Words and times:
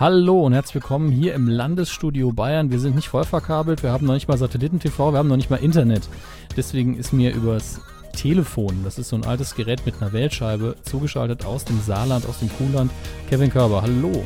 Hallo 0.00 0.46
und 0.46 0.52
herzlich 0.52 0.76
willkommen 0.76 1.10
hier 1.10 1.34
im 1.34 1.48
Landesstudio 1.48 2.30
Bayern. 2.30 2.70
Wir 2.70 2.78
sind 2.78 2.94
nicht 2.94 3.08
voll 3.08 3.24
verkabelt, 3.24 3.82
wir 3.82 3.90
haben 3.90 4.06
noch 4.06 4.14
nicht 4.14 4.28
mal 4.28 4.38
Satelliten-TV, 4.38 5.12
wir 5.12 5.18
haben 5.18 5.26
noch 5.26 5.36
nicht 5.36 5.50
mal 5.50 5.56
Internet. 5.56 6.08
Deswegen 6.56 6.96
ist 6.96 7.12
mir 7.12 7.34
übers 7.34 7.80
Telefon, 8.12 8.84
das 8.84 9.00
ist 9.00 9.08
so 9.08 9.16
ein 9.16 9.24
altes 9.24 9.56
Gerät 9.56 9.84
mit 9.86 10.00
einer 10.00 10.12
Wählscheibe, 10.12 10.76
zugeschaltet 10.84 11.44
aus 11.44 11.64
dem 11.64 11.80
Saarland, 11.80 12.26
aus 12.28 12.38
dem 12.38 12.48
Kuhland, 12.48 12.92
Kevin 13.28 13.50
Körber. 13.50 13.82
Hallo. 13.82 14.24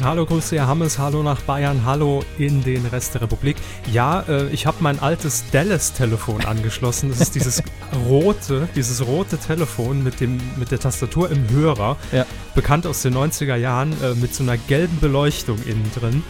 Hallo, 0.00 0.24
grüße 0.24 0.54
Herr 0.54 0.68
Hammes, 0.68 0.96
hallo 0.96 1.24
nach 1.24 1.40
Bayern, 1.40 1.84
hallo 1.84 2.22
in 2.38 2.62
den 2.62 2.86
Rest 2.86 3.14
der 3.14 3.22
Republik. 3.22 3.56
Ja, 3.92 4.20
äh, 4.28 4.46
ich 4.50 4.64
habe 4.64 4.76
mein 4.78 5.00
altes 5.00 5.50
Dallas-Telefon 5.50 6.44
angeschlossen. 6.44 7.10
Das 7.10 7.20
ist 7.20 7.34
dieses 7.34 7.64
rote, 8.08 8.68
dieses 8.76 9.04
rote 9.04 9.38
Telefon 9.38 10.04
mit, 10.04 10.20
dem, 10.20 10.38
mit 10.56 10.70
der 10.70 10.78
Tastatur 10.78 11.28
im 11.32 11.50
Hörer. 11.50 11.96
Ja. 12.12 12.26
Bekannt 12.54 12.86
aus 12.86 13.02
den 13.02 13.12
90er 13.12 13.56
Jahren, 13.56 13.92
äh, 14.00 14.14
mit 14.14 14.32
so 14.32 14.44
einer 14.44 14.56
gelben 14.56 15.00
Beleuchtung 15.00 15.58
innen 15.66 15.90
drin. 15.96 16.22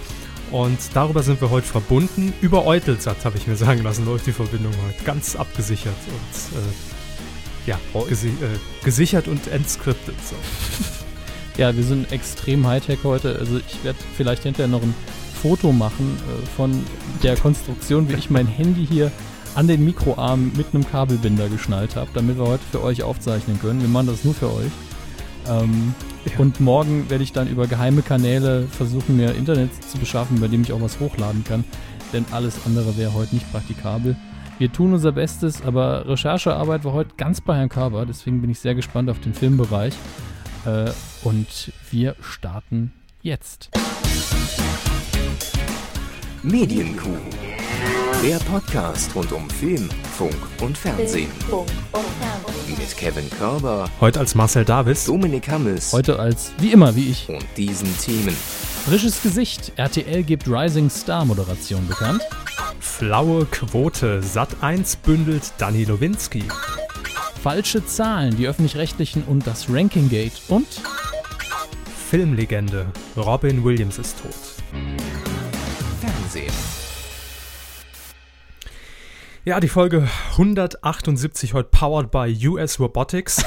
Und 0.51 0.79
darüber 0.95 1.23
sind 1.23 1.43
wir 1.43 1.51
heute 1.51 1.67
verbunden. 1.67 2.33
Über 2.41 2.65
Eutelsat, 2.65 3.23
habe 3.27 3.37
ich 3.37 3.47
mir 3.47 3.57
sagen 3.57 3.83
lassen, 3.83 4.07
läuft 4.07 4.27
die 4.27 4.33
Verbindung 4.33 4.73
heute. 4.87 5.05
Ganz 5.05 5.37
abgesichert 5.37 5.93
und 6.07 6.59
äh, 6.59 7.69
ja, 7.69 7.79
gesi 8.09 8.29
äh, 8.29 8.33
gesichert 8.83 9.29
und 9.29 9.47
entskriptet. 9.49 10.17
So. 10.25 10.37
Ja, 11.59 11.77
wir 11.77 11.83
sind 11.83 12.13
extrem 12.13 12.65
Hightech 12.69 13.01
heute. 13.03 13.37
Also 13.37 13.59
ich 13.59 13.83
werde 13.83 13.99
vielleicht 14.17 14.45
hinterher 14.45 14.69
noch 14.69 14.83
ein 14.83 14.95
Foto 15.43 15.73
machen 15.73 16.17
äh, 16.17 16.47
von 16.57 16.85
der 17.25 17.37
Konstruktion, 17.37 18.09
wie 18.09 18.15
ich 18.15 18.31
mein 18.31 18.47
Handy 18.47 18.87
hier 18.87 19.11
an 19.57 19.67
den 19.67 19.85
Mikroarm 19.85 20.53
mit 20.57 20.69
einem 20.73 20.89
Kabelbinder 20.89 21.49
geschnallt 21.49 21.97
habe, 21.97 22.11
damit 22.15 22.39
wir 22.39 22.47
heute 22.47 22.63
für 22.71 22.81
euch 22.81 23.03
aufzeichnen 23.03 23.59
können. 23.61 23.81
Wir 23.81 23.89
machen 23.89 24.07
das 24.07 24.23
nur 24.23 24.35
für 24.35 24.55
euch. 24.55 24.71
Ähm, 25.49 25.95
ja. 26.27 26.39
Und 26.39 26.61
morgen 26.61 27.11
werde 27.11 27.25
ich 27.25 27.33
dann 27.33 27.49
über 27.49 27.67
geheime 27.67 28.03
Kanäle 28.03 28.69
versuchen, 28.71 29.17
mir 29.17 29.35
Internet 29.35 29.71
zu 29.83 29.99
beschaffen, 29.99 30.41
bei 30.41 30.47
dem 30.47 30.63
ich 30.63 30.73
auch 30.73 30.81
was 30.81 31.01
hochladen 31.01 31.43
kann. 31.43 31.65
Denn 32.13 32.25
alles 32.31 32.55
andere 32.67 32.97
wäre 32.97 33.15
heute 33.15 33.35
nicht 33.35 33.51
praktikabel. 33.51 34.15
Wir 34.59 34.73
tun 34.73 34.93
unser 34.93 35.11
Bestes, 35.11 35.61
aber 35.63 36.07
Recherchearbeit 36.07 36.85
war 36.85 36.93
heute 36.93 37.11
ganz 37.17 37.41
bei 37.41 37.57
Herrn 37.57 37.69
Körber, 37.69 38.07
deswegen 38.07 38.41
bin 38.41 38.51
ich 38.51 38.61
sehr 38.61 38.77
gespannt 38.77 39.11
auf 39.11 39.19
den 39.21 39.35
Filmbereich. 39.35 39.95
Äh, 40.65 40.91
und 41.25 41.73
wir 41.91 42.17
starten 42.21 42.93
jetzt. 43.23 43.71
Medienkuh. 46.43 47.19
Der 48.23 48.39
Podcast 48.39 49.15
rund 49.15 49.33
um 49.33 49.49
Film, 49.49 49.89
Funk 50.17 50.35
und 50.61 50.77
Fernsehen. 50.77 51.31
Mit 52.67 52.97
Kevin 52.97 53.31
Körber. 53.31 53.89
Heute 54.01 54.21
als 54.21 54.35
Marcel 54.35 54.65
Davis. 54.65 55.05
Dominik 55.05 55.49
Hammes. 55.49 55.93
Heute 55.93 56.19
als, 56.19 56.53
wie 56.59 56.73
immer, 56.73 56.97
wie 56.97 57.11
ich. 57.11 57.29
Und 57.29 57.45
diesen 57.57 57.97
Themen. 57.99 58.37
Frisches 58.87 59.23
Gesicht. 59.23 59.73
RTL 59.77 60.23
gibt 60.23 60.49
Rising 60.49 60.91
Star 60.91 61.25
Moderation 61.25 61.87
bekannt. 61.87 62.23
Flaue 62.81 63.47
Quote. 63.47 64.23
Sat 64.23 64.63
1 64.63 64.97
bündelt 64.97 65.53
Dani 65.59 65.85
Lowinski. 65.85 66.45
Falsche 67.43 67.87
Zahlen, 67.87 68.37
die 68.37 68.49
öffentlich-rechtlichen 68.49 69.23
und 69.25 69.47
das 69.47 69.71
Ranking 69.71 70.09
Gate 70.09 70.41
und 70.49 70.67
Filmlegende 72.11 72.87
Robin 73.19 73.63
Williams 73.63 73.99
ist 73.99 74.23
tot. 74.23 74.33
Fernsehen. 76.01 76.55
Ja, 79.45 79.61
die 79.61 79.69
Folge 79.69 80.09
178 80.31 81.53
heute 81.53 81.69
powered 81.71 82.11
by 82.11 82.35
US 82.49 82.81
Robotics. 82.81 83.45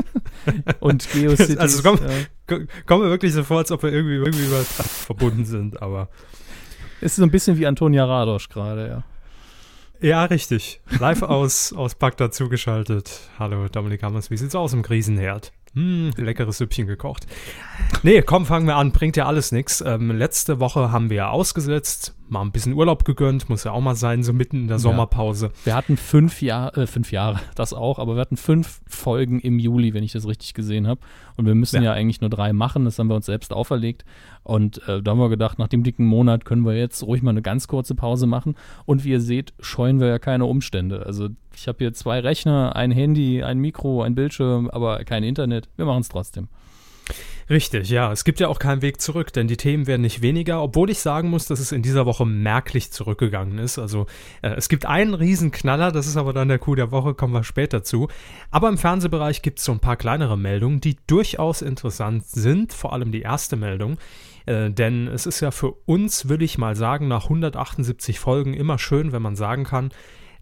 und 0.80 1.10
GeoCities. 1.12 1.58
Also 1.58 1.82
kommen 1.82 2.00
ja. 2.48 2.58
komm 2.86 3.02
mir 3.02 3.10
wirklich 3.10 3.34
so 3.34 3.44
vor, 3.44 3.58
als 3.58 3.70
ob 3.70 3.82
wir 3.82 3.92
irgendwie, 3.92 4.14
irgendwie 4.14 4.46
verbunden 4.64 5.44
sind, 5.44 5.82
aber. 5.82 6.08
Es 7.02 7.12
ist 7.12 7.16
so 7.16 7.24
ein 7.24 7.30
bisschen 7.30 7.58
wie 7.58 7.66
Antonia 7.66 8.06
Radosch 8.06 8.48
gerade, 8.48 8.88
ja. 8.88 9.04
Ja, 10.00 10.24
richtig. 10.24 10.80
Live 10.98 11.20
aus, 11.20 11.74
aus 11.74 11.96
Bagdad 11.96 12.32
zugeschaltet. 12.32 13.28
Hallo, 13.38 13.68
Dominik 13.68 14.02
Hammers, 14.02 14.30
wie 14.30 14.38
sieht's 14.38 14.54
aus 14.54 14.72
im 14.72 14.80
Krisenherd? 14.80 15.52
Hm, 15.74 16.10
leckeres 16.16 16.58
Süppchen 16.58 16.88
gekocht. 16.88 17.28
Nee, 18.02 18.22
komm, 18.22 18.44
fangen 18.44 18.66
wir 18.66 18.74
an. 18.74 18.90
Bringt 18.90 19.16
ja 19.16 19.26
alles 19.26 19.52
nichts. 19.52 19.80
Ähm, 19.86 20.10
letzte 20.10 20.58
Woche 20.58 20.90
haben 20.90 21.10
wir 21.10 21.16
ja 21.18 21.30
ausgesetzt, 21.30 22.16
mal 22.28 22.40
ein 22.40 22.50
bisschen 22.50 22.72
Urlaub 22.72 23.04
gegönnt, 23.04 23.48
muss 23.48 23.62
ja 23.62 23.70
auch 23.70 23.80
mal 23.80 23.94
sein, 23.94 24.24
so 24.24 24.32
mitten 24.32 24.62
in 24.62 24.68
der 24.68 24.80
Sommerpause. 24.80 25.46
Ja. 25.46 25.66
Wir 25.66 25.74
hatten 25.76 25.96
fünf 25.96 26.42
Jahre, 26.42 26.82
äh, 26.82 26.86
fünf 26.88 27.12
Jahre, 27.12 27.38
das 27.54 27.72
auch, 27.72 28.00
aber 28.00 28.16
wir 28.16 28.20
hatten 28.20 28.36
fünf 28.36 28.80
Folgen 28.88 29.38
im 29.38 29.60
Juli, 29.60 29.94
wenn 29.94 30.02
ich 30.02 30.12
das 30.12 30.26
richtig 30.26 30.54
gesehen 30.54 30.88
habe. 30.88 31.00
Und 31.36 31.46
wir 31.46 31.54
müssen 31.54 31.76
ja. 31.76 31.90
ja. 31.90 31.92
eigentlich 31.92 32.20
nur 32.20 32.30
drei 32.30 32.52
machen, 32.52 32.84
das 32.84 32.98
haben 32.98 33.08
wir 33.08 33.14
uns 33.14 33.26
selbst 33.26 33.52
auferlegt. 33.52 34.04
Und 34.50 34.78
äh, 34.88 35.00
da 35.00 35.12
haben 35.12 35.20
wir 35.20 35.28
gedacht, 35.28 35.60
nach 35.60 35.68
dem 35.68 35.84
dicken 35.84 36.04
Monat 36.04 36.44
können 36.44 36.66
wir 36.66 36.76
jetzt 36.76 37.04
ruhig 37.04 37.22
mal 37.22 37.30
eine 37.30 37.40
ganz 37.40 37.68
kurze 37.68 37.94
Pause 37.94 38.26
machen. 38.26 38.56
Und 38.84 39.04
wie 39.04 39.10
ihr 39.10 39.20
seht, 39.20 39.54
scheuen 39.60 40.00
wir 40.00 40.08
ja 40.08 40.18
keine 40.18 40.46
Umstände. 40.46 41.06
Also 41.06 41.28
ich 41.54 41.68
habe 41.68 41.78
hier 41.78 41.92
zwei 41.92 42.18
Rechner, 42.18 42.74
ein 42.74 42.90
Handy, 42.90 43.44
ein 43.44 43.60
Mikro, 43.60 44.02
ein 44.02 44.16
Bildschirm, 44.16 44.68
aber 44.68 45.04
kein 45.04 45.22
Internet. 45.22 45.68
Wir 45.76 45.84
machen 45.84 46.00
es 46.00 46.08
trotzdem. 46.08 46.48
Richtig, 47.48 47.90
ja. 47.90 48.10
Es 48.10 48.24
gibt 48.24 48.40
ja 48.40 48.48
auch 48.48 48.58
keinen 48.58 48.82
Weg 48.82 49.00
zurück, 49.00 49.32
denn 49.32 49.46
die 49.46 49.56
Themen 49.56 49.86
werden 49.86 50.02
nicht 50.02 50.20
weniger, 50.20 50.60
obwohl 50.62 50.90
ich 50.90 50.98
sagen 50.98 51.30
muss, 51.30 51.46
dass 51.46 51.60
es 51.60 51.70
in 51.70 51.82
dieser 51.82 52.04
Woche 52.04 52.26
merklich 52.26 52.90
zurückgegangen 52.90 53.58
ist. 53.58 53.78
Also 53.78 54.06
äh, 54.42 54.50
es 54.50 54.68
gibt 54.68 54.84
einen 54.84 55.14
Riesenknaller, 55.14 55.92
das 55.92 56.08
ist 56.08 56.16
aber 56.16 56.32
dann 56.32 56.48
der 56.48 56.58
Coup 56.58 56.74
der 56.74 56.90
Woche, 56.90 57.14
kommen 57.14 57.34
wir 57.34 57.44
später 57.44 57.84
zu. 57.84 58.08
Aber 58.50 58.68
im 58.68 58.78
Fernsehbereich 58.78 59.42
gibt 59.42 59.60
es 59.60 59.64
so 59.64 59.70
ein 59.70 59.78
paar 59.78 59.96
kleinere 59.96 60.36
Meldungen, 60.36 60.80
die 60.80 60.96
durchaus 61.06 61.62
interessant 61.62 62.26
sind, 62.26 62.72
vor 62.72 62.92
allem 62.92 63.12
die 63.12 63.22
erste 63.22 63.54
Meldung. 63.54 63.96
Äh, 64.46 64.70
denn 64.70 65.08
es 65.08 65.26
ist 65.26 65.40
ja 65.40 65.50
für 65.50 65.72
uns, 65.86 66.28
will 66.28 66.42
ich 66.42 66.58
mal 66.58 66.76
sagen, 66.76 67.08
nach 67.08 67.24
178 67.24 68.18
Folgen 68.18 68.54
immer 68.54 68.78
schön, 68.78 69.12
wenn 69.12 69.22
man 69.22 69.36
sagen 69.36 69.64
kann, 69.64 69.90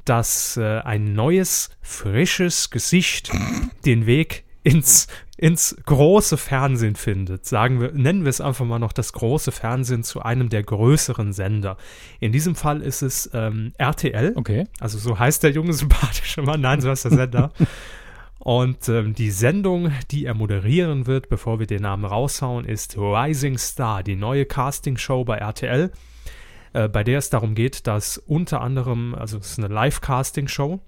dass 0.05 0.57
äh, 0.57 0.79
ein 0.81 1.13
neues, 1.13 1.71
frisches 1.81 2.71
Gesicht 2.71 3.31
den 3.85 4.07
Weg 4.07 4.45
ins, 4.63 5.07
ins 5.37 5.77
große 5.87 6.37
Fernsehen 6.37 6.97
findet. 6.97 7.47
Sagen 7.47 7.81
wir, 7.81 7.93
nennen 7.93 8.25
wir 8.25 8.31
es 8.31 8.41
einfach 8.41 8.65
mal 8.65 8.79
noch 8.79 8.93
das 8.93 9.13
große 9.13 9.53
Fernsehen 9.53 10.03
zu 10.03 10.21
einem 10.23 10.49
der 10.49 10.63
größeren 10.63 11.33
Sender. 11.33 11.77
In 12.21 12.33
diesem 12.33 12.55
Fall 12.55 12.83
ist 12.83 13.03
es 13.03 13.31
ähm, 13.33 13.73
RTL. 13.79 14.33
Okay. 14.35 14.65
Also 14.81 14.99
so 14.99 15.19
heißt 15.19 15.43
der 15.43 15.53
junge 15.53 15.73
sympathische 15.73 16.43
Mann. 16.43 16.61
Nein, 16.61 16.81
so 16.81 16.91
heißt 16.91 17.05
der 17.05 17.13
Sender. 17.13 17.53
Und 18.49 18.89
ähm, 18.89 19.13
die 19.13 19.31
Sendung, 19.31 19.93
die 20.11 20.25
er 20.25 20.33
moderieren 20.33 21.07
wird, 21.07 21.29
bevor 21.29 21.59
wir 21.59 21.67
den 21.67 21.83
Namen 21.83 22.07
raushauen, 22.07 22.65
ist 22.65 22.97
Rising 22.97 23.59
Star, 23.59 24.03
die 24.03 24.17
neue 24.17 24.47
Castingshow 24.47 25.23
bei 25.23 25.37
RTL, 25.37 25.93
äh, 26.73 26.89
bei 26.89 27.05
der 27.05 27.19
es 27.19 27.29
darum 27.29 27.55
geht, 27.55 27.87
dass 27.87 28.17
unter 28.17 28.63
anderem, 28.63 29.15
also 29.15 29.37
es 29.37 29.51
ist 29.51 29.59
eine 29.59 29.69
Live-Casting-Show, 29.69 30.81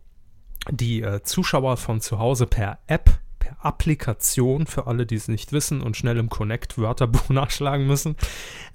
die 0.70 1.02
äh, 1.02 1.22
Zuschauer 1.22 1.76
von 1.76 2.00
zu 2.00 2.18
Hause 2.18 2.46
per 2.46 2.78
App 2.86 3.10
per 3.38 3.62
Applikation, 3.62 4.64
für 4.66 4.86
alle, 4.86 5.04
die 5.04 5.16
es 5.16 5.28
nicht 5.28 5.52
wissen 5.52 5.82
und 5.82 5.98
schnell 5.98 6.16
im 6.16 6.30
Connect-Wörterbuch 6.30 7.28
nachschlagen 7.28 7.86
müssen, 7.86 8.16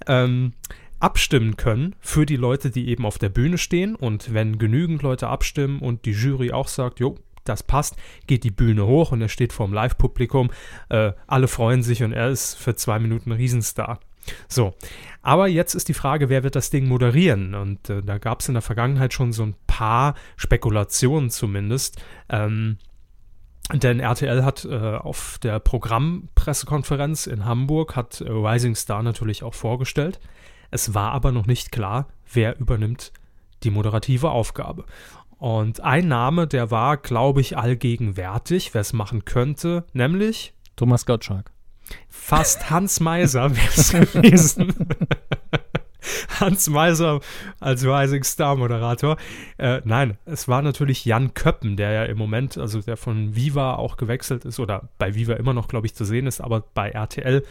ähm, 0.06 0.52
abstimmen 1.00 1.56
können 1.56 1.96
für 1.98 2.24
die 2.24 2.36
Leute, 2.36 2.70
die 2.70 2.86
eben 2.86 3.04
auf 3.04 3.18
der 3.18 3.30
Bühne 3.30 3.58
stehen. 3.58 3.96
Und 3.96 4.32
wenn 4.32 4.58
genügend 4.58 5.02
Leute 5.02 5.26
abstimmen 5.26 5.80
und 5.80 6.04
die 6.04 6.12
Jury 6.12 6.52
auch 6.52 6.68
sagt, 6.68 7.00
jo, 7.00 7.16
das 7.48 7.62
passt, 7.62 7.96
geht 8.26 8.44
die 8.44 8.50
Bühne 8.50 8.86
hoch 8.86 9.12
und 9.12 9.22
er 9.22 9.28
steht 9.28 9.52
vor 9.52 9.66
dem 9.66 9.74
Live-Publikum. 9.74 10.50
Äh, 10.88 11.12
alle 11.26 11.48
freuen 11.48 11.82
sich 11.82 12.02
und 12.02 12.12
er 12.12 12.28
ist 12.28 12.54
für 12.54 12.74
zwei 12.74 12.98
Minuten 12.98 13.32
Riesenstar. 13.32 14.00
So, 14.48 14.74
aber 15.22 15.46
jetzt 15.48 15.74
ist 15.74 15.88
die 15.88 15.94
Frage, 15.94 16.28
wer 16.28 16.42
wird 16.42 16.56
das 16.56 16.70
Ding 16.70 16.88
moderieren? 16.88 17.54
Und 17.54 17.90
äh, 17.90 18.02
da 18.02 18.18
gab 18.18 18.40
es 18.40 18.48
in 18.48 18.54
der 18.54 18.62
Vergangenheit 18.62 19.12
schon 19.12 19.32
so 19.32 19.44
ein 19.44 19.54
paar 19.66 20.14
Spekulationen 20.36 21.30
zumindest. 21.30 22.02
Ähm, 22.28 22.78
denn 23.72 23.98
RTL 23.98 24.44
hat 24.44 24.64
äh, 24.64 24.96
auf 24.96 25.38
der 25.42 25.58
Programmpressekonferenz 25.58 27.26
in 27.26 27.44
Hamburg 27.44 27.96
hat 27.96 28.20
äh, 28.20 28.30
Rising 28.30 28.76
Star 28.76 29.02
natürlich 29.02 29.42
auch 29.42 29.54
vorgestellt. 29.54 30.20
Es 30.70 30.94
war 30.94 31.12
aber 31.12 31.32
noch 31.32 31.46
nicht 31.46 31.72
klar, 31.72 32.08
wer 32.32 32.58
übernimmt 32.58 33.12
die 33.62 33.70
moderative 33.70 34.30
Aufgabe. 34.30 34.84
Und 35.38 35.80
ein 35.80 36.08
Name, 36.08 36.46
der 36.46 36.70
war, 36.70 36.96
glaube 36.96 37.40
ich, 37.40 37.58
allgegenwärtig, 37.58 38.72
wer 38.72 38.80
es 38.80 38.92
machen 38.92 39.24
könnte, 39.24 39.84
nämlich 39.92 40.54
Thomas 40.76 41.04
Gottschalk. 41.04 41.50
Fast 42.08 42.70
Hans 42.70 43.00
Meiser 43.00 43.54
wäre 43.54 43.68
es 43.74 43.92
gewesen. 44.12 44.74
Hans 46.40 46.68
Meiser 46.68 47.20
als 47.60 47.84
Rising 47.84 48.24
Star 48.24 48.56
Moderator. 48.56 49.16
Äh, 49.58 49.80
nein, 49.84 50.18
es 50.24 50.48
war 50.48 50.62
natürlich 50.62 51.04
Jan 51.04 51.34
Köppen, 51.34 51.76
der 51.76 51.90
ja 51.92 52.04
im 52.04 52.18
Moment, 52.18 52.56
also 52.58 52.80
der 52.80 52.96
von 52.96 53.34
Viva 53.34 53.74
auch 53.74 53.96
gewechselt 53.96 54.44
ist 54.44 54.60
oder 54.60 54.88
bei 54.98 55.14
Viva 55.14 55.34
immer 55.34 55.52
noch, 55.52 55.68
glaube 55.68 55.86
ich, 55.86 55.94
zu 55.94 56.04
sehen 56.04 56.26
ist, 56.26 56.40
aber 56.40 56.64
bei 56.74 56.90
RTL 56.90 57.44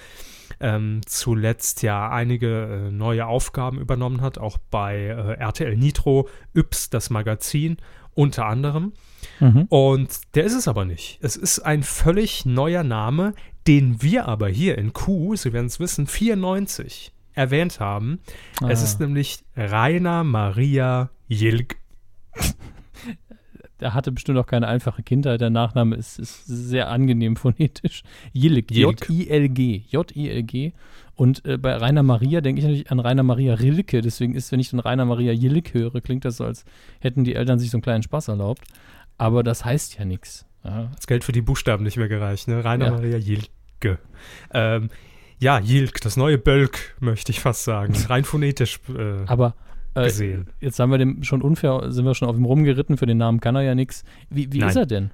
ähm, 0.59 1.01
zuletzt 1.05 1.83
ja 1.83 2.09
einige 2.09 2.87
äh, 2.87 2.91
neue 2.91 3.25
Aufgaben 3.27 3.79
übernommen 3.79 4.21
hat, 4.21 4.37
auch 4.37 4.57
bei 4.71 4.97
äh, 4.97 5.33
RTL 5.39 5.75
Nitro, 5.75 6.29
Yps, 6.53 6.89
das 6.89 7.09
Magazin 7.09 7.77
unter 8.13 8.45
anderem. 8.45 8.93
Mhm. 9.39 9.63
Und 9.69 10.35
der 10.35 10.45
ist 10.45 10.55
es 10.55 10.67
aber 10.67 10.85
nicht. 10.85 11.19
Es 11.21 11.35
ist 11.35 11.59
ein 11.59 11.83
völlig 11.83 12.45
neuer 12.45 12.83
Name, 12.83 13.33
den 13.67 14.01
wir 14.01 14.27
aber 14.27 14.47
hier 14.47 14.77
in 14.77 14.93
Q, 14.93 15.35
Sie 15.35 15.53
werden 15.53 15.65
es 15.67 15.79
wissen, 15.79 16.07
94 16.07 17.11
erwähnt 17.33 17.79
haben. 17.79 18.19
Ah. 18.61 18.69
Es 18.69 18.81
ist 18.81 18.99
nämlich 18.99 19.43
Rainer 19.55 20.23
Maria 20.23 21.09
Jilk. 21.27 21.77
Er 23.79 23.93
hatte 23.93 24.11
bestimmt 24.11 24.37
auch 24.37 24.45
keine 24.45 24.67
einfache 24.67 25.03
Kindheit. 25.03 25.41
Der 25.41 25.49
Nachname 25.49 25.95
ist, 25.95 26.19
ist 26.19 26.45
sehr 26.45 26.89
angenehm 26.89 27.35
phonetisch. 27.35 28.03
Jilk. 28.33 28.71
J-I-L-G. 28.71 29.83
J-I-L-G. 29.89 30.71
Und 31.15 31.45
äh, 31.45 31.57
bei 31.57 31.75
Rainer 31.75 32.03
Maria 32.03 32.41
denke 32.41 32.59
ich 32.59 32.65
natürlich 32.65 32.91
an 32.91 32.99
Rainer 32.99 33.23
Maria 33.23 33.53
Rilke. 33.55 34.01
Deswegen 34.01 34.35
ist, 34.35 34.51
wenn 34.51 34.59
ich 34.59 34.69
dann 34.69 34.79
Rainer 34.79 35.05
Maria 35.05 35.31
Jilk 35.31 35.73
höre, 35.73 36.01
klingt 36.01 36.25
das 36.25 36.37
so, 36.37 36.45
als 36.45 36.65
hätten 36.99 37.23
die 37.23 37.35
Eltern 37.35 37.59
sich 37.59 37.69
so 37.71 37.77
einen 37.77 37.83
kleinen 37.83 38.03
Spaß 38.03 38.27
erlaubt. 38.29 38.63
Aber 39.17 39.43
das 39.43 39.63
heißt 39.63 39.97
ja 39.97 40.05
nichts. 40.05 40.45
Das 40.63 41.05
Geld 41.07 41.23
für 41.23 41.31
die 41.31 41.41
Buchstaben 41.41 41.83
nicht 41.83 41.97
mehr 41.97 42.07
gereicht, 42.07 42.47
ne? 42.47 42.65
Rainer 42.65 42.85
Ja. 42.85 42.91
Maria 42.91 43.17
Jilke. 43.17 43.99
Ähm, 44.51 44.89
ja, 45.39 45.59
Jilk, 45.59 46.01
das 46.01 46.17
neue 46.17 46.37
Bölk, 46.37 46.95
möchte 46.99 47.31
ich 47.31 47.39
fast 47.39 47.63
sagen. 47.65 47.93
Rein 48.09 48.23
phonetisch 48.23 48.79
äh, 48.89 49.25
Aber 49.27 49.55
äh, 49.95 50.05
gesehen. 50.05 50.49
jetzt 50.59 50.79
haben 50.79 50.91
wir 50.91 50.97
dem 50.97 51.23
schon 51.23 51.41
unfair, 51.41 51.91
sind 51.91 52.05
wir 52.05 52.15
schon 52.15 52.27
auf 52.27 52.35
ihm 52.35 52.45
rumgeritten. 52.45 52.97
Für 52.97 53.05
den 53.05 53.17
Namen 53.17 53.39
kann 53.39 53.55
er 53.55 53.61
ja 53.61 53.75
nichts. 53.75 54.03
Wie, 54.29 54.51
wie 54.51 54.59
Nein. 54.59 54.69
ist 54.69 54.75
er 54.75 54.85
denn? 54.85 55.11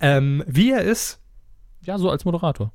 Ähm, 0.00 0.44
wie 0.46 0.72
er 0.72 0.82
ist, 0.82 1.20
Ja, 1.82 1.98
so 1.98 2.10
als 2.10 2.24
Moderator. 2.24 2.72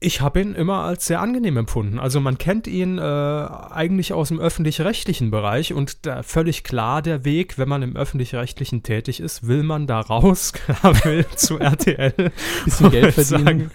Ich 0.00 0.20
habe 0.20 0.42
ihn 0.42 0.54
immer 0.54 0.80
als 0.80 1.06
sehr 1.06 1.20
angenehm 1.22 1.56
empfunden. 1.56 1.98
Also 1.98 2.20
man 2.20 2.36
kennt 2.36 2.66
ihn 2.66 2.98
äh, 2.98 3.00
eigentlich 3.00 4.12
aus 4.12 4.28
dem 4.28 4.38
öffentlich-rechtlichen 4.38 5.30
Bereich 5.30 5.72
und 5.72 6.04
da 6.04 6.22
völlig 6.22 6.62
klar 6.62 7.00
der 7.00 7.24
Weg, 7.24 7.56
wenn 7.56 7.70
man 7.70 7.82
im 7.82 7.96
öffentlich-rechtlichen 7.96 8.82
tätig 8.82 9.20
ist, 9.20 9.46
will 9.46 9.62
man 9.62 9.86
da 9.86 10.00
raus, 10.00 10.52
will 10.82 11.24
zu 11.36 11.58
RTL. 11.58 12.32
Bisschen 12.66 12.90
Geld 12.90 13.14
verdienen. 13.14 13.44
Sagen, 13.44 13.70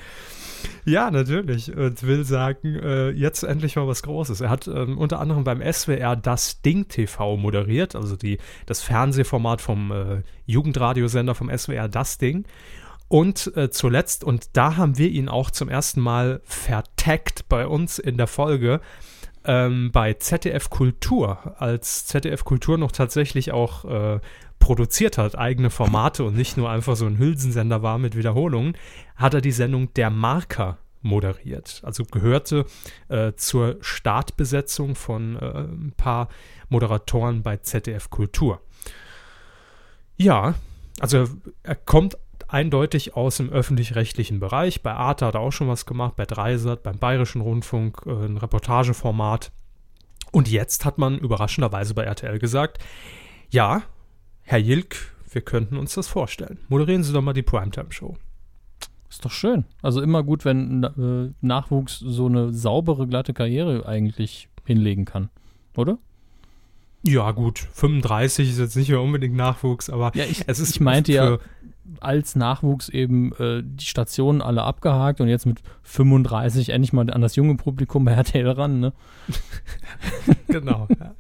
ja, 0.86 1.12
natürlich. 1.12 1.76
Und 1.76 2.04
will 2.04 2.24
sagen, 2.24 2.76
äh, 2.76 3.10
jetzt 3.10 3.44
endlich 3.44 3.76
mal 3.76 3.88
was 3.88 4.04
Großes. 4.04 4.42
Er 4.42 4.50
hat 4.50 4.68
ähm, 4.68 4.98
unter 4.98 5.20
anderem 5.20 5.44
beim 5.44 5.62
SWR 5.62 6.16
das 6.16 6.62
Ding 6.62 6.88
TV 6.88 7.38
moderiert, 7.38 7.96
also 7.96 8.16
die, 8.16 8.38
das 8.66 8.82
Fernsehformat 8.82 9.62
vom 9.62 9.92
äh, 9.92 10.22
Jugendradiosender 10.46 11.36
vom 11.36 11.56
SWR 11.56 11.88
Das 11.88 12.18
Ding. 12.18 12.46
Und 13.08 13.52
äh, 13.56 13.72
zuletzt, 13.72 14.24
und 14.24 14.56
da 14.56 14.78
haben 14.78 14.98
wir 14.98 15.10
ihn 15.10 15.30
auch 15.30 15.50
zum 15.50 15.68
ersten 15.68 16.00
Mal 16.00 16.42
vertaggt 16.46 17.50
bei 17.50 17.66
uns 17.66 17.98
in 17.98 18.18
der 18.18 18.28
Folge, 18.28 18.82
ähm, 19.46 19.92
bei 19.92 20.14
ZDF 20.14 20.70
Kultur, 20.70 21.56
als 21.60 22.06
ZDF 22.06 22.44
Kultur 22.44 22.78
noch 22.78 22.92
tatsächlich 22.92 23.52
auch 23.52 23.86
äh, 23.86 24.20
produziert 24.60 25.18
hat, 25.18 25.38
eigene 25.38 25.70
Formate 25.70 26.24
und 26.24 26.36
nicht 26.36 26.58
nur 26.58 26.70
einfach 26.70 26.96
so 26.96 27.06
ein 27.06 27.18
Hülsensender 27.18 27.82
war 27.82 27.98
mit 27.98 28.16
Wiederholungen, 28.16 28.76
hat 29.16 29.34
er 29.34 29.42
die 29.42 29.52
Sendung 29.52 29.94
Der 29.94 30.10
Marker 30.10 30.78
moderiert. 31.02 31.82
Also 31.84 32.04
gehörte 32.04 32.66
äh, 33.08 33.34
zur 33.34 33.78
Startbesetzung 33.82 34.96
von 34.96 35.38
äh, 35.38 35.62
ein 35.62 35.94
paar 35.96 36.28
Moderatoren 36.68 37.42
bei 37.42 37.58
ZDF 37.58 38.10
Kultur. 38.10 38.62
Ja, 40.18 40.56
also 41.00 41.26
er 41.64 41.76
kommt 41.76 42.18
eindeutig 42.50 43.16
aus 43.16 43.38
dem 43.38 43.50
öffentlich-rechtlichen 43.50 44.40
Bereich. 44.40 44.82
Bei 44.84 44.94
Arte 44.94 45.26
hat 45.26 45.36
er 45.36 45.42
auch 45.42 45.52
schon 45.52 45.68
was 45.68 45.86
gemacht, 45.86 46.16
bei 46.16 46.26
Dreisat, 46.26 46.84
beim 46.84 46.98
Bayerischen 46.98 47.42
Rundfunk, 47.42 48.02
äh, 48.06 48.10
ein 48.26 48.38
Reportageformat. 48.38 49.52
Und 50.32 50.50
jetzt 50.50 50.86
hat 50.86 50.98
man 50.98 51.18
überraschenderweise 51.18 51.94
bei 51.94 52.04
RTL 52.04 52.38
gesagt, 52.40 52.80
ja, 53.50 53.84
Herr 54.44 54.60
Jilk, 54.60 55.14
wir 55.32 55.42
könnten 55.42 55.78
uns 55.78 55.94
das 55.94 56.08
vorstellen. 56.08 56.60
Moderieren 56.70 57.04
Sie 57.04 57.14
doch 57.14 57.22
mal 57.22 57.34
die 57.34 57.44
Primetime-Show. 57.44 58.16
Ist 59.10 59.26
doch 59.26 59.32
schön. 59.32 59.66
Also 59.82 60.02
immer 60.02 60.22
gut, 60.24 60.46
wenn 60.46 60.84
äh, 60.84 61.34
Nachwuchs 61.42 61.98
so 62.00 62.28
eine 62.28 62.54
saubere, 62.54 63.08
glatte 63.08 63.34
Karriere 63.34 63.88
eigentlich 63.88 64.50
hinlegen 64.66 65.06
kann. 65.06 65.30
Oder? 65.76 65.98
Ja, 67.04 67.32
gut, 67.32 67.60
35 67.74 68.50
ist 68.50 68.60
jetzt 68.60 68.76
nicht 68.76 68.90
mehr 68.90 69.02
unbedingt 69.02 69.36
Nachwuchs, 69.36 69.90
aber 69.90 70.12
Ja, 70.16 70.26
ich, 70.26 70.44
es 70.48 70.60
ist 70.60 70.76
ich 70.76 70.80
meinte 70.82 71.12
ja, 71.14 71.26
für- 71.26 71.40
als 72.00 72.36
Nachwuchs 72.36 72.90
eben 72.90 73.34
äh, 73.34 73.62
die 73.64 73.86
Stationen 73.86 74.42
alle 74.42 74.64
abgehakt 74.64 75.22
und 75.22 75.28
jetzt 75.28 75.46
mit 75.46 75.62
35 75.84 76.70
endlich 76.70 76.94
mal 76.94 77.10
an 77.10 77.22
das 77.22 77.36
junge 77.36 77.56
Publikum 77.56 78.06
bei 78.06 78.12
RTL 78.14 78.50
ran, 78.50 78.80
ne? 78.80 78.94
genau. 80.48 80.88
Ja. 81.00 81.16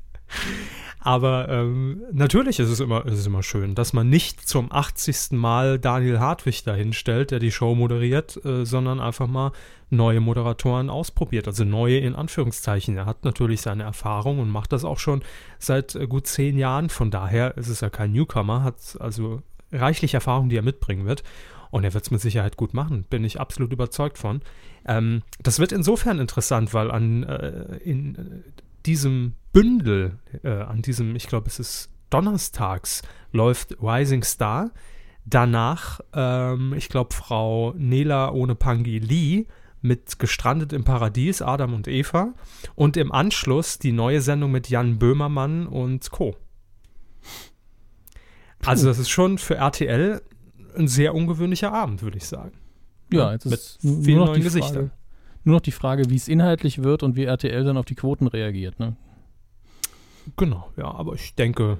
Aber 1.01 1.47
ähm, 1.47 2.01
natürlich 2.11 2.59
ist 2.59 2.69
es, 2.69 2.81
immer, 2.81 3.05
ist 3.05 3.19
es 3.19 3.25
immer 3.25 3.41
schön, 3.41 3.73
dass 3.73 3.93
man 3.93 4.09
nicht 4.09 4.47
zum 4.47 4.69
80. 4.71 5.31
Mal 5.31 5.79
Daniel 5.79 6.19
Hartwig 6.19 6.63
dahinstellt, 6.63 7.31
der 7.31 7.39
die 7.39 7.51
Show 7.51 7.73
moderiert, 7.73 8.43
äh, 8.43 8.65
sondern 8.65 8.99
einfach 8.99 9.27
mal 9.27 9.53
neue 9.89 10.19
Moderatoren 10.19 10.89
ausprobiert. 10.89 11.47
Also 11.47 11.63
neue 11.63 11.99
in 11.99 12.15
Anführungszeichen. 12.15 12.97
Er 12.97 13.05
hat 13.05 13.23
natürlich 13.23 13.61
seine 13.61 13.83
Erfahrung 13.83 14.39
und 14.39 14.49
macht 14.49 14.73
das 14.73 14.83
auch 14.83 14.99
schon 14.99 15.23
seit 15.57 15.95
äh, 15.95 16.05
gut 16.05 16.27
zehn 16.27 16.57
Jahren. 16.57 16.89
Von 16.89 17.11
daher 17.11 17.55
ist 17.57 17.69
es 17.69 17.79
ja 17.79 17.89
kein 17.89 18.11
Newcomer, 18.11 18.63
hat 18.63 18.75
also 18.99 19.41
reichlich 19.71 20.13
Erfahrung, 20.13 20.49
die 20.49 20.57
er 20.57 20.63
mitbringen 20.63 21.05
wird. 21.05 21.23
Und 21.71 21.83
er 21.83 21.93
wird 21.93 22.03
es 22.03 22.11
mit 22.11 22.21
Sicherheit 22.21 22.57
gut 22.57 22.73
machen, 22.73 23.05
bin 23.09 23.23
ich 23.23 23.39
absolut 23.39 23.71
überzeugt 23.71 24.17
von. 24.17 24.41
Ähm, 24.87 25.21
das 25.43 25.59
wird 25.59 25.71
insofern 25.71 26.19
interessant, 26.19 26.73
weil 26.73 26.89
an 26.89 27.23
äh, 27.23 27.77
in 27.77 28.15
äh, 28.15 28.61
diesem 28.85 29.35
Bündel, 29.53 30.17
äh, 30.43 30.49
an 30.49 30.81
diesem, 30.81 31.15
ich 31.15 31.27
glaube, 31.27 31.47
es 31.47 31.59
ist 31.59 31.89
donnerstags, 32.09 33.03
läuft 33.31 33.77
Rising 33.81 34.23
Star. 34.23 34.71
Danach, 35.25 35.99
ähm, 36.13 36.73
ich 36.75 36.89
glaube, 36.89 37.13
Frau 37.13 37.73
Nela 37.77 38.31
ohne 38.31 38.55
Pangi 38.55 38.97
Lee 38.97 39.45
mit 39.81 40.19
Gestrandet 40.19 40.73
im 40.73 40.83
Paradies, 40.83 41.41
Adam 41.41 41.73
und 41.73 41.87
Eva. 41.87 42.33
Und 42.75 42.97
im 42.97 43.11
Anschluss 43.11 43.77
die 43.79 43.91
neue 43.91 44.21
Sendung 44.21 44.51
mit 44.51 44.69
Jan 44.69 44.97
Böhmermann 44.97 45.67
und 45.67 46.09
Co. 46.09 46.35
Also, 48.65 48.87
das 48.87 48.99
ist 48.99 49.09
schon 49.09 49.37
für 49.37 49.55
RTL 49.55 50.21
ein 50.77 50.87
sehr 50.87 51.15
ungewöhnlicher 51.15 51.73
Abend, 51.73 52.01
würde 52.01 52.17
ich 52.17 52.25
sagen. 52.25 52.57
Ja, 53.11 53.31
jetzt 53.31 53.45
mit 53.45 53.53
ist 53.53 53.83
nur 53.83 54.03
vielen 54.03 54.17
noch 54.17 54.25
neuen 54.27 54.37
die 54.37 54.43
Gesichtern. 54.43 54.73
Frage, 54.73 54.91
nur 55.43 55.55
noch 55.55 55.61
die 55.61 55.71
Frage, 55.71 56.09
wie 56.09 56.15
es 56.15 56.27
inhaltlich 56.27 56.83
wird 56.83 57.03
und 57.03 57.15
wie 57.15 57.25
RTL 57.25 57.63
dann 57.63 57.77
auf 57.77 57.85
die 57.85 57.95
Quoten 57.95 58.27
reagiert, 58.27 58.79
ne? 58.79 58.95
Genau, 60.37 60.69
ja, 60.77 60.85
aber 60.85 61.13
ich 61.13 61.33
denke, 61.33 61.79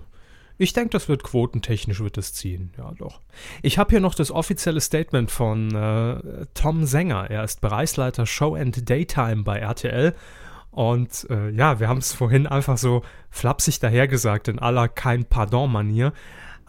ich 0.61 0.73
denke, 0.73 0.89
das 0.89 1.07
wird 1.07 1.23
quotentechnisch 1.23 2.01
wird 2.01 2.17
es 2.17 2.33
ziehen, 2.33 2.73
ja 2.77 2.91
doch. 2.97 3.21
Ich 3.61 3.77
habe 3.77 3.91
hier 3.91 4.01
noch 4.01 4.13
das 4.13 4.29
offizielle 4.29 4.81
Statement 4.81 5.31
von 5.31 5.73
äh, 5.73 6.45
Tom 6.53 6.85
Sänger. 6.85 7.29
Er 7.29 7.45
ist 7.45 7.61
Bereichsleiter 7.61 8.25
Show 8.25 8.55
and 8.55 8.89
Daytime 8.89 9.43
bei 9.43 9.59
RTL. 9.59 10.13
Und 10.71 11.27
äh, 11.29 11.49
ja, 11.51 11.79
wir 11.79 11.87
haben 11.87 11.99
es 11.99 12.11
vorhin 12.11 12.45
einfach 12.45 12.77
so 12.77 13.03
flapsig 13.29 13.79
dahergesagt 13.79 14.49
in 14.49 14.59
aller 14.59 14.89
kein 14.89 15.23
Pardon-Manier. 15.23 16.11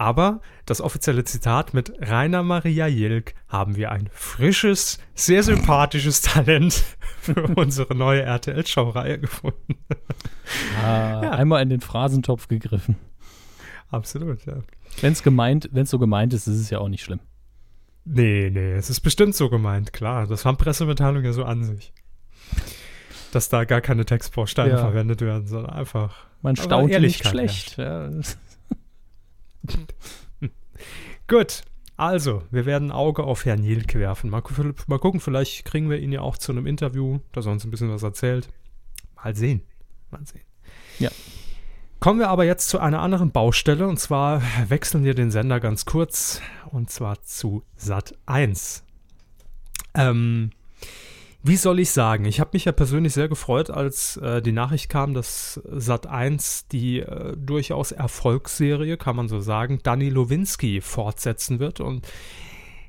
Aber 0.01 0.41
das 0.65 0.81
offizielle 0.81 1.25
Zitat 1.25 1.75
mit 1.75 1.93
Rainer 2.01 2.43
Maria 2.43 2.87
Jilk 2.87 3.35
haben 3.49 3.77
wir 3.77 3.93
ein 3.93 4.09
frisches, 4.15 4.99
sehr 5.15 5.43
sympathisches 5.43 6.23
Talent 6.23 6.83
für 7.21 7.43
unsere 7.55 7.95
neue 7.95 8.23
RTL-Show-Reihe 8.23 9.19
gefunden. 9.19 9.77
Ah, 10.83 11.21
Ja. 11.23 11.31
Einmal 11.33 11.63
in 11.63 11.69
den 11.69 11.83
Phrasentopf 11.83 12.49
gegriffen. 12.49 12.97
Absolut, 13.91 14.47
ja. 14.47 14.61
Wenn 15.03 15.13
es 15.13 15.23
gemeint, 15.23 15.69
wenn 15.71 15.83
es 15.83 15.91
so 15.91 15.99
gemeint 15.99 16.33
ist, 16.33 16.47
ist 16.47 16.57
es 16.61 16.71
ja 16.71 16.79
auch 16.79 16.89
nicht 16.89 17.05
schlimm. 17.05 17.21
Nee, 18.07 18.49
nee, 18.51 18.73
es 18.73 18.89
ist 18.89 19.01
bestimmt 19.01 19.35
so 19.35 19.51
gemeint, 19.51 19.93
klar. 19.93 20.27
Das 20.27 20.47
haben 20.47 20.57
Pressemitteilungen 20.57 21.27
ja 21.27 21.35
so 21.35 21.45
an 21.45 21.63
sich. 21.63 21.93
Dass 23.33 23.51
da 23.51 23.65
gar 23.65 23.83
keine 23.83 24.07
Textbausteine 24.07 24.71
Ja. 24.71 24.79
verwendet 24.79 25.21
werden, 25.21 25.47
sondern 25.47 25.73
einfach. 25.75 26.25
Man 26.41 26.57
staunt 26.57 26.91
nicht 26.91 27.29
schlecht. 27.29 27.77
Ja. 27.77 28.09
Gut, 31.29 31.63
also, 32.01 32.43
wir 32.51 32.65
werden 32.65 32.89
ein 32.89 32.93
Auge 32.93 33.25
auf 33.25 33.45
Herrn 33.45 33.63
Jilke 33.63 33.99
werfen. 33.99 34.31
Mal, 34.31 34.43
mal 34.87 34.99
gucken, 34.99 35.21
vielleicht 35.21 35.67
kriegen 35.67 35.91
wir 35.91 35.99
ihn 35.99 36.13
ja 36.13 36.23
auch 36.23 36.39
zu 36.39 36.51
einem 36.51 36.67
Interview, 36.67 37.19
dass 37.33 37.45
er 37.45 37.53
uns 37.53 37.65
ein 37.65 37.71
bisschen 37.71 37.93
was 37.93 38.03
erzählt. 38.03 38.49
Mal 39.17 39.37
sehen. 39.37 39.61
Mal 40.11 40.25
sehen. 40.25 40.41
Ja. 40.99 41.11
Kommen 41.99 42.19
wir 42.19 42.31
aber 42.31 42.47
jetzt 42.47 42.71
zu 42.71 42.79
einer 42.79 43.03
anderen 43.03 43.33
Baustelle 43.33 43.87
und 43.87 43.99
zwar 43.99 44.41
wechseln 44.69 45.05
wir 45.05 45.13
den 45.15 45.31
Sender 45.31 45.61
ganz 45.61 45.85
kurz 45.85 46.41
und 46.71 46.91
zwar 46.91 47.23
zu 47.23 47.63
Sat 47.77 48.15
1. 48.25 48.83
Ähm, 49.93 50.53
wie 51.43 51.57
soll 51.57 51.81
ich 51.81 51.91
sagen? 51.91 52.25
Ich 52.27 52.39
habe 52.41 52.51
mich 52.53 52.67
ja 52.67 52.73
persönlich 52.73 53.15
sehr 53.15 53.29
gefreut, 53.29 53.71
als 53.71 54.17
äh, 54.19 54.43
die 54.43 54.53
Nachricht 54.53 54.89
kam, 54.91 55.15
dass 55.15 55.61
Sat 55.71 56.07
1 56.07 56.69
die 56.69 57.01
äh, 57.01 57.35
durchaus 57.37 57.93
Erfolgsserie, 57.93 58.97
kann 58.99 59.17
man 59.17 59.29
so 59.29 59.41
sagen, 59.41 59.81
Danny 59.83 60.11
Lowinski 60.11 60.81
fortsetzen 60.81 61.59
wird. 61.59 61.81
Und 61.81 62.07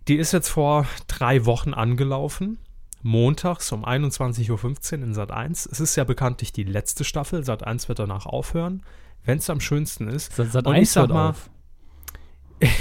die 0.08 0.16
ist 0.18 0.34
jetzt 0.34 0.50
vor 0.50 0.86
drei 1.08 1.46
Wochen 1.46 1.74
angelaufen. 1.74 2.58
Montags 3.04 3.72
um 3.72 3.84
21.15 3.86 4.98
Uhr 4.98 5.04
in 5.06 5.14
Sat 5.14 5.32
1. 5.32 5.66
Es 5.72 5.80
ist 5.80 5.96
ja 5.96 6.04
bekanntlich 6.04 6.52
die 6.52 6.64
letzte 6.64 7.04
Staffel. 7.04 7.44
Sat 7.44 7.64
1 7.66 7.88
wird 7.88 8.00
danach 8.00 8.26
aufhören, 8.26 8.84
wenn 9.24 9.38
es 9.40 9.50
am 9.50 9.60
schönsten 9.62 10.08
ist. 10.08 10.36
Sat, 10.36 10.52
Sat 10.52 10.68
Und 10.68 10.76
1 10.76 10.88
ich 10.88 10.92
sag 10.92 11.10
mal- 11.10 11.30
auf. 11.30 11.50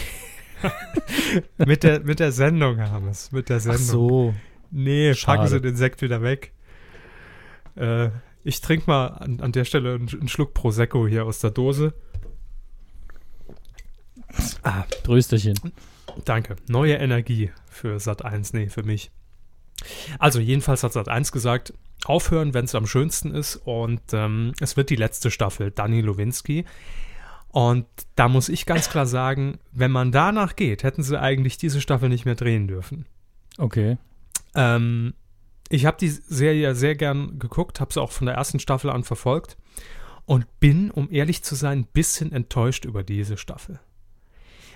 mit, 1.59 1.83
der, 1.85 2.01
mit 2.01 2.21
der 2.21 2.33
Sendung, 2.33 2.77
Hermes. 2.77 3.33
Mit 3.33 3.49
der 3.49 3.57
Ach 3.59 3.61
Sendung. 3.61 3.81
so. 3.87 4.35
Nee, 4.71 5.15
Schade. 5.15 5.39
packen 5.39 5.49
Sie 5.51 5.61
den 5.61 5.77
Sekt 5.77 6.03
wieder 6.03 6.23
weg. 6.23 6.53
Äh, 7.77 8.11
ich 8.45 8.61
trinke 8.61 8.87
mal 8.87 9.09
an, 9.09 9.41
an 9.41 9.53
der 9.53 9.65
Stelle 9.65 9.95
einen, 9.95 10.09
einen 10.09 10.29
Schluck 10.29 10.55
Prosecco 10.55 11.07
hier 11.07 11.25
aus 11.25 11.41
der 11.41 11.51
Dose. 11.51 11.95
Ah, 14.63 14.85
Trösterchen. 15.03 15.59
danke. 16.25 16.57
Neue 16.69 16.95
Energie 16.95 17.51
für 17.69 17.99
Sat 17.99 18.25
1, 18.25 18.53
nee, 18.53 18.69
für 18.69 18.83
mich. 18.83 19.11
Also, 20.19 20.41
jedenfalls 20.41 20.83
hat 20.83 20.93
Sat 20.93 21.09
1 21.09 21.33
gesagt, 21.33 21.73
aufhören, 22.05 22.55
wenn 22.55 22.65
es 22.65 22.75
am 22.75 22.87
schönsten 22.87 23.35
ist. 23.35 23.57
Und 23.57 24.01
ähm, 24.13 24.53
es 24.61 24.77
wird 24.77 24.91
die 24.91 24.97
letzte 24.97 25.31
Staffel, 25.31 25.71
Danny 25.71 26.01
Lowinski. 26.01 26.65
Und 27.49 27.87
da 28.15 28.29
muss 28.29 28.49
ich 28.49 28.65
ganz 28.65 28.89
klar 28.91 29.07
sagen, 29.07 29.59
wenn 29.73 29.91
man 29.91 30.13
danach 30.13 30.55
geht, 30.55 30.85
hätten 30.85 31.03
sie 31.03 31.21
eigentlich 31.21 31.59
diese 31.59 31.81
Staffel 31.81 32.09
nicht 32.09 32.25
mehr 32.25 32.37
drehen 32.37 32.69
dürfen. 32.69 33.07
Okay. 33.59 33.99
Ähm, 34.55 35.15
ich 35.69 35.87
habe 35.87 35.97
die 35.99 36.09
Serie 36.09 36.75
sehr 36.75 36.97
gern 36.97 37.39
geguckt, 37.39 37.81
habe 37.81 37.93
sie 37.93 38.03
auch 38.03 38.13
von 38.13 38.27
der 38.27 38.35
ersten 38.35 38.59
Staffel 38.59 38.91
an 38.91 39.05
verfolgt 39.05 39.57
und 40.27 40.61
bin, 40.61 40.91
um 40.91 41.09
ehrlich 41.11 41.43
zu 41.45 41.55
sein, 41.55 41.81
ein 41.81 41.87
bisschen 41.87 42.33
enttäuscht 42.33 42.85
über 42.85 43.03
diese 43.03 43.37
Staffel. 43.37 43.79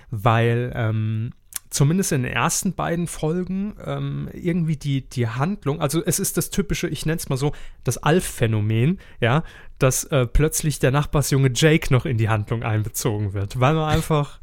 Weil 0.09 0.71
ähm, 0.75 1.33
zumindest 1.69 2.13
in 2.13 2.23
den 2.23 2.31
ersten 2.31 2.73
beiden 2.73 3.07
Folgen 3.07 3.75
ähm, 3.85 4.29
irgendwie 4.33 4.77
die, 4.77 5.07
die 5.07 5.27
Handlung, 5.27 5.81
also 5.81 6.03
es 6.03 6.19
ist 6.19 6.37
das 6.37 6.49
typische, 6.49 6.87
ich 6.87 7.05
nenne 7.05 7.17
es 7.17 7.27
mal 7.27 7.37
so, 7.37 7.51
das 7.83 7.97
Alf-Phänomen, 7.97 8.99
ja, 9.19 9.43
dass 9.79 10.05
äh, 10.05 10.25
plötzlich 10.25 10.79
der 10.79 10.91
Nachbarsjunge 10.91 11.51
Jake 11.53 11.93
noch 11.93 12.05
in 12.05 12.17
die 12.17 12.29
Handlung 12.29 12.63
einbezogen 12.63 13.33
wird, 13.33 13.59
weil 13.59 13.73
man 13.73 13.89
einfach, 13.89 14.39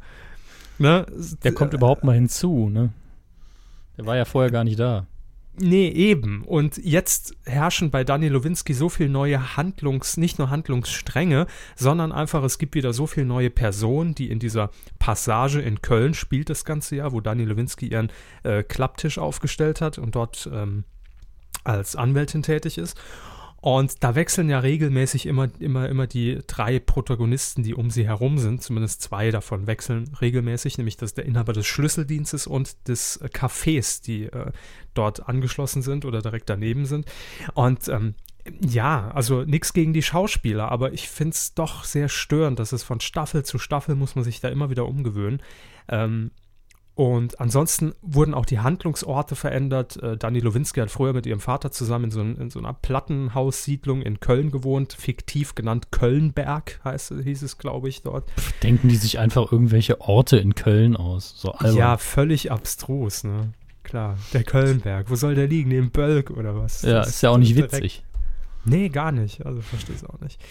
ne, 0.77 1.07
Der 1.43 1.53
kommt 1.53 1.73
überhaupt 1.73 2.03
mal 2.03 2.13
hinzu, 2.13 2.69
ne? 2.69 2.93
Der 3.97 4.05
war 4.05 4.15
ja 4.15 4.25
vorher 4.25 4.51
gar 4.51 4.63
nicht 4.63 4.79
da. 4.79 5.07
Nee, 5.55 5.89
eben. 5.89 6.43
Und 6.43 6.77
jetzt 6.77 7.35
herrschen 7.45 7.91
bei 7.91 8.03
Daniel 8.03 8.33
Lowinski 8.33 8.73
so 8.73 8.89
viel 8.89 9.07
neue 9.07 9.55
Handlungs-, 9.55 10.17
nicht 10.17 10.39
nur 10.39 10.49
Handlungsstränge, 10.49 11.45
sondern 11.75 12.11
einfach, 12.11 12.43
es 12.43 12.57
gibt 12.57 12.73
wieder 12.73 12.91
so 12.91 13.05
viele 13.05 13.27
neue 13.27 13.51
Personen, 13.51 14.15
die 14.15 14.31
in 14.31 14.39
dieser 14.39 14.71
Passage 14.97 15.61
in 15.61 15.81
Köln 15.83 16.15
spielt 16.15 16.49
das 16.49 16.65
ganze 16.65 16.95
Jahr, 16.95 17.11
wo 17.11 17.21
Daniel 17.21 17.49
Lowinski 17.49 17.87
ihren 17.87 18.11
äh, 18.41 18.63
Klapptisch 18.63 19.19
aufgestellt 19.19 19.79
hat 19.79 19.99
und 19.99 20.15
dort 20.15 20.49
ähm, 20.51 20.85
als 21.63 21.95
Anwältin 21.95 22.41
tätig 22.41 22.79
ist. 22.79 22.97
Und 23.63 24.03
da 24.03 24.13
wechseln 24.13 24.49
ja 24.49 24.59
regelmäßig 24.59 25.25
immer, 25.25 25.47
immer, 25.59 25.87
immer 25.87 26.05
die 26.05 26.39
drei 26.47 26.79
Protagonisten, 26.79 27.63
die 27.63 27.73
um 27.73 27.91
sie 27.91 28.05
herum 28.05 28.37
sind. 28.37 28.61
Zumindest 28.61 29.01
zwei 29.01 29.31
davon 29.31 29.67
wechseln 29.67 30.11
regelmäßig, 30.19 30.77
nämlich 30.77 30.97
das 30.97 31.13
der 31.13 31.25
Inhaber 31.25 31.53
des 31.53 31.65
Schlüsseldienstes 31.65 32.45
und 32.45 32.89
des 32.89 33.15
äh, 33.21 33.27
Cafés, 33.27 34.03
die 34.03 34.25
äh, 34.25 34.51
dort 34.93 35.29
angeschlossen 35.29 35.81
sind 35.81 36.03
oder 36.03 36.21
direkt 36.21 36.49
daneben 36.49 36.85
sind. 36.85 37.05
Und 37.53 37.87
ähm, 37.87 38.15
ja, 38.59 39.09
also 39.11 39.43
nichts 39.43 39.71
gegen 39.71 39.93
die 39.93 40.03
Schauspieler, 40.03 40.69
aber 40.69 40.91
ich 40.91 41.07
finde 41.07 41.31
es 41.31 41.53
doch 41.53 41.85
sehr 41.85 42.09
störend, 42.09 42.59
dass 42.59 42.73
es 42.73 42.83
von 42.83 42.99
Staffel 42.99 43.45
zu 43.45 43.59
Staffel 43.59 43.95
muss 43.95 44.15
man 44.15 44.25
sich 44.25 44.41
da 44.41 44.49
immer 44.49 44.71
wieder 44.71 44.85
umgewöhnen. 44.85 45.41
Ähm, 45.87 46.31
und 46.95 47.39
ansonsten 47.39 47.93
wurden 48.03 48.35
auch 48.35 48.45
die 48.45 48.59
Handlungsorte 48.59 49.35
verändert. 49.35 50.01
Äh, 50.01 50.15
Dani 50.15 50.39
Lowinski 50.39 50.79
hat 50.79 50.91
früher 50.91 51.13
mit 51.13 51.25
ihrem 51.25 51.39
Vater 51.39 51.71
zusammen 51.71 52.05
in 52.05 52.11
so, 52.11 52.21
in 52.21 52.49
so 52.51 52.59
einer 52.59 52.73
Plattenhaussiedlung 52.73 54.03
in 54.03 54.19
Köln 54.19 54.51
gewohnt, 54.51 54.93
fiktiv 54.93 55.55
genannt 55.55 55.91
Kölnberg, 55.91 56.79
heißt, 56.83 57.13
hieß 57.23 57.41
es, 57.41 57.57
glaube 57.57 57.89
ich, 57.89 58.03
dort. 58.03 58.31
Denken 58.61 58.89
die 58.89 58.95
sich 58.95 59.17
einfach 59.17 59.51
irgendwelche 59.51 60.01
Orte 60.01 60.37
in 60.37 60.53
Köln 60.53 60.95
aus? 60.95 61.33
So 61.35 61.51
albern. 61.53 61.77
Ja, 61.77 61.97
völlig 61.97 62.51
abstrus, 62.51 63.23
ne? 63.23 63.53
Klar, 63.81 64.17
der 64.33 64.43
Kölnberg. 64.43 65.09
Wo 65.09 65.15
soll 65.15 65.35
der 65.35 65.47
liegen? 65.47 65.69
Neben 65.69 65.89
Bölk 65.89 66.29
oder 66.29 66.55
was? 66.55 66.83
Ja, 66.83 66.99
Das 66.99 67.09
ist 67.09 67.21
ja 67.21 67.31
auch 67.31 67.37
nicht 67.37 67.55
witzig. 67.55 68.03
Nee, 68.65 68.89
gar 68.89 69.11
nicht. 69.11 69.45
Also 69.45 69.61
verstehe 69.61 69.95
es 69.95 70.05
auch 70.05 70.19
nicht. 70.21 70.41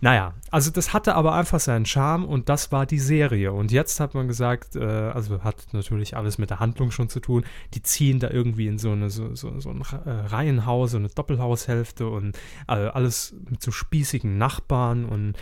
Naja, 0.00 0.34
also 0.50 0.70
das 0.70 0.92
hatte 0.94 1.14
aber 1.14 1.34
einfach 1.34 1.60
seinen 1.60 1.84
Charme 1.84 2.24
und 2.24 2.48
das 2.48 2.72
war 2.72 2.86
die 2.86 2.98
Serie. 2.98 3.52
Und 3.52 3.70
jetzt 3.70 4.00
hat 4.00 4.14
man 4.14 4.28
gesagt, 4.28 4.76
äh, 4.76 4.84
also 4.84 5.42
hat 5.44 5.68
natürlich 5.72 6.16
alles 6.16 6.38
mit 6.38 6.50
der 6.50 6.60
Handlung 6.60 6.90
schon 6.90 7.10
zu 7.10 7.20
tun. 7.20 7.44
Die 7.74 7.82
ziehen 7.82 8.18
da 8.18 8.30
irgendwie 8.30 8.66
in 8.66 8.78
so 8.78 8.92
eine 8.92 9.10
so, 9.10 9.34
so, 9.34 9.60
so 9.60 9.70
ein 9.70 9.82
äh, 9.82 10.10
Reihenhaus, 10.10 10.92
so 10.92 10.96
eine 10.96 11.08
Doppelhaushälfte 11.08 12.08
und 12.08 12.36
äh, 12.66 12.72
alles 12.72 13.34
mit 13.48 13.62
so 13.62 13.70
spießigen 13.70 14.38
Nachbarn 14.38 15.04
und 15.04 15.34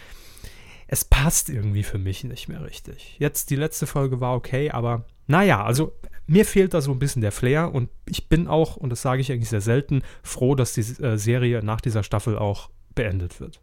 es 0.88 1.04
passt 1.04 1.50
irgendwie 1.50 1.82
für 1.82 1.98
mich 1.98 2.24
nicht 2.24 2.48
mehr 2.48 2.64
richtig. 2.64 3.16
Jetzt 3.18 3.50
die 3.50 3.56
letzte 3.56 3.86
Folge 3.86 4.20
war 4.20 4.34
okay, 4.34 4.70
aber 4.70 5.04
naja, 5.26 5.62
also 5.62 5.92
mir 6.28 6.44
fehlt 6.44 6.74
da 6.74 6.80
so 6.80 6.92
ein 6.92 6.98
bisschen 6.98 7.22
der 7.22 7.32
Flair 7.32 7.74
und 7.74 7.88
ich 8.06 8.28
bin 8.28 8.46
auch, 8.46 8.76
und 8.76 8.90
das 8.90 9.02
sage 9.02 9.20
ich 9.20 9.32
eigentlich 9.32 9.48
sehr 9.48 9.60
selten, 9.60 10.02
froh, 10.22 10.54
dass 10.54 10.74
die 10.74 10.82
äh, 11.02 11.16
Serie 11.16 11.62
nach 11.64 11.80
dieser 11.80 12.02
Staffel 12.02 12.38
auch 12.38 12.70
beendet 12.94 13.40
wird. 13.40 13.60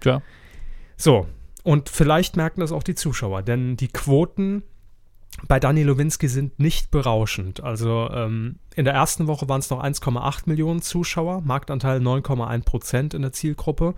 Tja. 0.00 0.20
So, 0.96 1.26
und 1.62 1.88
vielleicht 1.88 2.36
merken 2.36 2.60
das 2.60 2.72
auch 2.72 2.82
die 2.82 2.94
Zuschauer, 2.96 3.42
denn 3.42 3.76
die 3.76 3.88
Quoten 3.88 4.62
bei 5.46 5.60
Dani 5.60 5.84
Lowinski 5.84 6.26
sind 6.26 6.58
nicht 6.58 6.90
berauschend. 6.90 7.62
Also 7.62 8.10
ähm, 8.12 8.56
in 8.74 8.84
der 8.84 8.94
ersten 8.94 9.28
Woche 9.28 9.48
waren 9.48 9.60
es 9.60 9.70
noch 9.70 9.82
1,8 9.82 10.42
Millionen 10.46 10.82
Zuschauer, 10.82 11.42
Marktanteil 11.42 12.00
9,1 12.00 12.64
Prozent 12.64 13.14
in 13.14 13.22
der 13.22 13.32
Zielgruppe. 13.32 13.94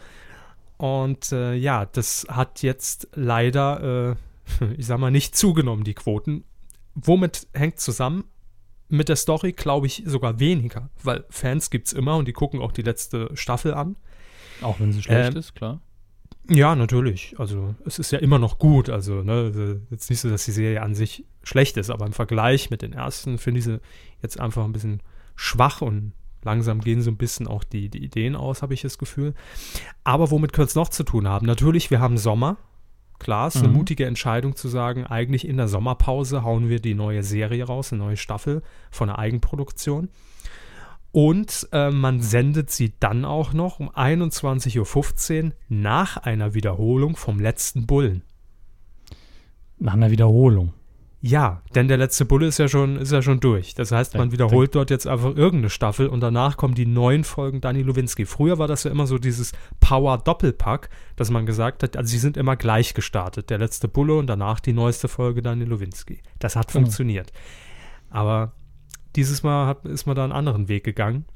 Und 0.77 1.33
äh, 1.33 1.55
ja, 1.55 1.87
das 1.87 2.27
hat 2.29 2.63
jetzt 2.63 3.09
leider, 3.15 4.17
äh, 4.61 4.65
ich 4.77 4.87
sag 4.87 4.99
mal, 4.99 5.11
nicht 5.11 5.37
zugenommen, 5.37 5.85
die 5.85 5.95
Quoten. 5.95 6.45
Womit 6.95 7.49
hängt 7.55 7.81
zusammen? 7.81 8.25
Mit 8.89 9.09
der 9.09 9.17
Story 9.17 9.53
glaube 9.53 9.87
ich 9.87 10.03
sogar 10.05 10.41
weniger, 10.41 10.91
weil 11.03 11.25
Fans 11.31 11.71
gibt 11.71 11.87
es 11.87 11.93
immer 11.93 12.17
und 12.17 12.27
die 12.27 12.33
gucken 12.33 12.61
auch 12.61 12.73
die 12.73 12.83
letzte 12.83 13.31
Staffel 13.35 13.73
an. 13.73 13.97
Auch 14.63 14.81
wenn 14.81 14.93
sie 14.93 15.03
schlecht 15.03 15.33
Ähm, 15.33 15.39
ist, 15.39 15.55
klar. 15.55 15.81
Ja, 16.49 16.75
natürlich. 16.75 17.35
Also 17.39 17.77
es 17.87 18.01
ist 18.01 18.11
ja 18.11 18.19
immer 18.19 18.41
noch 18.41 18.59
gut. 18.59 18.91
Also 18.91 19.23
ne, 19.23 19.81
jetzt 19.91 20.11
nicht 20.11 20.21
so, 20.21 20.29
dass 20.29 20.45
die 20.45 20.51
Serie 20.51 20.83
an 20.83 20.95
sich 20.97 21.25
schlecht 21.45 21.77
ist, 21.77 21.91
aber 21.91 22.07
im 22.07 22.13
Vergleich 22.13 22.71
mit 22.71 22.83
den 22.83 22.93
ersten 22.93 23.39
finde 23.39 23.59
ich 23.61 23.65
sie 23.65 23.81
jetzt 24.23 24.41
einfach 24.41 24.65
ein 24.65 24.73
bisschen 24.73 25.01
schwach 25.37 25.81
und 25.81 26.13
langsam 26.43 26.81
gehen 26.81 27.03
so 27.03 27.11
ein 27.11 27.17
bisschen 27.17 27.47
auch 27.47 27.63
die, 27.63 27.89
die 27.89 28.03
Ideen 28.03 28.35
aus, 28.35 28.63
habe 28.63 28.75
ich 28.75 28.83
das 28.83 28.99
Gefühl. 28.99 29.35
Aber 30.03 30.31
womit 30.31 30.53
könnte 30.53 30.71
es 30.71 30.75
noch 30.75 30.89
zu 30.89 31.05
tun 31.05 31.29
haben? 31.29 31.47
Natürlich, 31.47 31.91
wir 31.91 32.01
haben 32.01 32.19
Sommer. 32.19 32.57
Klar, 33.21 33.49
ist 33.49 33.59
eine 33.59 33.69
Mhm. 33.69 33.75
mutige 33.75 34.07
Entscheidung 34.07 34.57
zu 34.57 34.67
sagen, 34.67 35.07
eigentlich 35.07 35.47
in 35.47 35.57
der 35.59 35.69
Sommerpause 35.69 36.43
hauen 36.43 36.69
wir 36.69 36.81
die 36.81 36.95
neue 36.95 37.23
Serie 37.23 37.65
raus, 37.65 37.93
eine 37.93 38.03
neue 38.03 38.17
Staffel 38.17 38.63
von 38.91 39.07
der 39.09 39.19
Eigenproduktion. 39.21 40.09
Und 41.13 41.69
äh, 41.73 41.91
man 41.91 42.23
sendet 42.23 42.71
sie 42.71 42.95
dann 42.99 43.25
auch 43.25 43.53
noch 43.53 43.79
um 43.79 43.91
21.15 43.91 45.45
Uhr 45.45 45.53
nach 45.69 46.17
einer 46.17 46.55
Wiederholung 46.55 47.17
vom 47.17 47.39
letzten 47.41 47.87
Bullen. 47.87 48.23
Nach 49.79 49.95
einer 49.95 50.11
Wiederholung. 50.11 50.73
Ja, 51.23 51.61
denn 51.75 51.87
der 51.89 51.99
letzte 51.99 52.25
Bulle 52.25 52.47
ist 52.47 52.59
ja 52.59 52.67
schon, 52.67 52.97
ist 52.97 53.13
ja 53.13 53.21
schon 53.21 53.41
durch. 53.41 53.75
Das 53.75 53.93
heißt, 53.93 54.17
man 54.17 54.33
wiederholt 54.33 54.75
dort 54.75 54.89
jetzt 54.89 55.07
einfach 55.07 55.37
irgendeine 55.37 55.69
Staffel 55.69 56.07
und 56.09 56.21
danach 56.21 56.57
kommen 56.57 56.75
die 56.75 56.87
neuen 56.87 57.25
Folgen 57.25 57.61
Dani 57.61 57.83
Lowinski. 57.83 58.25
Früher 58.25 58.59
war 58.59 58.69
das 58.69 58.85
ja 58.85 58.91
immer 58.91 59.07
so 59.07 59.19
dieses 59.19 59.53
Power-Doppelpack, 59.81 60.89
dass 61.17 61.31
man 61.31 61.45
gesagt 61.45 61.83
hat, 61.83 61.95
also 61.99 62.11
sie 62.11 62.19
sind 62.19 62.39
immer 62.39 62.57
gleich 62.57 62.95
gestartet. 62.95 63.51
Der 63.51 63.59
letzte 63.59 63.87
Bulle 63.87 64.15
und 64.15 64.29
danach 64.29 64.61
die 64.61 64.73
neueste 64.73 65.09
Folge 65.09 65.43
Dani 65.43 65.65
Lowinski. 65.67 66.21
Das 66.39 66.57
hat 66.57 66.69
Genau. 66.69 66.85
funktioniert. 66.87 67.33
Aber 68.09 68.53
dieses 69.15 69.43
Mal 69.43 69.67
hat, 69.67 69.85
ist 69.85 70.07
man 70.07 70.17
da 70.17 70.25
einen 70.25 70.33
anderen 70.33 70.69
Weg 70.69 70.85
gegangen. 70.85 71.27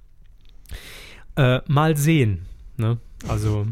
Äh, 1.37 1.61
mal 1.67 1.95
sehen. 1.97 2.47
Ne? 2.79 2.99
Also, 3.29 3.67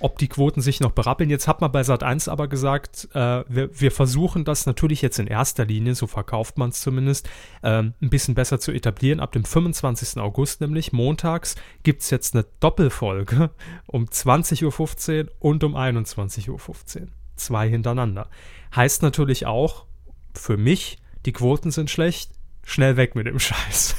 ob 0.00 0.18
die 0.18 0.28
Quoten 0.28 0.60
sich 0.60 0.80
noch 0.80 0.92
berappeln. 0.92 1.30
Jetzt 1.30 1.48
hat 1.48 1.60
man 1.60 1.72
bei 1.72 1.82
Sat1 1.82 2.28
aber 2.28 2.48
gesagt, 2.48 3.08
äh, 3.14 3.44
wir, 3.48 3.70
wir 3.80 3.90
versuchen 3.90 4.44
das 4.44 4.66
natürlich 4.66 5.02
jetzt 5.02 5.18
in 5.18 5.26
erster 5.26 5.64
Linie, 5.64 5.94
so 5.94 6.06
verkauft 6.06 6.58
man 6.58 6.70
es 6.70 6.80
zumindest, 6.80 7.28
ähm, 7.62 7.94
ein 8.00 8.10
bisschen 8.10 8.34
besser 8.34 8.60
zu 8.60 8.72
etablieren. 8.72 9.20
Ab 9.20 9.32
dem 9.32 9.44
25. 9.44 10.20
August 10.20 10.60
nämlich, 10.60 10.92
montags, 10.92 11.56
gibt 11.82 12.02
es 12.02 12.10
jetzt 12.10 12.34
eine 12.34 12.46
Doppelfolge 12.60 13.50
um 13.86 14.06
20.15 14.06 15.24
Uhr 15.24 15.30
und 15.40 15.64
um 15.64 15.76
21.15 15.76 16.50
Uhr. 16.50 17.08
Zwei 17.36 17.68
hintereinander. 17.68 18.28
Heißt 18.74 19.02
natürlich 19.02 19.46
auch, 19.46 19.86
für 20.34 20.56
mich, 20.56 20.98
die 21.24 21.32
Quoten 21.32 21.70
sind 21.70 21.90
schlecht, 21.90 22.32
schnell 22.64 22.96
weg 22.96 23.14
mit 23.14 23.26
dem 23.26 23.38
Scheiß. 23.38 23.96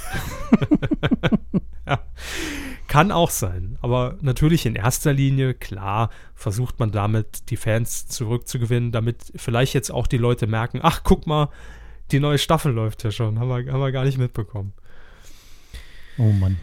ja. 1.88 2.00
Kann 2.90 3.12
auch 3.12 3.30
sein, 3.30 3.78
aber 3.84 4.18
natürlich 4.20 4.66
in 4.66 4.74
erster 4.74 5.14
Linie, 5.14 5.54
klar, 5.54 6.10
versucht 6.34 6.80
man 6.80 6.92
damit 6.92 7.52
die 7.52 7.56
Fans 7.56 8.08
zurückzugewinnen, 8.08 8.92
damit 8.92 9.32
vielleicht 9.36 9.76
jetzt 9.76 9.92
auch 9.92 10.08
die 10.08 10.18
Leute 10.18 10.48
merken, 10.48 10.80
ach, 10.82 11.02
guck 11.04 11.28
mal, 11.28 11.50
die 12.12 12.20
neue 12.20 12.40
Staffel 12.40 12.74
läuft 12.74 13.04
ja 13.04 13.12
schon, 13.12 13.40
haben 13.40 13.48
wir, 13.48 13.72
haben 13.72 13.80
wir 13.80 13.92
gar 13.92 14.06
nicht 14.06 14.18
mitbekommen. 14.18 14.74
Oh 16.18 16.32
Mann. 16.32 16.58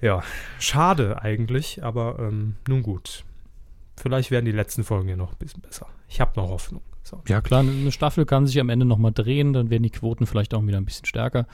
Ja, 0.00 0.22
schade 0.60 1.20
eigentlich, 1.20 1.82
aber 1.82 2.20
ähm, 2.20 2.54
nun 2.68 2.84
gut. 2.84 3.24
Vielleicht 3.96 4.30
werden 4.30 4.44
die 4.44 4.52
letzten 4.52 4.84
Folgen 4.84 5.08
ja 5.08 5.16
noch 5.16 5.32
ein 5.32 5.38
bisschen 5.38 5.62
besser. 5.62 5.88
Ich 6.08 6.20
habe 6.20 6.30
noch 6.36 6.48
Hoffnung. 6.48 6.82
So. 7.02 7.22
Ja, 7.26 7.40
klar, 7.40 7.60
eine 7.60 7.90
Staffel 7.90 8.24
kann 8.24 8.46
sich 8.46 8.60
am 8.60 8.68
Ende 8.68 8.86
nochmal 8.86 9.12
drehen, 9.12 9.52
dann 9.52 9.70
werden 9.70 9.82
die 9.82 9.90
Quoten 9.90 10.26
vielleicht 10.26 10.54
auch 10.54 10.64
wieder 10.64 10.78
ein 10.78 10.84
bisschen 10.84 11.06
stärker. 11.06 11.48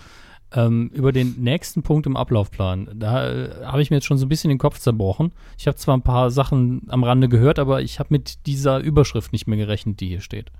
Ähm, 0.54 0.90
über 0.92 1.12
den 1.12 1.42
nächsten 1.42 1.82
Punkt 1.82 2.06
im 2.06 2.16
Ablaufplan, 2.16 2.90
da 2.94 3.30
äh, 3.30 3.64
habe 3.64 3.80
ich 3.80 3.90
mir 3.90 3.96
jetzt 3.96 4.06
schon 4.06 4.18
so 4.18 4.26
ein 4.26 4.28
bisschen 4.28 4.50
den 4.50 4.58
Kopf 4.58 4.78
zerbrochen. 4.78 5.32
Ich 5.58 5.66
habe 5.66 5.76
zwar 5.76 5.96
ein 5.96 6.02
paar 6.02 6.30
Sachen 6.30 6.82
am 6.88 7.04
Rande 7.04 7.28
gehört, 7.28 7.58
aber 7.58 7.80
ich 7.80 7.98
habe 7.98 8.08
mit 8.10 8.46
dieser 8.46 8.80
Überschrift 8.80 9.32
nicht 9.32 9.46
mehr 9.46 9.56
gerechnet, 9.56 10.00
die 10.00 10.08
hier 10.08 10.20
steht. 10.20 10.50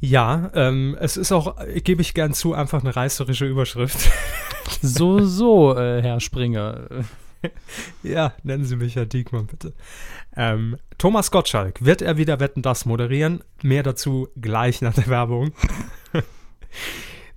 Ja, 0.00 0.50
ähm, 0.54 0.96
es 1.00 1.16
ist 1.16 1.32
auch, 1.32 1.56
gebe 1.84 2.02
ich 2.02 2.12
gern 2.12 2.34
zu, 2.34 2.54
einfach 2.54 2.82
eine 2.82 2.94
reißerische 2.94 3.46
Überschrift. 3.46 4.10
so, 4.82 5.24
so, 5.24 5.76
äh, 5.76 6.02
Herr 6.02 6.20
Springer. 6.20 6.88
ja, 8.02 8.34
nennen 8.42 8.64
Sie 8.64 8.76
mich 8.76 8.96
Herr 8.96 9.06
Diekmann, 9.06 9.46
bitte. 9.46 9.72
Ähm, 10.36 10.76
Thomas 10.98 11.30
Gottschalk, 11.30 11.84
wird 11.84 12.02
er 12.02 12.16
wieder 12.16 12.40
Wetten, 12.40 12.62
das 12.62 12.84
moderieren? 12.84 13.42
Mehr 13.62 13.82
dazu 13.82 14.28
gleich 14.40 14.82
nach 14.82 14.94
der 14.94 15.06
Werbung. 15.06 15.52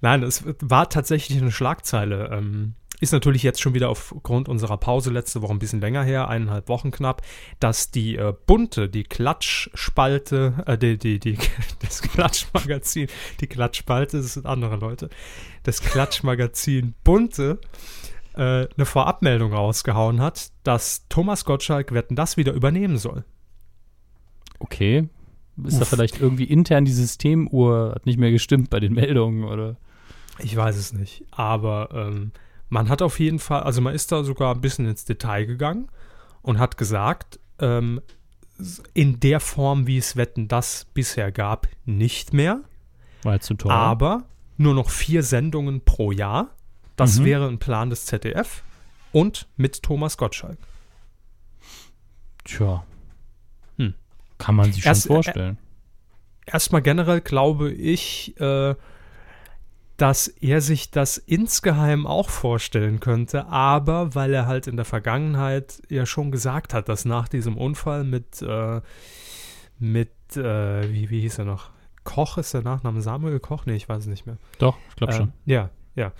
Nein, 0.01 0.23
es 0.23 0.43
war 0.61 0.89
tatsächlich 0.89 1.41
eine 1.41 1.51
Schlagzeile. 1.51 2.29
Ähm, 2.31 2.75
ist 2.99 3.13
natürlich 3.13 3.43
jetzt 3.43 3.61
schon 3.61 3.73
wieder 3.73 3.89
aufgrund 3.89 4.49
unserer 4.49 4.77
Pause 4.77 5.09
letzte 5.09 5.41
Woche 5.41 5.53
ein 5.53 5.59
bisschen 5.59 5.79
länger 5.79 6.03
her, 6.03 6.27
eineinhalb 6.27 6.67
Wochen 6.67 6.91
knapp, 6.91 7.21
dass 7.59 7.91
die 7.91 8.17
äh, 8.17 8.33
bunte, 8.45 8.89
die 8.89 9.03
Klatschspalte, 9.03 10.63
äh, 10.65 10.77
die, 10.77 10.97
die, 10.97 11.19
die, 11.19 11.37
das 11.79 12.01
Klatschmagazin, 12.01 13.07
die 13.39 13.47
Klatschspalte, 13.47 14.17
das 14.17 14.33
sind 14.33 14.45
andere 14.45 14.75
Leute, 14.75 15.09
das 15.63 15.81
Klatschmagazin 15.81 16.93
bunte 17.03 17.59
äh, 18.35 18.67
eine 18.75 18.85
Vorabmeldung 18.85 19.53
rausgehauen 19.53 20.19
hat, 20.19 20.51
dass 20.63 21.07
Thomas 21.07 21.45
Gottschalk 21.45 21.93
Wetten 21.93 22.15
das 22.15 22.35
wieder 22.35 22.53
übernehmen 22.53 22.97
soll. 22.97 23.23
Okay. 24.59 25.07
Ist 25.63 25.73
Uff. 25.73 25.79
da 25.79 25.85
vielleicht 25.85 26.21
irgendwie 26.21 26.45
intern 26.45 26.85
die 26.85 26.91
Systemuhr 26.91 27.93
hat 27.95 28.05
nicht 28.05 28.19
mehr 28.19 28.31
gestimmt 28.31 28.69
bei 28.69 28.79
den 28.79 28.93
Meldungen 28.93 29.45
oder? 29.45 29.77
Ich 30.41 30.55
weiß 30.55 30.75
es 30.75 30.93
nicht. 30.93 31.25
Aber 31.31 31.89
ähm, 31.93 32.31
man 32.69 32.89
hat 32.89 33.01
auf 33.01 33.19
jeden 33.19 33.39
Fall, 33.39 33.63
also 33.63 33.81
man 33.81 33.93
ist 33.93 34.11
da 34.11 34.23
sogar 34.23 34.55
ein 34.55 34.61
bisschen 34.61 34.87
ins 34.87 35.05
Detail 35.05 35.45
gegangen 35.45 35.89
und 36.41 36.59
hat 36.59 36.77
gesagt, 36.77 37.39
ähm, 37.59 38.01
in 38.93 39.19
der 39.19 39.39
Form, 39.39 39.87
wie 39.87 39.97
es 39.97 40.15
Wetten 40.15 40.47
das 40.47 40.85
bisher 40.93 41.31
gab, 41.31 41.67
nicht 41.85 42.33
mehr. 42.33 42.61
War 43.23 43.39
zu 43.39 43.53
teuer. 43.53 43.73
Aber 43.73 44.23
nur 44.57 44.73
noch 44.73 44.89
vier 44.89 45.23
Sendungen 45.23 45.81
pro 45.81 46.11
Jahr. 46.11 46.49
Das 46.95 47.19
mhm. 47.19 47.25
wäre 47.25 47.47
ein 47.47 47.59
Plan 47.59 47.89
des 47.89 48.05
ZDF 48.05 48.63
und 49.11 49.47
mit 49.55 49.81
Thomas 49.81 50.17
Gottschalk. 50.17 50.57
Tja. 52.43 52.83
Hm. 53.77 53.93
Kann 54.37 54.55
man 54.55 54.71
sich 54.73 54.85
Erst, 54.85 55.03
schon 55.03 55.15
vorstellen. 55.15 55.57
Äh, 56.45 56.51
erstmal 56.51 56.81
generell 56.81 57.21
glaube 57.21 57.71
ich, 57.71 58.39
äh, 58.39 58.75
dass 59.99 60.29
er 60.29 60.61
sich 60.61 60.91
das 60.91 61.17
insgeheim 61.17 62.07
auch 62.07 62.29
vorstellen 62.29 63.01
könnte, 63.01 63.47
aber 63.47 64.15
weil 64.15 64.33
er 64.33 64.47
halt 64.47 64.67
in 64.67 64.77
der 64.77 64.85
Vergangenheit 64.85 65.81
ja 65.89 66.05
schon 66.05 66.31
gesagt 66.31 66.73
hat, 66.73 66.87
dass 66.87 67.03
nach 67.03 67.27
diesem 67.27 67.57
Unfall 67.57 68.05
mit, 68.05 68.41
äh, 68.41 68.79
mit, 69.77 70.11
äh, 70.37 70.91
wie, 70.91 71.09
wie 71.09 71.19
hieß 71.21 71.39
er 71.39 71.45
noch? 71.45 71.71
Koch 72.05 72.37
ist 72.37 72.53
der 72.53 72.61
Nachname 72.61 73.01
Samuel 73.01 73.41
Koch? 73.41 73.65
Nee, 73.65 73.75
ich 73.75 73.89
weiß 73.89 74.03
es 74.03 74.07
nicht 74.07 74.25
mehr. 74.25 74.37
Doch, 74.57 74.77
ich 74.89 74.95
glaube 74.95 75.13
äh, 75.13 75.17
schon. 75.17 75.33
Ja, 75.45 75.69
ja. 75.95 76.13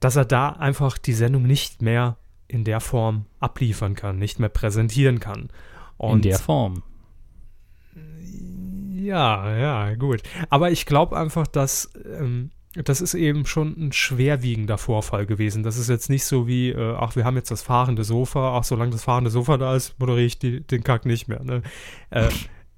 Dass 0.00 0.16
er 0.16 0.24
da 0.24 0.50
einfach 0.50 0.98
die 0.98 1.12
Sendung 1.12 1.44
nicht 1.44 1.82
mehr 1.82 2.16
in 2.48 2.64
der 2.64 2.80
Form 2.80 3.26
abliefern 3.38 3.94
kann, 3.94 4.18
nicht 4.18 4.40
mehr 4.40 4.48
präsentieren 4.48 5.20
kann. 5.20 5.50
Und 5.98 6.24
in 6.26 6.30
der 6.30 6.38
Form. 6.40 6.82
Ja, 8.96 9.56
ja, 9.56 9.94
gut. 9.94 10.22
Aber 10.50 10.72
ich 10.72 10.84
glaube 10.84 11.16
einfach, 11.16 11.46
dass 11.46 11.92
ähm, 12.04 12.50
das 12.82 13.00
ist 13.00 13.14
eben 13.14 13.46
schon 13.46 13.74
ein 13.78 13.92
schwerwiegender 13.92 14.78
Vorfall 14.78 15.26
gewesen. 15.26 15.62
Das 15.62 15.76
ist 15.76 15.88
jetzt 15.88 16.10
nicht 16.10 16.24
so 16.24 16.48
wie, 16.48 16.70
äh, 16.70 16.96
ach, 16.98 17.14
wir 17.14 17.24
haben 17.24 17.36
jetzt 17.36 17.50
das 17.50 17.62
fahrende 17.62 18.02
Sofa, 18.02 18.58
ach, 18.58 18.64
solange 18.64 18.90
das 18.90 19.04
fahrende 19.04 19.30
Sofa 19.30 19.56
da 19.58 19.76
ist, 19.76 19.98
moderiere 20.00 20.26
ich 20.26 20.38
die, 20.38 20.60
den 20.60 20.82
Kack 20.82 21.06
nicht 21.06 21.28
mehr. 21.28 21.42
Ne? 21.44 21.62
Äh, 22.10 22.28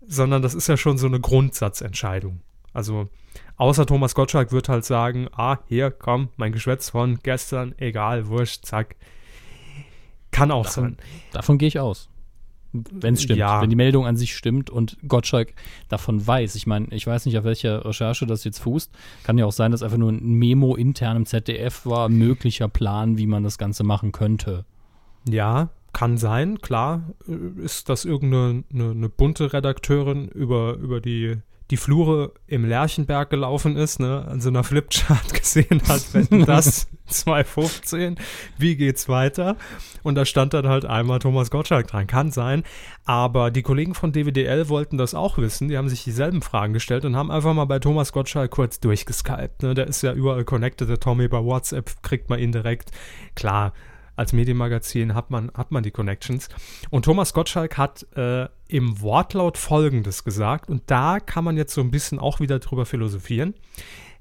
sondern 0.06 0.42
das 0.42 0.54
ist 0.54 0.68
ja 0.68 0.76
schon 0.76 0.98
so 0.98 1.06
eine 1.06 1.18
Grundsatzentscheidung. 1.18 2.40
Also, 2.72 3.08
außer 3.56 3.86
Thomas 3.86 4.14
Gottschalk 4.14 4.52
wird 4.52 4.68
halt 4.68 4.84
sagen, 4.84 5.28
ah, 5.32 5.58
hier, 5.66 5.90
komm, 5.90 6.28
mein 6.36 6.52
Geschwätz 6.52 6.90
von 6.90 7.18
gestern, 7.22 7.74
egal, 7.78 8.28
wurscht, 8.28 8.66
zack. 8.66 8.96
Kann 10.30 10.50
auch 10.50 10.66
davon, 10.66 10.84
sein. 10.84 10.96
Davon 11.32 11.58
gehe 11.58 11.68
ich 11.68 11.80
aus. 11.80 12.10
Wenn 12.90 13.14
es 13.14 13.22
stimmt, 13.22 13.38
ja. 13.38 13.60
wenn 13.60 13.70
die 13.70 13.76
Meldung 13.76 14.06
an 14.06 14.16
sich 14.16 14.34
stimmt 14.34 14.70
und 14.70 14.96
Gottschalk 15.06 15.54
davon 15.88 16.26
weiß. 16.26 16.54
Ich 16.54 16.66
meine, 16.66 16.86
ich 16.90 17.06
weiß 17.06 17.26
nicht, 17.26 17.38
auf 17.38 17.44
welcher 17.44 17.84
Recherche 17.84 18.26
das 18.26 18.44
jetzt 18.44 18.58
fußt. 18.58 18.90
Kann 19.24 19.38
ja 19.38 19.46
auch 19.46 19.52
sein, 19.52 19.72
dass 19.72 19.82
einfach 19.82 19.98
nur 19.98 20.12
ein 20.12 20.34
Memo 20.34 20.74
intern 20.74 21.16
im 21.16 21.26
ZDF 21.26 21.86
war, 21.86 22.08
möglicher 22.08 22.68
Plan, 22.68 23.18
wie 23.18 23.26
man 23.26 23.42
das 23.42 23.58
Ganze 23.58 23.84
machen 23.84 24.12
könnte. 24.12 24.64
Ja, 25.28 25.70
kann 25.92 26.18
sein, 26.18 26.60
klar. 26.60 27.02
Ist 27.56 27.88
das 27.88 28.04
irgendeine 28.04 28.64
eine, 28.72 28.90
eine 28.90 29.08
bunte 29.08 29.52
Redakteurin 29.52 30.28
über, 30.28 30.74
über 30.74 31.00
die 31.00 31.36
die 31.70 31.76
Flure 31.76 32.32
im 32.46 32.64
Lerchenberg 32.64 33.28
gelaufen 33.28 33.76
ist, 33.76 33.98
ne, 33.98 34.24
an 34.28 34.40
so 34.40 34.48
einer 34.48 34.62
Flipchart 34.62 35.34
gesehen 35.40 35.82
hat, 35.88 36.02
wenn 36.12 36.44
das 36.44 36.88
215, 37.06 38.16
wie 38.58 38.76
geht's 38.76 39.08
weiter? 39.08 39.56
Und 40.02 40.14
da 40.14 40.24
stand 40.24 40.54
dann 40.54 40.68
halt 40.68 40.84
einmal 40.84 41.18
Thomas 41.18 41.50
Gottschalk 41.50 41.86
dran. 41.86 42.06
Kann 42.06 42.30
sein. 42.30 42.62
Aber 43.04 43.50
die 43.50 43.62
Kollegen 43.62 43.94
von 43.94 44.12
DWDL 44.12 44.68
wollten 44.68 44.98
das 44.98 45.14
auch 45.14 45.38
wissen. 45.38 45.68
Die 45.68 45.76
haben 45.76 45.88
sich 45.88 46.04
dieselben 46.04 46.42
Fragen 46.42 46.72
gestellt 46.72 47.04
und 47.04 47.16
haben 47.16 47.30
einfach 47.30 47.54
mal 47.54 47.64
bei 47.64 47.78
Thomas 47.78 48.12
Gottschalk 48.12 48.50
kurz 48.50 48.80
durchgeskypt. 48.80 49.62
Ne? 49.62 49.74
Der 49.74 49.86
ist 49.86 50.02
ja 50.02 50.12
überall 50.12 50.44
connected. 50.44 50.88
Der 50.88 51.00
Tommy 51.00 51.28
bei 51.28 51.42
WhatsApp 51.42 52.02
kriegt 52.02 52.28
man 52.28 52.38
ihn 52.38 52.52
direkt. 52.52 52.90
Klar, 53.34 53.72
als 54.16 54.32
Medienmagazin 54.32 55.14
hat 55.14 55.30
man, 55.30 55.52
hat 55.54 55.70
man 55.70 55.82
die 55.82 55.90
Connections. 55.90 56.48
Und 56.90 57.04
Thomas 57.04 57.34
Gottschalk 57.34 57.76
hat 57.76 58.06
äh, 58.16 58.48
im 58.68 59.00
Wortlaut 59.00 59.58
Folgendes 59.58 60.24
gesagt, 60.24 60.68
und 60.68 60.82
da 60.86 61.20
kann 61.20 61.44
man 61.44 61.56
jetzt 61.56 61.74
so 61.74 61.80
ein 61.80 61.90
bisschen 61.90 62.18
auch 62.18 62.40
wieder 62.40 62.58
drüber 62.58 62.86
philosophieren. 62.86 63.54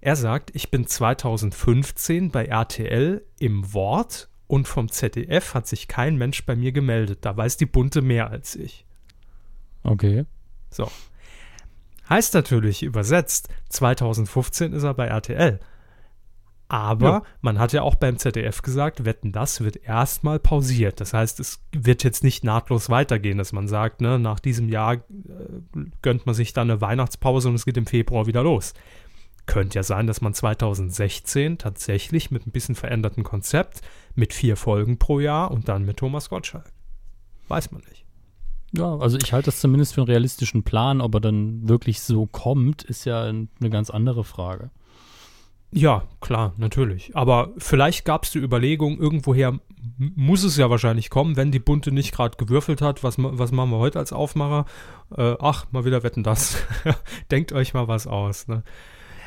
Er 0.02 0.16
sagt, 0.16 0.52
ich 0.54 0.70
bin 0.70 0.86
2015 0.86 2.30
bei 2.32 2.46
RTL 2.46 3.26
im 3.40 3.74
Wort 3.74 4.30
und 4.48 4.68
vom 4.68 4.90
ZDF 4.90 5.54
hat 5.54 5.68
sich 5.68 5.88
kein 5.88 6.18
Mensch 6.18 6.46
bei 6.46 6.56
mir 6.56 6.72
gemeldet. 6.72 7.20
Da 7.22 7.36
weiß 7.36 7.58
die 7.58 7.66
Bunte 7.66 8.02
mehr 8.02 8.30
als 8.30 8.56
ich. 8.56 8.86
Okay. 9.84 10.26
So. 10.70 10.92
Heißt 12.10 12.36
natürlich 12.36 12.84
übersetzt, 12.84 13.50
2015 13.70 14.74
ist 14.74 14.84
er 14.84 14.94
bei 14.94 15.08
RTL. 15.08 15.60
Aber 16.68 17.10
ja. 17.10 17.24
man 17.42 17.60
hat 17.60 17.74
ja 17.74 17.84
auch 17.84 17.96
beim 17.96 18.18
ZDF 18.18 18.62
gesagt, 18.64 19.06
Wetten, 19.06 19.32
das 19.32 19.62
wird 19.62 19.78
erstmal 19.84 20.40
pausiert. 20.40 21.00
Das 21.00 21.14
heißt, 21.14 21.40
es 21.40 21.60
wird 21.72 22.04
jetzt 22.04 22.24
nicht 22.24 22.44
nahtlos 22.44 22.90
weitergehen, 22.90 23.38
dass 23.38 23.54
man 23.54 23.68
sagt, 23.68 24.02
ne, 24.02 24.18
nach 24.18 24.40
diesem 24.40 24.70
Jahr 24.70 24.96
äh, 24.96 25.00
gönnt 26.02 26.26
man 26.26 26.34
sich 26.34 26.54
dann 26.54 26.72
eine 26.72 26.82
Weihnachtspause 26.82 27.50
und 27.50 27.56
es 27.56 27.66
geht 27.66 27.78
im 27.78 27.86
Februar 27.86 28.26
wieder 28.26 28.42
los. 28.42 28.74
Könnte 29.46 29.76
ja 29.76 29.84
sein, 29.84 30.08
dass 30.08 30.22
man 30.22 30.34
2016 30.34 31.60
tatsächlich 31.60 32.32
mit 32.32 32.48
ein 32.48 32.52
bisschen 32.52 32.74
verändertem 32.74 33.24
Konzept, 33.24 33.82
mit 34.16 34.34
vier 34.34 34.58
Folgen 34.58 34.98
pro 34.98 35.20
Jahr 35.20 35.52
und 35.52 35.70
dann 35.70 35.86
mit 35.86 35.98
Thomas 35.98 36.30
Gottschalk. 36.30 36.72
Weiß 37.48 37.72
man 37.72 37.82
nicht. 37.90 38.06
Ja, 38.72 38.98
also 38.98 39.18
ich 39.18 39.32
halte 39.32 39.46
das 39.46 39.60
zumindest 39.60 39.94
für 39.94 40.02
einen 40.02 40.10
realistischen 40.10 40.64
Plan. 40.64 41.00
Ob 41.00 41.14
er 41.14 41.22
dann 41.22 41.70
wirklich 41.70 42.02
so 42.02 42.26
kommt, 42.26 42.84
ist 42.84 43.06
ja 43.06 43.24
eine 43.24 43.70
ganz 43.70 43.92
andere 43.92 44.24
Frage. 44.24 44.72
Ja, 45.76 46.04
klar, 46.22 46.54
natürlich. 46.56 47.14
Aber 47.18 47.52
vielleicht 47.58 48.06
gab 48.06 48.24
es 48.24 48.32
die 48.32 48.40
Überlegung, 48.40 48.98
irgendwoher 48.98 49.60
muss 49.98 50.44
es 50.44 50.56
ja 50.56 50.70
wahrscheinlich 50.70 51.10
kommen, 51.10 51.36
wenn 51.36 51.52
die 51.52 51.60
Bunte 51.60 51.92
nicht 51.92 52.14
gerade 52.14 52.38
gewürfelt 52.38 52.82
hat. 52.82 53.04
Was, 53.04 53.16
was 53.18 53.52
machen 53.52 53.72
wir 53.72 53.78
heute 53.78 54.00
als 54.00 54.14
Aufmacher? 54.14 54.66
Äh, 55.18 55.36
ach, 55.40 55.66
mal 55.72 55.84
wieder 55.84 56.02
wetten 56.02 56.24
das. 56.24 56.64
Denkt 57.32 57.52
euch 57.52 57.74
mal 57.74 57.90
was 57.90 58.08
aus. 58.08 58.48
Ne? 58.48 58.64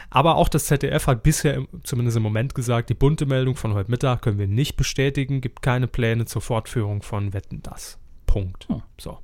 Aber 0.09 0.37
auch 0.37 0.49
das 0.49 0.65
ZDF 0.65 1.07
hat 1.07 1.23
bisher, 1.23 1.67
zumindest 1.85 2.17
im 2.17 2.23
Moment 2.23 2.55
gesagt, 2.55 2.89
die 2.89 2.95
bunte 2.95 3.27
Meldung 3.27 3.55
von 3.55 3.75
heute 3.75 3.91
Mittag 3.91 4.23
können 4.23 4.39
wir 4.39 4.47
nicht 4.47 4.79
bestätigen, 4.79 5.43
gibt 5.43 5.61
keine 5.61 5.87
Pläne 5.87 6.25
zur 6.25 6.41
Fortführung 6.41 7.03
von 7.03 7.35
Wetten 7.35 7.63
das. 7.63 7.99
Punkt. 8.25 8.69
Hm. 8.69 8.83
So, 8.99 9.19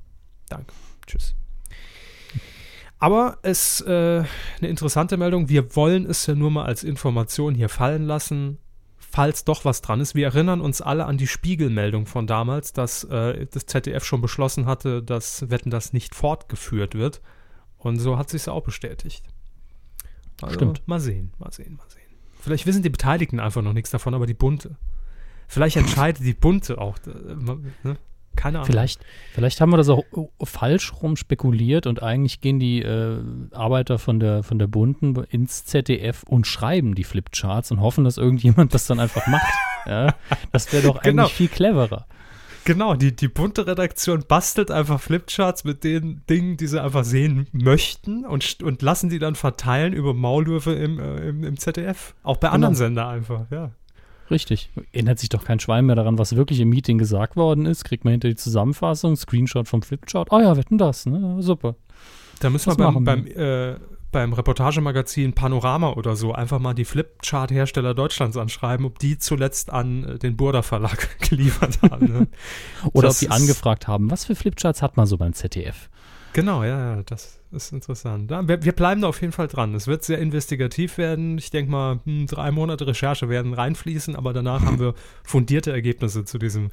danke. 0.47 0.73
Tschüss. 1.07 1.35
Aber 2.99 3.39
es 3.41 3.81
ist 3.81 3.87
äh, 3.87 4.23
eine 4.59 4.69
interessante 4.69 5.17
Meldung. 5.17 5.49
Wir 5.49 5.75
wollen 5.75 6.05
es 6.05 6.25
ja 6.25 6.35
nur 6.35 6.51
mal 6.51 6.65
als 6.65 6.83
Information 6.83 7.53
hier 7.53 7.69
fallen 7.69 8.05
lassen, 8.05 8.57
falls 8.97 9.43
doch 9.43 9.65
was 9.65 9.81
dran 9.81 9.99
ist. 9.99 10.15
Wir 10.15 10.27
erinnern 10.27 10.61
uns 10.61 10.81
alle 10.81 11.05
an 11.05 11.17
die 11.17 11.27
Spiegelmeldung 11.27 12.05
von 12.05 12.25
damals, 12.25 12.73
dass 12.73 13.03
äh, 13.05 13.47
das 13.51 13.65
ZDF 13.65 14.03
schon 14.05 14.21
beschlossen 14.21 14.65
hatte, 14.65 15.03
dass 15.03 15.49
Wetten 15.49 15.69
das 15.69 15.93
nicht 15.93 16.15
fortgeführt 16.15 16.95
wird. 16.95 17.21
Und 17.77 17.99
so 17.99 18.17
hat 18.17 18.29
sich 18.29 18.43
es 18.43 18.47
auch 18.47 18.63
bestätigt. 18.63 19.25
Also, 20.41 20.55
Stimmt. 20.55 20.87
Mal 20.87 20.99
sehen, 20.99 21.31
mal 21.37 21.51
sehen, 21.51 21.75
mal 21.75 21.89
sehen. 21.89 22.01
Vielleicht 22.39 22.65
wissen 22.65 22.83
die 22.83 22.89
Beteiligten 22.89 23.39
einfach 23.39 23.61
noch 23.61 23.73
nichts 23.73 23.91
davon, 23.91 24.13
aber 24.13 24.25
die 24.25 24.33
Bunte. 24.33 24.77
Vielleicht 25.47 25.77
entscheidet 25.77 26.23
die 26.23 26.33
Bunte 26.33 26.77
auch. 26.79 26.97
Äh, 27.05 27.35
ne? 27.83 27.97
Keine 28.35 28.59
Ahnung. 28.59 28.67
Vielleicht, 28.67 29.01
vielleicht 29.33 29.61
haben 29.61 29.71
wir 29.71 29.77
das 29.77 29.89
auch 29.89 30.03
falsch 30.43 30.93
rum 31.01 31.15
spekuliert 31.15 31.87
und 31.87 32.03
eigentlich 32.03 32.41
gehen 32.41 32.59
die 32.59 32.81
äh, 32.81 33.19
Arbeiter 33.51 33.99
von 33.99 34.19
der, 34.19 34.43
von 34.43 34.59
der 34.59 34.67
Bunten 34.67 35.15
ins 35.29 35.65
ZDF 35.65 36.23
und 36.23 36.47
schreiben 36.47 36.95
die 36.95 37.03
Flipcharts 37.03 37.71
und 37.71 37.79
hoffen, 37.81 38.03
dass 38.03 38.17
irgendjemand 38.17 38.73
das 38.73 38.87
dann 38.87 38.99
einfach 38.99 39.25
macht. 39.27 39.53
ja? 39.85 40.13
Das 40.51 40.71
wäre 40.73 40.83
doch 40.83 41.01
Genau. 41.01 41.23
eigentlich 41.23 41.33
viel 41.35 41.47
cleverer. 41.47 42.05
Genau, 42.65 42.95
die, 42.95 43.15
die 43.15 43.27
bunte 43.27 43.67
Redaktion 43.67 44.23
bastelt 44.27 44.71
einfach 44.71 44.99
Flipcharts 44.99 45.65
mit 45.65 45.83
den 45.83 46.23
Dingen, 46.27 46.57
die 46.57 46.65
sie 46.65 46.81
einfach 46.81 47.03
sehen 47.03 47.47
möchten 47.51 48.25
und, 48.25 48.63
und 48.63 48.81
lassen 48.81 49.09
die 49.09 49.19
dann 49.19 49.35
verteilen 49.35 49.93
über 49.93 50.15
Maulwürfe 50.15 50.73
im, 50.73 50.99
äh, 50.99 51.29
im, 51.29 51.43
im 51.43 51.57
ZDF. 51.59 52.15
Auch 52.23 52.37
bei 52.37 52.49
anderen 52.49 52.73
Sender 52.73 53.07
einfach, 53.07 53.45
ja. 53.51 53.69
Richtig. 54.31 54.69
Erinnert 54.91 55.19
sich 55.19 55.29
doch 55.29 55.43
kein 55.43 55.59
Schwein 55.59 55.85
mehr 55.85 55.95
daran, 55.95 56.17
was 56.17 56.35
wirklich 56.35 56.59
im 56.59 56.69
Meeting 56.69 56.97
gesagt 56.97 57.35
worden 57.35 57.65
ist. 57.65 57.83
Kriegt 57.83 58.05
man 58.05 58.11
hinter 58.11 58.27
die 58.27 58.35
Zusammenfassung, 58.35 59.15
Screenshot 59.15 59.67
vom 59.67 59.81
Flipchart. 59.81 60.29
Oh 60.31 60.39
ja, 60.39 60.57
wetten 60.57 60.77
das, 60.77 61.05
ne? 61.05 61.37
Super. 61.41 61.75
Da 62.39 62.49
müssen 62.49 62.69
Das 62.69 62.77
wir 62.77 62.91
beim, 62.91 63.03
beim, 63.03 63.27
äh, 63.27 63.75
beim 64.11 64.33
Reportagemagazin 64.33 65.33
Panorama 65.33 65.91
oder 65.93 66.15
so 66.15 66.33
einfach 66.33 66.59
mal 66.59 66.73
die 66.73 66.85
Flipchart-Hersteller 66.85 67.93
Deutschlands 67.93 68.37
anschreiben, 68.37 68.85
ob 68.85 68.97
die 68.97 69.17
zuletzt 69.17 69.71
an 69.71 70.03
äh, 70.03 70.17
den 70.17 70.37
Burda 70.37 70.61
Verlag 70.61 71.19
geliefert 71.29 71.79
haben. 71.81 72.05
Ne? 72.05 72.27
Oder 72.93 73.09
Das 73.09 73.21
ob 73.21 73.27
die 73.27 73.31
angefragt 73.33 73.87
haben, 73.87 74.09
was 74.09 74.25
für 74.25 74.35
Flipcharts 74.35 74.81
hat 74.81 74.97
man 74.97 75.05
so 75.05 75.17
beim 75.17 75.33
ZDF? 75.33 75.89
Genau, 76.35 76.63
ja, 76.65 76.95
ja, 76.97 77.03
das 77.03 77.39
ist 77.53 77.71
interessant. 77.71 78.29
Ja, 78.29 78.45
wir, 78.45 78.61
wir 78.63 78.73
bleiben 78.73 79.01
da 79.01 79.07
auf 79.07 79.21
jeden 79.21 79.31
Fall 79.31 79.47
dran. 79.47 79.73
Es 79.73 79.87
wird 79.87 80.03
sehr 80.03 80.19
investigativ 80.19 80.97
werden. 80.97 81.37
Ich 81.37 81.49
denke 81.49 81.71
mal, 81.71 81.99
hm, 82.03 82.27
drei 82.27 82.51
Monate 82.51 82.85
Recherche 82.85 83.29
werden 83.29 83.53
reinfließen, 83.53 84.17
aber 84.17 84.33
danach 84.33 84.61
haben 84.63 84.77
wir 84.77 84.95
fundierte 85.23 85.71
Ergebnisse 85.71 86.25
zu 86.25 86.37
diesem 86.37 86.71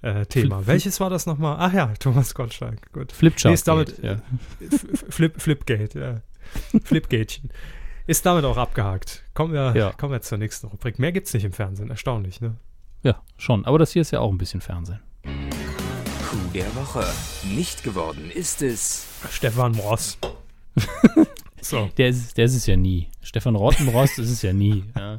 äh, 0.00 0.24
Thema. 0.24 0.56
Flip- 0.60 0.66
Welches 0.68 1.00
war 1.00 1.10
das 1.10 1.26
nochmal? 1.26 1.56
Ach 1.58 1.72
ja, 1.74 1.92
Thomas 2.00 2.34
Gottschalk. 2.34 2.90
Gut. 2.92 3.12
Flipchart. 3.12 3.50
Nee, 3.50 3.54
ist 3.54 3.68
damit- 3.68 4.02
ja. 4.02 4.22
Flip, 5.10 5.38
Flipgate, 5.38 6.00
ja. 6.00 6.20
Flipgatchen. 6.82 7.50
Ist 8.06 8.24
damit 8.24 8.46
auch 8.46 8.56
abgehakt. 8.56 9.22
Kommen 9.34 9.52
wir, 9.52 9.74
Ja. 9.76 9.92
kommen 9.92 10.12
wir 10.12 10.22
zur 10.22 10.38
nächsten 10.38 10.66
Rubrik. 10.68 10.98
Mehr 10.98 11.12
gibt's 11.12 11.34
nicht 11.34 11.44
im 11.44 11.52
Fernsehen. 11.52 11.90
Erstaunlich, 11.90 12.40
ne? 12.40 12.56
ja, 13.02 13.20
schon. 13.36 13.66
Aber 13.66 13.78
das 13.78 13.92
hier 13.92 14.00
ist 14.00 14.12
ja 14.12 14.20
auch 14.20 14.32
ein 14.32 14.38
bisschen 14.38 14.62
Fernsehen. 14.62 15.00
Coup 16.38 16.52
der 16.52 16.74
Woche. 16.76 17.04
Nicht 17.54 17.82
geworden 17.82 18.30
ist 18.30 18.62
es. 18.62 19.06
Stefan 19.30 19.74
Ross. 19.74 20.18
so. 21.60 21.90
Der 21.96 22.08
ist, 22.08 22.36
der 22.36 22.44
ist 22.44 22.54
es 22.54 22.66
ja 22.66 22.76
nie. 22.76 23.08
Stefan 23.22 23.56
Rottenrost 23.56 24.18
ist 24.18 24.30
es 24.30 24.42
ja 24.42 24.52
nie. 24.52 24.84
Ja. 24.96 25.18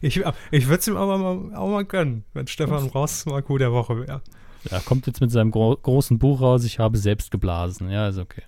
Ich, 0.00 0.22
ich 0.50 0.66
würde 0.68 0.80
es 0.80 0.88
ihm 0.88 0.96
aber 0.96 1.18
mal, 1.18 1.56
auch 1.56 1.68
mal 1.68 1.84
gönnen, 1.84 2.24
wenn 2.32 2.46
Stefan 2.46 2.88
Ross 2.88 3.26
mal 3.26 3.42
Coup 3.42 3.58
der 3.58 3.72
Woche 3.72 4.06
wäre. 4.06 4.22
Er 4.70 4.80
kommt 4.80 5.06
jetzt 5.06 5.20
mit 5.20 5.30
seinem 5.30 5.50
gro 5.50 5.76
großen 5.76 6.18
Buch 6.18 6.40
raus, 6.40 6.64
ich 6.64 6.78
habe 6.78 6.96
selbst 6.96 7.30
geblasen. 7.30 7.90
Ja, 7.90 8.08
ist 8.08 8.18
okay. 8.18 8.42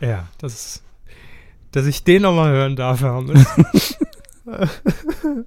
Ja, 0.00 0.28
das 0.38 0.54
ist. 0.54 0.82
Dass 1.72 1.86
ich 1.86 2.02
den 2.02 2.22
nochmal 2.22 2.50
hören 2.50 2.76
darf, 2.76 3.02
hatte 3.02 3.34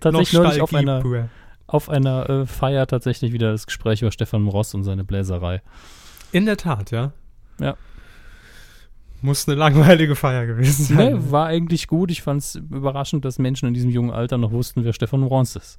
tatsächlich 0.00 0.32
neulich 0.32 0.62
auf 0.62 0.72
einer. 0.72 1.02
Auf 1.66 1.88
einer 1.88 2.28
äh, 2.28 2.46
Feier 2.46 2.86
tatsächlich 2.86 3.32
wieder 3.32 3.52
das 3.52 3.66
Gespräch 3.66 4.02
über 4.02 4.10
Stefan 4.12 4.46
Ross 4.48 4.74
und 4.74 4.84
seine 4.84 5.04
Bläserei. 5.04 5.62
In 6.32 6.46
der 6.46 6.56
Tat, 6.56 6.90
ja. 6.90 7.12
Ja. 7.60 7.76
Muss 9.22 9.48
eine 9.48 9.56
langweilige 9.56 10.16
Feier 10.16 10.46
gewesen 10.46 10.84
sein. 10.84 11.14
Nee, 11.14 11.30
war 11.30 11.46
eigentlich 11.46 11.86
gut. 11.86 12.10
Ich 12.10 12.22
fand 12.22 12.42
es 12.42 12.56
überraschend, 12.56 13.24
dass 13.24 13.38
Menschen 13.38 13.66
in 13.68 13.74
diesem 13.74 13.90
jungen 13.90 14.10
Alter 14.10 14.36
noch 14.36 14.52
wussten, 14.52 14.84
wer 14.84 14.92
Stefan 14.92 15.22
Ross 15.22 15.56
ist. 15.56 15.78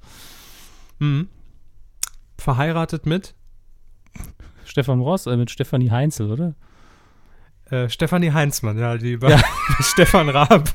Mhm. 0.98 1.28
Verheiratet 2.38 3.06
mit 3.06 3.34
Stefan 4.64 5.00
Ross 5.00 5.26
äh, 5.26 5.36
mit 5.36 5.50
Stefanie 5.50 5.90
Heinzel, 5.90 6.30
oder? 6.32 6.54
äh, 7.70 7.88
Stefanie 7.88 8.32
Heinzmann, 8.32 8.78
ja, 8.78 8.96
die 8.96 9.16
bei, 9.16 9.30
Ja. 9.30 9.40
Stefan 9.80 10.28
Raab 10.28 10.72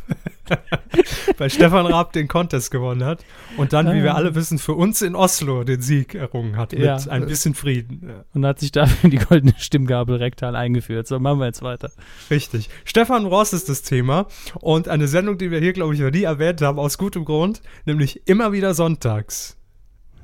bei 1.37 1.49
Stefan 1.49 1.85
Raab 1.85 2.13
den 2.13 2.27
Contest 2.27 2.71
gewonnen 2.71 3.03
hat 3.03 3.23
und 3.57 3.73
dann, 3.73 3.87
wie 3.93 4.03
wir 4.03 4.11
Ah. 4.13 4.17
alle 4.17 4.35
wissen, 4.35 4.57
für 4.59 4.73
uns 4.73 5.01
in 5.01 5.15
Oslo 5.15 5.63
den 5.63 5.81
Sieg 5.81 6.15
errungen 6.15 6.57
hat 6.57 6.73
Ja. 6.73 6.95
mit 6.97 7.09
ein 7.09 7.25
bisschen 7.25 7.53
Frieden. 7.55 8.07
Ja. 8.07 8.23
Und 8.33 8.45
hat 8.45 8.59
sich 8.59 8.71
dafür 8.71 9.09
die 9.09 9.17
goldene 9.17 9.53
Stimmgabel 9.57 10.17
rektal 10.17 10.55
eingeführt. 10.55 11.07
So, 11.07 11.19
machen 11.19 11.39
wir 11.39 11.45
jetzt 11.45 11.61
weiter. 11.61 11.91
Richtig. 12.29 12.69
Stefan 12.85 13.25
Ross 13.25 13.53
ist 13.53 13.69
das 13.69 13.81
Thema 13.81 14.27
und 14.59 14.87
eine 14.87 15.07
Sendung, 15.07 15.37
die 15.37 15.51
wir 15.51 15.59
hier, 15.59 15.73
glaube 15.73 15.93
ich, 15.93 15.99
noch 15.99 16.11
nie 16.11 16.23
erwähnt 16.23 16.61
haben, 16.61 16.79
aus 16.79 16.97
gutem 16.97 17.25
Grund, 17.25 17.61
nämlich 17.85 18.27
immer 18.27 18.51
wieder 18.51 18.73
sonntags. 18.73 19.57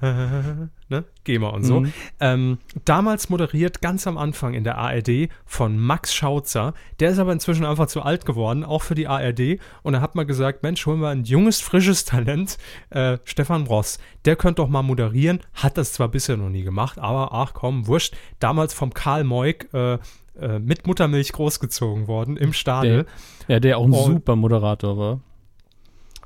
ne? 0.90 1.04
GEMA 1.24 1.50
und 1.50 1.64
so. 1.64 1.82
Mhm. 1.82 1.94
Ähm, 2.20 2.58
damals 2.86 3.30
moderiert 3.30 3.82
ganz 3.82 4.08
am 4.08 4.18
Anfang 4.18 4.54
in 4.54 4.64
der 4.64 4.78
ARD 4.78 5.30
von 5.46 5.78
Max 5.80 6.14
Schautzer. 6.14 6.74
Der 7.00 7.10
ist 7.12 7.20
aber 7.20 7.32
inzwischen 7.34 7.66
einfach 7.66 7.88
zu 7.88 8.02
alt 8.02 8.26
geworden, 8.26 8.64
auch 8.64 8.84
für 8.84 8.96
die 8.96 9.08
ARD. 9.08 9.60
Und 9.84 9.94
er 9.94 10.02
hat 10.02 10.16
mal 10.16 10.26
gesagt, 10.26 10.64
Mensch, 10.64 10.86
holen 10.86 11.00
wir 11.02 11.10
ein 11.10 11.24
junges, 11.24 11.62
frisches 11.62 12.06
Talent, 12.06 12.58
äh, 12.90 13.18
Stefan 13.24 13.66
Ross. 13.68 14.00
Der 14.26 14.36
könnte 14.36 14.62
doch 14.62 14.70
mal 14.70 14.84
moderieren. 14.84 15.40
Hat 15.54 15.78
das 15.78 15.94
zwar 15.94 16.08
bisher 16.10 16.38
noch 16.38 16.50
nie 16.50 16.64
gemacht, 16.64 17.00
aber 17.00 17.34
ach 17.34 17.54
komm, 17.54 17.88
wurscht. 17.88 18.16
Damals 18.40 18.74
vom 18.74 18.94
Karl 18.94 19.24
Moik 19.24 19.70
äh, 19.74 19.98
äh, 20.40 20.60
mit 20.60 20.86
Muttermilch 20.86 21.32
großgezogen 21.32 22.08
worden 22.08 22.38
im 22.38 22.54
Stadel. 22.54 23.06
Ja, 23.48 23.60
der 23.60 23.78
auch 23.78 23.86
ein 23.86 23.94
Und- 23.94 24.04
super 24.06 24.36
Moderator 24.36 24.98
war. 24.98 25.20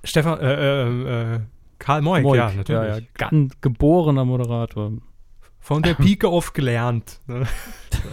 Stefan, 0.04 0.40
äh, 0.40 0.54
äh, 0.56 1.36
äh, 1.36 1.40
Karl 1.82 2.04
Moik, 2.04 2.24
Moik, 2.24 2.38
ja, 2.38 2.52
natürlich. 2.56 2.90
Ja, 2.90 2.98
ja, 2.98 3.06
ganz 3.16 3.60
geborener 3.60 4.24
Moderator. 4.24 4.92
Von 5.60 5.82
der 5.82 5.94
Pike 5.96 6.28
auf 6.28 6.54
gelernt. 6.54 7.20
ne? 7.26 7.48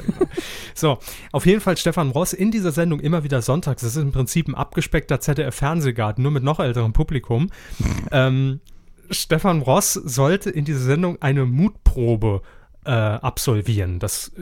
so, 0.75 0.99
auf 1.33 1.45
jeden 1.45 1.61
Fall 1.61 1.77
Stefan 1.77 2.11
Ross 2.11 2.33
in 2.33 2.51
dieser 2.51 2.73
Sendung 2.73 2.99
immer 2.99 3.25
wieder 3.25 3.43
sonntags. 3.43 3.83
Das 3.83 3.95
ist 3.95 4.03
im 4.03 4.11
Prinzip 4.13 4.49
ein 4.49 4.55
abgespeckter 4.55 5.21
ZDF-Fernsehgarten, 5.21 6.23
nur 6.23 6.33
mit 6.33 6.43
noch 6.43 6.61
älterem 6.61 6.95
Publikum. 6.95 7.51
ähm, 8.11 8.61
Stefan 9.11 9.61
Ross 9.61 9.93
sollte 9.93 10.49
in 10.49 10.65
dieser 10.65 10.81
Sendung 10.81 11.21
eine 11.21 11.45
Mutprobe 11.45 12.41
äh, 12.43 12.58
absolvieren. 12.93 13.99
Das, 13.99 14.33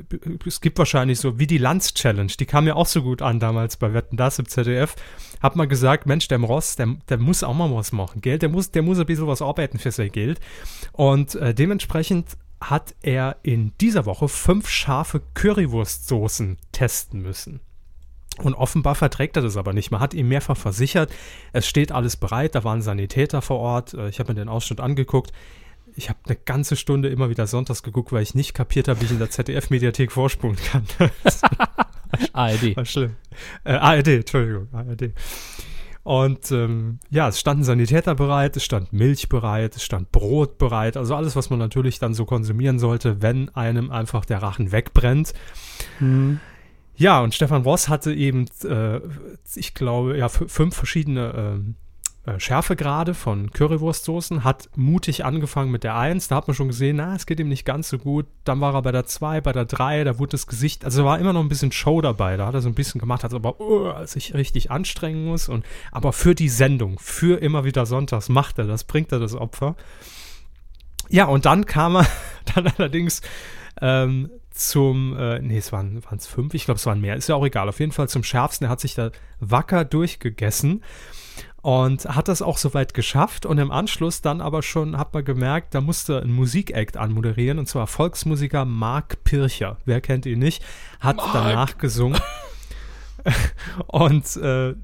es 0.47 0.61
gibt 0.61 0.79
wahrscheinlich 0.79 1.19
so 1.19 1.39
wie 1.39 1.47
die 1.47 1.59
Lanz-Challenge, 1.59 2.33
die 2.39 2.47
kam 2.47 2.67
ja 2.67 2.75
auch 2.75 2.87
so 2.87 3.03
gut 3.03 3.23
an 3.23 3.41
damals 3.41 3.77
bei 3.77 3.93
Wetten, 3.93 4.17
das 4.17 4.39
im 4.39 4.49
ZDF. 4.49 4.95
Hat 5.43 5.57
man 5.57 5.69
gesagt, 5.69 6.07
Mensch, 6.07 6.29
der 6.29 6.39
Ross, 6.39 6.77
der, 6.77 6.97
der 7.09 7.19
muss 7.19 7.43
auch 7.43 7.55
mal 7.55 7.73
was 7.75 7.93
machen, 7.93 8.21
gell? 8.21 8.39
Der 8.39 8.49
muss, 8.49 8.71
der 8.71 8.83
muss 8.83 8.99
ein 8.99 9.07
bisschen 9.07 9.27
was 9.27 9.43
arbeiten 9.43 9.79
für 9.79 9.91
sein 9.91 10.13
Geld. 10.13 10.41
Und 10.93 11.35
äh, 11.35 11.55
dementsprechend 11.55 12.37
hat 12.61 12.95
er 13.03 13.37
in 13.43 13.73
dieser 13.81 14.07
Woche 14.07 14.29
fünf 14.29 14.69
scharfe 14.69 15.23
Currywurstsoßen 15.35 16.59
testen 16.73 17.21
müssen. 17.23 17.61
Und 18.39 18.55
offenbar 18.55 18.95
verträgt 18.95 19.37
er 19.37 19.43
das 19.43 19.57
aber 19.57 19.73
nicht. 19.73 19.91
Man 19.91 20.01
hat 20.01 20.15
ihm 20.15 20.29
mehrfach 20.29 20.57
versichert, 20.57 21.11
es 21.53 21.67
steht 21.67 21.91
alles 21.91 22.17
bereit, 22.17 22.55
da 22.55 22.65
waren 22.65 22.83
Sanitäter 22.83 23.43
vor 23.43 23.59
Ort. 23.59 23.95
Äh, 23.95 24.09
Ich 24.09 24.19
habe 24.21 24.33
mir 24.33 24.41
den 24.41 24.49
Ausschnitt 24.49 24.81
angeguckt. 24.81 25.33
Ich 25.97 26.09
habe 26.11 26.19
eine 26.27 26.37
ganze 26.37 26.77
Stunde 26.77 27.09
immer 27.09 27.31
wieder 27.31 27.47
sonntags 27.47 27.83
geguckt, 27.83 28.13
weil 28.13 28.23
ich 28.23 28.35
nicht 28.35 28.53
kapiert 28.55 28.87
habe, 28.89 29.01
wie 29.01 29.07
ich 29.07 29.11
in 29.11 29.19
der 29.19 29.31
ZDF-Mediathek 29.31 30.13
vorspulen 30.13 30.57
kann. 30.57 30.85
ARD. 32.33 32.77
War 32.77 32.85
schlimm. 32.85 33.17
Äh, 33.65 33.73
ARD, 33.73 34.09
Entschuldigung, 34.09 34.69
ARD. 34.73 35.13
Und 36.03 36.53
ähm, 36.53 37.01
ja, 37.11 37.29
es 37.29 37.41
standen 37.41 37.65
Sanitäter 37.65 38.15
bereit, 38.15 38.57
es 38.57 38.65
stand 38.65 38.93
Milch 38.93 39.29
bereit, 39.29 39.75
es 39.75 39.83
stand 39.83 40.13
Brot 40.13 40.57
bereit, 40.57 40.97
also 40.97 41.17
alles, 41.17 41.35
was 41.35 41.51
man 41.51 41.59
natürlich 41.59 41.99
dann 41.99 42.15
so 42.15 42.25
konsumieren 42.25 42.79
sollte, 42.79 43.23
wenn 43.23 43.49
einem 43.57 43.91
einfach 43.91 44.25
der 44.25 44.41
Rachen 44.41 44.71
wegbrennt. 44.71 45.33
Mhm. 45.99 46.39
Ja, 46.95 47.21
und 47.21 47.35
Stefan 47.35 47.63
Ross 47.63 47.89
hatte 47.89 48.15
eben, 48.15 48.47
äh, 48.63 49.01
ich 49.57 49.75
glaube, 49.75 50.17
ja, 50.17 50.29
fünf 50.29 50.77
verschiedene 50.77 51.35
ähm, 51.37 51.75
äh, 52.27 52.41
Schärfegrade 52.41 53.15
von 53.15 53.53
Currywurstsoßen, 53.53 54.43
hat 54.43 54.69
mutig 54.75 55.25
angefangen 55.25 55.71
mit 55.71 55.85
der 55.85 55.97
1, 55.97 56.27
da 56.27 56.37
hat 56.37 56.49
man 56.49 56.57
schon 56.57 56.67
gesehen, 56.67 56.97
na, 56.97 57.15
es 57.15 57.25
geht 57.25 57.39
ihm 57.39 57.49
nicht 57.49 57.65
ganz 57.65 57.89
so 57.89 57.99
gut. 57.99 58.27
Dann 58.43 58.61
war 58.61 58.75
er 58.75 58.83
bei 58.83 58.91
der 58.91 59.07
2, 59.07 59.41
bei 59.41 59.53
der 59.53 59.65
3, 59.65 60.03
da 60.03 60.19
wurde 60.19 60.33
das 60.33 60.49
Gesicht, 60.49 60.85
also 60.85 61.05
war 61.05 61.21
immer 61.21 61.33
noch 61.33 61.41
ein 61.41 61.49
bisschen 61.49 61.71
Show 61.71 62.01
dabei, 62.01 62.37
da 62.37 62.47
hat 62.47 62.55
er 62.55 62.63
so 62.63 62.69
ein 62.69 62.75
bisschen 62.75 63.01
gemacht, 63.01 63.23
hat 63.23 63.33
aber 63.33 63.61
uh, 63.61 64.05
sich 64.07 64.35
richtig 64.35 64.73
anstrengen 64.73 65.25
muss. 65.25 65.49
Und, 65.49 65.65
aber 65.93 66.13
für 66.13 66.35
die 66.35 66.49
Sendung, 66.49 66.99
für 66.99 67.41
immer 67.41 67.65
wieder 67.65 67.87
sonntags 67.87 68.29
macht 68.29 68.59
er 68.59 68.67
das, 68.67 68.83
bringt 68.83 69.13
er 69.13 69.21
das 69.21 69.35
Opfer. 69.35 69.77
Ja, 71.09 71.27
und 71.27 71.47
dann 71.47 71.65
kam 71.65 71.97
er 71.97 72.07
dann 72.57 72.67
allerdings 72.77 73.23
ähm, 73.81 74.31
zum, 74.51 75.17
äh, 75.17 75.39
nee, 75.39 75.59
es 75.59 75.71
waren 75.71 76.03
es 76.17 76.27
fünf, 76.27 76.55
ich 76.55 76.65
glaube, 76.65 76.79
es 76.79 76.87
waren 76.87 77.01
mehr, 77.01 77.15
ist 77.15 77.29
ja 77.29 77.37
auch 77.37 77.47
egal. 77.47 77.69
Auf 77.69 77.79
jeden 77.79 77.93
Fall 77.93 78.09
zum 78.09 78.25
schärfsten, 78.25 78.67
er 78.67 78.71
hat 78.71 78.81
sich 78.81 78.97
da 78.97 79.13
wacker 79.39 79.85
durchgegessen 79.85 80.83
und 81.67 82.05
hat 82.05 82.29
das 82.29 82.43
auch 82.43 82.59
soweit 82.59 82.95
geschafft 82.95 83.45
und 83.45 83.59
im 83.59 83.73
Anschluss 83.73 84.23
dann 84.23 84.41
aber 84.41 84.63
schon, 84.63 84.97
hat 84.97 85.13
man 85.13 85.25
gemerkt, 85.25 85.75
da 85.75 85.81
musste 85.81 86.21
ein 86.23 86.31
Musikakt 86.31 86.97
anmoderieren 86.97 87.59
und 87.59 87.67
zwar 87.67 87.89
Volksmusiker 87.89 88.65
Marc 88.65 89.25
Pircher. 89.25 89.77
Wer 89.85 90.01
kennt 90.01 90.27
ihn 90.27 90.39
nicht? 90.39 90.65
Hat 91.01 91.17
danach 91.33 91.77
gesungen. 91.77 92.21
und 93.89 94.37
äh, 94.37 94.77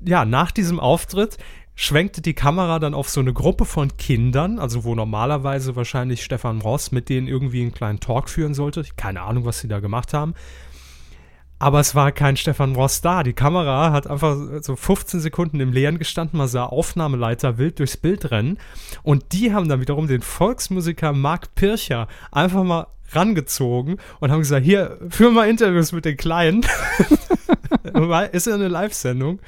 ja, 0.00 0.24
nach 0.24 0.50
diesem 0.50 0.80
Auftritt 0.80 1.36
schwenkte 1.74 2.22
die 2.22 2.32
Kamera 2.32 2.78
dann 2.78 2.94
auf 2.94 3.10
so 3.10 3.20
eine 3.20 3.34
Gruppe 3.34 3.66
von 3.66 3.98
Kindern, 3.98 4.58
also 4.58 4.84
wo 4.84 4.94
normalerweise 4.94 5.76
wahrscheinlich 5.76 6.24
Stefan 6.24 6.62
Ross 6.62 6.90
mit 6.90 7.10
denen 7.10 7.28
irgendwie 7.28 7.60
einen 7.60 7.74
kleinen 7.74 8.00
Talk 8.00 8.30
führen 8.30 8.54
sollte. 8.54 8.82
Keine 8.96 9.20
Ahnung, 9.20 9.44
was 9.44 9.60
sie 9.60 9.68
da 9.68 9.80
gemacht 9.80 10.14
haben. 10.14 10.32
Aber 11.60 11.78
es 11.78 11.94
war 11.94 12.10
kein 12.10 12.38
Stefan 12.38 12.74
Ross 12.74 13.02
da. 13.02 13.22
Die 13.22 13.34
Kamera 13.34 13.92
hat 13.92 14.06
einfach 14.06 14.34
so 14.62 14.76
15 14.76 15.20
Sekunden 15.20 15.60
im 15.60 15.72
Leeren 15.72 15.98
gestanden, 15.98 16.38
man 16.38 16.48
sah 16.48 16.64
Aufnahmeleiter 16.64 17.58
wild 17.58 17.78
durchs 17.78 17.98
Bild 17.98 18.30
rennen. 18.30 18.58
Und 19.02 19.32
die 19.32 19.52
haben 19.52 19.68
dann 19.68 19.80
wiederum 19.80 20.06
den 20.06 20.22
Volksmusiker 20.22 21.12
Marc 21.12 21.54
Pircher 21.54 22.08
einfach 22.32 22.64
mal 22.64 22.86
rangezogen 23.12 23.98
und 24.20 24.30
haben 24.30 24.40
gesagt, 24.40 24.64
hier, 24.64 24.98
führ 25.10 25.32
mal 25.32 25.50
Interviews 25.50 25.92
mit 25.92 26.06
den 26.06 26.16
Kleinen. 26.16 26.64
ist 28.32 28.46
ja 28.46 28.54
eine 28.54 28.68
Live-Sendung. 28.68 29.40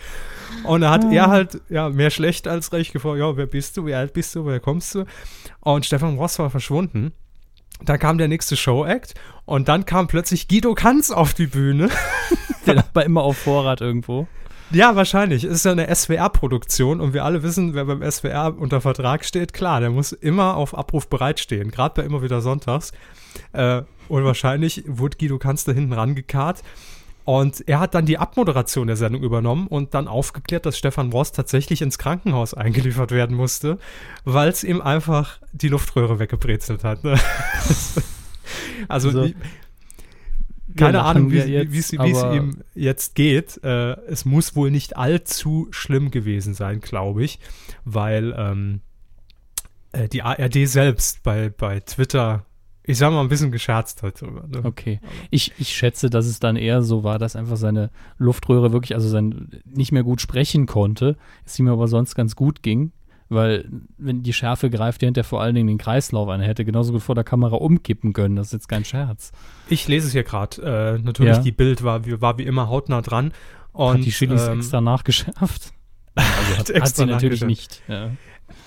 Und 0.65 0.83
da 0.83 0.91
hat 0.91 1.11
er 1.11 1.29
halt, 1.29 1.63
ja, 1.71 1.89
mehr 1.89 2.11
schlecht 2.11 2.47
als 2.47 2.75
recht 2.75 2.93
gefragt, 2.93 3.21
ja, 3.21 3.37
wer 3.39 3.47
bist 3.47 3.79
du, 3.79 3.87
wie 3.87 3.95
alt 3.95 4.13
bist 4.13 4.35
du, 4.35 4.45
wer 4.45 4.61
kommst 4.61 4.95
du? 4.95 5.07
Und 5.61 5.87
Stefan 5.87 6.19
Ross 6.19 6.39
war 6.39 6.51
verschwunden. 6.51 7.13
Dann 7.85 7.99
kam 7.99 8.19
der 8.19 8.29
nächste 8.29 8.57
Show-Act 8.57 9.15
und 9.45 9.69
dann 9.69 9.85
kam 9.85 10.07
plötzlich 10.07 10.49
Guido 10.49 10.75
Kanz 10.75 11.11
auf 11.11 11.35
die 11.35 11.47
Bühne. 11.47 11.91
Der 12.67 12.85
war 12.93 13.05
immer 13.05 13.23
auf 13.23 13.39
Vorrat 13.39 13.81
irgendwo. 13.81 14.29
Ja, 14.71 14.97
wahrscheinlich. 14.97 15.45
Es 15.45 15.53
ist 15.53 15.65
ja 15.65 15.73
eine 15.73 15.95
SWR-Produktion 15.95 17.01
und 17.01 17.13
wir 17.13 17.25
alle 17.25 17.43
wissen, 17.43 17.75
wer 17.75 17.85
beim 17.85 18.09
SWR 18.09 18.57
unter 18.57 18.81
Vertrag 18.81 19.25
steht, 19.25 19.53
klar, 19.53 19.81
der 19.81 19.91
muss 19.91 20.13
immer 20.13 20.57
auf 20.57 20.77
Abruf 20.77 21.09
bereitstehen, 21.09 21.71
gerade 21.71 22.01
bei 22.01 22.07
immer 22.07 22.23
wieder 22.23 22.41
Sonntags. 22.41 22.93
Äh, 23.53 23.83
und 24.09 24.25
wahrscheinlich 24.25 24.85
wurde 24.87 25.19
Guido 25.19 25.39
Kanz 25.39 25.65
da 25.65 25.73
hinten 25.73 25.93
rangekarrt. 25.93 26.63
Und 27.25 27.69
er 27.69 27.81
hat 27.81 27.95
dann 27.95 28.07
die 28.07 28.19
Abmoderation 28.19 28.89
der 28.89 28.97
Sendung 28.97 29.23
übernommen 29.23 29.67
und 29.69 29.95
dann 29.95 30.09
aufgeklärt, 30.09 30.67
dass 30.67 30.77
Stefan 30.77 31.13
Ross 31.13 31.33
tatsächlich 31.33 31.83
ins 31.83 31.99
Krankenhaus 31.99 32.55
eingeliefert 32.55 33.13
werden 33.13 33.37
musste, 33.37 33.79
weil 34.25 34.49
es 34.49 34.65
ihm 34.65 34.81
einfach 34.81 35.39
die 35.53 35.69
Luftröhre 35.69 36.19
weggebrezelt 36.19 36.85
hat. 36.85 37.05
Ne? 37.05 37.15
also, 38.89 39.09
also 39.09 39.25
ich, 39.25 39.37
keine 40.77 41.03
Ahnung, 41.03 41.31
wie 41.31 41.39
es 41.39 41.93
ihm 41.93 42.63
jetzt 42.75 43.15
geht. 43.15 43.63
Äh, 43.63 43.93
es 44.07 44.25
muss 44.25 44.57
wohl 44.57 44.71
nicht 44.71 44.97
allzu 44.97 45.69
schlimm 45.71 46.11
gewesen 46.11 46.55
sein, 46.55 46.81
glaube 46.81 47.25
ich, 47.25 47.39
weil 47.85 48.35
ähm, 48.37 48.81
äh, 49.93 50.09
die 50.09 50.23
ARD 50.23 50.67
selbst 50.67 51.23
bei, 51.23 51.51
bei 51.51 51.81
Twitter 51.81 52.47
ich 52.85 52.99
sag 52.99 53.13
mal, 53.13 53.21
ein 53.21 53.29
bisschen 53.29 53.53
gescherzt 53.53 54.03
hat. 54.03 54.23
Ne? 54.23 54.61
Okay. 54.65 55.01
Ich, 55.31 55.53
ich 55.59 55.69
schätze, 55.69 56.11
dass 56.11 56.27
es 56.27 56.41
dann 56.41 56.57
eher 56.57 56.83
so 56.83 57.05
war, 57.05 57.19
dass 57.19 57.37
einfach 57.37 57.57
seine 57.57 57.91
Luftröhre 58.19 58.73
wirklich, 58.73 58.95
also 58.95 59.09
sein, 59.09 59.63
nicht 59.65 59.93
mehr 59.93 60.03
gut 60.03 60.21
sprechen 60.21 60.67
konnte, 60.67 61.17
es 61.47 61.59
ihm 61.59 61.69
aber 61.69 61.87
sonst 61.87 62.15
ganz 62.15 62.35
gut 62.35 62.63
ging. 62.63 62.93
Weil, 63.29 63.67
wenn 63.97 64.23
die 64.23 64.35
Schärfe 64.35 64.69
greift, 64.69 65.01
die 65.01 65.07
hinter 65.07 65.25
vor 65.25 65.41
allen 65.41 65.55
Dingen 65.55 65.69
den 65.69 65.79
Kreislauf 65.79 66.29
an. 66.29 66.43
Er 66.43 66.49
hätte 66.49 66.67
genauso 66.67 66.93
gut 66.93 67.01
vor 67.01 67.15
der 67.15 67.25
Kamera 67.25 67.57
umkippen 67.57 68.13
können. 68.13 68.37
Das 68.37 68.49
ist 68.49 68.53
jetzt 68.53 68.69
kein 68.69 68.85
Scherz. 68.85 69.33
Ich 69.71 69.89
lese 69.89 70.09
es 70.09 70.13
hier 70.13 70.23
gerade. 70.23 70.61
Äh, 70.61 71.03
natürlich, 71.03 71.37
ja. 71.37 71.43
die 71.43 71.53
Bild 71.53 71.83
war, 71.83 72.05
war 72.21 72.37
wie 72.37 72.43
immer 72.43 72.69
hautnah 72.69 73.01
dran. 73.01 73.33
Und, 73.73 73.99
hat 73.99 74.05
die 74.05 74.11
Chilis 74.11 74.47
ähm, 74.47 74.59
extra 74.59 74.81
nachgeschärft? 74.81 75.73
Also 76.15 76.59
hat, 76.59 76.69
hat, 76.69 76.83
hat 76.83 76.95
sie 76.95 77.07
natürlich 77.07 77.43
nicht. 77.43 77.81
Ja. 77.89 78.11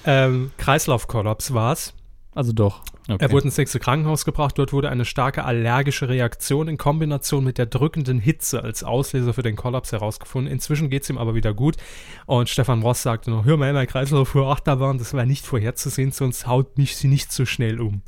Ähm, 0.03 0.49
Kreislaufkollaps 0.57 1.53
war 1.53 1.73
es. 1.73 1.93
Also 2.35 2.51
doch. 2.51 2.81
Okay. 3.07 3.17
Er 3.19 3.31
wurde 3.31 3.45
ins 3.45 3.57
nächste 3.57 3.79
Krankenhaus 3.79 4.25
gebracht. 4.25 4.57
Dort 4.57 4.73
wurde 4.73 4.89
eine 4.89 5.05
starke 5.05 5.45
allergische 5.45 6.09
Reaktion 6.09 6.67
in 6.67 6.77
Kombination 6.77 7.45
mit 7.45 7.57
der 7.57 7.65
drückenden 7.65 8.19
Hitze 8.19 8.61
als 8.61 8.83
Auslöser 8.83 9.33
für 9.33 9.41
den 9.41 9.55
Kollaps 9.55 9.93
herausgefunden. 9.93 10.51
Inzwischen 10.51 10.89
geht 10.89 11.03
es 11.03 11.09
ihm 11.09 11.17
aber 11.17 11.33
wieder 11.33 11.53
gut. 11.53 11.77
Und 12.25 12.49
Stefan 12.49 12.81
Ross 12.81 13.01
sagte 13.01 13.31
noch: 13.31 13.45
Hör 13.45 13.55
mal, 13.55 13.71
mein 13.71 13.87
Kreislauf 13.87 14.27
vor 14.29 14.51
Achterbahn, 14.51 14.97
das 14.97 15.13
war 15.13 15.25
nicht 15.25 15.45
vorherzusehen, 15.45 16.11
sonst 16.11 16.45
haut 16.45 16.77
mich 16.77 16.97
sie 16.97 17.07
nicht 17.07 17.31
so 17.31 17.45
schnell 17.45 17.79
um. 17.79 18.01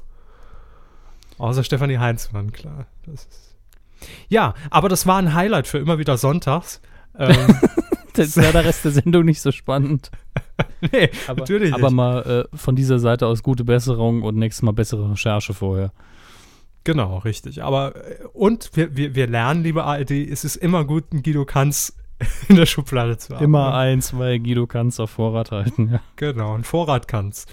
Außer 1.38 1.64
Stefanie 1.64 2.00
Heinzmann, 2.00 2.52
klar. 2.52 2.88
ja, 4.28 4.56
aber 4.70 4.90
das 4.90 5.08
war 5.08 5.18
ein 5.18 5.36
Highlight 5.36 5.68
für 5.68 5.78
immer 5.78 6.00
wieder 6.00 6.18
sonntags. 6.18 6.82
Ähm, 7.18 7.56
das 8.18 8.38
wäre 8.38 8.52
der 8.52 8.66
Rest 8.66 8.86
der 8.86 8.92
Sendung 8.92 9.26
nicht 9.26 9.42
so 9.42 9.52
spannend. 9.52 10.12
nee, 10.92 11.10
aber, 11.28 11.42
natürlich. 11.42 11.74
Aber 11.74 11.92
mal 11.92 12.48
äh, 12.52 12.58
von 12.58 12.76
dieser 12.76 13.00
Seite 13.00 13.28
aus 13.28 13.44
gute 13.44 13.64
Besserung 13.64 14.24
und 14.24 14.36
nächstes 14.36 14.64
Mal 14.64 14.74
bessere 14.74 15.12
Recherche 15.12 15.54
vorher. 15.54 15.92
Genau, 16.84 17.18
richtig. 17.18 17.64
Aber 17.64 17.96
äh, 17.96 18.26
und 18.34 18.72
wir, 18.74 18.96
wir, 18.96 19.16
wir 19.16 19.28
lernen, 19.28 19.64
liebe 19.64 19.84
ARD, 19.84 20.12
es 20.12 20.44
ist 20.44 20.56
immer 20.56 20.86
gut, 20.86 21.06
einen 21.12 21.24
Guido 21.24 21.46
Kanz 21.46 21.98
in 22.48 22.56
der 22.56 22.66
Schublade 22.66 23.18
zu 23.18 23.36
haben. 23.36 23.44
Immer 23.44 23.70
ne? 23.70 23.76
ein, 23.76 24.02
zwei 24.02 24.38
Guido 24.38 24.68
Kanz 24.68 25.00
auf 25.00 25.12
Vorrat 25.12 25.52
halten, 25.52 25.90
ja. 25.94 26.00
Genau, 26.16 26.56
ein 26.56 26.64
Vorrat 26.64 27.08
Kanz. 27.08 27.46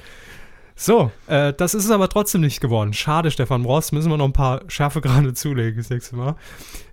So, 0.76 1.12
äh, 1.28 1.52
das 1.52 1.74
ist 1.74 1.84
es 1.84 1.90
aber 1.90 2.08
trotzdem 2.08 2.40
nicht 2.40 2.60
geworden. 2.60 2.92
Schade, 2.92 3.30
Stefan 3.30 3.64
Ross. 3.64 3.92
Müssen 3.92 4.10
wir 4.10 4.16
noch 4.16 4.24
ein 4.24 4.32
paar 4.32 4.62
Schärfe 4.68 5.00
gerade 5.00 5.32
zulegen 5.34 5.78
das 5.78 5.90
nächste 5.90 6.16
Mal. 6.16 6.36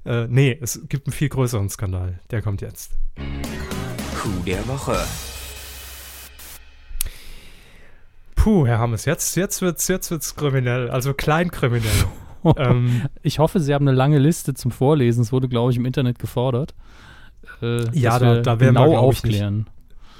Äh, 0.06 0.28
nee, 0.28 0.58
es 0.62 0.82
gibt 0.88 1.08
einen 1.08 1.14
viel 1.14 1.30
größeren 1.30 1.70
Skandal. 1.70 2.20
Der 2.30 2.42
kommt 2.42 2.62
jetzt. 2.62 2.92
Coup 4.22 4.46
der 4.46 4.68
Woche. 4.68 4.98
Puh, 8.36 8.66
Herr 8.66 8.80
Hammes, 8.80 9.06
jetzt, 9.06 9.36
jetzt 9.36 9.62
wird's, 9.62 9.88
jetzt 9.88 10.10
wird's 10.10 10.36
kriminell, 10.36 10.90
also 10.90 11.14
kleinkriminell. 11.14 12.06
ähm, 12.58 13.04
ich 13.22 13.38
hoffe, 13.38 13.60
Sie 13.60 13.72
haben 13.72 13.88
eine 13.88 13.96
lange 13.96 14.18
Liste 14.18 14.56
zum 14.56 14.72
Vorlesen. 14.72 15.22
Es 15.22 15.32
wurde, 15.32 15.48
glaube 15.48 15.72
ich, 15.72 15.78
im 15.78 15.86
Internet 15.86 16.18
gefordert. 16.18 16.74
Äh, 17.62 17.88
ja, 17.98 18.18
da, 18.18 18.42
da 18.42 18.60
werden 18.60 18.76
genau 18.76 18.92
wir, 18.92 19.00
aufklären. 19.00 19.68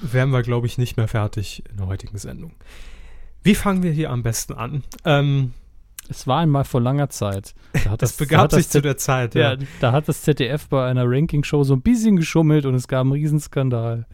Nicht, 0.02 0.14
wären 0.14 0.30
wir, 0.30 0.44
glaube 0.44 0.68
ich, 0.68 0.78
nicht 0.78 0.98
mehr 0.98 1.08
fertig 1.08 1.64
in 1.70 1.78
der 1.78 1.88
heutigen 1.88 2.18
Sendung. 2.18 2.54
Wie 3.44 3.56
fangen 3.56 3.84
wir 3.84 3.92
hier 3.92 4.12
am 4.12 4.24
besten 4.24 4.54
an? 4.54 4.84
Ähm, 5.04 5.54
es 6.10 6.28
war 6.28 6.40
einmal 6.40 6.64
vor 6.64 6.82
langer 6.82 7.10
Zeit. 7.10 7.56
Da 7.74 7.96
das, 7.96 7.98
das, 7.98 8.14
begab 8.18 8.50
da 8.50 8.58
sich 8.58 8.66
das 8.66 8.72
zu 8.74 8.82
der 8.82 8.98
Zeit, 8.98 9.34
ja. 9.36 9.54
ja. 9.54 9.58
Da 9.80 9.92
hat 9.92 10.08
das 10.08 10.22
ZDF 10.22 10.68
bei 10.68 10.86
einer 10.86 11.06
Ranking-Show 11.06 11.64
so 11.64 11.74
ein 11.74 11.82
bisschen 11.82 12.18
geschummelt 12.18 12.66
und 12.66 12.76
es 12.76 12.88
gab 12.88 13.02
einen 13.02 13.14
Riesenskandal. 13.14 14.06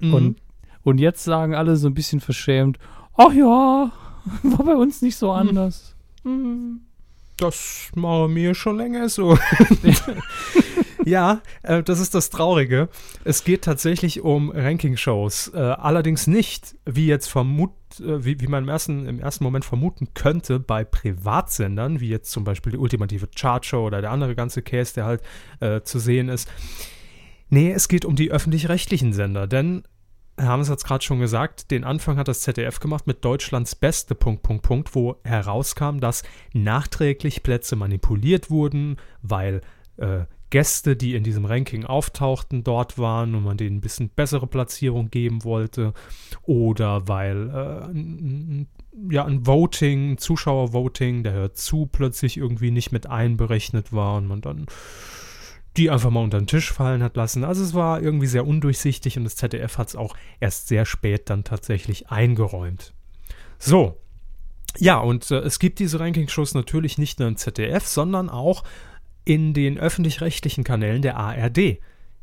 Mhm. 0.00 0.14
Und, 0.14 0.36
und 0.82 0.98
jetzt 0.98 1.24
sagen 1.24 1.54
alle 1.54 1.76
so 1.76 1.88
ein 1.88 1.94
bisschen 1.94 2.20
verschämt, 2.20 2.78
ach 3.16 3.32
ja, 3.32 3.92
war 4.42 4.66
bei 4.66 4.76
uns 4.76 5.00
nicht 5.00 5.16
so 5.16 5.32
mhm. 5.32 5.48
anders. 5.48 5.94
Mhm. 6.24 6.80
Das 7.36 7.90
war 7.94 8.28
mir 8.28 8.54
schon 8.54 8.76
länger 8.76 9.08
so. 9.08 9.38
ja, 11.04 11.42
äh, 11.62 11.82
das 11.82 12.00
ist 12.00 12.14
das 12.14 12.30
Traurige. 12.30 12.88
Es 13.24 13.44
geht 13.44 13.62
tatsächlich 13.62 14.22
um 14.22 14.50
Ranking-Shows. 14.50 15.52
Äh, 15.54 15.58
allerdings 15.58 16.26
nicht, 16.26 16.76
wie 16.86 17.06
jetzt 17.06 17.28
vermut, 17.28 17.72
äh, 18.00 18.24
wie, 18.24 18.40
wie 18.40 18.46
man 18.46 18.64
im 18.64 18.68
ersten, 18.68 19.06
im 19.06 19.20
ersten 19.20 19.44
Moment 19.44 19.64
vermuten 19.64 20.14
könnte, 20.14 20.60
bei 20.60 20.84
Privatsendern, 20.84 22.00
wie 22.00 22.08
jetzt 22.08 22.30
zum 22.30 22.44
Beispiel 22.44 22.72
die 22.72 22.78
ultimative 22.78 23.28
Chartshow 23.28 23.86
oder 23.86 24.00
der 24.00 24.10
andere 24.10 24.34
ganze 24.34 24.62
Case, 24.62 24.94
der 24.94 25.04
halt 25.04 25.22
äh, 25.60 25.82
zu 25.82 25.98
sehen 25.98 26.28
ist. 26.28 26.48
Nee, 27.50 27.72
es 27.72 27.88
geht 27.88 28.04
um 28.04 28.16
die 28.16 28.30
öffentlich-rechtlichen 28.30 29.12
Sender, 29.12 29.46
denn 29.46 29.84
Herr 30.36 30.48
Hammes 30.48 30.68
hat 30.68 30.78
es 30.78 30.84
gerade 30.84 31.04
schon 31.04 31.20
gesagt, 31.20 31.70
den 31.70 31.84
Anfang 31.84 32.16
hat 32.16 32.26
das 32.26 32.40
ZDF 32.40 32.80
gemacht 32.80 33.06
mit 33.06 33.24
Deutschlands 33.24 33.76
Beste, 33.76 34.16
Punkt, 34.16 34.42
Punkt, 34.42 34.64
Punkt, 34.64 34.94
wo 34.96 35.16
herauskam, 35.22 36.00
dass 36.00 36.24
nachträglich 36.52 37.44
Plätze 37.44 37.76
manipuliert 37.76 38.50
wurden, 38.50 38.96
weil 39.22 39.60
äh, 39.96 40.24
Gäste, 40.54 40.94
die 40.94 41.16
in 41.16 41.24
diesem 41.24 41.46
Ranking 41.46 41.84
auftauchten, 41.84 42.62
dort 42.62 42.96
waren 42.96 43.34
und 43.34 43.42
man 43.42 43.56
denen 43.56 43.78
ein 43.78 43.80
bisschen 43.80 44.08
bessere 44.08 44.46
Platzierung 44.46 45.10
geben 45.10 45.42
wollte 45.42 45.94
oder 46.42 47.08
weil 47.08 47.50
äh, 47.50 47.90
ein, 47.90 48.68
ja, 49.10 49.24
ein 49.24 49.48
Voting, 49.48 50.12
ein 50.12 50.18
Zuschauervoting, 50.18 51.24
der 51.24 51.32
hört 51.32 51.56
zu, 51.56 51.86
plötzlich 51.86 52.36
irgendwie 52.36 52.70
nicht 52.70 52.92
mit 52.92 53.08
einberechnet 53.08 53.92
war 53.92 54.18
und 54.18 54.28
man 54.28 54.42
dann 54.42 54.66
die 55.76 55.90
einfach 55.90 56.10
mal 56.10 56.22
unter 56.22 56.38
den 56.38 56.46
Tisch 56.46 56.72
fallen 56.72 57.02
hat 57.02 57.16
lassen. 57.16 57.42
Also 57.42 57.64
es 57.64 57.74
war 57.74 58.00
irgendwie 58.00 58.28
sehr 58.28 58.46
undurchsichtig 58.46 59.18
und 59.18 59.24
das 59.24 59.34
ZDF 59.34 59.76
hat 59.76 59.88
es 59.88 59.96
auch 59.96 60.16
erst 60.38 60.68
sehr 60.68 60.86
spät 60.86 61.30
dann 61.30 61.42
tatsächlich 61.42 62.10
eingeräumt. 62.10 62.94
So. 63.58 63.98
Ja, 64.78 64.98
und 64.98 65.32
äh, 65.32 65.38
es 65.38 65.58
gibt 65.58 65.80
diese 65.80 65.98
Ranking-Shows 65.98 66.54
natürlich 66.54 66.96
nicht 66.96 67.18
nur 67.18 67.26
im 67.26 67.36
ZDF, 67.36 67.88
sondern 67.88 68.30
auch 68.30 68.62
in 69.24 69.54
den 69.54 69.78
öffentlich-rechtlichen 69.78 70.64
Kanälen 70.64 71.02
der 71.02 71.16
ARD, 71.16 71.78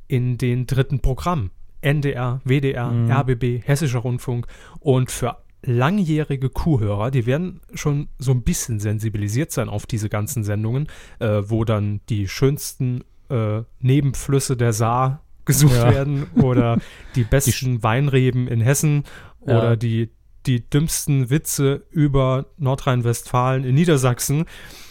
in 0.08 0.38
den 0.38 0.68
dritten 0.68 1.00
Programmen. 1.00 1.52
NDR, 1.82 2.42
WDR, 2.44 2.92
mhm. 2.92 3.12
RBB, 3.12 3.66
Hessischer 3.66 4.00
Rundfunk 4.00 4.46
und 4.80 5.10
für 5.10 5.38
langjährige 5.64 6.50
Kuhhörer, 6.50 7.12
die 7.12 7.26
werden 7.26 7.62
schon 7.74 8.08
so 8.18 8.32
ein 8.32 8.44
bisschen 8.44 8.80
sensibilisiert 8.80 9.52
sein 9.52 9.70
auf 9.70 9.86
diese 9.86 10.10
ganzen 10.10 10.44
Sendungen, 10.44 10.88
äh, 11.20 11.42
wo 11.44 11.64
dann 11.66 12.02
die 12.10 12.28
schönsten 12.28 13.04
äh, 13.30 13.62
Nebenflüsse 13.80 14.58
der 14.58 14.74
Saar 14.74 15.22
gesucht 15.46 15.76
ja. 15.76 15.92
werden 15.92 16.28
oder 16.36 16.80
die 17.16 17.24
besten 17.24 17.78
die 17.78 17.84
Weinreben 17.84 18.48
in 18.48 18.62
Hessen 18.62 19.04
ja. 19.46 19.58
oder 19.58 19.78
die 19.78 20.10
die 20.48 20.68
dümmsten 20.68 21.30
Witze 21.30 21.86
über 21.92 22.48
Nordrhein-Westfalen 22.58 23.64
in 23.64 23.76
Niedersachsen. 23.76 24.46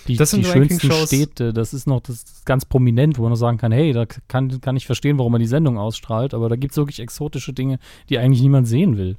Die, 0.09 0.17
Das 0.17 0.31
sind 0.31 0.45
die 0.45 0.51
schönsten. 0.51 1.07
Städte, 1.07 1.53
das 1.53 1.75
ist 1.75 1.87
noch 1.87 2.01
das 2.01 2.17
ist 2.17 2.47
ganz 2.47 2.65
prominent, 2.65 3.19
wo 3.19 3.23
man 3.23 3.37
sagen 3.37 3.59
kann, 3.59 3.73
hey, 3.73 3.93
da 3.93 4.07
kann, 4.07 4.61
kann 4.61 4.77
ich 4.77 4.87
verstehen, 4.87 5.19
warum 5.19 5.33
man 5.33 5.41
die 5.41 5.47
Sendung 5.47 5.79
ausstrahlt, 5.79 6.35
aber 6.35 6.49
da 6.49 6.57
gibt 6.57 6.73
es 6.73 6.77
wirklich 6.77 7.01
exotische 7.01 7.53
Dinge, 7.53 7.79
die 8.09 8.19
eigentlich 8.19 8.43
niemand 8.43 8.67
sehen 8.67 8.97
will. 8.97 9.17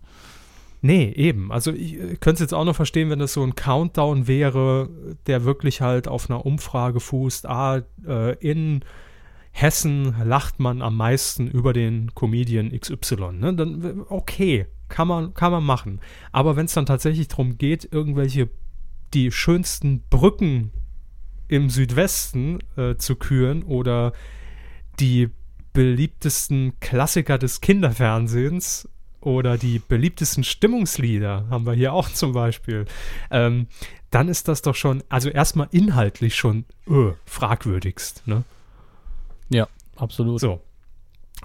Nee, 0.82 1.12
eben. 1.16 1.52
Also 1.52 1.72
ich 1.72 1.94
äh, 1.94 2.16
könnte 2.16 2.36
es 2.36 2.40
jetzt 2.40 2.54
auch 2.54 2.66
noch 2.66 2.76
verstehen, 2.76 3.10
wenn 3.10 3.20
das 3.20 3.34
so 3.34 3.44
ein 3.44 3.56
Countdown 3.56 4.28
wäre, 4.28 4.90
der 5.28 5.46
wirklich 5.46 5.82
halt 5.82 6.08
auf 6.08 6.30
einer 6.30 6.46
Umfrage 6.46 7.00
fußt. 7.00 7.48
Ah, 7.48 7.84
äh, 8.06 8.36
in 8.40 8.84
Hessen 9.52 10.16
lacht 10.24 10.60
man 10.60 10.82
am 10.82 10.98
meisten 10.98 11.48
über 11.48 11.74
den 11.74 12.16
Comedian 12.16 12.72
XY. 12.72 13.34
Ne? 13.34 13.54
Dann, 13.54 14.06
okay, 14.10 14.66
kann 14.90 15.08
man, 15.08 15.34
kann 15.34 15.52
man 15.52 15.64
machen. 15.64 16.00
Aber 16.32 16.56
wenn 16.56 16.66
es 16.66 16.74
dann 16.74 16.86
tatsächlich 16.86 17.28
darum 17.28 17.58
geht, 17.58 17.88
irgendwelche 17.92 18.50
die 19.14 19.32
schönsten 19.32 20.04
Brücken 20.10 20.72
im 21.48 21.70
Südwesten 21.70 22.60
äh, 22.78 22.96
zu 22.96 23.16
küren 23.16 23.64
oder 23.64 24.14
die 25.00 25.30
beliebtesten 25.74 26.80
Klassiker 26.80 27.38
des 27.38 27.62
Kinderfernsehens 27.62 28.88
oder 29.22 29.58
die 29.58 29.80
beliebtesten 29.80 30.44
Stimmungslieder 30.44 31.46
haben 31.50 31.66
wir 31.66 31.74
hier 31.74 31.94
auch 31.94 32.10
zum 32.14 32.34
Beispiel, 32.34 32.86
ähm, 33.30 33.68
dann 34.10 34.28
ist 34.28 34.48
das 34.48 34.62
doch 34.62 34.76
schon, 34.76 35.04
also 35.10 35.30
erstmal 35.30 35.68
inhaltlich 35.72 36.36
schon 36.36 36.66
äh, 36.88 37.12
fragwürdigst. 37.26 38.28
Ne? 38.28 38.44
Ja, 39.50 39.68
absolut. 39.96 40.40
So. 40.40 40.62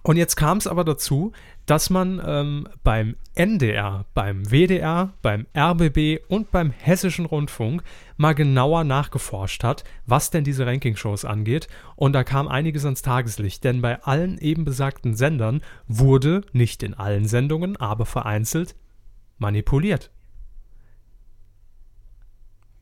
Und 0.03 0.17
jetzt 0.17 0.37
kam 0.37 0.59
es 0.59 0.67
aber 0.67 0.85
dazu, 0.85 1.33
dass 1.67 1.91
man 1.91 2.23
ähm, 2.25 2.69
beim 2.85 3.17
NDR, 3.35 4.07
beim 4.15 4.51
WDR, 4.51 5.13
beim 5.21 5.47
RBB 5.57 6.21
und 6.29 6.51
beim 6.53 6.71
Hessischen 6.71 7.27
Rundfunk 7.27 7.83
mal 8.17 8.35
genauer 8.35 8.85
nachgeforscht 8.85 9.65
hat, 9.65 9.85
was 10.07 10.31
denn 10.31 10.45
diese 10.45 10.65
Ranking-Shows 10.65 11.25
angeht. 11.25 11.67
Und 11.97 12.13
da 12.13 12.25
kam 12.25 12.49
einiges 12.49 12.85
ans 12.85 13.03
Tageslicht, 13.03 13.65
denn 13.65 13.83
bei 13.83 14.03
allen 14.03 14.39
eben 14.39 14.65
besagten 14.65 15.15
Sendern 15.15 15.61
wurde, 15.89 16.43
nicht 16.53 16.83
in 16.83 16.95
allen 16.95 17.27
Sendungen, 17.27 17.77
aber 17.77 18.07
vereinzelt, 18.07 18.77
manipuliert. 19.39 20.11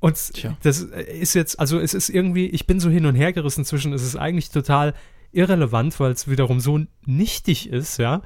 Und 0.04 0.34
Tja. 0.34 0.54
das 0.62 0.80
ist 0.80 1.32
jetzt, 1.32 1.58
also 1.58 1.80
es 1.80 1.94
ist 1.94 2.10
irgendwie, 2.10 2.48
ich 2.48 2.66
bin 2.66 2.78
so 2.78 2.90
hin 2.90 3.06
und 3.06 3.14
her 3.14 3.32
gerissen 3.32 3.64
zwischen, 3.64 3.94
es 3.94 4.02
ist 4.02 4.16
eigentlich 4.16 4.50
total 4.50 4.92
irrelevant, 5.36 5.98
weil 6.00 6.12
es 6.12 6.28
wiederum 6.28 6.60
so 6.60 6.80
nichtig 7.04 7.68
ist, 7.68 7.98
ja, 7.98 8.22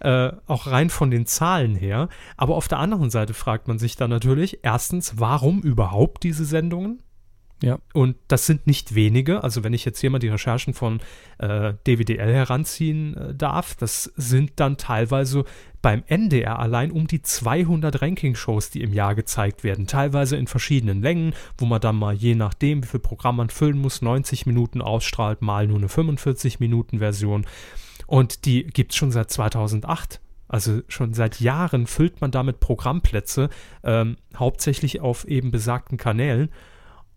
äh, 0.00 0.32
auch 0.46 0.66
rein 0.66 0.90
von 0.90 1.10
den 1.10 1.26
Zahlen 1.26 1.74
her. 1.74 2.08
Aber 2.36 2.56
auf 2.56 2.68
der 2.68 2.78
anderen 2.78 3.10
Seite 3.10 3.34
fragt 3.34 3.68
man 3.68 3.78
sich 3.78 3.96
dann 3.96 4.10
natürlich, 4.10 4.60
erstens, 4.62 5.14
warum 5.18 5.62
überhaupt 5.62 6.22
diese 6.22 6.44
Sendungen? 6.44 7.02
Ja. 7.62 7.78
Und 7.92 8.16
das 8.28 8.46
sind 8.46 8.66
nicht 8.66 8.94
wenige. 8.94 9.44
Also 9.44 9.62
wenn 9.62 9.74
ich 9.74 9.84
jetzt 9.84 10.00
hier 10.00 10.10
mal 10.10 10.18
die 10.18 10.28
Recherchen 10.28 10.72
von 10.72 11.00
äh, 11.38 11.74
DWDL 11.86 12.32
heranziehen 12.32 13.16
äh, 13.16 13.34
darf, 13.34 13.74
das 13.74 14.04
sind 14.16 14.52
dann 14.56 14.78
teilweise 14.78 15.44
beim 15.82 16.02
NDR 16.06 16.58
allein 16.58 16.90
um 16.90 17.06
die 17.06 17.22
200 17.22 18.00
Ranking-Shows, 18.00 18.70
die 18.70 18.82
im 18.82 18.92
Jahr 18.92 19.14
gezeigt 19.14 19.62
werden. 19.64 19.86
Teilweise 19.86 20.36
in 20.36 20.46
verschiedenen 20.46 21.02
Längen, 21.02 21.34
wo 21.58 21.66
man 21.66 21.80
dann 21.80 21.96
mal 21.96 22.14
je 22.14 22.34
nachdem, 22.34 22.82
wie 22.82 22.88
viel 22.88 23.00
Programm 23.00 23.36
man 23.36 23.50
füllen 23.50 23.78
muss, 23.78 24.02
90 24.02 24.46
Minuten 24.46 24.80
ausstrahlt, 24.80 25.42
mal 25.42 25.66
nur 25.66 25.78
eine 25.78 25.88
45-Minuten-Version. 25.88 27.46
Und 28.06 28.44
die 28.44 28.64
gibt 28.64 28.92
es 28.92 28.96
schon 28.96 29.10
seit 29.10 29.30
2008. 29.30 30.20
Also 30.48 30.80
schon 30.88 31.14
seit 31.14 31.40
Jahren 31.40 31.86
füllt 31.86 32.20
man 32.20 32.32
damit 32.32 32.58
Programmplätze, 32.58 33.50
ähm, 33.84 34.16
hauptsächlich 34.34 35.00
auf 35.00 35.24
eben 35.28 35.52
besagten 35.52 35.96
Kanälen. 35.96 36.50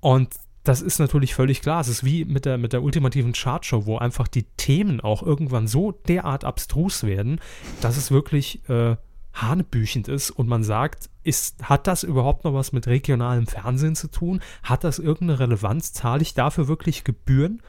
Und 0.04 0.36
das 0.66 0.82
ist 0.82 1.00
natürlich 1.00 1.34
völlig 1.34 1.62
klar. 1.62 1.80
Es 1.80 1.88
ist 1.88 2.04
wie 2.04 2.26
mit 2.26 2.44
der, 2.44 2.58
mit 2.58 2.74
der 2.74 2.84
ultimativen 2.84 3.32
Chartshow, 3.32 3.86
wo 3.86 3.98
einfach 4.00 4.28
die 4.28 4.44
Themen 4.58 5.00
auch 5.00 5.24
irgendwann 5.24 5.66
so 5.66 5.94
derart 5.94 6.44
abstrus 6.44 7.04
werden, 7.04 7.40
dass 7.80 7.96
es 7.96 8.12
wirklich 8.12 8.68
äh, 8.68 8.98
hanebüchend 9.34 10.10
ist 10.10 10.30
und 10.30 10.50
man 10.50 10.66
sagt, 10.66 11.10
ist, 11.24 11.70
hat 11.70 11.88
das 11.88 12.04
überhaupt 12.04 12.44
noch 12.44 12.54
was 12.54 12.74
mit 12.74 12.86
regionalem 12.88 13.48
Fernsehen 13.48 13.96
zu 13.96 14.10
tun? 14.10 14.42
Hat 14.62 14.84
das 14.84 15.00
irgendeine 15.00 15.40
Relevanz? 15.40 15.94
Zahle 15.94 16.22
ich 16.22 16.34
dafür 16.34 16.68
wirklich 16.68 17.06
Gebühren? 17.06 17.62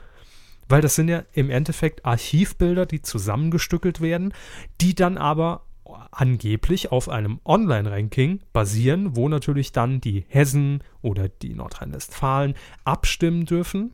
Weil 0.68 0.80
das 0.80 0.96
sind 0.96 1.06
ja 1.06 1.22
im 1.34 1.50
Endeffekt 1.50 2.04
Archivbilder, 2.04 2.84
die 2.84 3.00
zusammengestückelt 3.00 4.00
werden, 4.00 4.34
die 4.80 4.96
dann 4.96 5.18
aber 5.18 5.62
angeblich 6.10 6.92
auf 6.92 7.08
einem 7.08 7.40
Online-Ranking 7.44 8.40
basieren, 8.52 9.16
wo 9.16 9.28
natürlich 9.28 9.72
dann 9.72 10.00
die 10.00 10.24
Hessen 10.28 10.82
oder 11.02 11.28
die 11.28 11.54
Nordrhein-Westfalen 11.54 12.54
abstimmen 12.84 13.46
dürfen. 13.46 13.92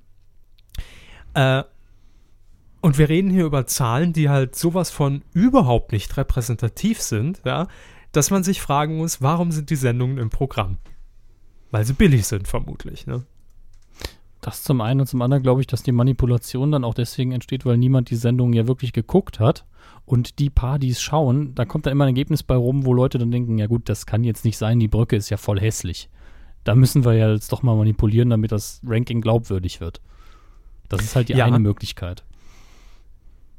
Äh, 1.34 1.64
und 2.80 2.98
wir 2.98 3.08
reden 3.08 3.30
hier 3.30 3.44
über 3.44 3.66
Zahlen, 3.66 4.12
die 4.12 4.28
halt 4.28 4.56
sowas 4.56 4.90
von 4.90 5.22
überhaupt 5.32 5.92
nicht 5.92 6.16
repräsentativ 6.16 7.00
sind, 7.00 7.42
ja, 7.44 7.68
dass 8.12 8.30
man 8.30 8.42
sich 8.42 8.60
fragen 8.60 8.96
muss, 8.96 9.20
warum 9.22 9.52
sind 9.52 9.70
die 9.70 9.76
Sendungen 9.76 10.18
im 10.18 10.30
Programm? 10.30 10.78
Weil 11.70 11.84
sie 11.84 11.92
billig 11.92 12.26
sind, 12.26 12.48
vermutlich. 12.48 13.06
Ne? 13.06 13.24
Das 14.40 14.62
zum 14.62 14.80
einen 14.80 15.00
und 15.00 15.06
zum 15.06 15.22
anderen 15.22 15.42
glaube 15.42 15.60
ich, 15.60 15.66
dass 15.66 15.82
die 15.82 15.92
Manipulation 15.92 16.72
dann 16.72 16.84
auch 16.84 16.94
deswegen 16.94 17.32
entsteht, 17.32 17.66
weil 17.66 17.76
niemand 17.76 18.10
die 18.10 18.16
Sendung 18.16 18.52
ja 18.52 18.66
wirklich 18.66 18.92
geguckt 18.92 19.38
hat. 19.38 19.66
Und 20.10 20.40
die 20.40 20.50
paar, 20.50 20.80
die 20.80 20.90
es 20.90 21.00
schauen, 21.00 21.54
da 21.54 21.64
kommt 21.64 21.86
da 21.86 21.90
immer 21.92 22.02
ein 22.02 22.08
Ergebnis 22.08 22.42
bei 22.42 22.56
rum, 22.56 22.84
wo 22.84 22.92
Leute 22.92 23.16
dann 23.18 23.30
denken, 23.30 23.58
ja 23.58 23.68
gut, 23.68 23.88
das 23.88 24.06
kann 24.06 24.24
jetzt 24.24 24.44
nicht 24.44 24.56
sein, 24.58 24.80
die 24.80 24.88
Brücke 24.88 25.14
ist 25.14 25.30
ja 25.30 25.36
voll 25.36 25.60
hässlich. 25.60 26.08
Da 26.64 26.74
müssen 26.74 27.04
wir 27.04 27.12
ja 27.14 27.30
jetzt 27.32 27.52
doch 27.52 27.62
mal 27.62 27.76
manipulieren, 27.76 28.28
damit 28.28 28.50
das 28.50 28.80
Ranking 28.84 29.20
glaubwürdig 29.20 29.80
wird. 29.80 30.00
Das 30.88 31.00
ist 31.02 31.14
halt 31.14 31.28
die 31.28 31.34
Ja. 31.34 31.44
eine 31.44 31.60
Möglichkeit. 31.60 32.24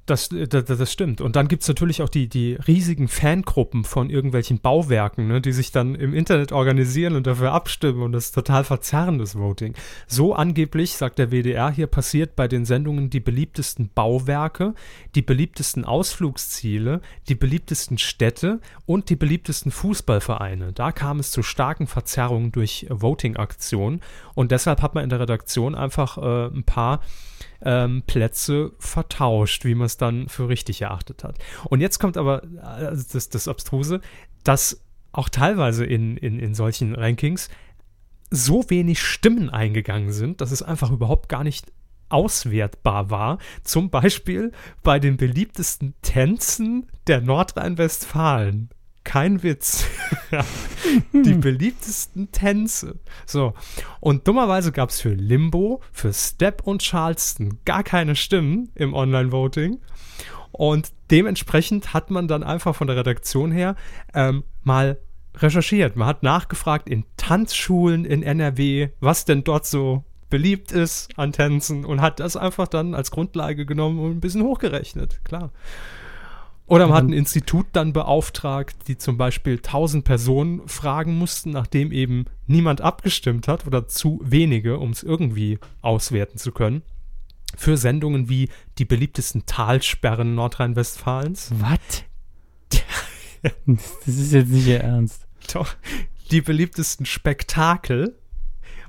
Das, 0.07 0.29
das, 0.29 0.65
das 0.65 0.91
stimmt. 0.91 1.21
Und 1.21 1.35
dann 1.35 1.47
gibt 1.47 1.61
es 1.61 1.67
natürlich 1.67 2.01
auch 2.01 2.09
die, 2.09 2.27
die 2.27 2.55
riesigen 2.55 3.07
Fangruppen 3.07 3.83
von 3.83 4.09
irgendwelchen 4.09 4.59
Bauwerken, 4.59 5.27
ne, 5.27 5.41
die 5.41 5.51
sich 5.51 5.71
dann 5.71 5.93
im 5.93 6.15
Internet 6.15 6.51
organisieren 6.51 7.15
und 7.15 7.27
dafür 7.27 7.51
abstimmen 7.51 8.01
und 8.01 8.11
das 8.11 8.25
ist 8.25 8.31
total 8.35 8.63
verzerrendes 8.63 9.37
Voting. 9.37 9.75
So 10.07 10.33
angeblich, 10.33 10.93
sagt 10.93 11.19
der 11.19 11.29
WDR, 11.29 11.69
hier 11.69 11.85
passiert 11.85 12.35
bei 12.35 12.47
den 12.47 12.65
Sendungen 12.65 13.11
die 13.11 13.19
beliebtesten 13.19 13.91
Bauwerke, 13.93 14.73
die 15.13 15.21
beliebtesten 15.21 15.85
Ausflugsziele, 15.85 17.01
die 17.29 17.35
beliebtesten 17.35 17.99
Städte 17.99 18.59
und 18.87 19.09
die 19.09 19.15
beliebtesten 19.15 19.71
Fußballvereine. 19.71 20.73
Da 20.73 20.91
kam 20.91 21.19
es 21.19 21.29
zu 21.29 21.43
starken 21.43 21.85
Verzerrungen 21.85 22.51
durch 22.51 22.87
Voting-Aktionen 22.89 24.01
und 24.33 24.51
deshalb 24.51 24.81
hat 24.81 24.95
man 24.95 25.03
in 25.03 25.11
der 25.11 25.19
Redaktion 25.19 25.75
einfach 25.75 26.17
äh, 26.17 26.47
ein 26.47 26.63
paar 26.63 27.01
ähm, 27.63 28.03
Plätze 28.05 28.71
vertauscht, 28.79 29.65
wie 29.65 29.75
man 29.75 29.85
es 29.85 29.97
dann 29.97 30.27
für 30.27 30.49
richtig 30.49 30.81
erachtet 30.81 31.23
hat. 31.23 31.37
Und 31.65 31.81
jetzt 31.81 31.99
kommt 31.99 32.17
aber 32.17 32.43
äh, 32.43 32.95
das, 33.11 33.29
das 33.29 33.47
Abstruse, 33.47 34.01
dass 34.43 34.83
auch 35.11 35.29
teilweise 35.29 35.85
in, 35.85 36.17
in, 36.17 36.39
in 36.39 36.53
solchen 36.53 36.95
Rankings 36.95 37.49
so 38.29 38.69
wenig 38.69 39.01
Stimmen 39.01 39.49
eingegangen 39.49 40.11
sind, 40.11 40.41
dass 40.41 40.51
es 40.51 40.63
einfach 40.63 40.89
überhaupt 40.91 41.27
gar 41.27 41.43
nicht 41.43 41.71
auswertbar 42.09 43.09
war. 43.09 43.37
Zum 43.63 43.89
Beispiel 43.89 44.51
bei 44.83 44.99
den 44.99 45.17
beliebtesten 45.17 45.93
Tänzen 46.01 46.87
der 47.07 47.21
Nordrhein-Westfalen. 47.21 48.69
Kein 49.03 49.43
Witz. 49.43 49.85
Die 51.13 51.33
beliebtesten 51.33 52.31
Tänze. 52.31 52.99
So. 53.25 53.53
Und 53.99 54.27
dummerweise 54.27 54.71
gab 54.71 54.89
es 54.89 55.01
für 55.01 55.13
Limbo, 55.13 55.81
für 55.91 56.13
Step 56.13 56.61
und 56.65 56.81
Charleston 56.83 57.59
gar 57.65 57.83
keine 57.83 58.15
Stimmen 58.15 58.71
im 58.75 58.93
Online-Voting. 58.93 59.79
Und 60.51 60.91
dementsprechend 61.09 61.93
hat 61.93 62.11
man 62.11 62.27
dann 62.27 62.43
einfach 62.43 62.75
von 62.75 62.87
der 62.87 62.97
Redaktion 62.97 63.51
her 63.51 63.75
ähm, 64.13 64.43
mal 64.63 64.97
recherchiert. 65.37 65.95
Man 65.95 66.07
hat 66.07 66.23
nachgefragt 66.23 66.89
in 66.89 67.05
Tanzschulen 67.17 68.05
in 68.05 68.21
NRW, 68.21 68.89
was 68.99 69.25
denn 69.25 69.43
dort 69.43 69.65
so 69.65 70.03
beliebt 70.29 70.71
ist 70.71 71.09
an 71.17 71.31
Tänzen 71.31 71.85
und 71.85 72.01
hat 72.01 72.19
das 72.19 72.35
einfach 72.37 72.67
dann 72.67 72.95
als 72.95 73.11
Grundlage 73.11 73.65
genommen 73.65 73.99
und 73.99 74.11
ein 74.11 74.19
bisschen 74.21 74.43
hochgerechnet, 74.43 75.23
klar. 75.23 75.51
Oder 76.71 76.87
man 76.87 76.95
hat 76.95 77.03
ein 77.03 77.11
Institut 77.11 77.65
dann 77.73 77.91
beauftragt, 77.91 78.87
die 78.87 78.97
zum 78.97 79.17
Beispiel 79.17 79.57
1000 79.57 80.05
Personen 80.05 80.65
fragen 80.69 81.17
mussten, 81.17 81.49
nachdem 81.49 81.91
eben 81.91 82.23
niemand 82.47 82.79
abgestimmt 82.79 83.49
hat 83.49 83.67
oder 83.67 83.89
zu 83.89 84.21
wenige, 84.23 84.79
um 84.79 84.91
es 84.91 85.03
irgendwie 85.03 85.59
auswerten 85.81 86.37
zu 86.37 86.53
können. 86.53 86.81
Für 87.57 87.75
Sendungen 87.75 88.29
wie 88.29 88.47
die 88.77 88.85
beliebtesten 88.85 89.45
Talsperren 89.45 90.33
Nordrhein-Westfalens, 90.33 91.51
Was? 91.55 92.05
das 93.41 94.15
ist 94.15 94.31
jetzt 94.31 94.51
nicht 94.51 94.67
Ihr 94.67 94.79
Ernst. 94.79 95.27
Doch, 95.53 95.75
die 96.31 96.39
beliebtesten 96.39 97.05
Spektakel 97.05 98.17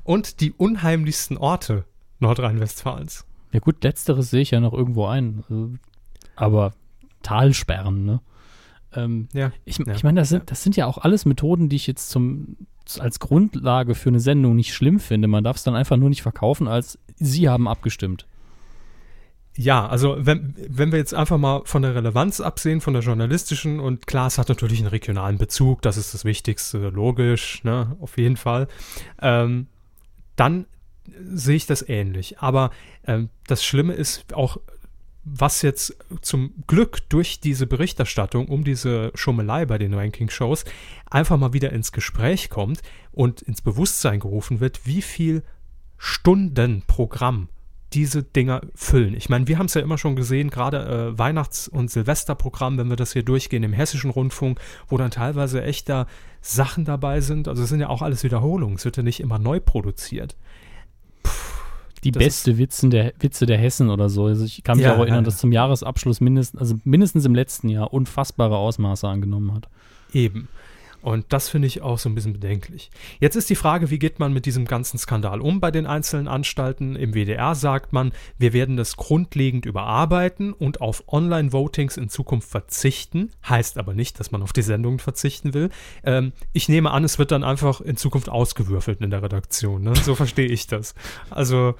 und 0.04 0.40
die 0.40 0.52
unheimlichsten 0.52 1.36
Orte 1.36 1.84
Nordrhein-Westfalens. 2.20 3.26
Ja 3.50 3.58
gut, 3.58 3.82
letzteres 3.82 4.30
sehe 4.30 4.42
ich 4.42 4.52
ja 4.52 4.60
noch 4.60 4.72
irgendwo 4.72 5.06
ein. 5.06 5.42
Also, 5.48 5.70
Aber 6.36 6.74
Talsperren, 7.22 8.04
ne? 8.04 8.20
Ähm, 8.94 9.28
Ja. 9.32 9.52
ich 9.64 9.78
Ja. 9.78 9.94
ich 9.94 10.04
meine, 10.04 10.20
das 10.20 10.28
sind, 10.28 10.50
das 10.50 10.62
sind 10.62 10.76
ja 10.76 10.86
auch 10.86 10.98
alles 10.98 11.24
Methoden, 11.24 11.68
die 11.68 11.76
ich 11.76 11.86
jetzt 11.86 12.10
zum, 12.10 12.56
als 12.98 13.20
Grundlage 13.20 13.94
für 13.94 14.10
eine 14.10 14.20
Sendung 14.20 14.56
nicht 14.56 14.74
schlimm 14.74 15.00
finde. 15.00 15.28
Man 15.28 15.44
darf 15.44 15.56
es 15.56 15.62
dann 15.62 15.74
einfach 15.74 15.96
nur 15.96 16.08
nicht 16.08 16.22
verkaufen, 16.22 16.68
als 16.68 16.98
Sie 17.16 17.48
haben 17.48 17.68
abgestimmt. 17.68 18.26
Ja, 19.54 19.86
also 19.86 20.16
wenn, 20.18 20.54
wenn 20.68 20.92
wir 20.92 20.98
jetzt 20.98 21.12
einfach 21.12 21.36
mal 21.36 21.60
von 21.64 21.82
der 21.82 21.94
Relevanz 21.94 22.40
absehen, 22.40 22.80
von 22.80 22.94
der 22.94 23.02
journalistischen 23.02 23.80
und 23.80 24.06
klar, 24.06 24.26
es 24.28 24.38
hat 24.38 24.48
natürlich 24.48 24.78
einen 24.78 24.88
regionalen 24.88 25.36
Bezug, 25.36 25.82
das 25.82 25.98
ist 25.98 26.14
das 26.14 26.24
Wichtigste, 26.24 26.88
logisch, 26.88 27.62
ne, 27.62 27.94
auf 28.00 28.16
jeden 28.16 28.38
Fall, 28.38 28.66
ähm, 29.20 29.66
dann 30.36 30.64
sehe 31.22 31.56
ich 31.56 31.66
das 31.66 31.86
ähnlich. 31.86 32.38
Aber 32.38 32.70
ähm, 33.06 33.28
das 33.46 33.62
Schlimme 33.62 33.92
ist 33.92 34.32
auch, 34.32 34.56
was 35.24 35.62
jetzt 35.62 35.96
zum 36.20 36.52
Glück 36.66 37.08
durch 37.08 37.40
diese 37.40 37.66
Berichterstattung 37.66 38.48
um 38.48 38.64
diese 38.64 39.12
Schummelei 39.14 39.66
bei 39.66 39.78
den 39.78 39.94
Ranking-Shows 39.94 40.64
einfach 41.08 41.38
mal 41.38 41.52
wieder 41.52 41.72
ins 41.72 41.92
Gespräch 41.92 42.50
kommt 42.50 42.82
und 43.12 43.42
ins 43.42 43.62
Bewusstsein 43.62 44.20
gerufen 44.20 44.60
wird, 44.60 44.84
wie 44.84 45.02
viel 45.02 45.42
Stunden 45.96 46.82
Programm 46.86 47.48
diese 47.92 48.22
Dinger 48.22 48.62
füllen. 48.74 49.14
Ich 49.14 49.28
meine, 49.28 49.46
wir 49.48 49.58
haben 49.58 49.66
es 49.66 49.74
ja 49.74 49.82
immer 49.82 49.98
schon 49.98 50.16
gesehen, 50.16 50.50
gerade 50.50 51.12
äh, 51.14 51.18
Weihnachts- 51.18 51.68
und 51.68 51.90
Silvesterprogramm, 51.90 52.78
wenn 52.78 52.88
wir 52.88 52.96
das 52.96 53.12
hier 53.12 53.22
durchgehen 53.22 53.62
im 53.62 53.72
hessischen 53.72 54.10
Rundfunk, 54.10 54.58
wo 54.88 54.96
dann 54.96 55.10
teilweise 55.10 55.62
echt 55.62 55.88
da 55.88 56.06
Sachen 56.40 56.84
dabei 56.84 57.20
sind. 57.20 57.48
Also 57.48 57.62
es 57.62 57.68
sind 57.68 57.80
ja 57.80 57.88
auch 57.88 58.02
alles 58.02 58.24
Wiederholungen, 58.24 58.76
es 58.76 58.84
wird 58.84 58.96
ja 58.96 59.02
nicht 59.02 59.20
immer 59.20 59.38
neu 59.38 59.60
produziert. 59.60 60.36
Die 62.04 62.10
Das 62.10 62.22
beste 62.22 62.58
Witzen 62.58 62.90
der, 62.90 63.12
Witze 63.20 63.46
der 63.46 63.58
Hessen 63.58 63.90
oder 63.90 64.08
so. 64.08 64.26
Also 64.26 64.44
ich 64.44 64.62
kann 64.64 64.76
mich 64.76 64.84
Ja, 64.84 64.94
auch 64.94 64.98
erinnern, 64.98 65.16
ja, 65.16 65.20
ja. 65.20 65.22
dass 65.22 65.38
zum 65.38 65.52
Jahresabschluss 65.52 66.20
mindestens, 66.20 66.60
also 66.60 66.76
mindestens 66.84 67.24
im 67.24 67.34
letzten 67.34 67.68
Jahr 67.68 67.92
unfassbare 67.92 68.56
Ausmaße 68.56 69.06
angenommen 69.06 69.54
hat. 69.54 69.68
Eben. 70.12 70.48
Und 71.02 71.26
das 71.30 71.48
finde 71.48 71.66
ich 71.66 71.82
auch 71.82 71.98
so 71.98 72.08
ein 72.08 72.14
bisschen 72.14 72.32
bedenklich. 72.32 72.90
Jetzt 73.20 73.34
ist 73.34 73.50
die 73.50 73.56
Frage, 73.56 73.90
wie 73.90 73.98
geht 73.98 74.20
man 74.20 74.32
mit 74.32 74.46
diesem 74.46 74.64
ganzen 74.66 74.98
Skandal 74.98 75.40
um 75.40 75.60
bei 75.60 75.70
den 75.70 75.84
einzelnen 75.84 76.28
Anstalten? 76.28 76.94
Im 76.94 77.12
WDR 77.12 77.54
sagt 77.54 77.92
man, 77.92 78.12
wir 78.38 78.52
werden 78.52 78.76
das 78.76 78.96
grundlegend 78.96 79.66
überarbeiten 79.66 80.52
und 80.52 80.80
auf 80.80 81.04
Online-Votings 81.08 81.96
in 81.96 82.08
Zukunft 82.08 82.48
verzichten. 82.48 83.30
Heißt 83.48 83.78
aber 83.78 83.94
nicht, 83.94 84.20
dass 84.20 84.30
man 84.30 84.42
auf 84.42 84.52
die 84.52 84.62
Sendungen 84.62 85.00
verzichten 85.00 85.54
will. 85.54 85.70
Ähm, 86.04 86.32
ich 86.52 86.68
nehme 86.68 86.92
an, 86.92 87.02
es 87.02 87.18
wird 87.18 87.32
dann 87.32 87.42
einfach 87.42 87.80
in 87.80 87.96
Zukunft 87.96 88.28
ausgewürfelt 88.28 89.00
in 89.00 89.10
der 89.10 89.22
Redaktion. 89.22 89.82
Ne? 89.82 89.94
So 89.96 90.14
verstehe 90.14 90.46
ich 90.46 90.68
das. 90.68 90.94
Also, 91.30 91.74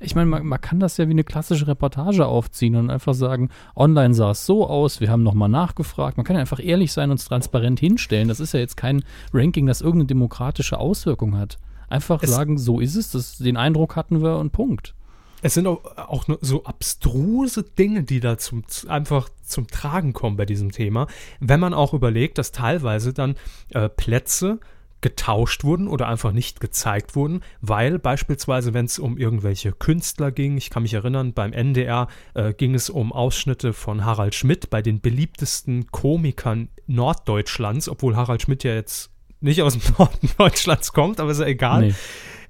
Ich 0.00 0.14
meine, 0.14 0.26
man, 0.26 0.46
man 0.46 0.60
kann 0.60 0.80
das 0.80 0.96
ja 0.96 1.06
wie 1.08 1.12
eine 1.12 1.24
klassische 1.24 1.66
Reportage 1.66 2.26
aufziehen 2.26 2.76
und 2.76 2.90
einfach 2.90 3.14
sagen, 3.14 3.50
online 3.76 4.14
sah 4.14 4.32
es 4.32 4.46
so 4.46 4.66
aus, 4.68 5.00
wir 5.00 5.10
haben 5.10 5.22
nochmal 5.22 5.48
nachgefragt. 5.48 6.16
Man 6.16 6.24
kann 6.24 6.36
ja 6.36 6.40
einfach 6.40 6.62
ehrlich 6.62 6.92
sein 6.92 7.10
und 7.10 7.18
es 7.20 7.26
transparent 7.26 7.80
hinstellen. 7.80 8.28
Das 8.28 8.40
ist 8.40 8.52
ja 8.52 8.60
jetzt 8.60 8.76
kein 8.76 9.02
Ranking, 9.32 9.66
das 9.66 9.80
irgendeine 9.80 10.06
demokratische 10.08 10.78
Auswirkung 10.78 11.36
hat. 11.36 11.58
Einfach 11.88 12.22
Es- 12.22 12.30
sagen, 12.30 12.58
so 12.58 12.80
ist 12.80 12.94
es, 12.96 13.10
das, 13.10 13.38
den 13.38 13.56
Eindruck 13.56 13.96
hatten 13.96 14.22
wir 14.22 14.38
und 14.38 14.52
Punkt. 14.52 14.94
Es 15.42 15.54
sind 15.54 15.66
auch, 15.66 15.80
auch 15.96 16.28
nur 16.28 16.38
so 16.42 16.64
abstruse 16.64 17.62
Dinge, 17.62 18.02
die 18.02 18.20
da 18.20 18.36
zum, 18.36 18.62
einfach 18.88 19.30
zum 19.42 19.68
Tragen 19.68 20.12
kommen 20.12 20.36
bei 20.36 20.44
diesem 20.44 20.70
Thema. 20.70 21.06
Wenn 21.40 21.60
man 21.60 21.72
auch 21.72 21.94
überlegt, 21.94 22.36
dass 22.36 22.52
teilweise 22.52 23.14
dann 23.14 23.36
äh, 23.70 23.88
Plätze 23.88 24.60
getauscht 25.00 25.64
wurden 25.64 25.88
oder 25.88 26.08
einfach 26.08 26.32
nicht 26.32 26.60
gezeigt 26.60 27.16
wurden, 27.16 27.42
weil 27.60 27.98
beispielsweise, 27.98 28.74
wenn 28.74 28.84
es 28.84 28.98
um 28.98 29.16
irgendwelche 29.16 29.72
Künstler 29.72 30.30
ging, 30.30 30.56
ich 30.56 30.70
kann 30.70 30.82
mich 30.82 30.94
erinnern, 30.94 31.32
beim 31.32 31.52
NDR 31.52 32.08
äh, 32.34 32.52
ging 32.52 32.74
es 32.74 32.90
um 32.90 33.12
Ausschnitte 33.12 33.72
von 33.72 34.04
Harald 34.04 34.34
Schmidt 34.34 34.70
bei 34.70 34.82
den 34.82 35.00
beliebtesten 35.00 35.90
Komikern 35.90 36.68
Norddeutschlands, 36.86 37.88
obwohl 37.88 38.16
Harald 38.16 38.42
Schmidt 38.42 38.64
ja 38.64 38.74
jetzt 38.74 39.10
nicht 39.40 39.62
aus 39.62 39.78
dem 39.78 39.94
Norden 39.98 40.30
Deutschlands 40.36 40.92
kommt, 40.92 41.20
aber 41.20 41.30
ist 41.30 41.40
ja 41.40 41.46
egal 41.46 41.80
Nee. 41.80 41.94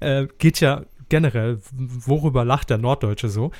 äh, 0.07 0.27
geht 0.37 0.59
ja 0.59 0.83
generell, 1.11 1.59
worüber 1.71 2.45
lacht 2.45 2.69
der 2.69 2.77
Norddeutsche 2.77 3.29
so? 3.29 3.51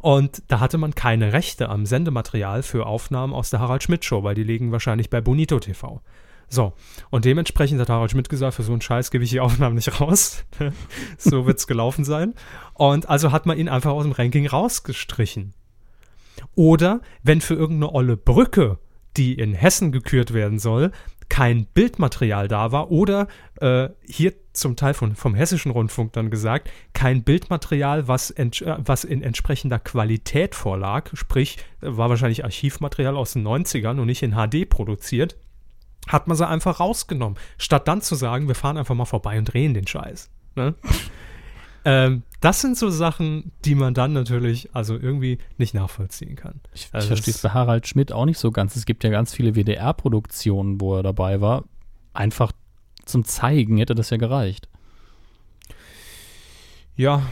Und 0.00 0.42
da 0.48 0.60
hatte 0.60 0.76
man 0.76 0.94
keine 0.94 1.32
Rechte 1.32 1.68
am 1.68 1.86
Sendematerial 1.86 2.62
für 2.62 2.84
Aufnahmen 2.86 3.32
aus 3.32 3.48
der 3.50 3.60
Harald 3.60 3.84
Schmidt 3.84 4.04
Show, 4.04 4.24
weil 4.24 4.34
die 4.34 4.42
liegen 4.42 4.72
wahrscheinlich 4.72 5.08
bei 5.08 5.20
Bonito 5.20 5.58
TV. 5.60 6.02
So, 6.48 6.74
und 7.10 7.24
dementsprechend 7.24 7.80
hat 7.80 7.88
Harald 7.88 8.12
Schmidt 8.12 8.28
gesagt, 8.28 8.54
für 8.54 8.62
so 8.62 8.72
einen 8.72 8.80
Scheiß 8.80 9.10
gebe 9.10 9.24
ich 9.24 9.30
die 9.30 9.40
Aufnahmen 9.40 9.74
nicht 9.74 10.00
raus. 10.00 10.44
so 11.18 11.46
wird's 11.46 11.66
gelaufen 11.66 12.04
sein. 12.04 12.34
Und 12.74 13.08
also 13.08 13.32
hat 13.32 13.46
man 13.46 13.58
ihn 13.58 13.68
einfach 13.68 13.90
aus 13.90 14.04
dem 14.04 14.12
Ranking 14.12 14.46
rausgestrichen. 14.46 15.54
Oder 16.54 17.00
wenn 17.22 17.40
für 17.40 17.54
irgendeine 17.54 17.92
olle 17.92 18.16
Brücke, 18.16 18.78
die 19.16 19.34
in 19.34 19.54
Hessen 19.54 19.92
gekürt 19.92 20.32
werden 20.32 20.58
soll, 20.58 20.92
kein 21.28 21.66
Bildmaterial 21.66 22.46
da 22.46 22.70
war 22.72 22.90
oder 22.90 23.26
äh, 23.60 23.88
hier 24.04 24.34
zum 24.52 24.76
Teil 24.76 24.94
von, 24.94 25.16
vom 25.16 25.34
hessischen 25.34 25.72
Rundfunk 25.72 26.12
dann 26.12 26.30
gesagt, 26.30 26.70
kein 26.92 27.24
Bildmaterial, 27.24 28.06
was, 28.06 28.30
äh, 28.30 28.48
was 28.78 29.04
in 29.04 29.22
entsprechender 29.22 29.78
Qualität 29.78 30.54
vorlag, 30.54 31.10
sprich, 31.14 31.58
äh, 31.82 31.88
war 31.96 32.08
wahrscheinlich 32.10 32.44
Archivmaterial 32.44 33.16
aus 33.16 33.32
den 33.32 33.46
90ern 33.46 33.98
und 33.98 34.06
nicht 34.06 34.22
in 34.22 34.34
HD 34.34 34.68
produziert, 34.68 35.36
hat 36.06 36.28
man 36.28 36.36
sie 36.36 36.46
einfach 36.46 36.80
rausgenommen, 36.80 37.38
statt 37.58 37.88
dann 37.88 38.00
zu 38.00 38.14
sagen, 38.14 38.48
wir 38.48 38.54
fahren 38.54 38.76
einfach 38.76 38.94
mal 38.94 39.04
vorbei 39.04 39.38
und 39.38 39.46
drehen 39.46 39.74
den 39.74 39.86
Scheiß. 39.86 40.30
Ne? 40.54 40.74
ähm, 41.84 42.22
das 42.40 42.60
sind 42.60 42.76
so 42.76 42.90
Sachen, 42.90 43.52
die 43.64 43.74
man 43.74 43.94
dann 43.94 44.12
natürlich 44.12 44.70
also 44.74 44.94
irgendwie 44.94 45.38
nicht 45.58 45.74
nachvollziehen 45.74 46.36
kann. 46.36 46.60
Ich, 46.74 46.88
Also 46.92 47.04
ich 47.04 47.08
verstehe 47.08 47.34
es 47.34 47.42
bei 47.42 47.50
Harald 47.50 47.86
Schmidt 47.86 48.12
auch 48.12 48.24
nicht 48.24 48.38
so 48.38 48.50
ganz. 48.50 48.76
Es 48.76 48.86
gibt 48.86 49.04
ja 49.04 49.10
ganz 49.10 49.34
viele 49.34 49.54
WDR-Produktionen, 49.54 50.80
wo 50.80 50.96
er 50.96 51.02
dabei 51.02 51.40
war. 51.40 51.64
Einfach 52.12 52.52
zum 53.04 53.24
Zeigen 53.24 53.78
hätte 53.78 53.94
das 53.94 54.10
ja 54.10 54.16
gereicht. 54.16 54.68
Ja, 56.96 57.22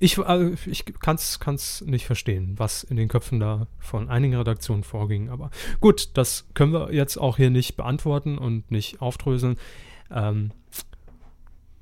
ich, 0.00 0.18
also 0.18 0.52
ich 0.66 0.84
kann 1.00 1.16
es 1.16 1.82
nicht 1.82 2.06
verstehen, 2.06 2.54
was 2.56 2.82
in 2.82 2.96
den 2.96 3.08
Köpfen 3.08 3.38
da 3.40 3.68
von 3.78 4.08
einigen 4.08 4.34
Redaktionen 4.34 4.82
vorging. 4.82 5.30
Aber 5.30 5.50
gut, 5.80 6.16
das 6.16 6.46
können 6.54 6.72
wir 6.72 6.92
jetzt 6.92 7.16
auch 7.16 7.36
hier 7.36 7.50
nicht 7.50 7.76
beantworten 7.76 8.38
und 8.38 8.70
nicht 8.70 9.00
aufdröseln. 9.00 9.56
Ähm, 10.10 10.50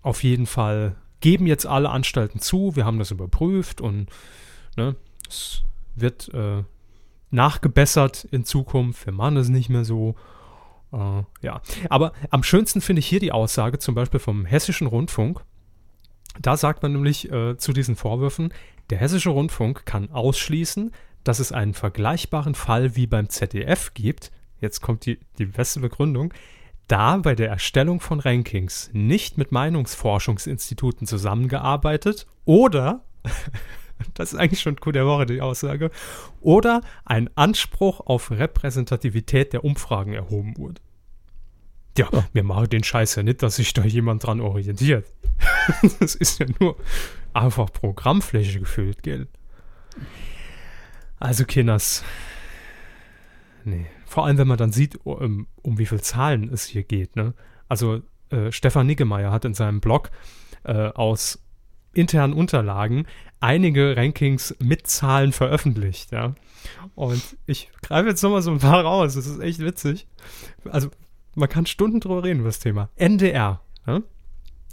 auf 0.02 0.22
jeden 0.22 0.46
Fall 0.46 0.96
geben 1.20 1.46
jetzt 1.46 1.66
alle 1.66 1.90
Anstalten 1.90 2.40
zu. 2.40 2.76
Wir 2.76 2.84
haben 2.84 2.98
das 2.98 3.10
überprüft 3.10 3.80
und 3.80 4.08
ne, 4.76 4.96
es 5.28 5.62
wird 5.94 6.32
äh, 6.34 6.64
nachgebessert 7.30 8.24
in 8.30 8.44
Zukunft. 8.44 9.06
Wir 9.06 9.12
machen 9.12 9.36
das 9.36 9.48
nicht 9.48 9.70
mehr 9.70 9.84
so. 9.84 10.16
Äh, 10.92 11.22
ja, 11.40 11.62
aber 11.88 12.12
am 12.30 12.42
schönsten 12.42 12.80
finde 12.80 13.00
ich 13.00 13.06
hier 13.06 13.20
die 13.20 13.32
Aussage 13.32 13.78
zum 13.78 13.94
Beispiel 13.94 14.20
vom 14.20 14.44
Hessischen 14.44 14.86
Rundfunk. 14.86 15.42
Da 16.40 16.56
sagt 16.56 16.82
man 16.82 16.92
nämlich 16.92 17.30
äh, 17.30 17.56
zu 17.56 17.72
diesen 17.72 17.96
Vorwürfen, 17.96 18.52
der 18.90 18.98
Hessische 18.98 19.30
Rundfunk 19.30 19.86
kann 19.86 20.10
ausschließen, 20.10 20.92
dass 21.24 21.38
es 21.38 21.52
einen 21.52 21.74
vergleichbaren 21.74 22.54
Fall 22.54 22.96
wie 22.96 23.06
beim 23.06 23.28
ZDF 23.28 23.94
gibt. 23.94 24.32
Jetzt 24.60 24.80
kommt 24.80 25.06
die, 25.06 25.18
die 25.38 25.46
beste 25.46 25.80
Begründung. 25.80 26.32
Da 26.88 27.16
bei 27.18 27.34
der 27.34 27.48
Erstellung 27.48 28.00
von 28.00 28.20
Rankings 28.20 28.90
nicht 28.92 29.38
mit 29.38 29.52
Meinungsforschungsinstituten 29.52 31.06
zusammengearbeitet 31.06 32.26
oder, 32.44 33.04
das 34.14 34.32
ist 34.32 34.38
eigentlich 34.38 34.60
schon 34.60 34.76
cool 34.84 34.92
der 34.92 35.06
Woche, 35.06 35.26
die 35.26 35.40
Aussage, 35.40 35.90
oder 36.40 36.82
ein 37.04 37.30
Anspruch 37.36 38.00
auf 38.00 38.30
Repräsentativität 38.30 39.52
der 39.52 39.64
Umfragen 39.64 40.12
erhoben 40.12 40.56
wurde. 40.56 40.82
Ja, 41.98 42.08
Ja. 42.12 42.24
wir 42.32 42.42
machen 42.42 42.70
den 42.70 42.84
Scheiß 42.84 43.16
ja 43.16 43.22
nicht, 43.22 43.42
dass 43.42 43.56
sich 43.56 43.72
da 43.74 43.84
jemand 43.84 44.24
dran 44.26 44.40
orientiert. 44.40 45.06
das 46.00 46.14
ist 46.14 46.38
ja 46.40 46.46
nur 46.60 46.76
einfach 47.34 47.72
Programmfläche 47.72 48.60
gefüllt, 48.60 49.02
gell? 49.02 49.26
Also, 51.18 51.44
Kinders. 51.44 52.02
Nee. 53.64 53.86
Vor 54.06 54.26
allem, 54.26 54.38
wenn 54.38 54.48
man 54.48 54.58
dann 54.58 54.72
sieht, 54.72 54.96
um, 55.04 55.46
um 55.62 55.78
wie 55.78 55.86
viele 55.86 56.00
Zahlen 56.00 56.50
es 56.52 56.64
hier 56.64 56.82
geht, 56.82 57.16
ne? 57.16 57.34
Also, 57.68 58.02
äh, 58.30 58.50
Stefan 58.52 58.86
Niggemeier 58.86 59.30
hat 59.30 59.44
in 59.44 59.54
seinem 59.54 59.80
Blog 59.80 60.10
äh, 60.64 60.88
aus 60.88 61.38
internen 61.94 62.32
Unterlagen 62.32 63.06
einige 63.40 63.96
Rankings 63.96 64.54
mit 64.58 64.86
Zahlen 64.86 65.32
veröffentlicht, 65.32 66.10
ja. 66.12 66.34
Und 66.94 67.22
ich 67.46 67.70
greife 67.82 68.08
jetzt 68.08 68.22
nochmal 68.22 68.42
so 68.42 68.50
ein 68.50 68.58
paar 68.58 68.82
raus, 68.82 69.14
das 69.14 69.26
ist 69.26 69.40
echt 69.40 69.60
witzig. 69.60 70.06
Also, 70.64 70.90
man 71.34 71.48
kann 71.48 71.66
Stunden 71.66 72.00
drüber 72.00 72.22
reden 72.24 72.40
über 72.40 72.48
das 72.48 72.58
Thema. 72.58 72.88
NDR, 72.96 73.60
ja? 73.86 74.00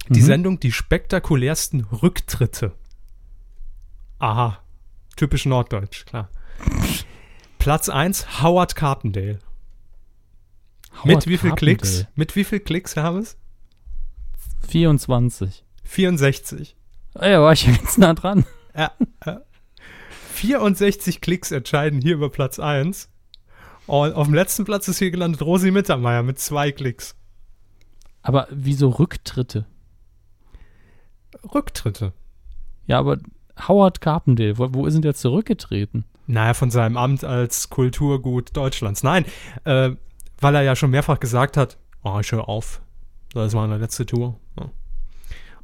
Die 0.09 0.19
Mhm. 0.21 0.25
Sendung 0.25 0.59
Die 0.59 0.71
spektakulärsten 0.71 1.81
Rücktritte. 1.85 2.73
Aha. 4.19 4.59
Typisch 5.15 5.45
Norddeutsch, 5.45 6.05
klar. 6.05 6.29
Platz 7.57 7.89
1, 7.89 8.41
Howard 8.41 8.75
Carpendale. 8.75 9.39
Mit 11.03 11.15
Howard 11.15 11.27
wie 11.27 11.37
viel 11.37 11.49
Carpendale. 11.49 11.77
Klicks? 11.77 12.05
Mit 12.15 12.35
wie 12.35 12.43
viel 12.43 12.59
Klicks, 12.59 12.95
Herr 12.95 13.03
Hammes? 13.03 13.37
24. 14.67 15.63
64. 15.83 16.75
Ah 17.15 17.27
Ja, 17.27 17.41
war 17.41 17.53
ich 17.53 17.65
ja 17.65 17.73
ganz 17.73 17.97
nah 17.97 18.13
dran. 18.13 18.45
Ja, 18.75 18.91
äh, 19.25 19.37
64 20.33 21.21
Klicks 21.21 21.51
entscheiden 21.51 22.01
hier 22.01 22.13
über 22.13 22.29
Platz 22.29 22.59
1. 22.59 23.09
Und 23.89 24.13
auf 24.13 24.27
dem 24.27 24.35
letzten 24.35 24.65
Platz 24.65 24.87
ist 24.87 24.99
hier 24.99 25.09
gelandet 25.09 25.41
Rosi 25.41 25.71
Mittermeier 25.71 26.21
mit 26.21 26.37
zwei 26.37 26.71
Klicks. 26.71 27.15
Aber 28.21 28.47
wieso 28.51 28.89
Rücktritte? 28.89 29.65
Rücktritte. 31.55 32.13
Ja, 32.85 32.99
aber 32.99 33.17
Howard 33.67 33.99
Carpendale, 33.99 34.59
wo, 34.59 34.67
wo 34.73 34.85
ist 34.85 34.93
denn 34.93 35.01
der 35.01 35.15
zurückgetreten? 35.15 36.05
Naja, 36.27 36.53
von 36.53 36.69
seinem 36.69 36.97
Amt 36.97 37.23
als 37.23 37.71
Kulturgut 37.71 38.55
Deutschlands. 38.55 39.01
Nein, 39.01 39.25
äh, 39.63 39.91
weil 40.39 40.55
er 40.55 40.61
ja 40.61 40.75
schon 40.75 40.91
mehrfach 40.91 41.19
gesagt 41.19 41.57
hat, 41.57 41.77
oh, 42.03 42.19
ich 42.19 42.31
höre 42.31 42.47
auf. 42.47 42.83
Das 43.33 43.53
war 43.53 43.67
meine 43.67 43.81
letzte 43.81 44.05
Tour. 44.05 44.39
Ja. 44.59 44.69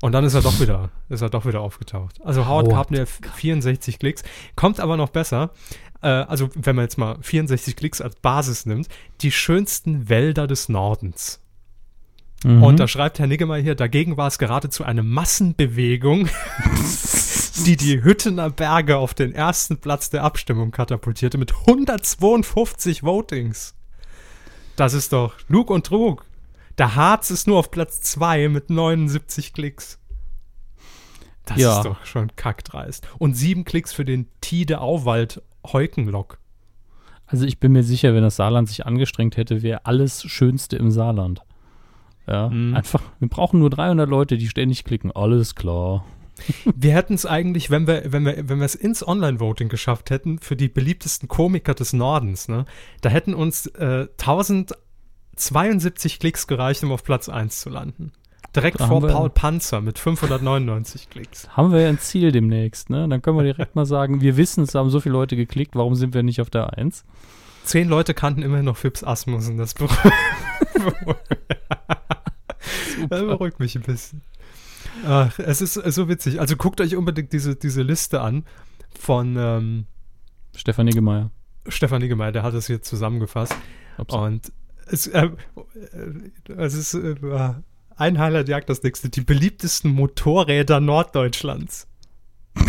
Und 0.01 0.11
dann 0.11 0.23
ist 0.25 0.33
er 0.33 0.41
doch 0.41 0.59
wieder, 0.59 0.89
ist 1.09 1.21
er 1.21 1.29
doch 1.29 1.45
wieder 1.45 1.61
aufgetaucht. 1.61 2.19
Also 2.23 2.45
Howard 2.45 2.67
Howard 2.67 2.89
Carpendale 2.89 3.05
64 3.05 3.99
Klicks, 3.99 4.23
kommt 4.55 4.79
aber 4.79 4.97
noch 4.97 5.09
besser. 5.09 5.51
Äh, 6.05 6.25
also 6.27 6.49
wenn 6.53 6.75
man 6.75 6.85
jetzt 6.85 6.99
mal 6.99 7.17
64 7.21 7.75
Klicks 7.75 7.99
als 7.99 8.15
Basis 8.17 8.67
nimmt, 8.67 8.87
die 9.21 9.31
schönsten 9.31 10.07
Wälder 10.07 10.45
des 10.45 10.69
Nordens. 10.69 11.41
Mhm. 12.43 12.61
Und 12.61 12.79
da 12.79 12.87
schreibt 12.87 13.17
Herr 13.17 13.25
Niggemeier 13.25 13.63
hier, 13.63 13.73
dagegen 13.75 14.15
war 14.15 14.27
es 14.27 14.37
geradezu 14.37 14.83
eine 14.83 15.01
Massenbewegung, 15.01 16.29
die 17.65 17.75
die 17.75 18.03
Hüttener 18.03 18.51
Berge 18.51 18.97
auf 18.97 19.15
den 19.15 19.33
ersten 19.33 19.77
Platz 19.77 20.11
der 20.11 20.23
Abstimmung 20.23 20.69
katapultierte 20.69 21.39
mit 21.39 21.53
152 21.55 23.01
Votings. 23.01 23.73
Das 24.75 24.93
ist 24.93 25.11
doch 25.11 25.33
Lug 25.47 25.71
und 25.71 25.87
Trug. 25.87 26.23
Der 26.77 26.95
Harz 26.95 27.31
ist 27.31 27.47
nur 27.47 27.57
auf 27.57 27.71
Platz 27.71 28.01
2 28.01 28.49
mit 28.49 28.69
79 28.69 29.53
Klicks. 29.53 29.97
Das 31.45 31.57
Ja. 31.57 31.77
ist 31.77 31.85
doch 31.85 32.05
schon 32.05 32.35
kackdreist. 32.35 33.07
Und 33.17 33.33
sieben 33.35 33.63
Klicks 33.65 33.93
für 33.93 34.05
den 34.05 34.27
Tide 34.41 34.81
Auwald 34.81 35.41
Heukenlock. 35.73 36.37
Also 37.27 37.45
ich 37.45 37.59
bin 37.59 37.71
mir 37.71 37.83
sicher, 37.83 38.13
wenn 38.13 38.21
das 38.23 38.35
Saarland 38.35 38.67
sich 38.69 38.85
angestrengt 38.85 39.37
hätte, 39.37 39.63
wäre 39.63 39.85
alles 39.85 40.23
Schönste 40.23 40.75
im 40.77 40.91
Saarland. 40.91 41.41
Ja, 42.27 42.49
Mhm. 42.49 42.75
einfach, 42.75 43.01
wir 43.19 43.29
brauchen 43.29 43.59
nur 43.59 43.69
300 43.69 44.09
Leute, 44.09 44.37
die 44.37 44.47
ständig 44.47 44.83
klicken. 44.83 45.11
Alles 45.11 45.55
klar. 45.55 46.05
Wir 46.75 46.93
hätten 46.93 47.13
es 47.13 47.25
eigentlich, 47.25 47.69
wenn 47.71 47.87
wir, 47.87 48.11
wenn 48.11 48.25
wir, 48.25 48.49
wenn 48.49 48.57
wir 48.59 48.65
es 48.65 48.75
ins 48.75 49.07
Online-Voting 49.07 49.69
geschafft 49.69 50.09
hätten, 50.09 50.37
für 50.39 50.57
die 50.57 50.67
beliebtesten 50.67 51.29
Komiker 51.29 51.73
des 51.73 51.93
Nordens, 51.93 52.49
ne, 52.49 52.65
da 52.99 53.07
hätten 53.09 53.33
uns 53.33 53.67
äh, 53.67 54.07
1072 54.19 56.19
Klicks 56.19 56.47
gereicht, 56.47 56.83
um 56.83 56.91
auf 56.91 57.03
Platz 57.03 57.29
1 57.29 57.59
zu 57.61 57.69
landen. 57.69 58.11
Direkt 58.55 58.79
Da 58.79 58.87
vor 58.87 59.05
Paul 59.05 59.29
Panzer 59.29 59.81
mit 59.81 59.99
599 59.99 61.09
Klicks. 61.09 61.49
Haben 61.49 61.73
wir 61.73 61.81
ja 61.81 61.89
ein 61.89 61.99
Ziel 61.99 62.31
demnächst, 62.31 62.89
ne? 62.89 63.07
Dann 63.07 63.21
können 63.21 63.37
wir 63.37 63.43
direkt 63.43 63.75
mal 63.75 63.85
sagen, 63.85 64.21
wir 64.21 64.37
wissen, 64.37 64.63
es 64.63 64.73
haben 64.75 64.89
so 64.89 65.01
viele 65.01 65.13
Leute 65.13 65.35
geklickt, 65.35 65.75
warum 65.75 65.95
sind 65.95 66.13
wir 66.13 66.23
nicht 66.23 66.39
auf 66.39 66.49
der 66.49 66.77
1? 66.77 67.03
Zehn 67.65 67.89
Leute 67.89 68.13
kannten 68.13 68.43
immerhin 68.43 68.65
noch 68.65 68.77
Fips 68.77 69.03
Asmussen. 69.03 69.57
Das, 69.57 69.73
beru 69.73 69.89
das 73.09 73.21
beruhigt 73.21 73.59
mich 73.59 73.75
ein 73.75 73.81
bisschen. 73.81 74.21
Ach, 75.05 75.37
es 75.39 75.61
ist 75.61 75.73
so 75.73 76.07
witzig. 76.07 76.39
Also 76.39 76.55
guckt 76.55 76.79
euch 76.79 76.95
unbedingt 76.95 77.33
diese, 77.33 77.55
diese 77.55 77.81
Liste 77.81 78.21
an 78.21 78.45
von 78.97 79.35
ähm, 79.37 79.85
Stefan 80.55 80.85
Niggemeier. 80.85 81.31
Stefan 81.67 82.01
Niggemeier, 82.01 82.31
der 82.31 82.43
hat 82.43 82.53
das 82.53 82.67
hier 82.67 82.81
zusammengefasst. 82.81 83.55
Ups. 83.97 84.13
Und 84.13 84.53
es, 84.85 85.07
äh, 85.07 85.25
äh, 85.25 86.53
es 86.55 86.73
ist 86.75 86.93
äh, 86.93 87.15
ein 87.97 88.19
Highlight 88.19 88.49
jagt 88.49 88.69
das 88.69 88.83
nächste. 88.83 89.09
Die 89.09 89.21
beliebtesten 89.21 89.91
Motorräder 89.91 90.79
Norddeutschlands. 90.79 91.87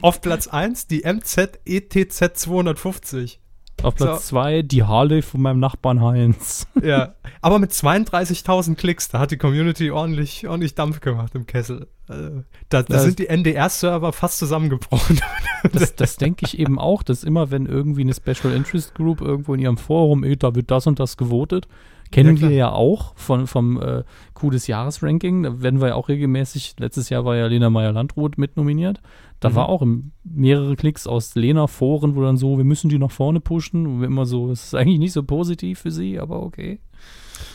Auf 0.00 0.20
Platz 0.20 0.48
1 0.48 0.86
die 0.86 1.02
MZ 1.04 1.60
ETZ 1.64 2.34
250. 2.34 3.40
Auf 3.82 3.96
Platz 3.96 4.28
2 4.28 4.62
die 4.62 4.84
Harley 4.84 5.22
von 5.22 5.42
meinem 5.42 5.60
Nachbarn 5.60 6.00
Heinz. 6.02 6.66
Ja, 6.82 7.14
aber 7.40 7.60
mit 7.60 7.70
32.000 7.70 8.74
Klicks, 8.74 9.08
da 9.08 9.20
hat 9.20 9.30
die 9.30 9.36
Community 9.36 9.92
ordentlich, 9.92 10.48
ordentlich 10.48 10.74
Dampf 10.74 11.00
gemacht 11.00 11.34
im 11.34 11.46
Kessel. 11.46 11.86
Also, 12.08 12.42
da 12.68 12.82
da 12.82 12.98
sind 12.98 13.20
die 13.20 13.28
NDR-Server 13.28 14.12
fast 14.12 14.38
zusammengebrochen. 14.38 15.20
Das, 15.72 15.94
das 15.94 16.16
denke 16.16 16.44
ich 16.44 16.58
eben 16.58 16.76
auch, 16.80 17.04
dass 17.04 17.22
immer, 17.22 17.52
wenn 17.52 17.66
irgendwie 17.66 18.00
eine 18.00 18.14
Special 18.14 18.52
Interest 18.52 18.96
Group 18.96 19.20
irgendwo 19.20 19.54
in 19.54 19.60
ihrem 19.60 19.76
Forum, 19.76 20.24
da 20.36 20.56
wird 20.56 20.72
das 20.72 20.88
und 20.88 20.98
das 20.98 21.16
gewotet, 21.16 21.68
kennen 22.12 22.36
Ja, 22.36 22.48
wir 22.48 22.54
ja 22.56 22.70
auch 22.72 23.14
von, 23.16 23.46
vom 23.48 23.80
äh, 23.82 24.04
Coup 24.34 24.50
des 24.52 24.66
Jahres-Ranking. 24.68 25.42
Da 25.42 25.60
werden 25.62 25.80
wir 25.80 25.88
ja 25.88 25.94
auch 25.96 26.08
regelmäßig, 26.08 26.76
letztes 26.78 27.08
Jahr 27.08 27.24
war 27.24 27.34
ja 27.36 27.46
Lena 27.46 27.70
Meyer-Landrut 27.70 28.38
mitnominiert. 28.38 29.00
Da 29.40 29.50
Mhm. 29.50 29.54
war 29.56 29.68
auch 29.68 29.84
mehrere 30.22 30.76
Klicks 30.76 31.06
aus 31.08 31.34
Lena-Foren, 31.34 32.14
wo 32.14 32.22
dann 32.22 32.36
so, 32.36 32.56
wir 32.58 32.64
müssen 32.64 32.88
die 32.88 32.98
nach 32.98 33.10
vorne 33.10 33.40
pushen. 33.40 33.86
Und 33.86 34.04
immer 34.04 34.24
so, 34.26 34.50
es 34.52 34.66
ist 34.66 34.74
eigentlich 34.74 35.00
nicht 35.00 35.12
so 35.12 35.24
positiv 35.24 35.80
für 35.80 35.90
sie, 35.90 36.20
aber 36.20 36.40
okay. 36.42 36.78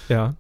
Ja. 0.10 0.36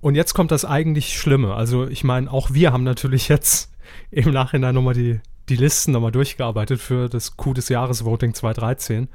Und 0.00 0.14
jetzt 0.14 0.34
kommt 0.34 0.50
das 0.50 0.64
eigentlich 0.64 1.18
Schlimme. 1.18 1.54
Also, 1.54 1.86
ich 1.88 2.04
meine, 2.04 2.30
auch 2.32 2.52
wir 2.52 2.72
haben 2.72 2.84
natürlich 2.84 3.28
jetzt 3.28 3.72
im 4.10 4.32
Nachhinein 4.32 4.74
nochmal 4.74 4.94
die, 4.94 5.20
die 5.48 5.56
Listen 5.56 5.92
nochmal 5.92 6.12
durchgearbeitet 6.12 6.80
für 6.80 7.08
das 7.08 7.36
Coup 7.36 7.54
des 7.54 7.68
Jahres 7.68 8.04
Voting 8.04 8.34
2013. 8.34 9.08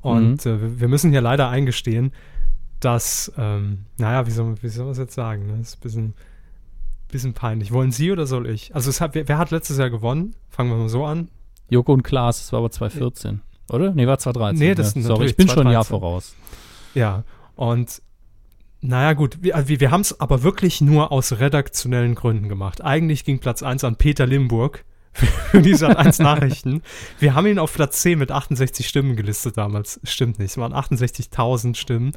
Und 0.00 0.46
äh, 0.46 0.60
wir- 0.60 0.80
wir 0.80 0.88
müssen 0.88 1.10
hier 1.10 1.20
leider 1.20 1.48
eingestehen, 1.48 2.12
dass, 2.84 3.32
ähm, 3.38 3.86
naja, 3.98 4.26
wie 4.26 4.30
soll, 4.30 4.54
wie 4.60 4.68
soll 4.68 4.84
man 4.84 4.92
es 4.92 4.98
jetzt 4.98 5.14
sagen? 5.14 5.46
Ne? 5.46 5.58
Das 5.58 5.68
ist 5.68 5.76
ein 5.76 5.80
bisschen, 5.80 6.14
bisschen 7.10 7.32
peinlich. 7.32 7.72
Wollen 7.72 7.92
Sie 7.92 8.10
oder 8.10 8.26
soll 8.26 8.48
ich? 8.48 8.74
Also, 8.74 8.92
hat, 9.00 9.14
wer, 9.14 9.28
wer 9.28 9.38
hat 9.38 9.50
letztes 9.50 9.78
Jahr 9.78 9.90
gewonnen? 9.90 10.34
Fangen 10.48 10.70
wir 10.70 10.76
mal 10.76 10.88
so 10.88 11.04
an. 11.04 11.28
Joko 11.70 11.92
und 11.92 12.02
Klaas, 12.02 12.38
das 12.38 12.52
war 12.52 12.58
aber 12.58 12.70
2014, 12.70 13.40
oder? 13.70 13.92
Nee, 13.92 14.06
war 14.06 14.18
2013. 14.18 14.58
Nee, 14.58 14.74
das 14.74 14.94
ja. 14.94 15.00
ist 15.00 15.06
Sorry, 15.06 15.26
ich 15.26 15.36
bin 15.36 15.48
schon 15.48 15.66
ein 15.66 15.72
Jahr 15.72 15.84
2013. 15.84 16.00
voraus. 16.00 16.36
Ja, 16.94 17.24
und 17.56 18.02
naja, 18.82 19.12
gut, 19.12 19.38
wir, 19.42 19.68
wir, 19.68 19.80
wir 19.80 19.90
haben 19.90 20.00
es 20.00 20.20
aber 20.20 20.42
wirklich 20.42 20.80
nur 20.80 21.12
aus 21.12 21.38
redaktionellen 21.38 22.14
Gründen 22.14 22.48
gemacht. 22.48 22.82
Eigentlich 22.82 23.24
ging 23.24 23.38
Platz 23.38 23.62
1 23.62 23.84
an 23.84 23.96
Peter 23.96 24.26
Limburg 24.26 24.84
für 25.50 25.60
die 25.62 25.74
Sat 25.74 25.96
1 25.96 26.18
Nachrichten. 26.20 26.82
Wir 27.18 27.34
haben 27.34 27.46
ihn 27.46 27.58
auf 27.58 27.72
Platz 27.74 28.00
10 28.02 28.18
mit 28.18 28.30
68 28.30 28.88
Stimmen 28.88 29.14
gelistet 29.16 29.56
damals. 29.56 30.00
Stimmt 30.04 30.38
nicht, 30.38 30.52
es 30.52 30.56
waren 30.58 30.72
68.000 30.72 31.74
Stimmen. 31.76 32.12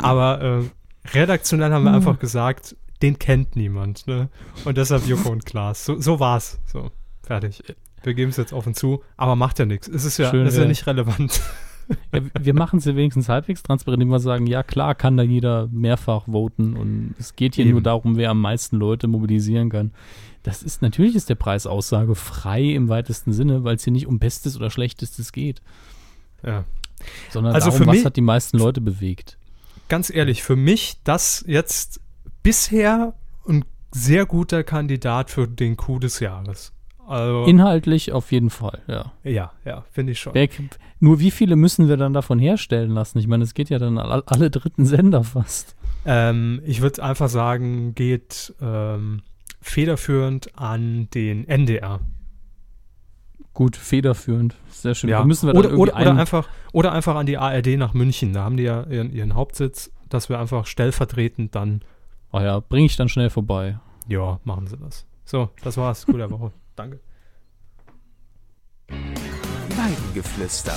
Aber 0.00 0.40
äh, 0.40 1.16
redaktionell 1.16 1.72
haben 1.72 1.84
wir 1.84 1.90
Hm. 1.90 1.96
einfach 1.96 2.18
gesagt, 2.18 2.74
den 3.02 3.18
kennt 3.18 3.56
niemand. 3.56 4.06
Ne? 4.06 4.28
Und 4.64 4.78
deshalb 4.78 5.06
Joko 5.06 5.28
und 5.30 5.44
Klaas. 5.44 5.84
So, 5.84 6.00
so 6.00 6.20
war's. 6.20 6.58
So, 6.66 6.90
fertig. 7.22 7.62
Wir 8.04 8.14
geben 8.14 8.30
es 8.30 8.36
jetzt 8.36 8.52
offen 8.52 8.74
zu, 8.74 9.02
aber 9.16 9.36
macht 9.36 9.58
ja 9.58 9.64
nichts. 9.66 9.86
Es 9.88 10.04
ist 10.04 10.18
ja, 10.18 10.30
Schön 10.30 10.46
ist 10.46 10.54
ja 10.54 10.60
wär- 10.62 10.68
nicht 10.68 10.86
relevant. 10.86 11.40
Ja, 12.12 12.20
wir 12.40 12.54
machen 12.54 12.78
es 12.78 12.84
ja 12.84 12.94
wenigstens 12.96 13.28
halbwegs 13.28 13.62
transparent, 13.62 14.02
indem 14.02 14.12
wir 14.12 14.20
sagen, 14.20 14.46
ja 14.46 14.62
klar 14.62 14.94
kann 14.94 15.16
da 15.16 15.22
jeder 15.22 15.68
mehrfach 15.72 16.26
voten 16.26 16.76
und 16.76 17.14
es 17.18 17.36
geht 17.36 17.54
hier 17.54 17.64
Eben. 17.64 17.72
nur 17.72 17.82
darum, 17.82 18.16
wer 18.16 18.30
am 18.30 18.40
meisten 18.40 18.76
Leute 18.76 19.08
mobilisieren 19.08 19.70
kann. 19.70 19.92
Das 20.42 20.62
ist, 20.62 20.82
natürlich 20.82 21.14
ist 21.14 21.28
der 21.28 21.34
Preis 21.36 21.66
Aussage 21.66 22.14
frei 22.14 22.62
im 22.72 22.88
weitesten 22.88 23.32
Sinne, 23.32 23.64
weil 23.64 23.76
es 23.76 23.84
hier 23.84 23.92
nicht 23.92 24.06
um 24.06 24.18
Bestes 24.18 24.56
oder 24.56 24.70
Schlechtestes 24.70 25.32
geht, 25.32 25.62
Ja. 26.44 26.64
sondern 27.30 27.54
Also 27.54 27.70
darum, 27.70 27.86
was 27.86 28.04
hat 28.04 28.16
die 28.16 28.20
meisten 28.22 28.58
Leute 28.58 28.80
bewegt. 28.80 29.38
ganz 29.88 30.10
ehrlich, 30.10 30.42
für 30.42 30.56
mich 30.56 30.96
das 31.04 31.44
jetzt 31.46 32.00
bisher 32.42 33.14
ein 33.46 33.64
sehr 33.92 34.26
guter 34.26 34.64
Kandidat 34.64 35.30
für 35.30 35.46
den 35.46 35.76
Coup 35.76 36.00
des 36.00 36.18
Jahres. 36.20 36.72
Also, 37.12 37.44
Inhaltlich 37.44 38.12
auf 38.12 38.32
jeden 38.32 38.48
Fall, 38.48 38.80
ja. 38.86 39.12
ja, 39.22 39.52
ja, 39.66 39.84
finde 39.90 40.12
ich 40.12 40.20
schon. 40.20 40.32
Wer, 40.32 40.48
nur 40.98 41.20
wie 41.20 41.30
viele 41.30 41.56
müssen 41.56 41.86
wir 41.86 41.98
dann 41.98 42.14
davon 42.14 42.38
herstellen 42.38 42.92
lassen? 42.92 43.18
Ich 43.18 43.26
meine, 43.26 43.44
es 43.44 43.52
geht 43.52 43.68
ja 43.68 43.78
dann 43.78 43.98
all, 43.98 44.22
alle 44.24 44.50
dritten 44.50 44.86
Sender 44.86 45.22
fast. 45.22 45.76
Ähm, 46.06 46.62
ich 46.64 46.80
würde 46.80 47.02
einfach 47.02 47.28
sagen, 47.28 47.94
geht 47.94 48.54
ähm, 48.62 49.20
federführend 49.60 50.58
an 50.58 51.08
den 51.12 51.46
NDR. 51.46 52.00
Gut, 53.52 53.76
federführend, 53.76 54.56
sehr 54.70 54.94
schön. 54.94 55.10
Ja. 55.10 55.22
Müssen 55.22 55.48
wir 55.48 55.54
oder, 55.54 55.76
oder, 55.76 55.94
oder, 55.94 56.16
einfach, 56.16 56.48
oder 56.72 56.92
einfach 56.92 57.16
an 57.16 57.26
die 57.26 57.36
ARD 57.36 57.76
nach 57.76 57.92
München. 57.92 58.32
Da 58.32 58.44
haben 58.44 58.56
die 58.56 58.62
ja 58.62 58.84
ihren, 58.84 59.12
ihren 59.12 59.34
Hauptsitz, 59.34 59.92
dass 60.08 60.30
wir 60.30 60.38
einfach 60.38 60.64
stellvertretend 60.64 61.54
dann, 61.54 61.82
Oh 62.32 62.40
ja, 62.40 62.60
bringe 62.60 62.86
ich 62.86 62.96
dann 62.96 63.10
schnell 63.10 63.28
vorbei. 63.28 63.78
ja, 64.08 64.40
machen 64.44 64.66
sie 64.66 64.78
das. 64.78 65.04
So, 65.26 65.50
das 65.62 65.76
war's. 65.76 66.06
Gute 66.06 66.30
Woche. 66.30 66.52
Danke. 66.82 66.98
Weidengeflüster. 68.88 70.74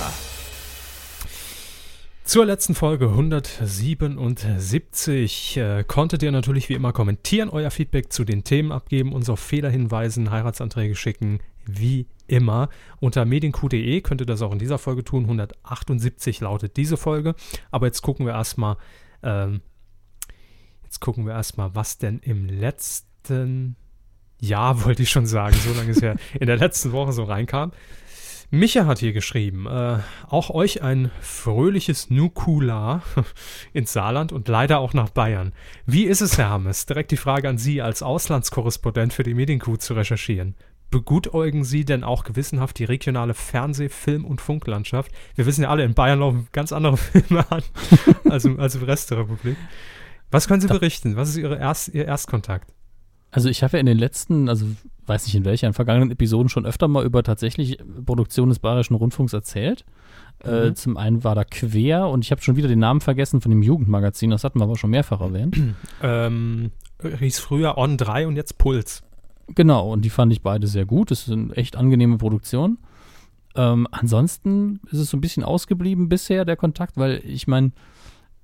Zur 2.22 2.46
letzten 2.46 2.76
Folge 2.76 3.08
177 3.08 5.56
äh, 5.56 5.82
konntet 5.84 6.22
ihr 6.22 6.30
natürlich 6.30 6.68
wie 6.68 6.74
immer 6.74 6.92
kommentieren, 6.92 7.48
euer 7.48 7.72
Feedback 7.72 8.12
zu 8.12 8.24
den 8.24 8.44
Themen 8.44 8.70
abgeben, 8.70 9.12
uns 9.12 9.28
auf 9.28 9.40
Fehler 9.40 9.70
hinweisen, 9.70 10.30
Heiratsanträge 10.30 10.94
schicken, 10.94 11.40
wie 11.64 12.06
immer. 12.28 12.68
Unter 13.00 13.24
medienq.de 13.24 14.00
könnt 14.02 14.20
ihr 14.20 14.26
das 14.26 14.42
auch 14.42 14.52
in 14.52 14.60
dieser 14.60 14.78
Folge 14.78 15.02
tun. 15.02 15.24
178 15.24 16.40
lautet 16.40 16.76
diese 16.76 16.96
Folge. 16.96 17.34
Aber 17.72 17.86
jetzt 17.86 18.02
gucken 18.02 18.26
wir 18.26 18.34
erstmal, 18.34 18.76
ähm, 19.24 19.60
jetzt 20.84 21.00
gucken 21.00 21.26
wir 21.26 21.32
erstmal, 21.32 21.74
was 21.74 21.98
denn 21.98 22.20
im 22.20 22.46
letzten 22.46 23.74
Jahr, 24.40 24.84
wollte 24.84 25.02
ich 25.02 25.10
schon 25.10 25.26
sagen, 25.26 25.56
so 25.56 25.72
lange 25.74 25.90
ist 25.90 26.02
ja 26.02 26.14
in 26.40 26.46
der 26.46 26.56
letzten 26.56 26.92
Woche 26.92 27.12
so 27.12 27.24
reinkam. 27.24 27.72
Micha 28.50 28.86
hat 28.86 29.00
hier 29.00 29.12
geschrieben, 29.12 29.66
äh, 29.66 29.98
auch 30.28 30.50
euch 30.50 30.80
ein 30.80 31.10
fröhliches 31.20 32.10
Nukula 32.10 33.02
ins 33.72 33.92
Saarland 33.92 34.32
und 34.32 34.46
leider 34.46 34.78
auch 34.78 34.94
nach 34.94 35.10
Bayern. 35.10 35.52
Wie 35.84 36.04
ist 36.04 36.20
es, 36.20 36.38
Herr 36.38 36.50
Hammes? 36.50 36.86
Direkt 36.86 37.10
die 37.10 37.16
Frage 37.16 37.48
an 37.48 37.58
Sie 37.58 37.82
als 37.82 38.04
Auslandskorrespondent 38.04 39.12
für 39.12 39.24
die 39.24 39.34
Medienkuh 39.34 39.78
zu 39.78 39.94
recherchieren. 39.94 40.54
Begutäugen 40.90 41.64
Sie 41.64 41.84
denn 41.84 42.04
auch 42.04 42.22
gewissenhaft 42.22 42.78
die 42.78 42.84
regionale 42.84 43.34
Fernseh-, 43.34 43.88
Film- 43.88 44.24
und 44.24 44.40
Funklandschaft? 44.40 45.10
Wir 45.34 45.44
wissen 45.44 45.62
ja 45.62 45.70
alle, 45.70 45.82
in 45.82 45.94
Bayern 45.94 46.20
laufen 46.20 46.46
ganz 46.52 46.72
andere 46.72 46.96
Filme 46.96 47.44
an 47.50 47.62
als 48.30 48.44
im, 48.44 48.60
als 48.60 48.76
im 48.76 48.84
Rest 48.84 49.10
der 49.10 49.18
Republik. 49.18 49.56
Was 50.30 50.46
können 50.46 50.60
Sie 50.60 50.68
berichten? 50.68 51.16
Was 51.16 51.30
ist 51.30 51.36
Ihre 51.36 51.58
Erst, 51.58 51.88
Ihr 51.88 52.04
Erstkontakt? 52.04 52.72
Also 53.36 53.50
ich 53.50 53.62
habe 53.62 53.76
ja 53.76 53.80
in 53.80 53.86
den 53.86 53.98
letzten, 53.98 54.48
also 54.48 54.66
weiß 55.06 55.26
nicht 55.26 55.34
in 55.34 55.44
welcher, 55.44 55.66
in 55.66 55.74
vergangenen 55.74 56.10
Episoden 56.10 56.48
schon 56.48 56.64
öfter 56.64 56.88
mal 56.88 57.04
über 57.04 57.22
tatsächlich 57.22 57.76
Produktion 58.06 58.48
des 58.48 58.58
Bayerischen 58.58 58.94
Rundfunks 58.94 59.34
erzählt. 59.34 59.84
Äh, 60.42 60.70
Mhm. 60.70 60.74
zum 60.74 60.96
einen 60.96 61.22
war 61.22 61.34
da 61.34 61.44
Quer 61.44 62.08
und 62.08 62.24
ich 62.24 62.30
habe 62.30 62.40
schon 62.42 62.56
wieder 62.56 62.68
den 62.68 62.78
Namen 62.78 63.00
vergessen 63.02 63.40
von 63.42 63.50
dem 63.50 63.62
Jugendmagazin, 63.62 64.30
das 64.30 64.42
hatten 64.42 64.58
wir 64.58 64.64
aber 64.64 64.76
schon 64.76 64.90
mehrfach 64.90 65.20
erwähnt. 65.20 65.56
Ähm, 66.02 66.70
hieß 67.02 67.38
früher 67.38 67.76
On 67.78 67.96
3 67.98 68.26
und 68.26 68.36
jetzt 68.36 68.56
Puls. 68.58 69.02
Genau, 69.54 69.92
und 69.92 70.02
die 70.04 70.10
fand 70.10 70.32
ich 70.32 70.40
beide 70.42 70.66
sehr 70.66 70.86
gut. 70.86 71.10
Das 71.10 71.26
sind 71.26 71.56
echt 71.56 71.76
angenehme 71.76 72.16
Produktionen. 72.16 72.78
Ähm, 73.54 73.86
ansonsten 73.90 74.80
ist 74.90 74.98
es 74.98 75.10
so 75.10 75.16
ein 75.16 75.20
bisschen 75.20 75.44
ausgeblieben 75.44 76.08
bisher, 76.08 76.44
der 76.46 76.56
Kontakt, 76.56 76.96
weil 76.96 77.20
ich 77.24 77.46
meine, 77.46 77.72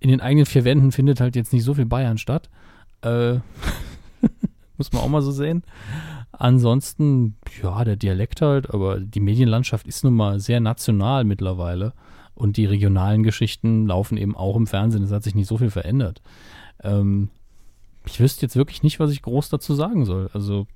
in 0.01 0.11
den 0.11 0.21
eigenen 0.21 0.45
vier 0.47 0.65
Wänden 0.65 0.93
findet 0.93 1.21
halt 1.21 1.35
jetzt 1.35 1.53
nicht 1.55 1.65
so 1.65 1.73
viel 1.75 1.87
Bayern 1.87 2.19
statt. 2.19 2.51
Äh, 3.03 3.37
muss 4.83 4.93
man 4.93 5.03
auch 5.03 5.09
mal 5.09 5.23
so 5.23 5.31
sehen. 5.31 5.63
Ansonsten, 6.33 7.37
ja, 7.63 7.85
der 7.85 7.97
Dialekt 7.97 8.43
halt, 8.43 8.73
aber 8.75 8.99
die 8.99 9.21
Medienlandschaft 9.21 9.87
ist 9.87 10.03
nun 10.03 10.15
mal 10.15 10.41
sehr 10.41 10.59
national 10.59 11.23
mittlerweile. 11.25 11.93
Und 12.35 12.57
die 12.57 12.65
regionalen 12.65 13.23
Geschichten 13.23 13.87
laufen 13.87 14.17
eben 14.17 14.37
auch 14.37 14.57
im 14.57 14.67
Fernsehen. 14.67 15.05
Es 15.05 15.13
hat 15.13 15.23
sich 15.23 15.37
nicht 15.37 15.47
so 15.47 15.59
viel 15.59 15.71
verändert. 15.71 16.21
Ähm, 16.83 17.29
ich 18.05 18.19
wüsste 18.19 18.43
jetzt 18.43 18.57
wirklich 18.57 18.83
nicht, 18.83 18.99
was 18.99 19.13
ich 19.13 19.23
groß 19.23 19.51
dazu 19.51 19.75
sagen 19.75 20.05
soll. 20.05 20.31
Also, 20.33 20.67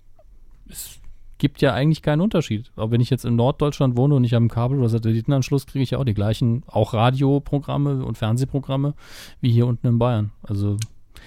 es 0.68 1.00
gibt 1.38 1.60
ja 1.62 1.72
eigentlich 1.72 2.02
keinen 2.02 2.20
Unterschied. 2.20 2.70
Auch 2.76 2.92
wenn 2.92 3.00
ich 3.00 3.10
jetzt 3.10 3.24
in 3.24 3.34
Norddeutschland 3.34 3.96
wohne 3.96 4.14
und 4.14 4.22
ich 4.22 4.34
habe 4.34 4.42
einen 4.42 4.50
Kabel- 4.50 4.78
oder 4.78 4.88
Satellitenanschluss, 4.88 5.66
kriege 5.66 5.82
ich 5.82 5.90
ja 5.90 5.98
auch 5.98 6.04
die 6.04 6.14
gleichen, 6.14 6.62
auch 6.68 6.94
Radioprogramme 6.94 8.04
und 8.04 8.16
Fernsehprogramme 8.18 8.94
wie 9.40 9.50
hier 9.50 9.66
unten 9.66 9.88
in 9.88 9.98
Bayern. 9.98 10.30
Also, 10.42 10.76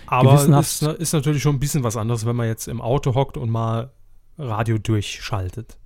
Aber 0.07 0.31
Gewissenhaft- 0.31 0.81
ist, 0.81 0.99
ist 0.99 1.13
natürlich 1.13 1.41
schon 1.41 1.55
ein 1.55 1.59
bisschen 1.59 1.83
was 1.83 1.97
anderes, 1.97 2.25
wenn 2.25 2.35
man 2.35 2.47
jetzt 2.47 2.67
im 2.67 2.81
Auto 2.81 3.13
hockt 3.15 3.37
und 3.37 3.49
mal 3.49 3.91
Radio 4.37 4.77
durchschaltet. 4.77 5.77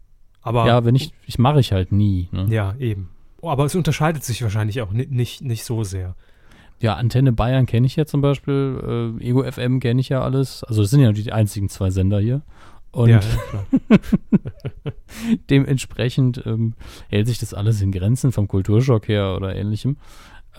Aber 0.41 0.65
ja, 0.67 0.83
wenn 0.85 0.95
ich, 0.95 1.13
ich 1.25 1.39
mache 1.39 1.59
ich 1.59 1.71
halt 1.71 1.91
nie. 1.91 2.27
Ne? 2.31 2.47
ja, 2.49 2.75
eben. 2.79 3.09
Aber 3.41 3.65
es 3.65 3.75
unterscheidet 3.75 4.23
sich 4.23 4.41
wahrscheinlich 4.41 4.81
auch 4.81 4.91
ni- 4.91 5.07
nicht, 5.09 5.41
nicht 5.41 5.63
so 5.65 5.83
sehr. 5.83 6.15
Ja, 6.79 6.95
Antenne 6.95 7.31
Bayern 7.33 7.65
kenne 7.65 7.87
ich 7.87 7.95
ja 7.95 8.05
zum 8.05 8.21
Beispiel, 8.21 9.15
äh, 9.21 9.25
Ego 9.25 9.43
FM 9.49 9.79
kenne 9.79 10.01
ich 10.01 10.09
ja 10.09 10.21
alles. 10.21 10.63
Also 10.65 10.81
das 10.81 10.91
sind 10.91 10.99
ja 11.01 11.11
die 11.11 11.31
einzigen 11.31 11.69
zwei 11.69 11.89
Sender 11.91 12.19
hier. 12.19 12.41
Und 12.91 13.09
ja, 13.09 13.21
dementsprechend 15.49 16.43
ähm, 16.45 16.73
hält 17.09 17.27
sich 17.27 17.39
das 17.39 17.53
alles 17.53 17.81
in 17.81 17.91
Grenzen 17.91 18.31
vom 18.31 18.47
Kulturschock 18.47 19.07
her 19.07 19.35
oder 19.35 19.55
ähnlichem. 19.55 19.97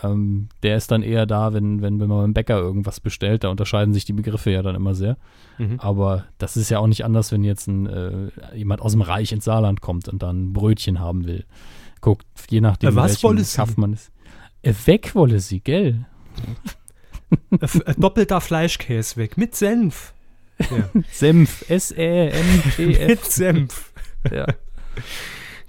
Ähm, 0.03 0.49
der 0.63 0.77
ist 0.77 0.91
dann 0.91 1.03
eher 1.03 1.25
da, 1.27 1.53
wenn, 1.53 1.81
wenn, 1.81 2.01
wenn 2.01 2.09
man 2.09 2.19
beim 2.23 2.35
Bäcker 2.35 2.59
irgendwas 2.59 3.01
bestellt. 3.01 3.45
Da 3.45 3.49
unterscheiden 3.49 3.95
sich 3.95 4.05
die 4.05 4.13
Begriffe 4.13 4.51
ja 4.51 4.63
dann 4.63 4.75
immer 4.75 4.95
sehr. 4.95 5.17
Mhm. 5.59 5.79
Aber 5.79 6.25
das 6.39 6.57
ist 6.57 6.69
ja 6.71 6.79
auch 6.81 6.87
nicht 6.89 7.05
anders, 7.05 7.31
wenn 7.33 7.45
jetzt 7.45 7.69
ein, 7.69 7.87
äh, 7.87 8.57
jemand 8.57 8.81
aus 8.83 8.93
dem 8.93 9.03
Reich 9.03 9.33
ins 9.33 9.45
Saarland 9.45 9.81
kommt 9.81 10.09
und 10.09 10.23
dann 10.23 10.47
ein 10.47 10.53
Brötchen 10.53 10.99
haben 10.99 11.27
will. 11.27 11.45
Guckt, 12.01 12.27
je 12.51 12.61
nachdem, 12.61 12.91
Äh, 12.91 12.97
was 12.97 13.23
wolle 13.23 13.45
sie? 13.45 13.57
Kaff 13.57 13.77
man 13.77 13.93
ist. 13.93 14.11
Äh, 14.63 14.75
weg 14.87 15.15
wolle 15.15 15.39
sie, 15.41 15.61
gell? 15.61 16.05
Äh, 17.53 17.57
äh, 17.65 17.95
Doppelter 17.97 18.41
Fleischkäse 18.41 19.17
weg 19.17 19.37
mit 19.37 19.55
Senf. 19.55 20.13
Ja. 20.59 20.89
Senf, 21.13 21.65
S-E-M-P-F. 21.69 23.09
mit 23.09 23.25
Senf. 23.25 23.93
ja. 24.31 24.47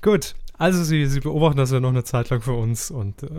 Gut. 0.02 0.36
Also 0.58 0.84
Sie, 0.84 1.06
Sie 1.08 1.20
beobachten 1.20 1.58
das 1.58 1.72
ja 1.72 1.80
noch 1.80 1.90
eine 1.90 2.04
Zeit 2.06 2.30
lang 2.30 2.42
für 2.42 2.54
uns 2.54 2.90
und 2.90 3.24
äh, 3.24 3.30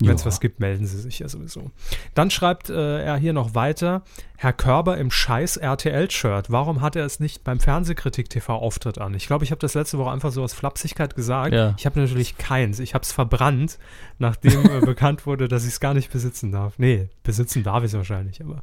Wenn 0.00 0.14
es 0.14 0.22
Ja. 0.22 0.26
was 0.26 0.40
gibt, 0.40 0.60
melden 0.60 0.86
Sie 0.86 0.98
sich 1.00 1.18
ja 1.18 1.28
sowieso. 1.28 1.70
Dann 2.14 2.30
schreibt 2.30 2.70
äh, 2.70 3.02
er 3.02 3.16
hier 3.16 3.32
noch 3.32 3.54
weiter: 3.54 4.02
Herr 4.36 4.52
Körber 4.52 4.98
im 4.98 5.10
scheiß 5.10 5.56
RTL-Shirt. 5.58 6.50
Warum 6.50 6.80
hat 6.80 6.96
er 6.96 7.04
es 7.04 7.20
nicht 7.20 7.44
beim 7.44 7.60
Fernsehkritik-TV-Auftritt 7.60 8.98
an? 8.98 9.14
Ich 9.14 9.26
glaube, 9.26 9.44
ich 9.44 9.50
habe 9.50 9.60
das 9.60 9.74
letzte 9.74 9.98
Woche 9.98 10.10
einfach 10.10 10.32
so 10.32 10.42
aus 10.42 10.54
Flapsigkeit 10.54 11.14
gesagt. 11.16 11.52
Ja. 11.54 11.74
Ich 11.78 11.86
habe 11.86 12.00
natürlich 12.00 12.38
keins. 12.38 12.78
Ich 12.78 12.94
habe 12.94 13.02
es 13.02 13.12
verbrannt, 13.12 13.78
nachdem 14.18 14.64
äh, 14.70 14.80
bekannt 14.84 15.26
wurde, 15.26 15.48
dass 15.48 15.62
ich 15.64 15.70
es 15.70 15.80
gar 15.80 15.94
nicht 15.94 16.10
besitzen 16.12 16.52
darf. 16.52 16.78
Nee, 16.78 17.08
besitzen 17.22 17.62
darf 17.62 17.82
ich 17.82 17.88
es 17.90 17.94
wahrscheinlich, 17.94 18.42
aber 18.42 18.62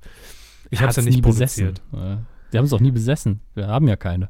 ich 0.70 0.80
habe 0.80 0.90
es 0.90 0.96
ja 0.96 1.04
nicht 1.04 1.22
produziert. 1.22 1.82
besessen. 1.92 2.10
Ja. 2.10 2.22
Wir 2.52 2.58
haben 2.60 2.66
es 2.66 2.74
auch 2.74 2.80
nie 2.80 2.92
besessen. 2.92 3.42
Wir 3.56 3.68
haben 3.68 3.88
ja 3.88 3.96
keine. 3.96 4.30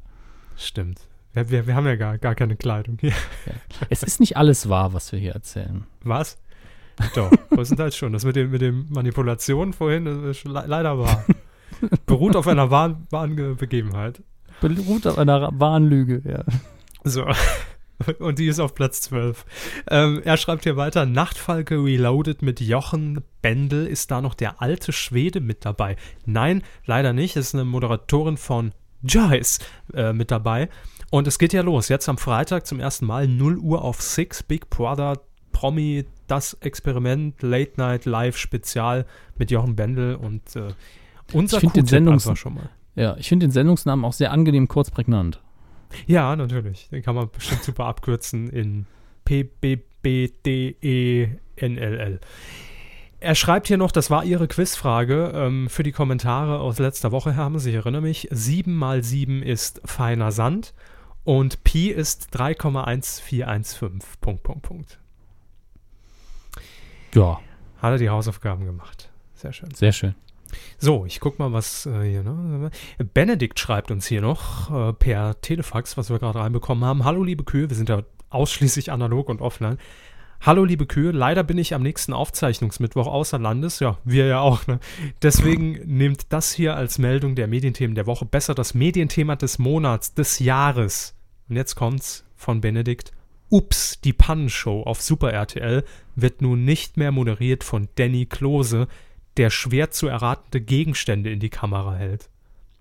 Stimmt. 0.58 1.00
Wir, 1.34 1.50
wir, 1.50 1.66
wir 1.66 1.76
haben 1.76 1.86
ja 1.88 1.96
gar, 1.96 2.18
gar 2.18 2.36
keine 2.36 2.56
Kleidung 2.56 2.98
hier. 3.00 3.14
Es 3.90 4.04
ist 4.04 4.20
nicht 4.20 4.38
alles 4.38 4.68
wahr, 4.70 4.94
was 4.94 5.12
wir 5.12 5.20
hier 5.20 5.32
erzählen. 5.32 5.86
Was? 6.04 6.38
Doch, 7.16 7.32
größtenteils 7.50 7.96
schon. 7.96 8.14
Das 8.14 8.26
mit 8.26 8.36
dem, 8.36 8.52
mit 8.52 8.62
dem 8.62 8.86
Manipulation 8.90 9.74
vorhin 9.74 10.06
das 10.06 10.38
ist 10.38 10.44
leider 10.46 10.98
wahr. 11.00 11.26
Beruht 12.06 12.36
auf 12.36 12.48
einer 12.48 12.70
wahren, 12.72 13.08
wahren 13.10 13.36
Ge- 13.36 13.56
Begebenheit. 13.56 14.22
Beruht 14.62 15.08
auf 15.08 15.18
einer 15.18 15.50
wahren 15.60 15.90
Lüge, 15.90 16.22
ja. 16.30 16.44
So. 17.04 17.26
Und 18.20 18.40
die 18.40 18.48
ist 18.48 18.60
auf 18.60 18.74
Platz 18.74 19.02
12. 19.02 19.46
Ähm, 19.90 20.22
er 20.26 20.38
schreibt 20.38 20.64
hier 20.64 20.76
weiter, 20.76 21.06
Nachtfalke 21.06 21.76
Reloaded 21.84 22.42
mit 22.42 22.60
Jochen 22.60 23.22
Bendel. 23.44 23.86
Ist 23.86 24.10
da 24.10 24.22
noch 24.22 24.34
der 24.34 24.62
alte 24.62 24.92
Schwede 24.92 25.40
mit 25.40 25.66
dabei? 25.66 25.98
Nein, 26.26 26.64
leider 26.86 27.14
nicht. 27.14 27.36
Es 27.38 27.48
ist 27.50 27.56
eine 27.56 27.66
Moderatorin 27.66 28.38
von 28.38 28.72
Joyce 29.04 29.60
äh, 29.94 30.14
mit 30.14 30.32
dabei. 30.32 30.70
Und 31.12 31.28
es 31.28 31.38
geht 31.38 31.54
ja 31.54 31.62
los. 31.62 31.90
Jetzt 31.90 32.10
am 32.10 32.18
Freitag 32.18 32.66
zum 32.66 32.80
ersten 32.80 33.06
Mal 33.06 33.28
0 33.28 33.58
Uhr 33.60 33.84
auf 33.84 34.02
6 34.02 34.44
Big 34.44 34.70
Brother 34.72 35.20
Promi 35.52 36.06
das 36.32 36.54
Experiment 36.62 37.42
Late 37.42 37.74
Night 37.76 38.06
Live 38.06 38.38
Spezial 38.38 39.06
mit 39.38 39.52
Jochen 39.52 39.76
Bendel 39.76 40.16
und 40.16 40.56
äh, 40.56 40.70
unser 41.34 41.62
Ich 41.62 41.70
den 41.72 41.86
Sendungs- 41.86 42.34
schon 42.38 42.56
mal. 42.56 42.70
Ja, 42.96 43.16
ich 43.18 43.30
finde 43.30 43.48
den 43.48 43.52
Sendungsnamen 43.52 44.04
auch 44.06 44.14
sehr 44.14 44.32
angenehm 44.32 44.68
kurz 44.68 44.92
prägnant. 44.92 45.42
Ja, 46.08 46.36
natürlich. 46.36 46.90
Den 46.90 47.04
kann 47.04 47.16
man 47.16 47.30
bestimmt 47.30 47.64
super 47.64 47.86
abkürzen 47.86 48.50
in 48.50 48.86
E 49.30 49.44
PBBDENLL. 50.04 52.20
Er 53.20 53.36
schreibt 53.36 53.68
hier 53.68 53.78
noch, 53.78 53.92
das 53.92 54.10
war 54.10 54.26
Ihre 54.26 54.48
Quizfrage 54.48 55.32
ähm, 55.36 55.70
für 55.70 55.84
die 55.84 55.92
Kommentare 55.92 56.60
aus 56.60 56.80
letzter 56.80 57.12
Woche, 57.12 57.34
Herr 57.34 57.44
Hammes, 57.44 57.68
ich 57.68 57.76
erinnere 57.76 58.02
mich. 58.02 58.28
7 58.32 58.76
mal 58.76 59.04
7 59.04 59.44
ist 59.44 59.80
feiner 59.86 60.32
Sand 60.32 60.74
und 61.24 61.64
Pi 61.64 61.90
ist 61.90 62.36
3,1415. 62.36 64.02
Punkt, 64.22 64.42
Punkt, 64.44 64.64
Punkt. 64.64 65.00
Ja, 67.14 67.40
Hat 67.82 67.92
er 67.92 67.98
die 67.98 68.10
Hausaufgaben 68.10 68.66
gemacht. 68.66 69.10
Sehr 69.34 69.54
schön. 69.54 69.72
sehr 69.74 69.92
schön. 69.92 70.16
So, 70.78 71.06
ich 71.06 71.20
guck 71.20 71.40
mal, 71.40 71.54
was 71.54 71.86
äh, 71.86 72.04
hier, 72.04 72.24
ne? 72.24 72.72
Benedikt 73.14 73.60
schreibt 73.60 73.90
uns 73.90 74.06
hier 74.06 74.22
noch 74.22 74.90
äh, 74.90 74.94
per 74.94 75.40
Telefax, 75.42 75.98
was 75.98 76.10
wir 76.10 76.20
gerade 76.20 76.40
reinbekommen 76.40 76.84
haben. 76.84 77.06
Hallo, 77.06 77.24
liebe 77.24 77.44
Kühe, 77.44 77.70
wir 77.70 77.78
sind 77.78 77.90
ja 77.90 78.04
ausschließlich 78.30 78.92
analog 78.92 79.30
und 79.30 79.42
offline. 79.42 79.78
Hallo, 80.42 80.64
liebe 80.66 80.88
Kühe, 80.88 81.12
leider 81.12 81.44
bin 81.44 81.60
ich 81.60 81.76
am 81.76 81.84
nächsten 81.84 82.14
Aufzeichnungsmittwoch 82.14 83.06
außer 83.06 83.38
Landes. 83.38 83.80
Ja, 83.80 83.98
wir 84.04 84.26
ja 84.26 84.40
auch, 84.40 84.66
ne? 84.66 84.80
Deswegen 85.22 85.74
nehmt 85.86 86.34
das 86.34 86.52
hier 86.52 86.76
als 86.76 86.98
Meldung 86.98 87.36
der 87.36 87.48
Medienthemen 87.48 87.96
der 87.96 88.08
Woche. 88.08 88.26
Besser 88.26 88.56
das 88.56 88.74
Medienthema 88.74 89.36
des 89.36 89.60
Monats, 89.60 90.16
des 90.16 90.40
Jahres. 90.40 91.16
Und 91.48 91.58
jetzt 91.58 91.76
kommt's 91.76 92.26
von 92.36 92.60
Benedikt. 92.60 93.12
Ups, 93.52 94.00
die 94.00 94.14
Pannenshow 94.14 94.84
auf 94.84 95.02
Super 95.02 95.34
RTL 95.34 95.84
wird 96.16 96.42
nun 96.42 96.64
nicht 96.64 96.96
mehr 96.96 97.12
moderiert 97.12 97.66
von 97.66 97.90
Danny 97.96 98.26
Klose, 98.26 98.88
der 99.36 99.50
schwer 99.50 99.92
zu 99.92 100.08
erratende 100.08 100.62
Gegenstände 100.62 101.30
in 101.30 101.42
die 101.42 101.50
Kamera 101.50 101.96
hält. 101.96 102.30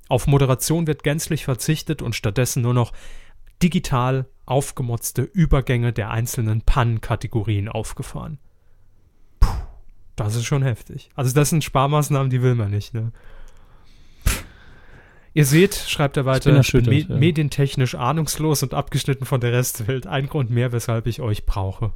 Auf 0.08 0.28
Moderation 0.28 0.86
wird 0.86 1.02
gänzlich 1.02 1.44
verzichtet 1.44 2.02
und 2.02 2.14
stattdessen 2.14 2.62
nur 2.62 2.74
noch 2.74 2.92
digital 3.62 4.26
aufgemotzte 4.46 5.22
Übergänge 5.22 5.92
der 5.92 6.10
einzelnen 6.10 6.62
Pannenkategorien 6.62 7.68
aufgefahren. 7.68 8.38
Puh, 9.40 9.50
das 10.14 10.36
ist 10.36 10.44
schon 10.44 10.62
heftig. 10.62 11.10
Also 11.16 11.34
das 11.34 11.50
sind 11.50 11.64
Sparmaßnahmen, 11.64 12.30
die 12.30 12.42
will 12.42 12.54
man 12.54 12.70
nicht, 12.70 12.94
ne? 12.94 13.12
Ihr 15.32 15.44
seht, 15.44 15.74
schreibt 15.74 16.16
er 16.16 16.24
weiter, 16.24 16.58
ich 16.58 16.72
bin, 16.72 16.86
me 16.86 16.98
ja. 16.98 17.16
medientechnisch 17.16 17.94
ahnungslos 17.94 18.62
und 18.62 18.74
abgeschnitten 18.74 19.24
von 19.24 19.40
der 19.40 19.52
Restwelt. 19.52 20.06
Ein 20.06 20.26
Grund 20.26 20.50
mehr, 20.50 20.72
weshalb 20.72 21.06
ich 21.06 21.20
euch 21.20 21.46
brauche. 21.46 21.92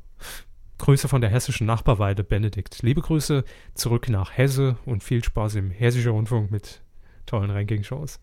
Grüße 0.78 1.08
von 1.08 1.20
der 1.20 1.30
hessischen 1.30 1.66
Nachbarweide 1.66 2.22
Benedikt. 2.22 2.82
Liebe 2.82 3.00
Grüße 3.00 3.44
zurück 3.74 4.08
nach 4.08 4.36
Hesse 4.36 4.76
und 4.86 5.02
viel 5.02 5.24
Spaß 5.24 5.56
im 5.56 5.70
Hessischen 5.70 6.12
Rundfunk 6.12 6.50
mit 6.50 6.82
tollen 7.26 7.50
Ranking-Shows. 7.50 8.20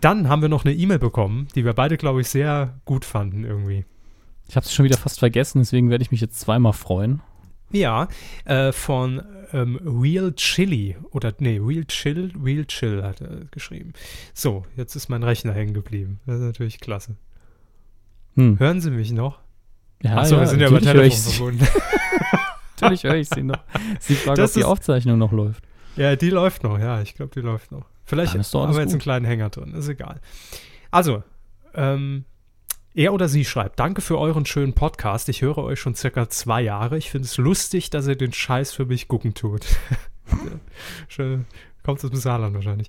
Dann 0.00 0.28
haben 0.28 0.42
wir 0.42 0.48
noch 0.48 0.64
eine 0.64 0.74
E-Mail 0.74 0.98
bekommen, 0.98 1.48
die 1.54 1.64
wir 1.64 1.72
beide, 1.72 1.96
glaube 1.96 2.20
ich, 2.20 2.28
sehr 2.28 2.80
gut 2.84 3.04
fanden 3.04 3.44
irgendwie. 3.44 3.84
Ich 4.48 4.56
habe 4.56 4.66
es 4.66 4.74
schon 4.74 4.84
wieder 4.84 4.98
fast 4.98 5.20
vergessen, 5.20 5.60
deswegen 5.60 5.88
werde 5.88 6.02
ich 6.02 6.10
mich 6.10 6.20
jetzt 6.20 6.40
zweimal 6.40 6.72
freuen. 6.72 7.22
Ja, 7.72 8.08
äh, 8.44 8.72
von 8.72 9.22
ähm, 9.52 9.80
Real 9.84 10.32
Chili 10.34 10.96
oder 11.10 11.32
nee, 11.38 11.58
Real 11.62 11.84
Chill, 11.84 12.32
Real 12.42 12.64
Chill 12.66 13.02
hat 13.02 13.20
er 13.20 13.44
geschrieben. 13.50 13.92
So, 14.34 14.64
jetzt 14.76 14.94
ist 14.94 15.08
mein 15.08 15.22
Rechner 15.22 15.52
hängen 15.52 15.74
geblieben. 15.74 16.20
Das 16.26 16.36
ist 16.36 16.42
natürlich 16.42 16.80
klasse. 16.80 17.16
Hm. 18.36 18.58
Hören 18.58 18.80
Sie 18.80 18.90
mich 18.90 19.12
noch? 19.12 19.40
Ja, 20.02 20.16
Achso, 20.16 20.38
wir 20.38 20.46
sind 20.46 20.60
ja 20.60 20.68
über 20.68 20.80
Telefon 20.80 21.10
verbunden. 21.32 21.68
Natürlich 22.80 23.04
höre 23.04 23.16
ich 23.16 23.28
sie 23.28 23.42
noch. 23.42 23.62
Sie 24.00 24.14
fragt, 24.14 24.38
Das 24.38 24.50
ob 24.52 24.54
die 24.60 24.64
Aufzeichnung 24.64 25.18
noch 25.18 25.32
läuft. 25.32 25.64
ja, 25.96 26.16
die 26.16 26.30
läuft 26.30 26.64
noch, 26.64 26.78
ja, 26.78 27.00
ich 27.00 27.14
glaube, 27.14 27.32
die 27.34 27.40
läuft 27.40 27.70
noch. 27.70 27.86
Vielleicht 28.04 28.32
haben 28.34 28.40
wir 28.42 28.62
jetzt 28.64 28.76
einen 28.76 28.88
gut. 28.92 29.00
kleinen 29.00 29.24
Hänger 29.24 29.50
drin, 29.50 29.72
ist 29.74 29.88
egal. 29.88 30.20
Also, 30.90 31.22
ähm, 31.74 32.24
er 32.94 33.12
oder 33.12 33.28
sie 33.28 33.44
schreibt, 33.44 33.80
danke 33.80 34.02
für 34.02 34.18
euren 34.18 34.44
schönen 34.44 34.74
Podcast. 34.74 35.28
Ich 35.28 35.42
höre 35.42 35.58
euch 35.58 35.80
schon 35.80 35.94
circa 35.94 36.28
zwei 36.28 36.62
Jahre. 36.62 36.98
Ich 36.98 37.10
finde 37.10 37.26
es 37.26 37.38
lustig, 37.38 37.90
dass 37.90 38.06
ihr 38.06 38.16
den 38.16 38.32
Scheiß 38.32 38.72
für 38.72 38.84
mich 38.84 39.08
gucken 39.08 39.34
tut. 39.34 39.64
Schön. 41.08 41.46
Kommt 41.82 42.04
aus 42.04 42.10
dem 42.10 42.20
Saarland 42.20 42.54
wahrscheinlich. 42.54 42.88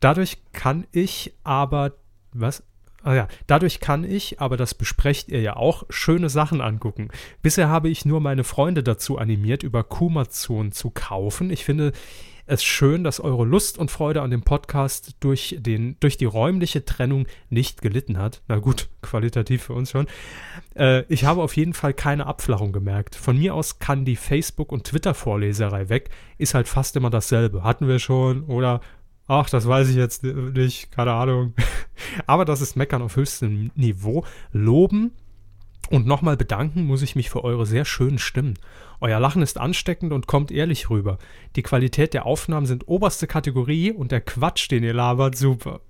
Dadurch 0.00 0.38
kann 0.52 0.86
ich 0.92 1.34
aber, 1.44 1.92
was? 2.32 2.62
Ah 3.02 3.14
ja, 3.14 3.28
dadurch 3.46 3.80
kann 3.80 4.02
ich, 4.02 4.40
aber 4.40 4.56
das 4.56 4.74
besprecht 4.74 5.28
ihr 5.28 5.40
ja 5.40 5.56
auch, 5.56 5.84
schöne 5.90 6.30
Sachen 6.30 6.60
angucken. 6.60 7.08
Bisher 7.42 7.68
habe 7.68 7.90
ich 7.90 8.04
nur 8.04 8.20
meine 8.20 8.44
Freunde 8.44 8.82
dazu 8.82 9.18
animiert, 9.18 9.62
über 9.62 9.84
Kumazon 9.84 10.72
zu 10.72 10.90
kaufen. 10.90 11.50
Ich 11.50 11.64
finde 11.64 11.92
es 12.46 12.62
schön, 12.62 13.04
dass 13.04 13.20
eure 13.20 13.44
Lust 13.44 13.78
und 13.78 13.90
Freude 13.90 14.22
an 14.22 14.30
dem 14.30 14.42
Podcast 14.42 15.16
durch, 15.20 15.56
den, 15.58 15.96
durch 16.00 16.16
die 16.16 16.24
räumliche 16.24 16.84
Trennung 16.84 17.26
nicht 17.48 17.82
gelitten 17.82 18.18
hat. 18.18 18.42
Na 18.48 18.58
gut, 18.58 18.88
qualitativ 19.02 19.64
für 19.64 19.72
uns 19.72 19.90
schon. 19.90 20.06
Äh, 20.74 21.04
ich 21.08 21.24
habe 21.24 21.42
auf 21.42 21.56
jeden 21.56 21.74
Fall 21.74 21.94
keine 21.94 22.26
Abflachung 22.26 22.72
gemerkt. 22.72 23.14
Von 23.14 23.38
mir 23.38 23.54
aus 23.54 23.78
kann 23.78 24.04
die 24.04 24.16
Facebook- 24.16 24.72
und 24.72 24.84
Twitter-Vorleserei 24.84 25.88
weg. 25.88 26.10
Ist 26.38 26.54
halt 26.54 26.68
fast 26.68 26.96
immer 26.96 27.10
dasselbe. 27.10 27.64
Hatten 27.64 27.88
wir 27.88 27.98
schon 27.98 28.44
oder 28.44 28.80
ach, 29.26 29.48
das 29.48 29.66
weiß 29.66 29.88
ich 29.88 29.96
jetzt 29.96 30.22
nicht, 30.22 30.92
keine 30.92 31.12
Ahnung. 31.12 31.54
Aber 32.26 32.44
das 32.44 32.60
ist 32.60 32.76
Meckern 32.76 33.02
auf 33.02 33.16
höchstem 33.16 33.70
Niveau. 33.74 34.24
Loben 34.52 35.12
und 35.90 36.06
nochmal 36.06 36.36
bedanken 36.36 36.84
muss 36.84 37.02
ich 37.02 37.16
mich 37.16 37.30
für 37.30 37.44
eure 37.44 37.66
sehr 37.66 37.84
schönen 37.84 38.18
Stimmen. 38.18 38.54
Euer 39.00 39.20
Lachen 39.20 39.42
ist 39.42 39.58
ansteckend 39.58 40.12
und 40.12 40.26
kommt 40.26 40.50
ehrlich 40.50 40.90
rüber. 40.90 41.18
Die 41.56 41.62
Qualität 41.62 42.14
der 42.14 42.26
Aufnahmen 42.26 42.66
sind 42.66 42.88
oberste 42.88 43.26
Kategorie 43.26 43.92
und 43.92 44.12
der 44.12 44.20
Quatsch, 44.20 44.70
den 44.70 44.82
ihr 44.84 44.94
labert, 44.94 45.36
super. 45.36 45.80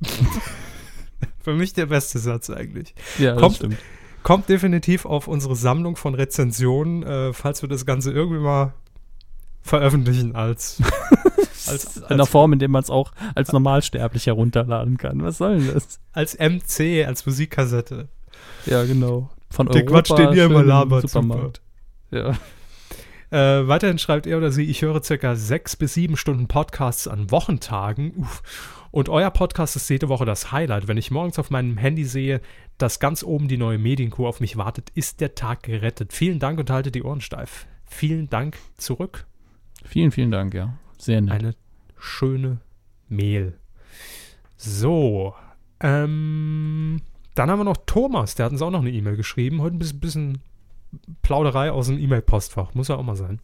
für 1.40 1.54
mich 1.54 1.72
der 1.72 1.86
beste 1.86 2.18
Satz 2.18 2.50
eigentlich. 2.50 2.94
Ja, 3.18 3.36
Kommt- 3.36 3.56
stimmt. 3.56 3.78
Kommt 4.22 4.48
definitiv 4.48 5.04
auf 5.04 5.28
unsere 5.28 5.54
Sammlung 5.54 5.96
von 5.96 6.14
Rezensionen, 6.14 7.02
äh, 7.02 7.32
falls 7.34 7.60
wir 7.60 7.68
das 7.68 7.84
Ganze 7.84 8.10
irgendwie 8.10 8.40
mal 8.40 8.72
veröffentlichen 9.60 10.34
als, 10.34 10.80
als, 11.66 11.98
In 11.98 12.04
einer 12.04 12.20
als, 12.22 12.30
Form, 12.30 12.54
in 12.54 12.58
der 12.58 12.68
man 12.70 12.82
es 12.82 12.88
auch 12.88 13.12
als 13.34 13.52
Normalsterblich 13.52 14.26
herunterladen 14.26 14.96
kann. 14.96 15.22
Was 15.22 15.36
soll 15.38 15.58
denn 15.58 15.74
das? 15.74 16.00
als 16.12 16.38
MC, 16.38 17.04
als 17.06 17.26
Musikkassette. 17.26 18.08
Ja, 18.64 18.84
genau. 18.84 19.28
Von 19.54 19.68
Der 19.68 19.86
Quatsch, 19.86 20.10
den 20.10 20.32
ihr 20.32 20.46
immer 20.46 20.64
labert, 20.64 21.08
Supermarkt. 21.08 21.62
Ja. 22.10 22.30
Äh, 23.30 23.68
weiterhin 23.68 23.98
schreibt 23.98 24.26
er 24.26 24.36
oder 24.36 24.50
sie, 24.50 24.64
ich 24.64 24.82
höre 24.82 25.00
circa 25.00 25.36
sechs 25.36 25.76
bis 25.76 25.94
sieben 25.94 26.16
Stunden 26.16 26.48
Podcasts 26.48 27.06
an 27.06 27.30
Wochentagen. 27.30 28.14
Uff. 28.16 28.42
Und 28.90 29.08
euer 29.08 29.30
Podcast 29.30 29.76
ist 29.76 29.88
jede 29.88 30.08
Woche 30.08 30.24
das 30.24 30.50
Highlight. 30.50 30.88
Wenn 30.88 30.96
ich 30.96 31.12
morgens 31.12 31.38
auf 31.38 31.50
meinem 31.50 31.76
Handy 31.76 32.04
sehe, 32.04 32.40
dass 32.78 32.98
ganz 32.98 33.22
oben 33.22 33.46
die 33.46 33.56
neue 33.56 33.78
Medienkuh 33.78 34.26
auf 34.26 34.40
mich 34.40 34.56
wartet, 34.56 34.90
ist 34.90 35.20
der 35.20 35.36
Tag 35.36 35.62
gerettet. 35.62 36.12
Vielen 36.12 36.40
Dank 36.40 36.58
und 36.58 36.70
haltet 36.70 36.96
die 36.96 37.04
Ohren 37.04 37.20
steif. 37.20 37.66
Vielen 37.84 38.28
Dank 38.28 38.56
zurück. 38.76 39.24
Vielen, 39.84 40.10
vielen 40.10 40.32
Dank, 40.32 40.52
ja. 40.52 40.76
Sehr 40.98 41.20
nett. 41.20 41.32
Eine 41.32 41.54
schöne 41.96 42.58
Mail. 43.08 43.56
So. 44.56 45.34
Ähm, 45.78 47.00
dann 47.34 47.50
haben 47.50 47.60
wir 47.60 47.64
noch 47.64 47.78
Thomas, 47.86 48.34
der 48.34 48.46
hat 48.46 48.52
uns 48.52 48.62
auch 48.62 48.70
noch 48.70 48.80
eine 48.80 48.92
E-Mail 48.92 49.16
geschrieben. 49.16 49.62
Heute 49.62 49.76
ein 49.76 50.00
bisschen, 50.00 50.40
Plauderei 51.22 51.70
aus 51.72 51.86
dem 51.86 51.98
E-Mail-Postfach. 51.98 52.74
Muss 52.74 52.88
ja 52.88 52.96
auch 52.96 53.02
mal 53.02 53.16
sein. 53.16 53.40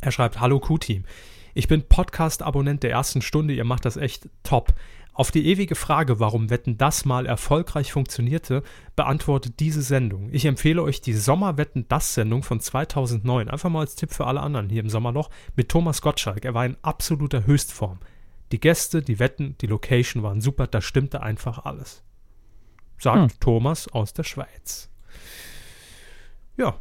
Er 0.00 0.12
schreibt: 0.12 0.40
Hallo 0.40 0.60
Q-Team. 0.60 1.04
Ich 1.54 1.68
bin 1.68 1.82
Podcast-Abonnent 1.82 2.82
der 2.82 2.90
ersten 2.90 3.22
Stunde. 3.22 3.54
Ihr 3.54 3.64
macht 3.64 3.84
das 3.84 3.96
echt 3.96 4.28
top. 4.42 4.74
Auf 5.12 5.32
die 5.32 5.46
ewige 5.46 5.74
Frage, 5.74 6.20
warum 6.20 6.48
Wetten 6.48 6.78
das 6.78 7.04
mal 7.04 7.26
erfolgreich 7.26 7.92
funktionierte, 7.92 8.62
beantwortet 8.94 9.54
diese 9.58 9.82
Sendung. 9.82 10.28
Ich 10.30 10.44
empfehle 10.44 10.80
euch 10.80 11.00
die 11.00 11.14
Sommerwetten 11.14 11.86
das 11.88 12.14
Sendung 12.14 12.44
von 12.44 12.60
2009. 12.60 13.48
Einfach 13.48 13.70
mal 13.70 13.80
als 13.80 13.96
Tipp 13.96 14.12
für 14.12 14.28
alle 14.28 14.40
anderen 14.40 14.68
hier 14.68 14.80
im 14.80 14.90
Sommerloch 14.90 15.30
mit 15.56 15.70
Thomas 15.70 16.02
Gottschalk. 16.02 16.44
Er 16.44 16.54
war 16.54 16.66
in 16.66 16.76
absoluter 16.82 17.46
Höchstform. 17.46 17.98
Die 18.52 18.60
Gäste, 18.60 19.02
die 19.02 19.18
Wetten, 19.18 19.56
die 19.60 19.66
Location 19.66 20.22
waren 20.22 20.40
super. 20.40 20.68
Da 20.68 20.80
stimmte 20.80 21.20
einfach 21.20 21.64
alles. 21.64 22.04
Sagt 22.98 23.32
Hm. 23.32 23.40
Thomas 23.40 23.88
aus 23.88 24.12
der 24.12 24.24
Schweiz. 24.24 24.90
Ja, 26.56 26.76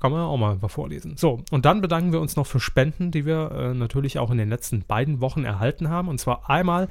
kann 0.00 0.12
man 0.12 0.20
ja 0.20 0.26
auch 0.26 0.36
mal 0.36 0.58
vorlesen. 0.68 1.16
So, 1.16 1.42
und 1.50 1.64
dann 1.64 1.80
bedanken 1.80 2.12
wir 2.12 2.20
uns 2.20 2.36
noch 2.36 2.46
für 2.46 2.60
Spenden, 2.60 3.10
die 3.10 3.24
wir 3.26 3.50
äh, 3.52 3.74
natürlich 3.74 4.18
auch 4.18 4.30
in 4.30 4.38
den 4.38 4.48
letzten 4.48 4.82
beiden 4.82 5.20
Wochen 5.20 5.44
erhalten 5.44 5.88
haben. 5.88 6.08
Und 6.08 6.18
zwar 6.18 6.48
einmal 6.50 6.88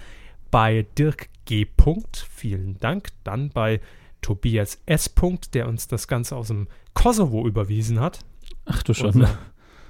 bei 0.52 0.86
Dirk 0.98 1.28
G. 1.46 1.66
Punkt, 1.66 2.26
vielen 2.30 2.78
Dank. 2.80 3.10
Dann 3.24 3.50
bei 3.50 3.82
Tobias 4.22 4.82
S. 4.86 5.10
Punkt, 5.10 5.54
der 5.54 5.68
uns 5.68 5.88
das 5.88 6.08
Ganze 6.08 6.36
aus 6.36 6.48
dem 6.48 6.68
Kosovo 6.94 7.46
überwiesen 7.48 8.00
hat. 8.00 8.20
Ach 8.66 8.82
du 8.84 8.94
schon. 8.94 9.08
Unser- 9.08 9.38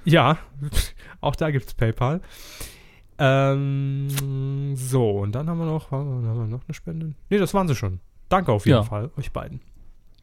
Ja, 0.04 0.38
auch 1.20 1.36
da 1.36 1.50
gibt 1.50 1.66
es 1.66 1.74
PayPal. 1.74 2.20
Ähm, 3.20 4.74
so, 4.76 5.10
und 5.20 5.32
dann 5.32 5.48
haben 5.48 5.58
wir 5.58 5.66
noch, 5.66 5.90
haben 5.90 6.22
wir 6.22 6.46
noch 6.46 6.62
eine 6.66 6.74
Spende? 6.74 7.14
Ne, 7.30 7.38
das 7.38 7.52
waren 7.54 7.66
sie 7.68 7.74
schon. 7.74 8.00
Danke 8.28 8.52
auf 8.52 8.66
jeden 8.66 8.78
Ja. 8.78 8.82
Fall, 8.84 9.10
euch 9.16 9.32
beiden. 9.32 9.60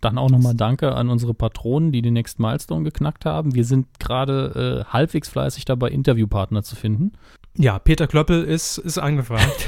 Dann 0.02 0.18
auch 0.18 0.30
nochmal 0.30 0.54
Danke 0.54 0.94
an 0.94 1.10
unsere 1.10 1.34
Patronen, 1.34 1.92
die 1.92 2.02
den 2.02 2.14
nächsten 2.14 2.42
Milestone 2.42 2.84
geknackt 2.84 3.26
haben. 3.26 3.56
Wir 3.56 3.66
sind 3.66 3.88
gerade 4.00 4.86
äh, 4.88 4.94
halbwegs 4.94 5.30
fleißig 5.30 5.66
dabei, 5.66 5.90
Interviewpartner 5.90 6.62
zu 6.62 6.76
finden. 6.76 7.14
Ja, 7.58 7.80
Peter 7.80 8.06
Klöppel 8.06 8.44
ist, 8.44 8.78
ist 8.78 8.98
angefragt. 8.98 9.68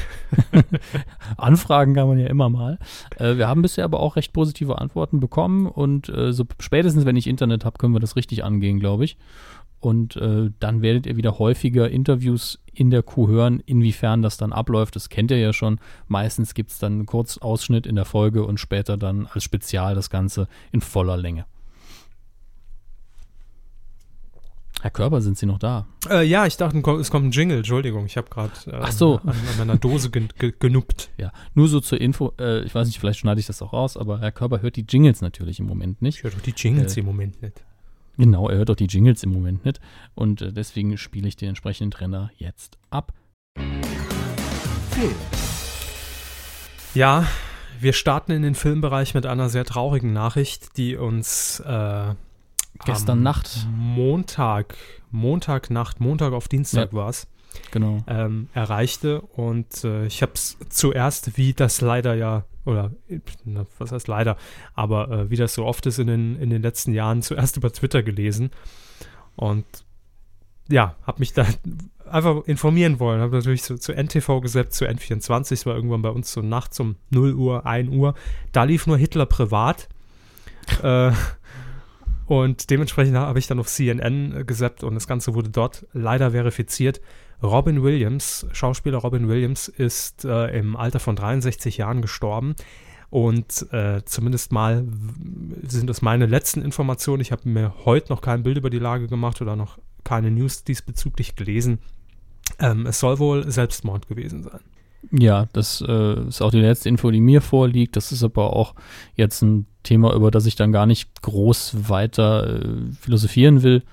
Anfragen 1.38 1.94
kann 1.96 2.08
man 2.08 2.20
ja 2.20 2.28
immer 2.28 2.50
mal. 2.50 2.78
Äh, 3.18 3.38
wir 3.38 3.48
haben 3.48 3.62
bisher 3.62 3.86
aber 3.86 4.00
auch 4.00 4.16
recht 4.16 4.34
positive 4.34 4.80
Antworten 4.80 5.20
bekommen 5.20 5.68
und 5.68 6.10
äh, 6.10 6.34
so 6.34 6.46
spätestens, 6.60 7.06
wenn 7.06 7.16
ich 7.16 7.28
Internet 7.28 7.66
habe, 7.66 7.78
können 7.78 7.96
wir 7.96 8.00
das 8.02 8.16
richtig 8.16 8.44
angehen, 8.44 8.80
glaube 8.80 9.06
ich. 9.06 9.18
Und 9.80 10.16
äh, 10.16 10.50
dann 10.60 10.82
werdet 10.82 11.06
ihr 11.06 11.18
wieder 11.18 11.38
häufiger 11.38 11.90
Interviews 11.90 12.60
in 12.74 12.90
der 12.90 13.04
Kuh 13.04 13.28
hören, 13.28 13.62
inwiefern 13.66 14.22
das 14.24 14.38
dann 14.38 14.52
abläuft. 14.52 14.96
Das 14.96 15.10
kennt 15.10 15.30
ihr 15.32 15.38
ja 15.38 15.54
schon. 15.54 15.80
Meistens 16.08 16.54
gibt 16.56 16.72
es 16.72 16.80
dann 16.80 16.94
einen 16.94 17.06
Kurzausschnitt 17.06 17.86
in 17.86 17.96
der 17.96 18.06
Folge 18.06 18.44
und 18.46 18.60
später 18.60 18.98
dann 18.98 19.28
als 19.28 19.44
Spezial 19.44 19.94
das 19.96 20.10
Ganze 20.10 20.48
in 20.72 20.82
voller 20.82 21.16
Länge. 21.18 21.46
Herr 24.82 24.92
Körper, 24.92 25.22
sind 25.22 25.38
Sie 25.40 25.48
noch 25.48 25.58
da? 25.58 25.88
äh, 26.10 26.24
ja, 26.24 26.46
ich 26.46 26.56
dachte, 26.56 26.78
es 27.00 27.10
kommt 27.10 27.26
ein 27.26 27.32
Jingle. 27.32 27.58
Entschuldigung, 27.58 28.06
ich 28.06 28.16
habe 28.16 28.30
gerade 28.30 28.52
äh, 28.68 28.80
Ach 28.80 28.92
so. 28.92 29.18
an, 29.18 29.30
an 29.30 29.58
meiner 29.58 29.78
Dose 29.78 30.12
gen 30.12 30.30
ge 30.38 30.54
genuppt. 30.58 31.10
Ja, 31.18 31.32
nur 31.56 31.68
so 31.68 31.80
zur 31.80 32.00
Info. 32.00 32.34
Äh, 32.40 32.62
ich 32.64 32.76
weiß 32.76 32.86
nicht, 32.88 33.00
vielleicht 33.00 33.18
schneide 33.20 33.40
ich 33.40 33.48
das 33.48 33.62
auch 33.64 33.74
raus, 33.74 33.98
aber 33.98 34.20
Herr 34.20 34.32
Körper 34.32 34.62
hört 34.62 34.76
die 34.76 34.86
Jingles 34.88 35.22
natürlich 35.22 35.60
im 35.60 35.66
Moment 35.66 36.04
nicht. 36.04 36.18
Ich 36.18 36.24
höre 36.24 36.32
doch 36.32 36.42
die 36.42 36.54
Jingles 36.56 36.96
Äh, 36.96 37.00
im 37.00 37.08
Moment 37.08 37.42
nicht. 37.42 37.64
Genau, 38.18 38.50
er 38.50 38.58
hört 38.58 38.72
auch 38.72 38.76
die 38.76 38.86
Jingles 38.88 39.24
im 39.24 39.32
Moment 39.32 39.64
nicht. 39.64 39.80
Und 40.16 40.42
äh, 40.42 40.52
deswegen 40.52 40.98
spiele 40.98 41.28
ich 41.28 41.36
den 41.36 41.50
entsprechenden 41.50 41.92
Trenner 41.92 42.32
jetzt 42.38 42.78
ab. 42.90 43.14
Film. 44.92 45.14
Ja, 46.96 47.26
wir 47.80 47.94
starten 47.94 48.32
in 48.32 48.42
den 48.42 48.56
Filmbereich 48.56 49.14
mit 49.14 49.26
einer 49.28 49.50
sehr 49.50 49.66
traurigen 49.66 50.14
Nachricht, 50.14 50.78
die 50.78 50.96
uns 50.96 51.60
äh, 51.60 52.16
Gestern 52.86 53.22
Nacht. 53.24 53.68
Montag, 53.76 54.76
Montagnacht, 55.12 56.00
Montag 56.00 56.34
auf 56.34 56.48
Dienstag 56.48 56.94
war 56.94 57.10
es, 57.10 57.28
Genau. 57.72 58.04
ähm, 58.08 58.50
erreichte. 58.54 59.22
Und 59.22 59.84
äh, 59.84 60.06
ich 60.08 60.22
habe 60.22 60.34
es 60.34 60.58
zuerst, 60.70 61.38
wie 61.38 61.54
das 61.54 61.82
leider 61.82 62.14
ja, 62.16 62.46
oder 62.68 62.92
was 63.80 63.92
heißt 63.92 64.08
leider, 64.08 64.38
aber 64.76 65.10
äh, 65.10 65.30
wie 65.30 65.38
das 65.38 65.54
so 65.54 65.66
oft 65.66 65.86
ist 65.86 66.00
in 66.00 66.08
den, 66.08 66.36
in 66.40 66.50
den 66.50 66.62
letzten 66.62 66.94
Jahren, 66.94 67.22
zuerst 67.22 67.58
über 67.58 67.72
Twitter 67.72 68.04
gelesen. 68.04 68.52
Und 69.36 69.66
ja, 70.70 70.96
habe 71.04 71.20
mich 71.20 71.34
da 71.34 71.46
einfach 72.10 72.44
informieren 72.46 73.00
wollen. 73.00 73.22
Habe 73.22 73.38
natürlich 73.38 73.64
zu, 73.64 73.78
zu 73.78 73.94
NTV 73.94 74.42
gesetzt, 74.42 74.78
zu 74.78 74.86
N24, 74.86 75.54
es 75.54 75.66
war 75.66 75.76
irgendwann 75.76 76.02
bei 76.02 76.10
uns 76.10 76.32
so 76.32 76.42
nachts 76.42 76.80
um 76.80 76.96
0 77.10 77.34
Uhr, 77.34 77.66
1 77.66 77.90
Uhr. 77.90 78.16
Da 78.52 78.64
lief 78.64 78.88
nur 78.88 78.98
Hitler 78.98 79.26
privat. 79.26 79.88
äh, 80.84 81.12
und 82.26 82.70
dementsprechend 82.70 83.16
habe 83.16 83.40
ich 83.40 83.48
dann 83.48 83.60
auf 83.60 83.68
CNN 83.68 84.46
gesappt 84.46 84.84
und 84.84 84.96
das 84.96 85.08
Ganze 85.08 85.34
wurde 85.34 85.50
dort 85.50 85.86
leider 85.94 86.32
verifiziert. 86.32 87.00
Robin 87.42 87.84
Williams, 87.84 88.48
Schauspieler 88.52 88.98
Robin 88.98 89.28
Williams, 89.28 89.68
ist 89.68 90.26
äh, 90.26 90.58
im 90.58 90.76
Alter 90.76 91.00
von 91.00 91.16
63 91.16 91.78
Jahren 91.78 92.02
gestorben. 92.02 92.56
Und 93.10 93.72
äh, 93.72 94.02
zumindest 94.04 94.52
mal 94.52 94.86
sind 95.66 95.90
das 95.90 96.02
meine 96.02 96.26
letzten 96.26 96.62
Informationen. 96.62 97.22
Ich 97.22 97.32
habe 97.32 97.48
mir 97.48 97.74
heute 97.86 98.12
noch 98.12 98.22
kein 98.22 98.44
Bild 98.44 98.58
über 98.58 98.70
die 98.70 98.80
Lage 98.80 99.08
gemacht 99.08 99.42
oder 99.42 99.56
noch 99.56 99.78
keine 100.04 100.30
News 100.32 100.64
diesbezüglich 100.64 101.36
gelesen. 101.36 101.80
Ähm, 102.60 102.86
es 102.86 103.00
soll 103.00 103.20
wohl 103.20 103.50
Selbstmord 103.50 104.08
gewesen 104.08 104.44
sein. 104.44 104.60
Ja, 105.12 105.48
das 105.54 105.84
äh, 105.88 106.28
ist 106.28 106.42
auch 106.42 106.52
die 106.52 106.60
letzte 106.60 106.90
Info, 106.90 107.12
die 107.12 107.22
mir 107.22 107.42
vorliegt. 107.42 107.96
Das 107.96 108.12
ist 108.12 108.24
aber 108.24 108.54
auch 108.54 108.74
jetzt 109.16 109.42
ein 109.42 109.68
Thema, 109.84 110.14
über 110.14 110.32
das 110.32 110.46
ich 110.46 110.56
dann 110.56 110.72
gar 110.72 110.86
nicht 110.86 111.22
groß 111.22 111.90
weiter 111.90 112.62
äh, 112.62 112.92
philosophieren 113.00 113.64
will. 113.64 113.84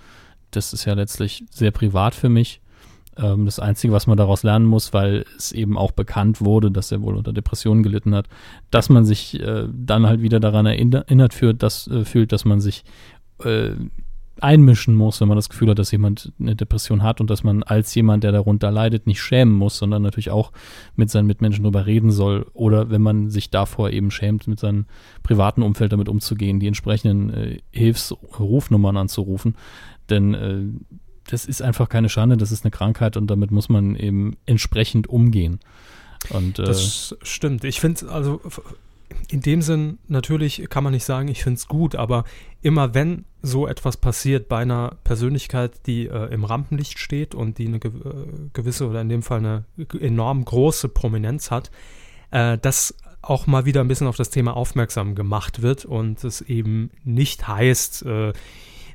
Das 0.50 0.72
ist 0.72 0.86
ja 0.86 0.94
letztlich 0.94 1.44
sehr 1.50 1.70
privat 1.70 2.14
für 2.14 2.28
mich. 2.28 2.60
Ähm, 3.16 3.44
das 3.44 3.58
Einzige, 3.58 3.92
was 3.92 4.06
man 4.06 4.16
daraus 4.16 4.42
lernen 4.42 4.66
muss, 4.66 4.92
weil 4.92 5.24
es 5.36 5.52
eben 5.52 5.78
auch 5.78 5.92
bekannt 5.92 6.40
wurde, 6.40 6.70
dass 6.70 6.92
er 6.92 7.02
wohl 7.02 7.16
unter 7.16 7.32
Depressionen 7.32 7.82
gelitten 7.82 8.14
hat, 8.14 8.28
dass 8.70 8.88
man 8.88 9.04
sich 9.04 9.40
äh, 9.40 9.66
dann 9.72 10.06
halt 10.06 10.22
wieder 10.22 10.40
daran 10.40 10.66
erinnert 10.66 11.34
fühlt, 11.34 11.62
dass, 11.62 11.86
äh, 11.88 12.04
fühlt, 12.04 12.32
dass 12.32 12.44
man 12.44 12.60
sich 12.60 12.84
äh, 13.44 13.70
einmischen 14.40 14.94
muss, 14.94 15.20
wenn 15.20 15.28
man 15.28 15.36
das 15.36 15.48
Gefühl 15.48 15.70
hat, 15.70 15.78
dass 15.78 15.92
jemand 15.92 16.32
eine 16.40 16.56
Depression 16.56 17.02
hat 17.02 17.20
und 17.20 17.30
dass 17.30 17.44
man 17.44 17.62
als 17.62 17.94
jemand, 17.94 18.24
der 18.24 18.32
darunter 18.32 18.70
leidet, 18.70 19.06
nicht 19.06 19.22
schämen 19.22 19.54
muss, 19.54 19.78
sondern 19.78 20.02
natürlich 20.02 20.30
auch 20.30 20.50
mit 20.96 21.08
seinen 21.08 21.26
Mitmenschen 21.26 21.62
darüber 21.62 21.86
reden 21.86 22.10
soll 22.10 22.46
oder 22.52 22.90
wenn 22.90 23.02
man 23.02 23.30
sich 23.30 23.50
davor 23.50 23.90
eben 23.90 24.10
schämt, 24.10 24.48
mit 24.48 24.58
seinem 24.58 24.86
privaten 25.22 25.62
Umfeld 25.62 25.92
damit 25.92 26.08
umzugehen, 26.08 26.58
die 26.58 26.66
entsprechenden 26.66 27.30
äh, 27.30 27.58
Hilfsrufnummern 27.70 28.96
anzurufen. 28.96 29.54
Denn 30.10 30.34
äh, 30.34 30.64
das 31.28 31.46
ist 31.46 31.62
einfach 31.62 31.88
keine 31.88 32.08
Schande, 32.08 32.36
das 32.36 32.52
ist 32.52 32.64
eine 32.64 32.70
Krankheit 32.70 33.16
und 33.16 33.28
damit 33.28 33.50
muss 33.50 33.68
man 33.68 33.96
eben 33.96 34.36
entsprechend 34.46 35.08
umgehen. 35.08 35.60
Und, 36.30 36.58
äh, 36.58 36.64
das 36.64 37.16
stimmt. 37.22 37.64
Ich 37.64 37.80
finde, 37.80 38.10
also 38.10 38.40
in 39.28 39.40
dem 39.40 39.62
Sinn, 39.62 39.98
natürlich 40.08 40.66
kann 40.70 40.84
man 40.84 40.92
nicht 40.92 41.04
sagen, 41.04 41.28
ich 41.28 41.42
finde 41.42 41.58
es 41.58 41.68
gut, 41.68 41.94
aber 41.94 42.24
immer 42.62 42.94
wenn 42.94 43.24
so 43.42 43.66
etwas 43.66 43.96
passiert 43.96 44.48
bei 44.48 44.58
einer 44.58 44.96
Persönlichkeit, 45.04 45.86
die 45.86 46.06
äh, 46.06 46.32
im 46.32 46.44
Rampenlicht 46.44 46.98
steht 46.98 47.34
und 47.34 47.58
die 47.58 47.66
eine 47.66 47.76
äh, 47.76 47.90
gewisse 48.52 48.88
oder 48.88 49.00
in 49.00 49.08
dem 49.08 49.22
Fall 49.22 49.38
eine 49.38 49.64
enorm 50.00 50.44
große 50.44 50.88
Prominenz 50.88 51.50
hat, 51.50 51.70
äh, 52.30 52.58
dass 52.58 52.94
auch 53.22 53.46
mal 53.46 53.64
wieder 53.64 53.80
ein 53.80 53.88
bisschen 53.88 54.06
auf 54.06 54.16
das 54.16 54.30
Thema 54.30 54.56
aufmerksam 54.56 55.14
gemacht 55.14 55.62
wird 55.62 55.84
und 55.84 56.22
es 56.24 56.40
eben 56.42 56.90
nicht 57.04 57.48
heißt, 57.48 58.04
äh, 58.06 58.32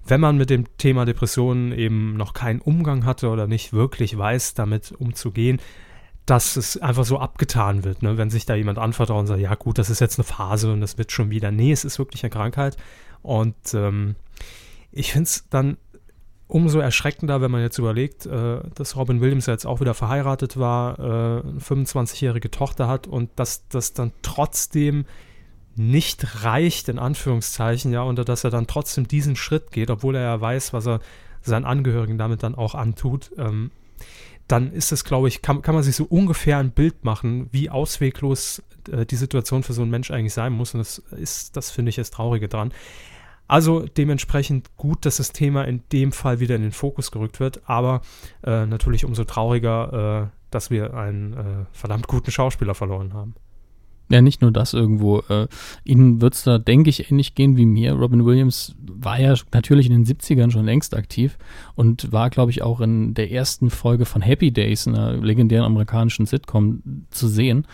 wenn 0.05 0.21
man 0.21 0.37
mit 0.37 0.49
dem 0.49 0.65
Thema 0.77 1.05
Depressionen 1.05 1.71
eben 1.71 2.15
noch 2.17 2.33
keinen 2.33 2.61
Umgang 2.61 3.05
hatte 3.05 3.29
oder 3.29 3.47
nicht 3.47 3.73
wirklich 3.73 4.17
weiß, 4.17 4.53
damit 4.53 4.91
umzugehen, 4.91 5.59
dass 6.25 6.57
es 6.57 6.77
einfach 6.77 7.05
so 7.05 7.19
abgetan 7.19 7.83
wird, 7.83 8.03
ne? 8.03 8.17
wenn 8.17 8.29
sich 8.29 8.45
da 8.45 8.53
jemand 8.53 8.77
anvertraut 8.77 9.21
und 9.21 9.27
sagt, 9.27 9.41
ja 9.41 9.55
gut, 9.55 9.79
das 9.79 9.89
ist 9.89 9.99
jetzt 9.99 10.19
eine 10.19 10.25
Phase 10.25 10.71
und 10.71 10.81
das 10.81 10.97
wird 10.97 11.11
schon 11.11 11.31
wieder. 11.31 11.51
Nee, 11.51 11.71
es 11.71 11.83
ist 11.83 11.97
wirklich 11.97 12.23
eine 12.23 12.29
Krankheit. 12.29 12.77
Und 13.23 13.55
ähm, 13.73 14.15
ich 14.91 15.11
finde 15.11 15.25
es 15.25 15.47
dann 15.49 15.77
umso 16.47 16.79
erschreckender, 16.79 17.41
wenn 17.41 17.51
man 17.51 17.61
jetzt 17.61 17.77
überlegt, 17.77 18.25
äh, 18.25 18.59
dass 18.75 18.95
Robin 18.95 19.21
Williams 19.21 19.45
jetzt 19.45 19.65
auch 19.65 19.81
wieder 19.81 19.93
verheiratet 19.93 20.57
war, 20.57 20.99
äh, 20.99 21.03
eine 21.47 21.59
25-jährige 21.59 22.51
Tochter 22.51 22.87
hat 22.87 23.07
und 23.07 23.29
dass 23.35 23.67
das 23.67 23.93
dann 23.93 24.11
trotzdem 24.21 25.05
nicht 25.79 26.43
reicht, 26.43 26.89
in 26.89 26.99
Anführungszeichen, 26.99 27.93
ja, 27.93 28.01
und 28.01 28.17
dass 28.27 28.43
er 28.43 28.49
dann 28.49 28.67
trotzdem 28.67 29.07
diesen 29.07 29.35
Schritt 29.35 29.71
geht, 29.71 29.89
obwohl 29.89 30.15
er 30.15 30.23
ja 30.23 30.41
weiß, 30.41 30.73
was 30.73 30.85
er 30.85 30.99
seinen 31.41 31.63
Angehörigen 31.63 32.17
damit 32.17 32.43
dann 32.43 32.53
auch 32.53 32.75
antut. 32.75 33.31
Ähm, 33.37 33.71
dann 34.47 34.73
ist 34.73 34.91
es, 34.91 35.05
glaube 35.05 35.29
ich, 35.29 35.41
kann, 35.41 35.61
kann 35.61 35.75
man 35.75 35.83
sich 35.83 35.95
so 35.95 36.03
ungefähr 36.03 36.57
ein 36.57 36.71
Bild 36.71 37.05
machen, 37.05 37.47
wie 37.51 37.69
ausweglos 37.69 38.61
äh, 38.91 39.05
die 39.05 39.15
Situation 39.15 39.63
für 39.63 39.73
so 39.73 39.81
einen 39.81 39.91
Mensch 39.91 40.11
eigentlich 40.11 40.33
sein 40.33 40.51
muss. 40.51 40.73
Und 40.73 40.79
das 40.79 40.97
ist, 40.97 41.55
das 41.55 41.71
finde 41.71 41.89
ich, 41.89 41.95
das 41.95 42.11
Traurige 42.11 42.49
dran. 42.49 42.73
Also 43.47 43.85
dementsprechend 43.85 44.75
gut, 44.75 45.05
dass 45.05 45.17
das 45.17 45.31
Thema 45.31 45.63
in 45.63 45.83
dem 45.91 46.11
Fall 46.11 46.39
wieder 46.39 46.55
in 46.55 46.61
den 46.61 46.71
Fokus 46.71 47.09
gerückt 47.11 47.39
wird, 47.39 47.61
aber 47.69 48.01
äh, 48.43 48.65
natürlich 48.65 49.05
umso 49.05 49.23
trauriger, 49.23 50.29
äh, 50.29 50.37
dass 50.51 50.69
wir 50.71 50.93
einen 50.93 51.33
äh, 51.33 51.65
verdammt 51.71 52.07
guten 52.07 52.31
Schauspieler 52.31 52.75
verloren 52.75 53.13
haben. 53.13 53.35
Ja, 54.11 54.21
nicht 54.21 54.41
nur 54.41 54.51
das 54.51 54.73
irgendwo. 54.73 55.19
Äh, 55.29 55.47
Ihnen 55.83 56.19
wird 56.19 56.33
es 56.33 56.43
da, 56.43 56.57
denke 56.57 56.89
ich, 56.89 57.11
ähnlich 57.11 57.35
gehen 57.35 57.57
wie 57.57 57.65
mir. 57.65 57.93
Robin 57.93 58.25
Williams 58.25 58.75
war 58.81 59.19
ja 59.19 59.35
natürlich 59.53 59.85
in 59.89 60.03
den 60.03 60.05
70ern 60.05 60.49
schon 60.49 60.65
längst 60.65 60.95
aktiv 60.95 61.37
und 61.75 62.11
war, 62.11 62.31
glaube 62.31 62.49
ich, 62.49 62.63
auch 62.63 62.81
in 62.81 63.13
der 63.13 63.31
ersten 63.31 63.69
Folge 63.69 64.05
von 64.05 64.23
Happy 64.23 64.51
Days, 64.51 64.87
einer 64.87 65.13
legendären 65.13 65.65
amerikanischen 65.65 66.25
Sitcom, 66.25 67.05
zu 67.11 67.27
sehen. 67.27 67.67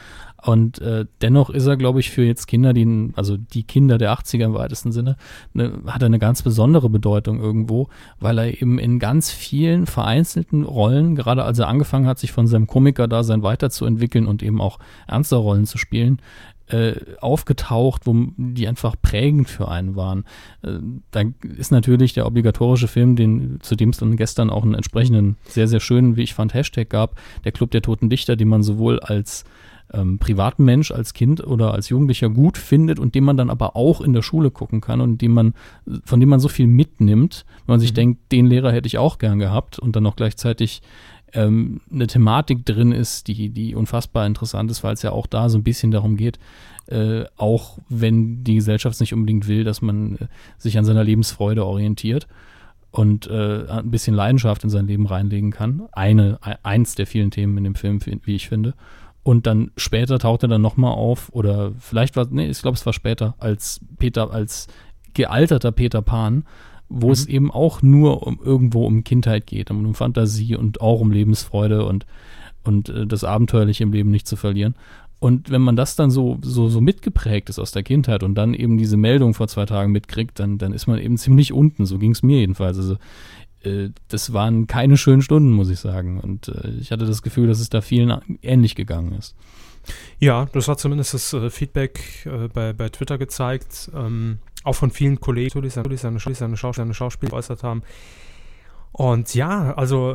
Und 0.45 0.79
äh, 0.79 1.05
dennoch 1.23 1.49
ist 1.49 1.65
er, 1.65 1.75
glaube 1.75 1.99
ich, 1.99 2.11
für 2.11 2.23
jetzt 2.23 2.45
Kinder, 2.45 2.71
die, 2.71 3.11
also 3.15 3.35
die 3.35 3.63
Kinder 3.63 3.97
der 3.97 4.13
80er 4.13 4.45
im 4.45 4.53
weitesten 4.53 4.91
Sinne, 4.91 5.17
ne, 5.53 5.79
hat 5.87 6.03
er 6.03 6.05
eine 6.05 6.19
ganz 6.19 6.43
besondere 6.43 6.87
Bedeutung 6.87 7.41
irgendwo, 7.41 7.89
weil 8.19 8.37
er 8.37 8.61
eben 8.61 8.77
in 8.77 8.99
ganz 8.99 9.31
vielen 9.31 9.87
vereinzelten 9.87 10.63
Rollen, 10.63 11.15
gerade 11.15 11.43
als 11.43 11.57
er 11.57 11.67
angefangen 11.67 12.05
hat, 12.05 12.19
sich 12.19 12.31
von 12.31 12.45
seinem 12.45 12.67
Komiker-Dasein 12.67 13.41
weiterzuentwickeln 13.41 14.27
und 14.27 14.43
eben 14.43 14.61
auch 14.61 14.77
ernster 15.07 15.37
Rollen 15.37 15.65
zu 15.65 15.79
spielen, 15.79 16.21
äh, 16.67 16.93
aufgetaucht, 17.21 18.05
wo 18.05 18.15
die 18.37 18.67
einfach 18.67 18.95
prägend 19.01 19.49
für 19.49 19.67
einen 19.67 19.95
waren. 19.95 20.25
Äh, 20.61 20.73
da 21.09 21.23
ist 21.57 21.71
natürlich 21.71 22.13
der 22.13 22.27
obligatorische 22.27 22.87
Film, 22.87 23.15
den, 23.15 23.57
zu 23.61 23.75
dem 23.75 23.89
es 23.89 23.97
dann 23.97 24.15
gestern 24.15 24.51
auch 24.51 24.63
einen 24.63 24.75
entsprechenden, 24.75 25.37
sehr, 25.47 25.67
sehr 25.67 25.79
schönen, 25.79 26.17
wie 26.17 26.23
ich 26.23 26.35
fand, 26.35 26.53
Hashtag 26.53 26.89
gab, 26.89 27.19
der 27.45 27.51
Club 27.51 27.71
der 27.71 27.81
Toten 27.81 28.11
Dichter, 28.11 28.35
den 28.35 28.47
man 28.47 28.61
sowohl 28.61 28.99
als 28.99 29.43
ähm, 29.93 30.17
privaten 30.19 30.65
Mensch 30.65 30.91
als 30.91 31.13
Kind 31.13 31.45
oder 31.45 31.73
als 31.73 31.89
Jugendlicher 31.89 32.29
gut 32.29 32.57
findet 32.57 32.99
und 32.99 33.15
den 33.15 33.23
man 33.23 33.37
dann 33.37 33.49
aber 33.49 33.75
auch 33.75 34.01
in 34.01 34.13
der 34.13 34.21
Schule 34.21 34.51
gucken 34.51 34.81
kann 34.81 35.01
und 35.01 35.21
dem 35.21 35.31
man, 35.31 35.53
von 36.03 36.19
dem 36.19 36.29
man 36.29 36.39
so 36.39 36.47
viel 36.47 36.67
mitnimmt, 36.67 37.45
wenn 37.65 37.73
man 37.73 37.79
sich 37.79 37.91
mhm. 37.91 37.95
denkt, 37.95 38.31
den 38.31 38.47
Lehrer 38.47 38.71
hätte 38.71 38.87
ich 38.87 38.97
auch 38.97 39.17
gern 39.17 39.39
gehabt 39.39 39.79
und 39.79 39.95
dann 39.95 40.03
noch 40.03 40.15
gleichzeitig 40.15 40.81
ähm, 41.33 41.81
eine 41.91 42.07
Thematik 42.07 42.65
drin 42.65 42.91
ist, 42.91 43.27
die, 43.27 43.49
die 43.49 43.75
unfassbar 43.75 44.25
interessant 44.25 44.71
ist, 44.71 44.83
weil 44.83 44.93
es 44.93 45.01
ja 45.01 45.11
auch 45.11 45.27
da 45.27 45.49
so 45.49 45.57
ein 45.57 45.63
bisschen 45.63 45.91
darum 45.91 46.17
geht, 46.17 46.39
äh, 46.87 47.25
auch 47.37 47.79
wenn 47.89 48.43
die 48.43 48.55
Gesellschaft 48.55 48.95
es 48.95 48.99
nicht 48.99 49.13
unbedingt 49.13 49.47
will, 49.47 49.63
dass 49.63 49.81
man 49.81 50.15
äh, 50.15 50.27
sich 50.57 50.77
an 50.77 50.85
seiner 50.85 51.03
Lebensfreude 51.03 51.65
orientiert 51.65 52.27
und 52.91 53.27
äh, 53.27 53.67
ein 53.67 53.91
bisschen 53.91 54.15
Leidenschaft 54.15 54.63
in 54.63 54.69
sein 54.69 54.87
Leben 54.87 55.05
reinlegen 55.05 55.51
kann. 55.51 55.83
Eine, 55.91 56.39
eins 56.63 56.95
der 56.95 57.07
vielen 57.07 57.31
Themen 57.31 57.57
in 57.57 57.65
dem 57.65 57.75
Film, 57.75 57.99
wie 58.23 58.35
ich 58.35 58.47
finde. 58.47 58.73
Und 59.25 59.47
dann 59.47 59.71
später 59.75 60.19
taucht 60.19 60.43
er 60.43 60.49
dann 60.49 60.61
nochmal 60.61 60.93
auf, 60.93 61.29
oder 61.31 61.71
vielleicht 61.79 62.15
war, 62.15 62.27
nee, 62.29 62.45
ich 62.47 62.61
glaube, 62.61 62.77
es 62.77 62.85
war 62.85 62.93
später, 62.93 63.33
als 63.39 63.81
Peter, 63.97 64.31
als 64.31 64.67
gealterter 65.15 65.71
Peter 65.71 66.03
Pan, 66.03 66.43
wo 66.89 67.07
mhm. 67.07 67.13
es 67.13 67.25
eben 67.25 67.49
auch 67.49 67.81
nur 67.81 68.27
um 68.27 68.39
irgendwo 68.39 68.85
um 68.85 69.03
Kindheit 69.03 69.47
geht, 69.47 69.71
um 69.71 69.95
Fantasie 69.95 70.55
und 70.55 70.79
auch 70.79 70.99
um 70.99 71.09
Lebensfreude 71.09 71.87
und, 71.87 72.05
und 72.63 72.89
äh, 72.89 73.07
das 73.07 73.23
Abenteuerliche 73.23 73.81
im 73.81 73.93
Leben 73.93 74.11
nicht 74.11 74.27
zu 74.27 74.35
verlieren. 74.35 74.75
Und 75.17 75.49
wenn 75.49 75.63
man 75.63 75.75
das 75.75 75.95
dann 75.95 76.11
so, 76.11 76.37
so, 76.43 76.69
so 76.69 76.79
mitgeprägt 76.79 77.49
ist 77.49 77.57
aus 77.57 77.71
der 77.71 77.81
Kindheit 77.81 78.21
und 78.21 78.35
dann 78.35 78.53
eben 78.53 78.77
diese 78.77 78.95
Meldung 78.95 79.33
vor 79.33 79.47
zwei 79.47 79.65
Tagen 79.65 79.91
mitkriegt, 79.91 80.39
dann, 80.39 80.59
dann 80.59 80.71
ist 80.71 80.85
man 80.85 80.99
eben 80.99 81.17
ziemlich 81.17 81.51
unten. 81.51 81.87
So 81.87 81.97
ging 81.97 82.11
es 82.11 82.21
mir 82.21 82.41
jedenfalls. 82.41 82.77
Also 82.77 82.97
äh, 83.65 83.89
das 84.07 84.33
waren 84.33 84.67
keine 84.67 84.97
schönen 84.97 85.21
Stunden, 85.21 85.51
muss 85.51 85.69
ich 85.69 85.79
sagen. 85.79 86.19
Und 86.19 86.49
äh, 86.49 86.69
ich 86.79 86.91
hatte 86.91 87.05
das 87.05 87.21
Gefühl, 87.21 87.47
dass 87.47 87.59
es 87.59 87.69
da 87.69 87.81
vielen 87.81 88.37
ähnlich 88.41 88.75
gegangen 88.75 89.13
ist. 89.13 89.35
Ja, 90.19 90.47
das 90.53 90.67
hat 90.67 90.79
zumindest 90.79 91.13
das 91.13 91.33
äh, 91.33 91.49
Feedback 91.49 92.25
äh, 92.25 92.47
bei, 92.47 92.73
bei 92.73 92.89
Twitter 92.89 93.17
gezeigt. 93.17 93.89
Ähm, 93.95 94.39
auch 94.63 94.73
von 94.73 94.89
vielen 94.89 95.19
Kollegen, 95.19 95.61
die 95.61 95.69
seine, 95.69 95.97
seine, 95.97 96.19
seine, 96.19 96.57
Schaus 96.57 96.77
seine 96.77 96.93
Schauspieler 96.93 97.31
geäußert 97.31 97.63
haben. 97.63 97.83
Und 98.91 99.35
ja, 99.35 99.73
also 99.73 100.11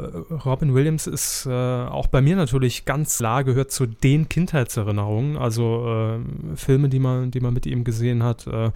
Robin 0.47 0.75
Williams 0.75 1.07
ist 1.07 1.45
äh, 1.45 1.51
auch 1.51 2.07
bei 2.07 2.23
mir 2.23 2.35
natürlich 2.35 2.87
ganz 2.87 3.19
klar 3.19 3.45
gehört 3.45 3.71
zu 3.71 3.85
den 3.85 4.31
Kindheitserinnerungen. 4.31 5.37
Also 5.37 5.87
äh, 5.87 6.57
Filme, 6.57 6.89
die 6.89 6.99
man, 6.99 7.31
die 7.31 7.41
man 7.41 7.53
mit 7.53 7.67
ihm 7.67 7.85
gesehen 7.85 8.23
hat. 8.23 8.47
Äh, 8.47 8.71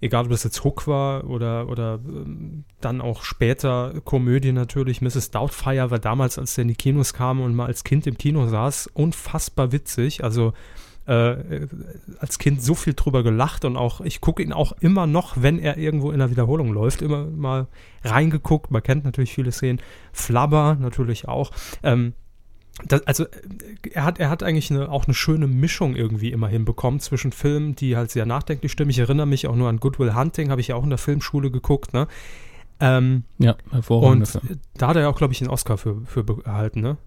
egal 0.00 0.24
ob 0.24 0.30
das 0.30 0.44
jetzt 0.44 0.64
Hook 0.64 0.86
war 0.86 1.28
oder, 1.28 1.68
oder 1.68 2.00
ähm, 2.06 2.64
dann 2.80 3.00
auch 3.00 3.22
später 3.22 3.94
Komödie 4.04 4.52
natürlich. 4.52 5.00
Mrs. 5.00 5.30
Doubtfire 5.30 5.90
war 5.90 5.98
damals, 5.98 6.38
als 6.38 6.54
der 6.54 6.62
in 6.62 6.68
die 6.68 6.74
Kinos 6.74 7.12
kam 7.12 7.40
und 7.40 7.54
mal 7.54 7.66
als 7.66 7.84
Kind 7.84 8.06
im 8.06 8.18
Kino 8.18 8.46
saß, 8.46 8.88
unfassbar 8.94 9.72
witzig. 9.72 10.24
Also 10.24 10.52
äh, 11.06 11.66
als 12.18 12.38
Kind 12.38 12.62
so 12.62 12.74
viel 12.74 12.94
drüber 12.94 13.22
gelacht 13.22 13.64
und 13.64 13.76
auch, 13.76 14.00
ich 14.00 14.20
gucke 14.20 14.42
ihn 14.42 14.52
auch 14.52 14.72
immer 14.80 15.06
noch, 15.06 15.36
wenn 15.40 15.58
er 15.58 15.78
irgendwo 15.78 16.10
in 16.10 16.18
der 16.18 16.30
Wiederholung 16.30 16.72
läuft, 16.72 17.00
immer 17.02 17.24
mal 17.24 17.68
reingeguckt. 18.04 18.70
Man 18.70 18.82
kennt 18.82 19.04
natürlich 19.04 19.32
viele 19.32 19.52
Szenen. 19.52 19.80
Flubber 20.12 20.76
natürlich 20.80 21.28
auch. 21.28 21.52
Ähm, 21.82 22.14
das, 22.84 23.06
also 23.06 23.24
er 23.92 24.04
hat, 24.04 24.18
er 24.18 24.28
hat 24.28 24.42
eigentlich 24.42 24.70
eine, 24.70 24.90
auch 24.90 25.06
eine 25.06 25.14
schöne 25.14 25.46
Mischung 25.46 25.96
irgendwie 25.96 26.30
immer 26.30 26.48
hinbekommen 26.48 27.00
zwischen 27.00 27.32
Filmen, 27.32 27.74
die 27.74 27.96
halt 27.96 28.10
sehr 28.10 28.26
nachdenklich 28.26 28.70
stimmen. 28.70 28.90
Ich 28.90 28.98
erinnere 28.98 29.26
mich 29.26 29.46
auch 29.46 29.56
nur 29.56 29.68
an 29.68 29.78
Goodwill 29.78 30.14
Hunting, 30.14 30.50
habe 30.50 30.60
ich 30.60 30.68
ja 30.68 30.76
auch 30.76 30.84
in 30.84 30.90
der 30.90 30.98
Filmschule 30.98 31.50
geguckt, 31.50 31.94
ne? 31.94 32.06
Ähm, 32.78 33.24
ja, 33.38 33.56
hervorragend. 33.70 34.34
Und 34.34 34.58
da 34.76 34.88
hat 34.88 34.96
er 34.96 35.02
ja 35.02 35.08
auch, 35.08 35.16
glaube 35.16 35.32
ich, 35.32 35.40
einen 35.40 35.48
Oscar 35.48 35.78
für, 35.78 36.02
für 36.04 36.24
erhalten, 36.44 36.82
ne? 36.82 36.98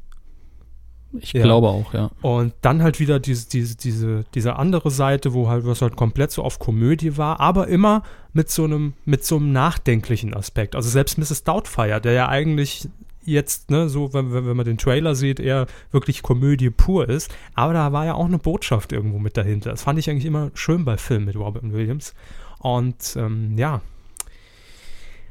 Ich 1.19 1.33
ja. 1.33 1.43
glaube 1.43 1.67
auch, 1.67 1.93
ja. 1.93 2.11
Und 2.21 2.53
dann 2.61 2.83
halt 2.83 2.99
wieder 2.99 3.19
diese, 3.19 3.49
diese, 3.49 3.77
diese, 3.77 4.25
diese 4.35 4.55
andere 4.57 4.91
Seite, 4.91 5.33
wo 5.33 5.49
halt 5.49 5.65
was 5.65 5.81
halt 5.81 5.95
komplett 5.95 6.31
so 6.31 6.43
auf 6.43 6.59
Komödie 6.59 7.17
war, 7.17 7.39
aber 7.39 7.67
immer 7.67 8.03
mit 8.33 8.49
so 8.49 8.63
einem, 8.63 8.93
mit 9.05 9.23
so 9.25 9.37
einem 9.37 9.51
nachdenklichen 9.51 10.35
Aspekt. 10.35 10.75
Also 10.75 10.89
selbst 10.89 11.17
Mrs. 11.17 11.43
Doubtfire, 11.43 11.99
der 12.01 12.13
ja 12.13 12.29
eigentlich 12.29 12.89
jetzt, 13.29 13.71
ne, 13.71 13.89
so, 13.89 14.13
wenn, 14.13 14.33
wenn 14.33 14.57
man 14.57 14.65
den 14.65 14.77
Trailer 14.77 15.15
sieht, 15.15 15.39
eher 15.39 15.67
wirklich 15.91 16.21
Komödie 16.21 16.69
pur 16.69 17.07
ist. 17.07 17.33
Aber 17.55 17.73
da 17.73 17.91
war 17.91 18.05
ja 18.05 18.13
auch 18.13 18.25
eine 18.25 18.39
Botschaft 18.39 18.91
irgendwo 18.91 19.19
mit 19.19 19.37
dahinter. 19.37 19.71
Das 19.71 19.83
fand 19.83 19.99
ich 19.99 20.09
eigentlich 20.09 20.25
immer 20.25 20.51
schön 20.53 20.85
bei 20.85 20.97
Filmen 20.97 21.25
mit 21.25 21.35
Robin 21.35 21.73
Williams. 21.73 22.13
Und 22.59 23.15
ähm, 23.17 23.57
ja, 23.57 23.81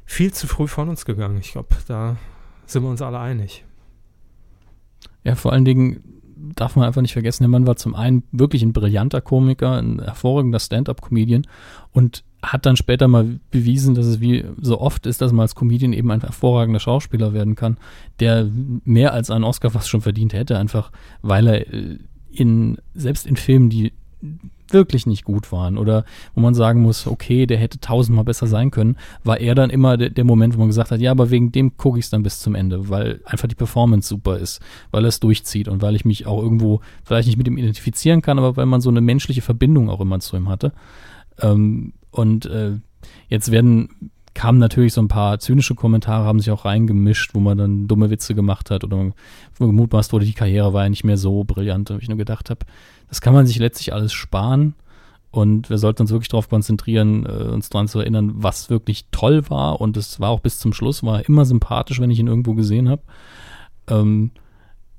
viel 0.04 0.32
zu 0.32 0.46
früh 0.46 0.66
von 0.66 0.88
uns 0.88 1.04
gegangen. 1.04 1.38
Ich 1.38 1.52
glaube, 1.52 1.68
da 1.86 2.16
sind 2.66 2.82
wir 2.82 2.90
uns 2.90 3.02
alle 3.02 3.18
einig. 3.18 3.64
Ja, 5.24 5.34
vor 5.34 5.52
allen 5.52 5.64
Dingen 5.64 6.18
darf 6.54 6.76
man 6.76 6.86
einfach 6.86 7.02
nicht 7.02 7.12
vergessen, 7.12 7.42
der 7.42 7.50
Mann 7.50 7.66
war 7.66 7.76
zum 7.76 7.94
einen 7.94 8.22
wirklich 8.32 8.62
ein 8.62 8.72
brillanter 8.72 9.20
Komiker, 9.20 9.72
ein 9.72 10.00
hervorragender 10.00 10.60
Stand-up-Comedian 10.60 11.46
und 11.92 12.24
hat 12.42 12.66
dann 12.66 12.76
später 12.76 13.08
mal 13.08 13.40
bewiesen, 13.50 13.94
dass 13.94 14.06
es 14.06 14.20
wie 14.20 14.44
so 14.60 14.80
oft 14.80 15.06
ist, 15.06 15.20
dass 15.20 15.32
man 15.32 15.42
als 15.42 15.54
Comedian 15.54 15.92
eben 15.92 16.10
ein 16.10 16.20
hervorragender 16.20 16.80
Schauspieler 16.80 17.32
werden 17.32 17.56
kann, 17.56 17.78
der 18.20 18.48
mehr 18.84 19.12
als 19.12 19.30
einen 19.30 19.44
Oscar 19.44 19.70
fast 19.70 19.88
schon 19.88 20.00
verdient 20.00 20.32
hätte, 20.32 20.58
einfach 20.58 20.92
weil 21.22 21.46
er 21.48 21.72
äh, 21.72 21.98
in, 22.30 22.78
selbst 22.94 23.26
in 23.26 23.36
Filmen, 23.36 23.70
die 23.70 23.92
wirklich 24.70 25.06
nicht 25.06 25.24
gut 25.24 25.50
waren 25.52 25.78
oder 25.78 26.04
wo 26.34 26.40
man 26.40 26.54
sagen 26.54 26.82
muss, 26.82 27.06
okay, 27.06 27.46
der 27.46 27.56
hätte 27.56 27.80
tausendmal 27.80 28.24
besser 28.24 28.46
sein 28.46 28.70
können, 28.70 28.96
war 29.24 29.40
er 29.40 29.54
dann 29.54 29.70
immer 29.70 29.96
der, 29.96 30.10
der 30.10 30.24
Moment, 30.24 30.54
wo 30.54 30.58
man 30.58 30.68
gesagt 30.68 30.90
hat, 30.90 31.00
ja, 31.00 31.10
aber 31.10 31.30
wegen 31.30 31.52
dem 31.52 31.76
gucke 31.76 31.98
ich 31.98 32.04
es 32.04 32.10
dann 32.10 32.22
bis 32.22 32.40
zum 32.40 32.54
Ende, 32.54 32.88
weil 32.88 33.20
einfach 33.24 33.48
die 33.48 33.54
Performance 33.54 34.08
super 34.08 34.36
ist, 34.36 34.60
weil 34.90 35.04
er 35.04 35.08
es 35.08 35.20
durchzieht 35.20 35.68
und 35.68 35.80
weil 35.80 35.96
ich 35.96 36.04
mich 36.04 36.26
auch 36.26 36.42
irgendwo 36.42 36.80
vielleicht 37.04 37.28
nicht 37.28 37.38
mit 37.38 37.46
ihm 37.46 37.56
identifizieren 37.56 38.20
kann, 38.20 38.38
aber 38.38 38.56
weil 38.56 38.66
man 38.66 38.80
so 38.80 38.90
eine 38.90 39.00
menschliche 39.00 39.42
Verbindung 39.42 39.88
auch 39.88 40.00
immer 40.00 40.20
zu 40.20 40.36
ihm 40.36 40.48
hatte. 40.48 40.72
Ähm, 41.40 41.92
und 42.10 42.46
äh, 42.46 42.72
jetzt 43.28 43.50
werden 43.50 44.10
kamen 44.38 44.58
natürlich 44.58 44.92
so 44.92 45.00
ein 45.00 45.08
paar 45.08 45.40
zynische 45.40 45.74
Kommentare, 45.74 46.24
haben 46.24 46.38
sich 46.38 46.52
auch 46.52 46.64
reingemischt, 46.64 47.34
wo 47.34 47.40
man 47.40 47.58
dann 47.58 47.88
dumme 47.88 48.08
Witze 48.08 48.36
gemacht 48.36 48.70
hat 48.70 48.84
oder 48.84 49.10
gemutmaßt 49.58 50.12
wurde, 50.12 50.26
die 50.26 50.32
Karriere 50.32 50.72
war 50.72 50.84
ja 50.84 50.88
nicht 50.88 51.02
mehr 51.02 51.16
so 51.16 51.42
brillant. 51.42 51.90
Und 51.90 52.00
ich 52.00 52.08
nur 52.08 52.18
gedacht 52.18 52.48
habe, 52.48 52.60
das 53.08 53.20
kann 53.20 53.34
man 53.34 53.48
sich 53.48 53.58
letztlich 53.58 53.92
alles 53.92 54.12
sparen. 54.12 54.74
Und 55.32 55.70
wir 55.70 55.78
sollten 55.78 56.02
uns 56.02 56.12
wirklich 56.12 56.28
darauf 56.28 56.48
konzentrieren, 56.48 57.26
äh, 57.26 57.50
uns 57.50 57.68
daran 57.68 57.88
zu 57.88 57.98
erinnern, 57.98 58.32
was 58.36 58.70
wirklich 58.70 59.06
toll 59.10 59.50
war. 59.50 59.80
Und 59.80 59.96
es 59.96 60.20
war 60.20 60.30
auch 60.30 60.40
bis 60.40 60.60
zum 60.60 60.72
Schluss, 60.72 61.02
war 61.02 61.28
immer 61.28 61.44
sympathisch, 61.44 62.00
wenn 62.00 62.12
ich 62.12 62.20
ihn 62.20 62.28
irgendwo 62.28 62.54
gesehen 62.54 62.88
habe. 62.88 63.02
Ähm, 63.88 64.30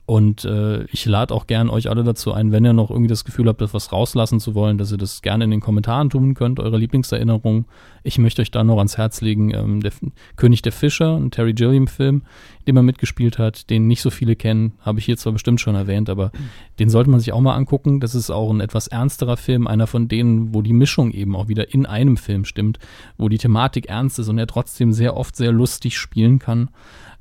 und 0.10 0.43
äh, 0.43 0.86
ich 0.86 1.05
lade 1.05 1.32
auch 1.36 1.45
gern 1.45 1.70
euch 1.70 1.88
alle 1.88 2.03
dazu 2.03 2.34
ein, 2.34 2.51
wenn 2.51 2.66
ihr 2.66 2.74
noch 2.74 2.89
irgendwie 2.89 3.10
das 3.10 3.26
Gefühl 3.26 3.47
habt, 3.47 3.62
etwas 3.62 3.91
rauslassen 3.91 4.39
zu 4.39 4.55
wollen, 4.55 4.80
dass 4.80 4.91
ihr 4.91 4.97
das 4.97 5.22
gerne 5.22 5.43
in 5.43 5.51
den 5.51 5.60
Kommentaren 5.60 6.10
tun 6.10 6.34
könnt, 6.34 6.60
eure 6.60 6.80
Lieblingserinnerungen. 6.80 7.66
Ich 8.01 8.18
möchte 8.18 8.41
euch 8.41 8.49
da 8.49 8.64
noch 8.64 8.80
ans 8.80 8.97
Herz 8.97 9.22
legen, 9.22 9.53
ähm, 9.53 9.82
der 9.82 9.91
König 10.36 10.64
der 10.64 10.72
Fischer, 10.72 11.16
ein 11.16 11.30
Terry 11.30 11.53
Gilliam-Film, 11.53 12.24
den 12.66 12.76
er 12.76 12.82
mitgespielt 12.82 13.38
hat, 13.38 13.70
den 13.70 13.86
nicht 13.86 14.01
so 14.01 14.10
viele 14.10 14.36
kennen, 14.36 14.74
habe 14.82 14.97
ich 14.97 15.05
hier 15.05 15.16
zwar 15.16 15.34
bestimmt 15.34 15.62
schon 15.62 15.76
erwähnt, 15.76 16.10
aber 16.10 16.32
mhm. 16.34 16.49
den 16.80 16.89
sollte 16.89 17.12
man 17.12 17.20
sich 17.20 17.32
auch 17.32 17.41
mal 17.41 17.53
angucken. 17.53 17.99
Das 17.99 18.16
ist 18.16 18.32
auch 18.32 18.49
ein 18.49 18.62
etwas 18.62 18.88
ernsterer 18.88 19.38
Film, 19.38 19.68
einer 19.68 19.86
von 19.86 20.07
denen, 20.07 20.55
wo 20.55 20.64
die 20.64 20.74
Mischung 20.74 21.12
eben 21.12 21.36
auch 21.36 21.49
wieder 21.49 21.72
in 21.72 21.86
einem 21.86 22.18
Film 22.18 22.45
stimmt, 22.45 22.80
wo 23.20 23.30
die 23.30 23.38
Thematik 23.38 23.89
ernst 23.89 24.18
ist 24.18 24.28
und 24.28 24.39
er 24.39 24.47
trotzdem 24.47 24.91
sehr 24.91 25.16
oft 25.16 25.36
sehr 25.36 25.51
lustig 25.51 25.99
spielen 25.99 26.39
kann. 26.39 26.70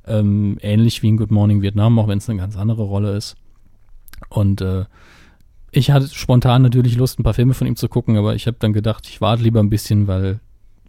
Ähm, 0.07 0.57
ähnlich 0.61 1.03
wie 1.03 1.09
in 1.09 1.17
Good 1.17 1.31
Morning 1.31 1.61
Vietnam, 1.61 1.99
auch 1.99 2.07
wenn 2.07 2.17
es 2.17 2.29
eine 2.29 2.39
ganz 2.39 2.57
andere 2.57 2.83
Rolle 2.83 3.15
ist. 3.15 3.35
Und 4.29 4.61
äh, 4.61 4.85
ich 5.71 5.91
hatte 5.91 6.07
spontan 6.07 6.61
natürlich 6.61 6.95
Lust, 6.95 7.19
ein 7.19 7.23
paar 7.23 7.33
Filme 7.33 7.53
von 7.53 7.67
ihm 7.67 7.75
zu 7.75 7.89
gucken, 7.89 8.17
aber 8.17 8.35
ich 8.35 8.47
habe 8.47 8.57
dann 8.59 8.73
gedacht, 8.73 9.07
ich 9.07 9.21
warte 9.21 9.43
lieber 9.43 9.59
ein 9.59 9.69
bisschen, 9.69 10.07
weil 10.07 10.39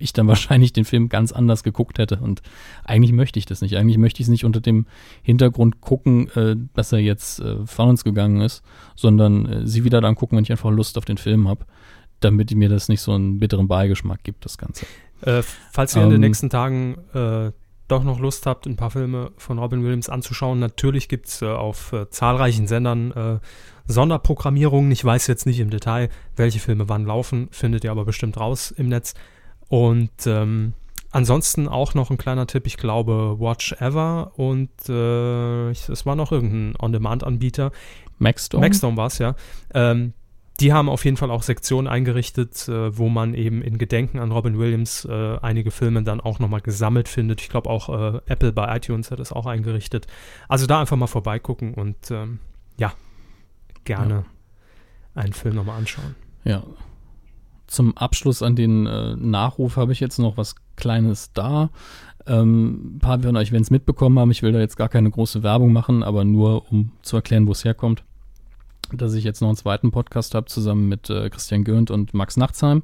ich 0.01 0.13
dann 0.13 0.27
wahrscheinlich 0.29 0.73
den 0.73 0.85
Film 0.85 1.09
ganz 1.09 1.33
anders 1.33 1.63
geguckt 1.63 1.99
hätte. 1.99 2.17
Und 2.17 2.43
eigentlich 2.85 3.13
möchte 3.13 3.39
ich 3.39 3.47
das 3.47 3.61
nicht. 3.61 3.77
Eigentlich 3.77 3.99
möchte 3.99 4.21
ich 4.21 4.27
es 4.27 4.31
nicht 4.31 4.45
unter 4.45 4.61
dem 4.61 4.87
Hintergrund 5.23 5.81
gucken, 5.81 6.29
äh, 6.31 6.57
dass 6.75 6.93
er 6.93 6.99
jetzt 6.99 7.41
äh, 7.41 7.67
von 7.67 7.91
uns 7.91 8.05
gegangen 8.05 8.41
ist, 8.41 8.63
sondern 8.97 9.47
äh, 9.47 9.67
sie 9.67 9.85
wieder 9.85 10.01
dann 10.01 10.15
gucken, 10.15 10.37
wenn 10.37 10.45
ich 10.45 10.51
einfach 10.51 10.71
Lust 10.71 10.99
auf 10.99 11.05
den 11.05 11.19
Film 11.19 11.49
habe, 11.49 11.67
damit 12.21 12.55
mir 12.55 12.69
das 12.69 12.89
nicht 12.89 13.01
so 13.01 13.13
einen 13.13 13.39
bitteren 13.39 13.69
Beigeschmack 13.69 14.25
gibt, 14.25 14.45
das 14.45 14.59
Ganze. 14.59 14.87
Äh, 15.23 15.43
falls 15.71 15.95
ihr 15.95 16.03
ähm, 16.03 16.05
in 16.05 16.11
den 16.11 16.23
ähm, 16.23 16.29
nächsten 16.29 16.51
Tagen 16.51 16.97
äh, 17.15 17.53
doch 17.91 18.05
noch 18.05 18.19
Lust 18.19 18.47
habt, 18.47 18.67
ein 18.67 18.77
paar 18.77 18.91
Filme 18.91 19.33
von 19.37 19.59
Robin 19.59 19.83
Williams 19.83 20.09
anzuschauen, 20.09 20.59
natürlich 20.59 21.09
gibt 21.09 21.29
es 21.29 21.43
äh, 21.43 21.47
auf 21.47 21.93
äh, 21.93 22.09
zahlreichen 22.11 22.67
Sendern 22.67 23.13
äh, 23.13 23.39
Sonderprogrammierungen. 23.87 24.91
Ich 24.93 25.05
weiß 25.05 25.27
jetzt 25.27 25.47
nicht 25.47 25.61
im 25.61 25.71
Detail, 25.71 26.09
welche 26.37 26.61
Filme 26.61 26.89
wann 26.89 27.05
laufen, 27.05 27.49
findet 27.51 27.85
ihr 27.85 27.91
aber 27.91 28.05
bestimmt 28.05 28.39
raus 28.39 28.71
im 28.71 28.89
Netz. 28.89 29.15
Und 29.69 30.11
ähm, 30.27 30.75
ansonsten 31.11 31.69
auch 31.69 31.95
noch 31.95 32.11
ein 32.11 32.19
kleiner 32.19 32.47
Tipp, 32.47 32.67
ich 32.67 32.77
glaube 32.77 33.37
Watch 33.39 33.73
Ever 33.81 34.33
und 34.37 34.71
äh, 34.89 35.71
es 35.71 36.07
war 36.07 36.15
noch 36.15 36.33
irgendein 36.33 36.75
On-Demand-Anbieter. 36.81 37.73
Maxdome? 38.19 38.67
Maxdome 38.67 38.97
war 38.97 39.07
es, 39.07 39.19
ja. 39.19 39.35
Ähm, 39.75 40.13
die 40.61 40.75
haben 40.75 40.91
auf 40.91 41.05
jeden 41.05 41.17
Fall 41.17 41.31
auch 41.31 41.43
Sektionen 41.43 41.89
eingerichtet, 41.89 42.69
äh, 42.69 42.97
wo 42.97 43.09
man 43.09 43.35
eben 43.35 43.63
in 43.63 43.79
Gedenken 43.79 44.19
an 44.19 44.31
Robin 44.31 44.59
Williams 44.59 45.07
äh, 45.07 45.39
einige 45.41 45.71
Filme 45.71 46.03
dann 46.03 46.21
auch 46.21 46.39
nochmal 46.39 46.61
gesammelt 46.61 47.09
findet. 47.09 47.41
Ich 47.41 47.49
glaube 47.49 47.71
auch 47.71 47.89
äh, 47.89 48.21
Apple 48.27 48.53
bei 48.53 48.77
iTunes 48.77 49.11
hat 49.11 49.19
das 49.21 49.33
auch 49.33 49.47
eingerichtet. 49.47 50.07
Also 50.49 50.67
da 50.67 50.81
einfach 50.81 50.97
mal 50.97 51.07
vorbeigucken 51.07 51.73
und 51.75 52.11
ähm, 52.11 52.41
ja, 52.77 52.93
gerne 53.85 54.15
ja. 54.15 54.25
einen 55.15 55.33
Film 55.33 55.57
nochmal 55.57 55.79
anschauen. 55.79 56.15
Ja. 56.45 56.63
Zum 57.67 57.97
Abschluss 57.97 58.43
an 58.43 58.55
den 58.55 58.87
äh, 58.87 59.17
Nachruf 59.17 59.77
habe 59.77 59.93
ich 59.93 60.01
jetzt 60.01 60.19
noch 60.19 60.37
was 60.37 60.57
Kleines 60.77 61.33
da. 61.33 61.71
Ähm, 62.27 62.97
ein 62.97 62.99
paar 62.99 63.21
von 63.21 63.37
euch 63.37 63.53
werden 63.53 63.63
es 63.63 63.71
mitbekommen 63.71 64.19
haben. 64.19 64.31
Ich 64.31 64.43
will 64.43 64.53
da 64.53 64.59
jetzt 64.59 64.77
gar 64.77 64.89
keine 64.89 65.11
große 65.11 65.43
Werbung 65.43 65.73
machen, 65.73 66.03
aber 66.03 66.25
nur 66.25 66.71
um 66.71 66.93
zu 67.03 67.17
erklären, 67.17 67.47
wo 67.47 67.53
es 67.53 67.65
herkommt 67.65 68.05
dass 68.97 69.15
ich 69.15 69.25
jetzt 69.25 69.41
noch 69.41 69.49
einen 69.49 69.57
zweiten 69.57 69.91
Podcast 69.91 70.35
habe, 70.35 70.47
zusammen 70.47 70.89
mit 70.89 71.11
äh, 71.11 71.29
Christian 71.31 71.65
Gürnt 71.65 71.91
und 71.91 72.15
Max 72.15 72.37
Nachtsheim. 72.37 72.83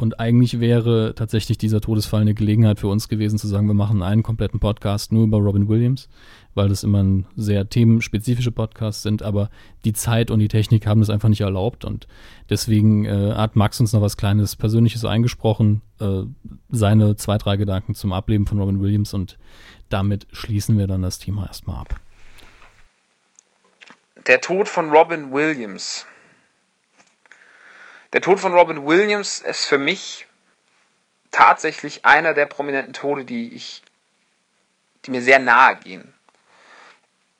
Und 0.00 0.18
eigentlich 0.18 0.60
wäre 0.60 1.12
tatsächlich 1.14 1.58
dieser 1.58 1.82
Todesfall 1.82 2.22
eine 2.22 2.32
Gelegenheit 2.32 2.78
für 2.78 2.88
uns 2.88 3.10
gewesen, 3.10 3.38
zu 3.38 3.46
sagen, 3.46 3.66
wir 3.66 3.74
machen 3.74 4.02
einen 4.02 4.22
kompletten 4.22 4.58
Podcast 4.58 5.12
nur 5.12 5.24
über 5.24 5.36
Robin 5.36 5.68
Williams, 5.68 6.08
weil 6.54 6.70
das 6.70 6.84
immer 6.84 7.02
ein 7.02 7.26
sehr 7.36 7.68
themenspezifische 7.68 8.50
Podcasts 8.50 9.02
sind, 9.02 9.22
aber 9.22 9.50
die 9.84 9.92
Zeit 9.92 10.30
und 10.30 10.38
die 10.38 10.48
Technik 10.48 10.86
haben 10.86 11.00
das 11.00 11.10
einfach 11.10 11.28
nicht 11.28 11.42
erlaubt 11.42 11.84
und 11.84 12.08
deswegen 12.48 13.04
äh, 13.04 13.34
hat 13.34 13.56
Max 13.56 13.78
uns 13.78 13.92
noch 13.92 14.00
was 14.00 14.16
Kleines 14.16 14.56
Persönliches 14.56 15.04
eingesprochen, 15.04 15.82
äh, 16.00 16.22
seine 16.70 17.16
zwei, 17.16 17.36
drei 17.36 17.58
Gedanken 17.58 17.94
zum 17.94 18.14
Ableben 18.14 18.46
von 18.46 18.58
Robin 18.58 18.80
Williams 18.80 19.12
und 19.12 19.36
damit 19.90 20.26
schließen 20.32 20.78
wir 20.78 20.86
dann 20.86 21.02
das 21.02 21.18
Thema 21.18 21.44
erstmal 21.44 21.76
ab. 21.76 22.00
Der 24.30 24.40
Tod 24.40 24.68
von 24.68 24.92
Robin 24.92 25.32
Williams. 25.32 26.06
Der 28.12 28.20
Tod 28.20 28.38
von 28.38 28.54
Robin 28.54 28.86
Williams 28.86 29.40
ist 29.40 29.64
für 29.64 29.76
mich 29.76 30.28
tatsächlich 31.32 32.04
einer 32.04 32.32
der 32.32 32.46
prominenten 32.46 32.92
Tode, 32.92 33.24
die 33.24 33.52
ich, 33.52 33.82
die 35.04 35.10
mir 35.10 35.20
sehr 35.20 35.40
nahe 35.40 35.74
gehen. 35.82 36.14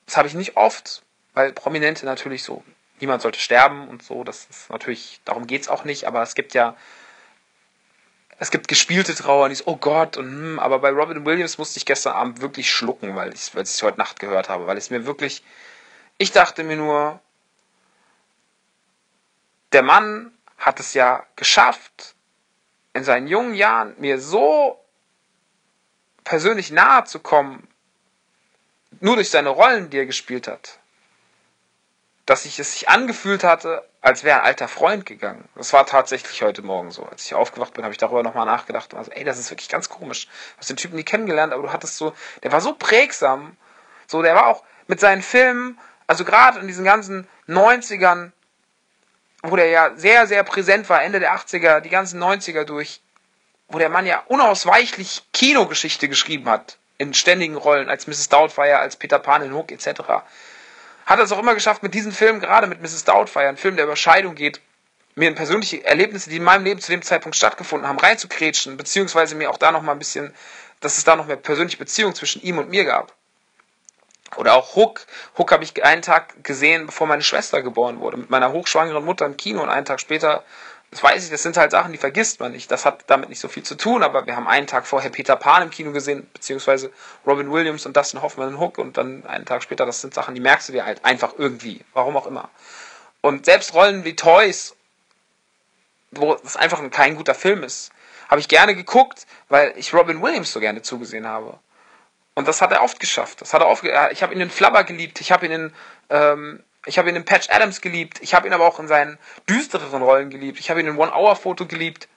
Das 0.05 0.17
habe 0.17 0.27
ich 0.27 0.33
nicht 0.33 0.57
oft, 0.57 1.01
weil 1.33 1.53
Prominente 1.53 2.05
natürlich 2.05 2.43
so, 2.43 2.61
niemand 2.99 3.21
sollte 3.21 3.39
sterben 3.39 3.87
und 3.87 4.03
so, 4.03 4.25
das 4.25 4.47
ist 4.49 4.69
natürlich, 4.69 5.21
darum 5.23 5.47
geht 5.47 5.61
es 5.61 5.69
auch 5.69 5.85
nicht, 5.85 6.07
aber 6.07 6.21
es 6.21 6.35
gibt 6.35 6.53
ja, 6.53 6.75
es 8.37 8.51
gibt 8.51 8.67
gespielte 8.67 9.15
Trauer 9.15 9.45
und 9.45 9.51
ich 9.51 9.59
so, 9.59 9.67
oh 9.67 9.77
Gott, 9.77 10.17
und, 10.17 10.25
hm, 10.25 10.59
aber 10.59 10.79
bei 10.79 10.89
Robin 10.89 11.25
Williams 11.25 11.57
musste 11.57 11.77
ich 11.77 11.85
gestern 11.85 12.15
Abend 12.15 12.41
wirklich 12.41 12.69
schlucken, 12.69 13.15
weil 13.15 13.33
ich 13.33 13.55
es 13.55 13.81
heute 13.81 13.97
Nacht 13.97 14.19
gehört 14.19 14.49
habe, 14.49 14.67
weil 14.67 14.75
es 14.75 14.89
mir 14.89 15.05
wirklich, 15.05 15.41
ich 16.21 16.31
dachte 16.31 16.63
mir 16.63 16.75
nur, 16.75 17.19
der 19.71 19.81
Mann 19.81 20.31
hat 20.59 20.79
es 20.79 20.93
ja 20.93 21.25
geschafft, 21.35 22.13
in 22.93 23.03
seinen 23.03 23.25
jungen 23.25 23.55
Jahren 23.55 23.95
mir 23.97 24.19
so 24.19 24.79
persönlich 26.23 26.69
nahe 26.69 27.05
zu 27.05 27.19
kommen, 27.19 27.67
nur 28.99 29.15
durch 29.15 29.31
seine 29.31 29.49
Rollen, 29.49 29.89
die 29.89 29.97
er 29.97 30.05
gespielt 30.05 30.47
hat, 30.47 30.77
dass 32.27 32.45
ich 32.45 32.59
es 32.59 32.73
sich 32.73 32.87
angefühlt 32.87 33.43
hatte, 33.43 33.83
als 34.01 34.23
wäre 34.23 34.41
ein 34.41 34.45
alter 34.45 34.67
Freund 34.67 35.07
gegangen. 35.07 35.49
Das 35.55 35.73
war 35.73 35.87
tatsächlich 35.87 36.43
heute 36.43 36.61
Morgen 36.61 36.91
so. 36.91 37.03
Als 37.03 37.25
ich 37.25 37.33
aufgewacht 37.33 37.73
bin, 37.73 37.83
habe 37.83 37.93
ich 37.93 37.97
darüber 37.97 38.21
nochmal 38.21 38.45
nachgedacht 38.45 38.93
und 38.93 38.97
war 38.97 39.05
so, 39.05 39.11
ey, 39.11 39.23
das 39.23 39.39
ist 39.39 39.49
wirklich 39.49 39.69
ganz 39.69 39.89
komisch. 39.89 40.27
Du 40.27 40.59
hast 40.59 40.69
den 40.69 40.77
Typen 40.77 40.97
nie 40.97 41.03
kennengelernt, 41.03 41.51
aber 41.51 41.63
du 41.63 41.73
hattest 41.73 41.97
so, 41.97 42.13
der 42.43 42.51
war 42.51 42.61
so 42.61 42.75
prägsam, 42.75 43.57
so, 44.05 44.21
der 44.21 44.35
war 44.35 44.45
auch 44.45 44.63
mit 44.85 44.99
seinen 44.99 45.23
Filmen, 45.23 45.79
also 46.11 46.25
gerade 46.25 46.59
in 46.59 46.67
diesen 46.67 46.83
ganzen 46.83 47.25
90ern, 47.47 48.33
wo 49.43 49.55
der 49.55 49.67
ja 49.67 49.95
sehr, 49.95 50.27
sehr 50.27 50.43
präsent 50.43 50.89
war, 50.89 51.01
Ende 51.01 51.21
der 51.21 51.33
80er, 51.33 51.79
die 51.79 51.87
ganzen 51.87 52.21
90er 52.21 52.65
durch, 52.65 52.99
wo 53.69 53.77
der 53.77 53.87
Mann 53.87 54.05
ja 54.05 54.21
unausweichlich 54.27 55.23
Kinogeschichte 55.31 56.09
geschrieben 56.09 56.49
hat, 56.49 56.77
in 56.97 57.13
ständigen 57.13 57.55
Rollen, 57.55 57.87
als 57.87 58.07
Mrs. 58.07 58.27
Doubtfire, 58.27 58.79
als 58.79 58.97
Peter 58.97 59.19
Pan 59.19 59.41
in 59.41 59.53
Hook 59.53 59.71
etc., 59.71 60.01
hat 61.05 61.17
er 61.17 61.23
es 61.23 61.31
auch 61.31 61.39
immer 61.39 61.53
geschafft, 61.53 61.81
mit 61.81 61.93
diesem 61.93 62.11
Film, 62.11 62.41
gerade 62.41 62.67
mit 62.67 62.81
Mrs. 62.81 63.05
Doubtfire, 63.05 63.47
ein 63.47 63.55
Film, 63.55 63.77
der 63.77 63.85
über 63.85 63.95
Scheidung 63.95 64.35
geht, 64.35 64.59
mir 65.15 65.29
in 65.29 65.35
persönliche 65.35 65.85
Erlebnisse, 65.85 66.29
die 66.29 66.37
in 66.37 66.43
meinem 66.43 66.65
Leben 66.65 66.81
zu 66.81 66.91
dem 66.91 67.03
Zeitpunkt 67.03 67.37
stattgefunden 67.37 67.87
haben, 67.87 67.99
reinzukretschen, 67.99 68.75
beziehungsweise 68.75 69.35
mir 69.35 69.49
auch 69.49 69.57
da 69.57 69.71
noch 69.71 69.81
mal 69.81 69.93
ein 69.93 69.99
bisschen, 69.99 70.33
dass 70.81 70.97
es 70.97 71.05
da 71.05 71.15
noch 71.15 71.27
mehr 71.27 71.37
persönliche 71.37 71.77
Beziehung 71.77 72.13
zwischen 72.15 72.41
ihm 72.41 72.57
und 72.57 72.69
mir 72.69 72.83
gab. 72.83 73.15
Oder 74.37 74.53
auch 74.53 74.75
Hook. 74.75 75.05
Hook 75.37 75.51
habe 75.51 75.63
ich 75.63 75.83
einen 75.83 76.01
Tag 76.01 76.43
gesehen, 76.43 76.85
bevor 76.85 77.07
meine 77.07 77.21
Schwester 77.21 77.61
geboren 77.61 77.99
wurde, 77.99 78.17
mit 78.17 78.29
meiner 78.29 78.51
hochschwangeren 78.51 79.03
Mutter 79.03 79.25
im 79.25 79.37
Kino 79.37 79.61
und 79.61 79.69
einen 79.69 79.85
Tag 79.85 79.99
später, 79.99 80.43
das 80.91 81.03
weiß 81.03 81.23
ich, 81.23 81.29
das 81.29 81.43
sind 81.43 81.57
halt 81.57 81.71
Sachen, 81.71 81.91
die 81.91 81.97
vergisst 81.97 82.39
man 82.39 82.51
nicht. 82.51 82.69
Das 82.69 82.85
hat 82.85 83.05
damit 83.07 83.29
nicht 83.29 83.39
so 83.39 83.47
viel 83.47 83.63
zu 83.63 83.75
tun, 83.75 84.03
aber 84.03 84.25
wir 84.25 84.35
haben 84.35 84.47
einen 84.47 84.67
Tag 84.67 84.85
vorher 84.85 85.09
Peter 85.09 85.35
Pan 85.35 85.63
im 85.63 85.69
Kino 85.69 85.91
gesehen, 85.91 86.29
beziehungsweise 86.33 86.91
Robin 87.25 87.51
Williams 87.51 87.85
und 87.85 87.95
Dustin 87.95 88.21
Hoffman 88.21 88.49
in 88.49 88.59
Hook 88.59 88.77
und 88.77 88.97
dann 88.97 89.25
einen 89.25 89.45
Tag 89.45 89.63
später, 89.63 89.85
das 89.85 90.01
sind 90.01 90.13
Sachen, 90.13 90.35
die 90.35 90.41
merkst 90.41 90.69
du 90.69 90.73
dir 90.73 90.85
halt 90.85 91.03
einfach 91.05 91.33
irgendwie, 91.37 91.81
warum 91.93 92.17
auch 92.17 92.27
immer. 92.27 92.49
Und 93.21 93.45
selbst 93.45 93.73
Rollen 93.73 94.03
wie 94.03 94.15
Toys, 94.15 94.75
wo 96.11 96.33
es 96.43 96.57
einfach 96.57 96.81
kein 96.91 97.15
guter 97.15 97.35
Film 97.35 97.63
ist, 97.63 97.91
habe 98.29 98.41
ich 98.41 98.47
gerne 98.47 98.75
geguckt, 98.75 99.27
weil 99.49 99.73
ich 99.77 99.93
Robin 99.93 100.21
Williams 100.21 100.51
so 100.51 100.59
gerne 100.59 100.81
zugesehen 100.81 101.27
habe. 101.27 101.59
Und 102.33 102.47
das 102.47 102.61
hat 102.61 102.71
er 102.71 102.81
oft 102.81 102.99
geschafft. 102.99 103.41
Das 103.41 103.53
hat 103.53 103.61
er 103.61 103.67
oft, 103.67 103.83
ich 103.83 104.23
habe 104.23 104.33
ihn 104.33 104.41
in 104.41 104.49
Flubber 104.49 104.83
geliebt, 104.83 105.19
ich 105.19 105.31
habe 105.31 105.45
ihn 105.45 105.51
in, 105.51 105.73
ähm, 106.09 106.63
ich 106.85 106.97
habe 106.97 107.09
ihn 107.09 107.15
in 107.15 107.25
Patch 107.25 107.49
Adams 107.49 107.81
geliebt, 107.81 108.19
ich 108.21 108.33
habe 108.33 108.47
ihn 108.47 108.53
aber 108.53 108.65
auch 108.65 108.79
in 108.79 108.87
seinen 108.87 109.19
düstereren 109.47 110.01
Rollen 110.01 110.29
geliebt. 110.29 110.59
Ich 110.59 110.69
habe 110.69 110.79
ihn 110.79 110.87
in 110.87 110.97
One-Hour-Foto 110.97 111.65
geliebt 111.65 112.07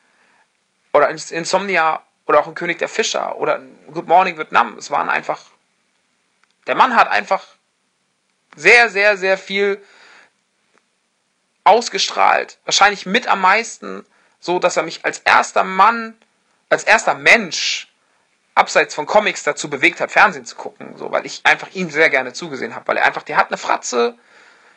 oder 0.93 1.09
in 1.11 1.21
Insomnia 1.31 2.03
oder 2.27 2.41
auch 2.41 2.47
in 2.47 2.55
König 2.55 2.79
der 2.79 2.89
Fischer 2.89 3.37
oder 3.37 3.57
in 3.57 3.93
Good 3.93 4.07
Morning 4.07 4.39
Vietnam. 4.39 4.79
Es 4.79 4.91
waren 4.91 5.11
einfach, 5.11 5.43
der 6.67 6.77
Mann 6.77 6.97
hat 6.97 7.09
einfach 7.09 7.45
sehr, 8.57 8.89
sehr, 8.89 9.17
sehr 9.17 9.37
viel 9.37 9.83
ausgestrahlt. 11.65 12.59
Wahrscheinlich 12.65 13.05
mit 13.05 13.27
am 13.27 13.41
meisten, 13.41 14.07
so 14.39 14.59
dass 14.59 14.77
er 14.77 14.85
mich 14.85 15.05
als 15.05 15.19
erster 15.19 15.65
Mann, 15.65 16.17
als 16.69 16.85
erster 16.85 17.15
Mensch 17.15 17.89
abseits 18.55 18.95
von 18.95 19.07
Comics 19.07 19.43
dazu 19.43 19.69
bewegt 19.69 20.01
hat, 20.01 20.13
Fernsehen 20.13 20.45
zu 20.45 20.57
gucken, 20.57 20.97
so, 20.97 21.11
weil 21.11 21.27
ich 21.27 21.41
einfach 21.45 21.69
ihm 21.73 21.91
sehr 21.91 22.11
gerne 22.11 22.33
zugesehen 22.33 22.75
habe, 22.75 22.87
weil 22.87 22.97
er 22.97 23.05
einfach, 23.05 23.23
der 23.23 23.37
hat 23.37 23.49
eine 23.49 23.57
Fratze, 23.57 24.17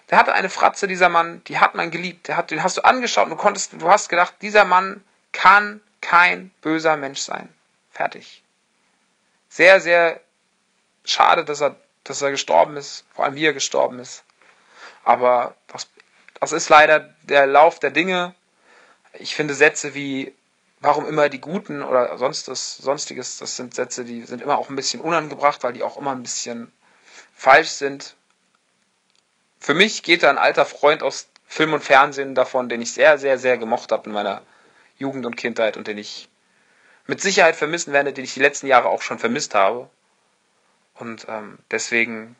der 0.09 0.17
hatte 0.17 0.33
eine 0.33 0.49
Fratze, 0.49 0.87
dieser 0.87 1.09
Mann, 1.09 1.43
die 1.45 1.59
hat 1.59 1.75
man 1.75 1.91
geliebt, 1.91 2.27
der 2.27 2.37
hat, 2.37 2.49
den 2.51 2.63
hast 2.63 2.77
du 2.77 2.85
angeschaut 2.85 3.25
und 3.25 3.31
du 3.31 3.35
konntest, 3.35 3.73
du 3.73 3.89
hast 3.89 4.09
gedacht, 4.09 4.35
dieser 4.41 4.65
Mann 4.65 5.03
kann 5.31 5.81
kein 6.01 6.51
böser 6.61 6.97
Mensch 6.97 7.19
sein. 7.19 7.53
Fertig. 7.91 8.43
Sehr, 9.49 9.79
sehr 9.79 10.19
schade, 11.03 11.43
dass 11.43 11.61
er, 11.61 11.75
dass 12.03 12.21
er 12.21 12.31
gestorben 12.31 12.77
ist, 12.77 13.05
vor 13.13 13.25
allem 13.25 13.35
wie 13.35 13.45
er 13.45 13.53
gestorben 13.53 13.99
ist. 13.99 14.23
Aber 15.03 15.55
das, 15.67 15.87
das 16.39 16.51
ist 16.51 16.69
leider 16.69 17.13
der 17.23 17.47
Lauf 17.47 17.79
der 17.79 17.91
Dinge. 17.91 18.33
Ich 19.13 19.35
finde 19.35 19.53
Sätze 19.53 19.93
wie 19.93 20.33
warum 20.79 21.07
immer 21.07 21.29
die 21.29 21.41
Guten 21.41 21.81
oder 21.81 22.17
sonst 22.17 22.47
das, 22.47 22.77
sonstiges, 22.77 23.37
das 23.37 23.55
sind 23.55 23.73
Sätze, 23.73 24.05
die 24.05 24.23
sind 24.23 24.41
immer 24.41 24.57
auch 24.57 24.69
ein 24.69 24.75
bisschen 24.75 25.01
unangebracht, 25.01 25.63
weil 25.63 25.73
die 25.73 25.83
auch 25.83 25.97
immer 25.97 26.11
ein 26.11 26.21
bisschen 26.21 26.71
falsch 27.33 27.69
sind. 27.69 28.15
Für 29.59 29.73
mich 29.73 30.03
geht 30.03 30.23
da 30.23 30.29
ein 30.29 30.37
alter 30.37 30.65
Freund 30.65 31.03
aus 31.03 31.27
Film 31.47 31.73
und 31.73 31.83
Fernsehen 31.83 32.35
davon, 32.35 32.69
den 32.69 32.81
ich 32.81 32.93
sehr, 32.93 33.17
sehr, 33.17 33.37
sehr 33.37 33.57
gemocht 33.57 33.91
habe 33.91 34.05
in 34.05 34.13
meiner 34.13 34.41
Jugend 34.97 35.25
und 35.25 35.37
Kindheit 35.37 35.77
und 35.77 35.87
den 35.87 35.97
ich 35.97 36.29
mit 37.05 37.21
Sicherheit 37.21 37.55
vermissen 37.55 37.93
werde, 37.93 38.13
den 38.13 38.25
ich 38.25 38.33
die 38.33 38.41
letzten 38.41 38.67
Jahre 38.67 38.89
auch 38.89 39.01
schon 39.01 39.17
vermisst 39.17 39.55
habe. 39.55 39.89
Und 40.95 41.25
ähm, 41.29 41.57
deswegen, 41.71 42.35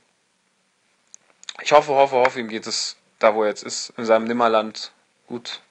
ich 1.62 1.72
hoffe, 1.72 1.94
hoffe, 1.94 2.18
hoffe, 2.18 2.40
ihm 2.40 2.50
geht 2.50 2.68
es 2.68 2.98
da, 3.20 3.34
wo 3.34 3.44
er 3.44 3.50
jetzt 3.50 3.64
ist, 3.64 3.94
in 3.98 4.06
seinem 4.06 4.26
Nimmerland 4.26 4.92
gut 5.28 5.62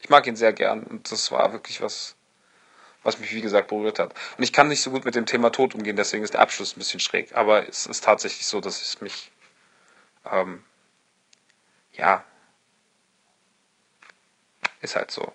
ich 0.00 0.08
mag 0.08 0.26
ihn 0.26 0.36
sehr 0.36 0.52
gern 0.52 0.84
und 0.84 1.10
das 1.10 1.30
war 1.32 1.52
wirklich 1.52 1.80
was, 1.80 2.16
was 3.02 3.18
mich 3.18 3.32
wie 3.32 3.40
gesagt 3.40 3.68
berührt 3.68 3.98
hat. 3.98 4.14
Und 4.36 4.44
ich 4.44 4.52
kann 4.52 4.68
nicht 4.68 4.82
so 4.82 4.90
gut 4.90 5.04
mit 5.04 5.14
dem 5.14 5.26
Thema 5.26 5.50
Tod 5.50 5.74
umgehen, 5.74 5.96
deswegen 5.96 6.24
ist 6.24 6.34
der 6.34 6.40
Abschluss 6.40 6.76
ein 6.76 6.78
bisschen 6.78 7.00
schräg. 7.00 7.34
Aber 7.34 7.68
es 7.68 7.86
ist 7.86 8.04
tatsächlich 8.04 8.46
so, 8.46 8.60
dass 8.60 8.80
es 8.80 9.00
mich, 9.00 9.30
ähm, 10.30 10.64
ja, 11.92 12.24
ist 14.80 14.96
halt 14.96 15.10
so. 15.10 15.32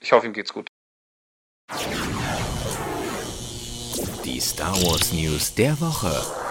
Ich 0.00 0.12
hoffe, 0.12 0.26
ihm 0.26 0.32
geht's 0.32 0.52
gut. 0.52 0.68
Die 4.24 4.40
Star 4.40 4.74
Wars 4.82 5.12
News 5.12 5.54
der 5.54 5.80
Woche. 5.80 6.44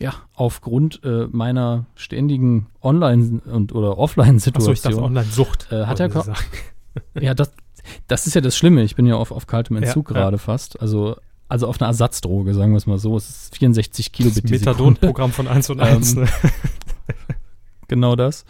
Ja, 0.00 0.14
aufgrund 0.34 1.02
äh, 1.02 1.26
meiner 1.30 1.86
ständigen 1.96 2.68
Online- 2.82 3.40
und 3.44 3.74
oder 3.74 3.98
Offline-Situation. 3.98 4.72
Achso, 4.72 4.72
ich 4.72 4.82
dachte 4.94 5.02
Online-Sucht. 5.02 5.72
Äh, 5.72 5.86
hat 5.86 5.98
er 6.00 6.08
Ja, 7.20 7.34
das, 7.34 7.52
das 8.06 8.26
ist 8.26 8.34
ja 8.34 8.40
das 8.40 8.56
Schlimme. 8.56 8.82
Ich 8.82 8.94
bin 8.94 9.06
ja 9.06 9.16
auf, 9.16 9.32
auf 9.32 9.46
kaltem 9.46 9.76
Entzug 9.76 10.10
Ja, 10.10 10.14
gerade 10.14 10.36
ja. 10.36 10.38
fast. 10.38 10.80
Also, 10.80 11.16
also 11.48 11.66
auf 11.66 11.80
einer 11.80 11.88
Ersatzdroge, 11.88 12.54
sagen 12.54 12.72
wir 12.72 12.76
es 12.76 12.86
mal 12.86 12.98
so. 12.98 13.16
Es 13.16 13.28
ist 13.28 13.56
64 13.56 14.12
Kilobit 14.12 14.44
Das. 14.44 14.50
Methadon-Programm 14.50 15.32
von 15.32 15.48
1 15.48 15.70
und 15.70 15.80
1. 15.80 16.14
Ähm, 16.16 16.22
ne? 16.22 16.28
Genau 17.88 18.16
das. 18.16 18.44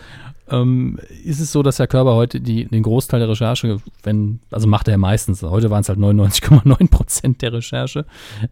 Ähm, 0.50 0.98
ist 1.24 1.40
es 1.40 1.52
so, 1.52 1.62
dass 1.62 1.76
der 1.76 1.86
Körper 1.86 2.14
heute 2.14 2.40
die, 2.40 2.64
den 2.66 2.82
Großteil 2.82 3.20
der 3.20 3.28
Recherche, 3.28 3.78
wenn, 4.02 4.40
also 4.50 4.66
macht 4.68 4.88
er 4.88 4.92
ja 4.92 4.98
meistens, 4.98 5.42
heute 5.42 5.70
waren 5.70 5.80
es 5.80 5.88
halt 5.88 5.98
99,9 5.98 6.90
Prozent 6.90 7.42
der 7.42 7.52
Recherche 7.52 8.06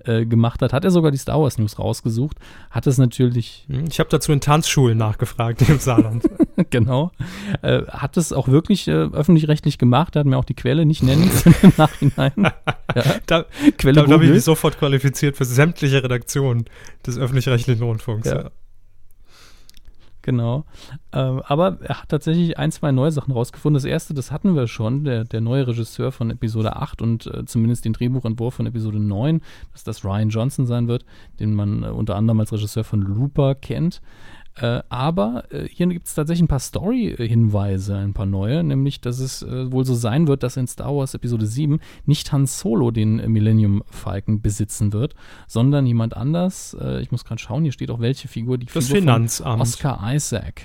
äh, 0.04 0.26
gemacht 0.26 0.62
hat, 0.62 0.72
hat 0.72 0.84
er 0.84 0.90
sogar 0.90 1.10
die 1.10 1.18
Star 1.18 1.40
Wars 1.40 1.58
News 1.58 1.78
rausgesucht, 1.78 2.36
hat 2.70 2.86
es 2.86 2.98
natürlich 2.98 3.64
Hm, 3.68 3.84
Ich 3.90 3.98
habe 3.98 4.10
dazu 4.10 4.32
in 4.32 4.40
Tanzschulen 4.40 4.98
nachgefragt 4.98 5.68
im 5.68 5.78
Saarland. 5.78 6.24
genau. 6.70 7.12
Äh, 7.62 7.82
hat 7.88 8.16
es 8.16 8.32
auch 8.32 8.48
wirklich 8.48 8.88
äh, 8.88 8.92
öffentlich-rechtlich 8.92 9.78
gemacht, 9.78 10.16
er 10.16 10.20
hat 10.20 10.26
mir 10.26 10.36
auch 10.38 10.44
die 10.44 10.54
Quelle 10.54 10.86
nicht 10.86 11.02
nennen 11.02 11.30
können 11.30 11.56
im 11.62 11.72
Nachhinein. 11.76 12.32
Ja, 12.94 13.02
Da, 13.26 13.44
Quelle 13.76 14.04
da 14.04 14.10
habe 14.10 14.24
ich 14.24 14.30
mich 14.30 14.44
sofort 14.44 14.78
qualifiziert 14.78 15.36
für 15.36 15.44
sämtliche 15.44 16.02
Redaktionen 16.02 16.64
des 17.06 17.18
öffentlich-rechtlichen 17.18 17.82
Rundfunks. 17.82 18.26
Ja. 18.28 18.50
Genau. 20.26 20.64
Ähm, 21.12 21.40
aber 21.46 21.78
er 21.82 22.02
hat 22.02 22.08
tatsächlich 22.08 22.58
ein, 22.58 22.72
zwei 22.72 22.90
neue 22.90 23.12
Sachen 23.12 23.32
rausgefunden. 23.32 23.76
Das 23.76 23.84
erste, 23.84 24.12
das 24.12 24.32
hatten 24.32 24.56
wir 24.56 24.66
schon, 24.66 25.04
der, 25.04 25.22
der 25.22 25.40
neue 25.40 25.68
Regisseur 25.68 26.10
von 26.10 26.30
Episode 26.30 26.74
8 26.74 27.00
und 27.00 27.28
äh, 27.28 27.44
zumindest 27.44 27.84
den 27.84 27.92
Drehbuchentwurf 27.92 28.54
von 28.54 28.66
Episode 28.66 28.98
9, 28.98 29.40
dass 29.70 29.84
das 29.84 30.04
Ryan 30.04 30.30
Johnson 30.30 30.66
sein 30.66 30.88
wird, 30.88 31.04
den 31.38 31.54
man 31.54 31.84
äh, 31.84 31.86
unter 31.86 32.16
anderem 32.16 32.40
als 32.40 32.52
Regisseur 32.52 32.82
von 32.82 33.02
Looper 33.02 33.54
kennt. 33.54 34.02
Äh, 34.58 34.80
aber 34.88 35.44
äh, 35.50 35.68
hier 35.68 35.86
gibt 35.88 36.06
es 36.06 36.14
tatsächlich 36.14 36.44
ein 36.44 36.48
paar 36.48 36.60
Story-Hinweise, 36.60 37.96
ein 37.96 38.14
paar 38.14 38.24
neue, 38.24 38.64
nämlich, 38.64 39.02
dass 39.02 39.18
es 39.18 39.42
äh, 39.42 39.70
wohl 39.70 39.84
so 39.84 39.94
sein 39.94 40.28
wird, 40.28 40.42
dass 40.42 40.56
in 40.56 40.66
Star 40.66 40.96
Wars 40.96 41.12
Episode 41.14 41.44
7 41.46 41.78
nicht 42.06 42.32
Han 42.32 42.46
Solo 42.46 42.90
den 42.90 43.18
äh, 43.18 43.28
Millennium 43.28 43.82
Falcon 43.90 44.40
besitzen 44.40 44.94
wird, 44.94 45.14
sondern 45.46 45.86
jemand 45.86 46.16
anders. 46.16 46.74
Äh, 46.80 47.02
ich 47.02 47.12
muss 47.12 47.24
gerade 47.26 47.40
schauen, 47.40 47.64
hier 47.64 47.72
steht 47.72 47.90
auch 47.90 48.00
welche 48.00 48.28
Figur. 48.28 48.56
Die 48.56 48.64
Das 48.66 48.86
Figur 48.86 49.00
Finanzamt. 49.00 49.52
Von 49.52 49.60
Oscar 49.60 50.14
Isaac. 50.14 50.62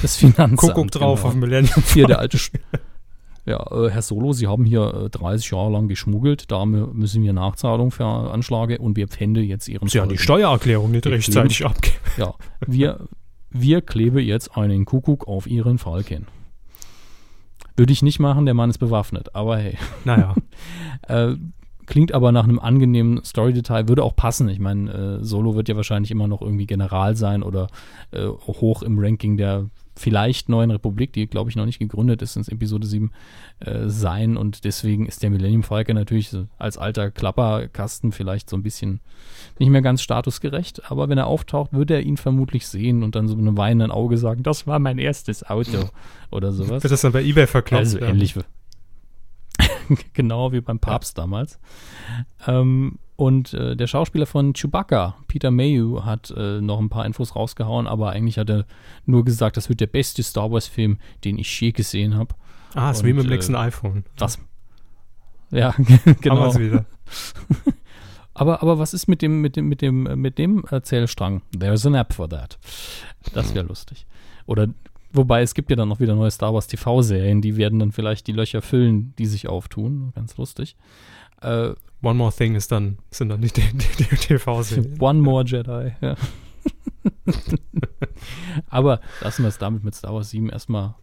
Das 0.00 0.16
Finanzamt. 0.16 0.56
Kuckuck 0.56 0.90
drauf 0.90 1.20
genau. 1.20 1.28
auf 1.28 1.34
Millennium. 1.34 1.82
Hier 1.92 2.06
der 2.06 2.20
alte. 2.20 2.38
Sch 2.38 2.50
ja, 3.46 3.58
äh, 3.72 3.90
Herr 3.90 4.00
Solo, 4.00 4.32
Sie 4.32 4.46
haben 4.46 4.64
hier 4.64 5.04
äh, 5.04 5.10
30 5.10 5.50
Jahre 5.50 5.70
lang 5.70 5.86
geschmuggelt, 5.86 6.50
da 6.50 6.62
mü- 6.62 6.90
müssen 6.94 7.22
wir 7.22 7.34
Nachzahlung 7.34 7.90
veranschlagen 7.90 8.78
und 8.78 8.96
wir 8.96 9.06
pfänden 9.06 9.44
jetzt 9.44 9.68
Ihren 9.68 9.86
Sie 9.86 10.00
haben 10.00 10.08
die. 10.08 10.16
Steuererklärung 10.16 10.90
nicht 10.92 11.06
rechtzeitig 11.06 11.66
abgeben. 11.66 11.94
Ja, 12.16 12.32
wir, 12.66 13.06
wir 13.54 13.80
klebe 13.80 14.20
jetzt 14.20 14.56
einen 14.56 14.84
Kuckuck 14.84 15.26
auf 15.26 15.46
Ihren 15.46 15.78
Falken. 15.78 16.26
Würde 17.76 17.92
ich 17.92 18.02
nicht 18.02 18.18
machen, 18.18 18.44
der 18.44 18.54
Mann 18.54 18.70
ist 18.70 18.78
bewaffnet, 18.78 19.34
aber 19.34 19.56
hey. 19.56 19.78
Naja, 20.04 20.34
Äh, 21.08 21.34
klingt 21.86 22.12
aber 22.12 22.32
nach 22.32 22.44
einem 22.44 22.58
angenehmen 22.58 23.22
Story-Detail, 23.22 23.88
würde 23.88 24.02
auch 24.02 24.16
passen. 24.16 24.48
Ich 24.48 24.58
meine, 24.58 25.18
äh, 25.20 25.24
Solo 25.24 25.54
wird 25.54 25.68
ja 25.68 25.76
wahrscheinlich 25.76 26.10
immer 26.10 26.28
noch 26.28 26.40
irgendwie 26.40 26.66
General 26.66 27.14
sein 27.14 27.42
oder 27.42 27.66
äh, 28.10 28.26
hoch 28.26 28.82
im 28.82 28.98
Ranking 28.98 29.36
der 29.36 29.66
vielleicht 29.96 30.48
neuen 30.48 30.70
Republik, 30.70 31.12
die 31.12 31.26
glaube 31.26 31.50
ich 31.50 31.56
noch 31.56 31.66
nicht 31.66 31.78
gegründet 31.78 32.22
ist, 32.22 32.36
ins 32.36 32.48
Episode 32.48 32.86
7 32.86 33.12
äh, 33.60 33.88
sein 33.88 34.36
und 34.36 34.64
deswegen 34.64 35.06
ist 35.06 35.22
der 35.22 35.30
Millennium 35.30 35.62
Falcon 35.62 35.94
natürlich 35.94 36.36
als 36.58 36.78
alter 36.78 37.10
Klapperkasten 37.10 38.12
vielleicht 38.12 38.50
so 38.50 38.56
ein 38.56 38.62
bisschen 38.62 39.00
nicht 39.58 39.70
mehr 39.70 39.82
ganz 39.82 40.02
statusgerecht, 40.02 40.90
aber 40.90 41.08
wenn 41.08 41.18
er 41.18 41.26
auftaucht, 41.26 41.72
wird 41.72 41.90
er 41.90 42.02
ihn 42.02 42.16
vermutlich 42.16 42.66
sehen 42.66 43.02
und 43.02 43.14
dann 43.14 43.28
so 43.28 43.36
mit 43.36 43.46
einem 43.46 43.56
weinenden 43.56 43.90
Auge 43.90 44.18
sagen, 44.18 44.42
das 44.42 44.66
war 44.66 44.78
mein 44.78 44.98
erstes 44.98 45.44
Auto 45.48 45.90
oder 46.30 46.52
sowas. 46.52 46.82
wird 46.82 46.92
das 46.92 47.02
dann 47.02 47.12
bei 47.12 47.22
Ebay 47.22 47.46
verkauft 47.46 47.78
Also 47.78 47.98
ähnlich. 48.00 48.34
genau 50.12 50.52
wie 50.52 50.60
beim 50.60 50.78
Papst 50.78 51.18
damals. 51.18 51.58
Ähm, 52.46 52.98
und 53.16 53.54
äh, 53.54 53.76
der 53.76 53.86
Schauspieler 53.86 54.26
von 54.26 54.54
Chewbacca, 54.54 55.16
Peter 55.28 55.50
Mayhew, 55.50 56.04
hat 56.04 56.32
äh, 56.36 56.60
noch 56.60 56.80
ein 56.80 56.88
paar 56.88 57.06
Infos 57.06 57.36
rausgehauen, 57.36 57.86
aber 57.86 58.10
eigentlich 58.10 58.38
hat 58.38 58.50
er 58.50 58.66
nur 59.06 59.24
gesagt, 59.24 59.56
das 59.56 59.68
wird 59.68 59.80
der 59.80 59.86
beste 59.86 60.22
Star 60.22 60.50
Wars-Film, 60.50 60.98
den 61.24 61.38
ich 61.38 61.60
je 61.60 61.70
gesehen 61.70 62.16
habe. 62.16 62.34
Ah, 62.74 62.90
ist 62.90 63.04
wie 63.04 63.10
Und, 63.10 63.16
mit 63.16 63.26
dem 63.26 63.30
äh, 63.30 63.34
nächsten 63.34 63.54
iPhone. 63.54 64.04
Was? 64.18 64.38
Ja, 65.50 65.74
genau. 66.20 66.52
Aber, 68.36 68.62
aber 68.62 68.80
was 68.80 68.94
ist 68.94 69.06
mit 69.06 69.22
dem, 69.22 69.40
mit 69.40 69.54
dem, 69.54 69.68
mit 69.68 69.80
dem, 69.80 70.02
mit 70.20 70.38
dem 70.38 70.64
Erzählstrang? 70.68 71.42
There's 71.56 71.86
an 71.86 71.94
app 71.94 72.12
for 72.12 72.28
that. 72.28 72.58
Das 73.32 73.54
wäre 73.54 73.64
lustig. 73.64 74.06
Oder 74.46 74.68
wobei 75.12 75.42
es 75.42 75.54
gibt 75.54 75.70
ja 75.70 75.76
dann 75.76 75.88
noch 75.88 76.00
wieder 76.00 76.16
neue 76.16 76.32
Star 76.32 76.52
Wars 76.52 76.66
TV-Serien, 76.66 77.40
die 77.40 77.56
werden 77.56 77.78
dann 77.78 77.92
vielleicht 77.92 78.26
die 78.26 78.32
Löcher 78.32 78.60
füllen, 78.60 79.14
die 79.18 79.26
sich 79.26 79.48
auftun. 79.48 80.12
Ganz 80.16 80.36
lustig. 80.36 80.74
Äh, 81.40 81.74
One 82.02 82.14
More 82.14 82.32
Thing 82.32 82.54
ist 82.54 82.70
dann, 82.70 82.98
sind 83.10 83.30
dann 83.30 83.40
nicht 83.40 83.56
die, 83.56 83.62
die, 83.62 84.04
die 84.04 84.04
TV-Serien. 84.16 85.00
One 85.00 85.20
More 85.20 85.44
Jedi, 85.44 85.92
ja. 86.00 86.14
Aber 88.68 89.00
lassen 89.20 89.42
wir 89.42 89.48
es 89.48 89.58
damit 89.58 89.84
mit 89.84 89.94
Star 89.94 90.14
Wars 90.14 90.30
7 90.30 90.50
erstmal 90.50 90.94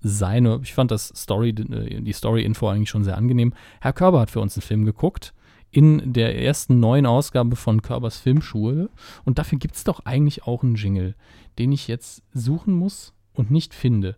sein. 0.00 0.46
Ich 0.62 0.74
fand 0.74 0.90
das 0.90 1.08
Story, 1.08 1.50
äh, 1.50 2.00
die 2.00 2.12
Story-Info 2.12 2.68
eigentlich 2.68 2.90
schon 2.90 3.04
sehr 3.04 3.16
angenehm. 3.16 3.54
Herr 3.80 3.92
Körber 3.92 4.20
hat 4.20 4.30
für 4.30 4.40
uns 4.40 4.56
einen 4.56 4.62
Film 4.62 4.84
geguckt 4.84 5.34
in 5.70 6.12
der 6.12 6.38
ersten 6.38 6.80
neuen 6.80 7.06
Ausgabe 7.06 7.56
von 7.56 7.80
Körbers 7.80 8.18
Filmschule. 8.18 8.90
Und 9.24 9.38
dafür 9.38 9.58
gibt 9.58 9.76
es 9.76 9.84
doch 9.84 10.04
eigentlich 10.04 10.44
auch 10.44 10.62
einen 10.62 10.74
Jingle, 10.74 11.14
den 11.58 11.72
ich 11.72 11.88
jetzt 11.88 12.22
suchen 12.34 12.74
muss 12.74 13.14
und 13.32 13.50
nicht 13.50 13.74
finde. 13.74 14.16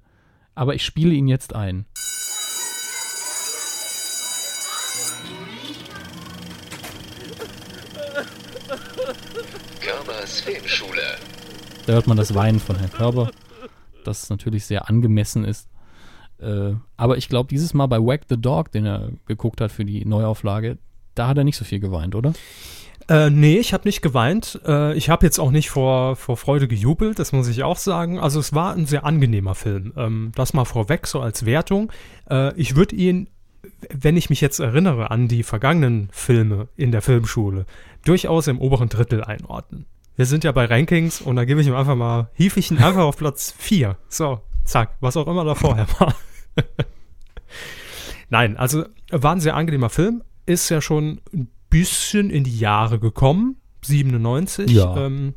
Aber 0.54 0.74
ich 0.74 0.84
spiele 0.84 1.14
ihn 1.14 1.28
jetzt 1.28 1.54
ein. 1.54 1.86
Filmschule. 10.44 11.16
Da 11.86 11.94
hört 11.94 12.06
man 12.06 12.18
das 12.18 12.34
Weinen 12.34 12.60
von 12.60 12.76
Herrn 12.76 12.92
Körber, 12.92 13.30
das 14.04 14.28
natürlich 14.28 14.66
sehr 14.66 14.90
angemessen 14.90 15.42
ist. 15.44 15.70
Äh, 16.38 16.74
aber 16.98 17.16
ich 17.16 17.30
glaube, 17.30 17.48
dieses 17.48 17.72
Mal 17.72 17.86
bei 17.86 17.98
Wag 17.98 18.20
the 18.28 18.36
Dog, 18.36 18.70
den 18.70 18.84
er 18.84 19.12
geguckt 19.26 19.62
hat 19.62 19.72
für 19.72 19.86
die 19.86 20.04
Neuauflage, 20.04 20.76
da 21.14 21.28
hat 21.28 21.38
er 21.38 21.44
nicht 21.44 21.56
so 21.56 21.64
viel 21.64 21.80
geweint, 21.80 22.14
oder? 22.14 22.34
Äh, 23.08 23.30
nee, 23.30 23.56
ich 23.56 23.72
habe 23.72 23.88
nicht 23.88 24.02
geweint. 24.02 24.60
Äh, 24.66 24.92
ich 24.94 25.08
habe 25.08 25.24
jetzt 25.24 25.38
auch 25.38 25.50
nicht 25.50 25.70
vor, 25.70 26.14
vor 26.14 26.36
Freude 26.36 26.68
gejubelt, 26.68 27.18
das 27.18 27.32
muss 27.32 27.48
ich 27.48 27.62
auch 27.62 27.78
sagen. 27.78 28.18
Also 28.18 28.38
es 28.38 28.52
war 28.52 28.74
ein 28.74 28.84
sehr 28.84 29.06
angenehmer 29.06 29.54
Film. 29.54 29.94
Ähm, 29.96 30.32
das 30.34 30.52
mal 30.52 30.66
vorweg, 30.66 31.06
so 31.06 31.20
als 31.20 31.46
Wertung. 31.46 31.90
Äh, 32.28 32.54
ich 32.60 32.76
würde 32.76 32.96
ihn, 32.96 33.30
wenn 33.90 34.18
ich 34.18 34.28
mich 34.28 34.42
jetzt 34.42 34.58
erinnere 34.58 35.10
an 35.10 35.26
die 35.26 35.42
vergangenen 35.42 36.10
Filme 36.12 36.68
in 36.76 36.92
der 36.92 37.00
Filmschule, 37.00 37.64
durchaus 38.04 38.46
im 38.46 38.58
oberen 38.58 38.90
Drittel 38.90 39.24
einordnen. 39.24 39.86
Wir 40.16 40.26
sind 40.26 40.44
ja 40.44 40.52
bei 40.52 40.66
Rankings 40.66 41.20
und 41.20 41.36
da 41.36 41.44
gebe 41.44 41.60
ich 41.60 41.66
ihm 41.66 41.74
einfach 41.74 41.96
mal, 41.96 42.30
hief 42.34 42.56
ich 42.56 42.70
ihn 42.70 42.78
einfach 42.78 43.02
auf 43.02 43.16
Platz 43.16 43.54
4. 43.58 43.96
So, 44.08 44.40
zack, 44.64 44.96
was 45.00 45.16
auch 45.16 45.26
immer 45.26 45.44
da 45.44 45.54
vorher 45.54 45.86
war. 45.98 46.14
Nein, 48.28 48.56
also 48.56 48.84
war 49.10 49.32
ein 49.32 49.40
sehr 49.40 49.56
angenehmer 49.56 49.90
Film 49.90 50.22
ist 50.46 50.68
ja 50.68 50.80
schon 50.80 51.20
ein 51.32 51.48
bisschen 51.70 52.30
in 52.30 52.44
die 52.44 52.58
Jahre 52.58 52.98
gekommen. 52.98 53.56
97. 53.82 54.70
Ja. 54.70 54.96
Ähm, 54.96 55.34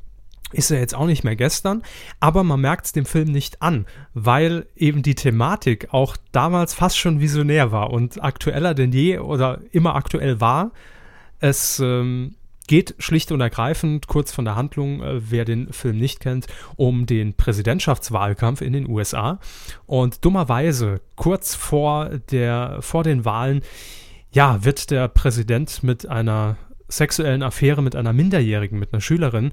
ist 0.53 0.69
ja 0.69 0.77
jetzt 0.77 0.95
auch 0.95 1.07
nicht 1.07 1.25
mehr 1.25 1.35
gestern, 1.35 1.83
aber 2.21 2.43
man 2.43 2.61
merkt 2.61 2.85
es 2.85 2.91
dem 2.93 3.05
Film 3.05 3.31
nicht 3.31 3.61
an, 3.61 3.85
weil 4.13 4.67
eben 4.77 5.03
die 5.03 5.15
Thematik 5.15 5.89
auch 5.91 6.15
damals 6.31 6.73
fast 6.73 6.97
schon 6.97 7.19
visionär 7.19 7.73
war 7.73 7.91
und 7.91 8.23
aktueller 8.23 8.73
denn 8.73 8.93
je 8.93 9.19
oder 9.19 9.59
immer 9.71 9.95
aktuell 9.95 10.39
war. 10.39 10.71
Es 11.39 11.81
ähm, 11.83 12.35
geht 12.67 12.95
schlicht 12.99 13.31
und 13.31 13.41
ergreifend, 13.41 14.07
kurz 14.07 14.31
von 14.31 14.45
der 14.45 14.55
Handlung, 14.55 15.01
äh, 15.01 15.31
wer 15.31 15.45
den 15.45 15.71
Film 15.73 15.97
nicht 15.97 16.19
kennt, 16.19 16.47
um 16.75 17.05
den 17.05 17.33
Präsidentschaftswahlkampf 17.33 18.61
in 18.61 18.73
den 18.73 18.89
USA. 18.89 19.39
Und 19.85 20.23
dummerweise, 20.25 21.01
kurz 21.15 21.55
vor, 21.55 22.09
der, 22.31 22.77
vor 22.81 23.03
den 23.03 23.25
Wahlen, 23.25 23.61
ja, 24.31 24.63
wird 24.63 24.91
der 24.91 25.07
Präsident 25.07 25.83
mit 25.83 26.07
einer 26.07 26.57
sexuellen 26.89 27.43
Affäre 27.43 27.81
mit 27.81 27.95
einer 27.95 28.13
Minderjährigen, 28.13 28.79
mit 28.79 28.93
einer 28.93 29.01
Schülerin, 29.01 29.51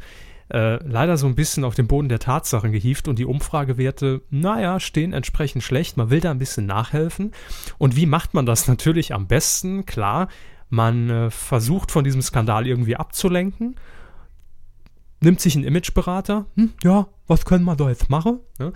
äh, 0.53 0.77
leider 0.87 1.17
so 1.17 1.27
ein 1.27 1.35
bisschen 1.35 1.65
auf 1.65 1.75
den 1.75 1.87
Boden 1.87 2.09
der 2.09 2.19
Tatsachen 2.19 2.73
gehievt 2.73 3.09
und 3.09 3.19
die 3.19 3.25
Umfragewerte, 3.25 4.23
naja, 4.31 4.79
stehen 4.79 5.13
entsprechend 5.13 5.63
schlecht. 5.63 5.97
Man 5.97 6.11
will 6.11 6.21
da 6.21 6.31
ein 6.31 6.39
bisschen 6.39 6.67
nachhelfen. 6.67 7.33
Und 7.79 7.97
wie 7.97 8.07
macht 8.07 8.35
man 8.35 8.47
das 8.47 8.69
natürlich 8.69 9.15
am 9.15 9.27
besten? 9.27 9.87
Klar, 9.87 10.29
man 10.69 11.11
äh, 11.11 11.31
versucht 11.31 11.91
von 11.91 12.05
diesem 12.05 12.23
Skandal 12.23 12.67
irgendwie 12.67 12.97
abzulenken, 12.97 13.77
nimmt 15.21 15.41
sich 15.41 15.55
einen 15.57 15.65
Imageberater, 15.65 16.47
hm, 16.57 16.73
ja, 16.83 17.07
was 17.27 17.45
können 17.45 17.65
wir 17.65 17.77
da 17.77 17.89
jetzt 17.89 18.11
machen? 18.11 18.41
Ja, 18.59 18.73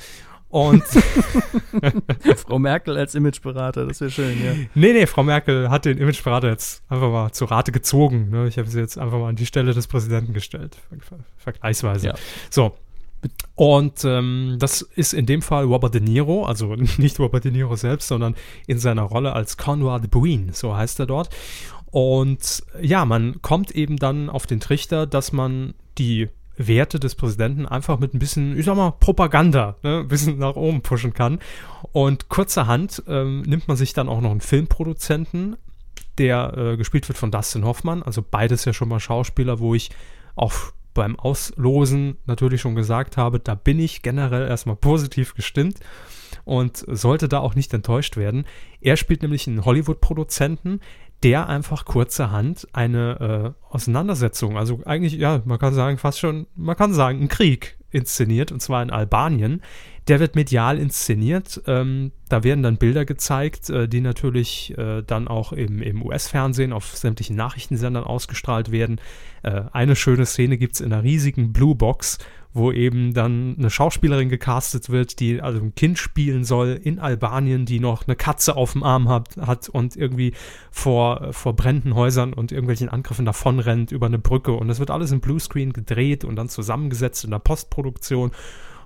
und 0.51 0.83
Frau 2.37 2.59
Merkel 2.59 2.97
als 2.97 3.15
Imageberater, 3.15 3.87
das 3.87 4.01
wäre 4.01 4.11
schön, 4.11 4.43
ja. 4.43 4.53
Nee, 4.75 4.95
nee, 4.95 5.07
Frau 5.07 5.23
Merkel 5.23 5.69
hat 5.69 5.85
den 5.85 5.99
Imageberater 5.99 6.49
jetzt 6.49 6.83
einfach 6.89 7.11
mal 7.11 7.33
zur 7.33 7.51
Rate 7.51 7.71
gezogen. 7.71 8.31
Ne? 8.31 8.49
Ich 8.49 8.57
habe 8.57 8.69
sie 8.69 8.81
jetzt 8.81 8.97
einfach 8.97 9.19
mal 9.19 9.29
an 9.29 9.37
die 9.37 9.45
Stelle 9.45 9.75
des 9.75 9.87
Präsidenten 9.87 10.33
gestellt, 10.33 10.79
ver 11.01 11.19
vergleichsweise. 11.37 12.09
Ja. 12.09 12.15
So. 12.49 12.75
Und 13.57 14.05
ähm, 14.05 14.57
das 14.59 14.81
ist 14.81 15.13
in 15.13 15.27
dem 15.27 15.43
Fall 15.43 15.65
Robert 15.65 15.93
De 15.93 16.01
Niro, 16.01 16.47
also 16.47 16.75
nicht 16.99 17.19
Robert 17.19 17.45
De 17.45 17.53
Niro 17.53 17.77
selbst, 17.77 18.09
sondern 18.09 18.35
in 18.67 18.79
seiner 18.79 19.03
Rolle 19.03 19.35
als 19.35 19.59
Conrad 19.59 20.11
Breen, 20.11 20.51
so 20.53 20.75
heißt 20.75 20.99
er 21.01 21.07
dort. 21.07 21.29
Und 21.91 22.63
ja, 22.81 23.05
man 23.05 23.41
kommt 23.43 23.71
eben 23.71 23.97
dann 23.97 24.29
auf 24.29 24.47
den 24.47 24.61
Trichter, 24.61 25.07
dass 25.07 25.33
man 25.33 25.75
die 25.97 26.29
Werte 26.59 26.99
des 26.99 27.15
Präsidenten 27.15 27.67
einfach 27.67 27.99
mit 27.99 28.15
ein 28.15 28.19
bisschen, 28.19 28.59
ich 28.59 28.67
sag 28.67 28.77
mal, 28.77 28.91
Propaganda, 28.91 29.77
ne, 29.83 30.01
ein 30.01 30.09
bisschen 30.09 30.39
nach 30.39 30.57
oben 30.57 30.83
pushen 30.83 31.15
kann. 31.15 31.39
Und 31.93 32.29
kurzerhand 32.29 33.03
ähm, 33.07 33.43
nimmt 33.43 33.69
man 33.69 33.77
sich 33.77 33.93
dann 33.93 34.09
auch 34.09 34.21
noch 34.21 34.33
einen 34.33 34.41
Filmproduzenten, 34.41 35.57
der 36.19 36.57
äh, 36.57 36.77
gespielt 36.77 37.09
wird 37.09 37.17
von 37.17 37.31
Dustin 37.31 37.65
Hoffmann, 37.65 38.03
also 38.03 38.25
beides 38.29 38.65
ja 38.65 38.73
schon 38.73 38.89
mal 38.89 39.01
Schauspieler, 39.01 39.61
wo 39.61 39.75
ich 39.75 39.91
auch 40.35 40.55
beim 40.95 41.17
Auslosen 41.17 42.17
natürlich 42.27 42.61
schon 42.61 42.75
gesagt 42.75 43.17
habe, 43.17 43.39
da 43.39 43.55
bin 43.55 43.79
ich 43.79 44.03
generell 44.03 44.49
erstmal 44.49 44.75
positiv 44.75 45.35
gestimmt 45.35 45.79
und 46.45 46.85
sollte 46.89 47.29
da 47.29 47.39
auch 47.39 47.55
nicht 47.55 47.73
enttäuscht 47.73 48.17
werden. 48.17 48.47
Er 48.81 48.97
spielt 48.97 49.23
nämlich 49.23 49.47
einen 49.47 49.65
Hollywood-Produzenten, 49.65 50.81
der 51.23 51.49
einfach 51.49 51.85
kurzerhand 51.85 52.69
eine 52.73 53.55
äh, 53.71 53.75
Auseinandersetzung, 53.75 54.57
also 54.57 54.81
eigentlich, 54.85 55.15
ja, 55.15 55.43
man 55.45 55.59
kann 55.59 55.75
sagen, 55.75 55.99
fast 55.99 56.21
schon, 56.21 56.47
man 56.55 56.77
kann 56.77 56.95
sagen, 56.95 57.19
einen 57.19 57.29
Krieg 57.29 57.79
inszeniert, 57.91 58.53
und 58.53 58.61
zwar 58.61 58.83
in 58.83 58.91
Albanien. 58.91 59.63
Der 60.09 60.21
wird 60.21 60.37
medial 60.37 60.79
inszeniert. 60.79 61.61
Ähm, 61.67 62.13
da 62.31 62.43
werden 62.43 62.63
dann 62.63 62.79
Bilder 62.79 63.05
gezeigt, 63.05 63.69
äh, 63.69 63.89
die 63.89 64.01
natürlich 64.01 64.77
äh, 64.79 65.03
dann 65.03 65.29
auch 65.29 65.53
im, 65.53 65.83
im 65.83 66.03
US-Fernsehen 66.03 66.73
auf 66.73 66.97
sämtlichen 66.97 67.37
Nachrichtensendern 67.37 68.05
ausgestrahlt 68.05 68.73
werden. 68.73 69.01
Äh, 69.43 69.63
eine 69.73 69.97
schöne 69.97 70.25
Szene 70.25 70.57
gibt 70.57 70.75
es 70.75 70.81
in 70.81 70.93
einer 70.93 71.03
riesigen 71.03 71.53
Blue 71.53 71.75
Box, 71.75 72.17
wo 72.55 72.73
eben 72.73 73.13
dann 73.13 73.57
eine 73.59 73.69
Schauspielerin 73.69 74.31
gecastet 74.31 74.89
wird, 74.89 75.21
die 75.21 75.43
also 75.43 75.61
ein 75.61 75.75
Kind 75.75 75.99
spielen 75.99 76.45
soll 76.45 76.81
in 76.83 76.99
Albanien, 76.99 77.67
die 77.67 77.79
noch 77.79 78.07
eine 78.07 78.17
Katze 78.17 78.57
auf 78.57 78.73
dem 78.73 78.85
Arm 78.85 79.11
hat, 79.11 79.37
hat 79.37 79.69
und 79.69 79.95
irgendwie 79.95 80.33
vor, 80.71 81.35
vor 81.35 81.55
brennenden 81.55 81.95
Häusern 81.95 82.33
und 82.33 82.51
irgendwelchen 82.51 82.89
Angriffen 82.89 83.27
davonrennt 83.27 83.93
über 83.93 84.07
eine 84.07 84.19
Brücke. 84.19 84.53
Und 84.53 84.69
das 84.69 84.81
wird 84.81 84.91
alles 84.91 85.13
im 85.13 85.21
Bluescreen 85.21 85.75
gedreht 85.75 86.25
und 86.25 86.37
dann 86.37 86.49
zusammengesetzt 86.49 87.25
in 87.25 87.31
der 87.31 87.39
Postproduktion. 87.41 88.33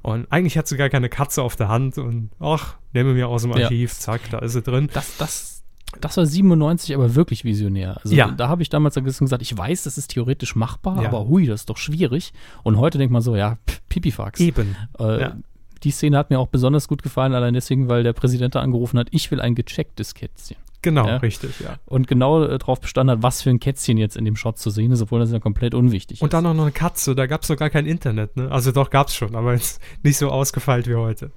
Und 0.02 0.26
eigentlich 0.30 0.58
hat 0.58 0.66
sie 0.66 0.76
gar 0.76 0.90
keine 0.90 1.08
Katze 1.08 1.42
auf 1.42 1.56
der 1.56 1.68
Hand 1.68 1.96
und 1.98 2.30
ach, 2.40 2.76
nehme 2.92 3.14
mir 3.14 3.28
aus 3.28 3.42
dem 3.42 3.52
Archiv, 3.52 3.92
ja. 3.92 3.98
zack, 3.98 4.30
da 4.30 4.38
ist 4.40 4.52
sie 4.52 4.62
drin. 4.62 4.90
Das, 4.92 5.16
das 5.16 5.52
das 6.00 6.16
war 6.16 6.26
97 6.26 6.94
aber 6.94 7.14
wirklich 7.14 7.44
visionär. 7.44 7.98
Also 8.02 8.14
ja. 8.14 8.30
da 8.30 8.48
habe 8.48 8.62
ich 8.62 8.70
damals 8.70 8.94
gesagt, 8.94 9.42
ich 9.42 9.56
weiß, 9.56 9.82
das 9.82 9.98
ist 9.98 10.08
theoretisch 10.08 10.56
machbar, 10.56 11.02
ja. 11.02 11.08
aber 11.08 11.28
hui, 11.28 11.46
das 11.46 11.62
ist 11.62 11.70
doch 11.70 11.76
schwierig. 11.76 12.32
Und 12.62 12.78
heute 12.78 12.98
denkt 12.98 13.12
man 13.12 13.22
so, 13.22 13.36
ja, 13.36 13.58
Pipifax. 13.88 14.40
Eben. 14.40 14.74
Äh, 14.98 15.20
ja. 15.20 15.36
Die 15.82 15.90
Szene 15.90 16.16
hat 16.16 16.30
mir 16.30 16.38
auch 16.38 16.46
besonders 16.46 16.88
gut 16.88 17.02
gefallen, 17.02 17.34
allein 17.34 17.54
deswegen, 17.54 17.88
weil 17.88 18.04
der 18.04 18.12
Präsident 18.12 18.54
da 18.54 18.60
angerufen 18.60 18.98
hat, 18.98 19.08
ich 19.10 19.30
will 19.30 19.40
ein 19.40 19.54
gechecktes 19.54 20.14
Kätzchen. 20.14 20.56
Genau, 20.82 21.06
ja? 21.06 21.16
richtig, 21.18 21.60
ja. 21.60 21.76
Und 21.86 22.08
genau 22.08 22.42
äh, 22.42 22.58
darauf 22.58 22.80
bestanden 22.80 23.16
hat, 23.16 23.22
was 23.22 23.40
für 23.40 23.50
ein 23.50 23.60
Kätzchen 23.60 23.96
jetzt 23.98 24.16
in 24.16 24.24
dem 24.24 24.34
Shot 24.34 24.58
zu 24.58 24.68
sehen 24.70 24.90
ist, 24.90 25.00
obwohl 25.00 25.20
das 25.20 25.30
ja 25.30 25.38
komplett 25.38 25.74
unwichtig 25.74 26.18
ist. 26.18 26.22
Und 26.22 26.32
dann 26.32 26.44
auch 26.44 26.54
noch 26.54 26.64
eine 26.64 26.72
Katze, 26.72 27.14
da 27.14 27.26
gab 27.26 27.42
es 27.42 27.56
gar 27.56 27.70
kein 27.70 27.86
Internet, 27.86 28.36
ne? 28.36 28.50
Also 28.50 28.72
doch 28.72 28.90
gab 28.90 29.06
es 29.06 29.14
schon, 29.14 29.36
aber 29.36 29.54
jetzt 29.54 29.80
nicht 30.02 30.18
so 30.18 30.30
ausgefeilt 30.30 30.88
wie 30.88 30.96
heute. 30.96 31.30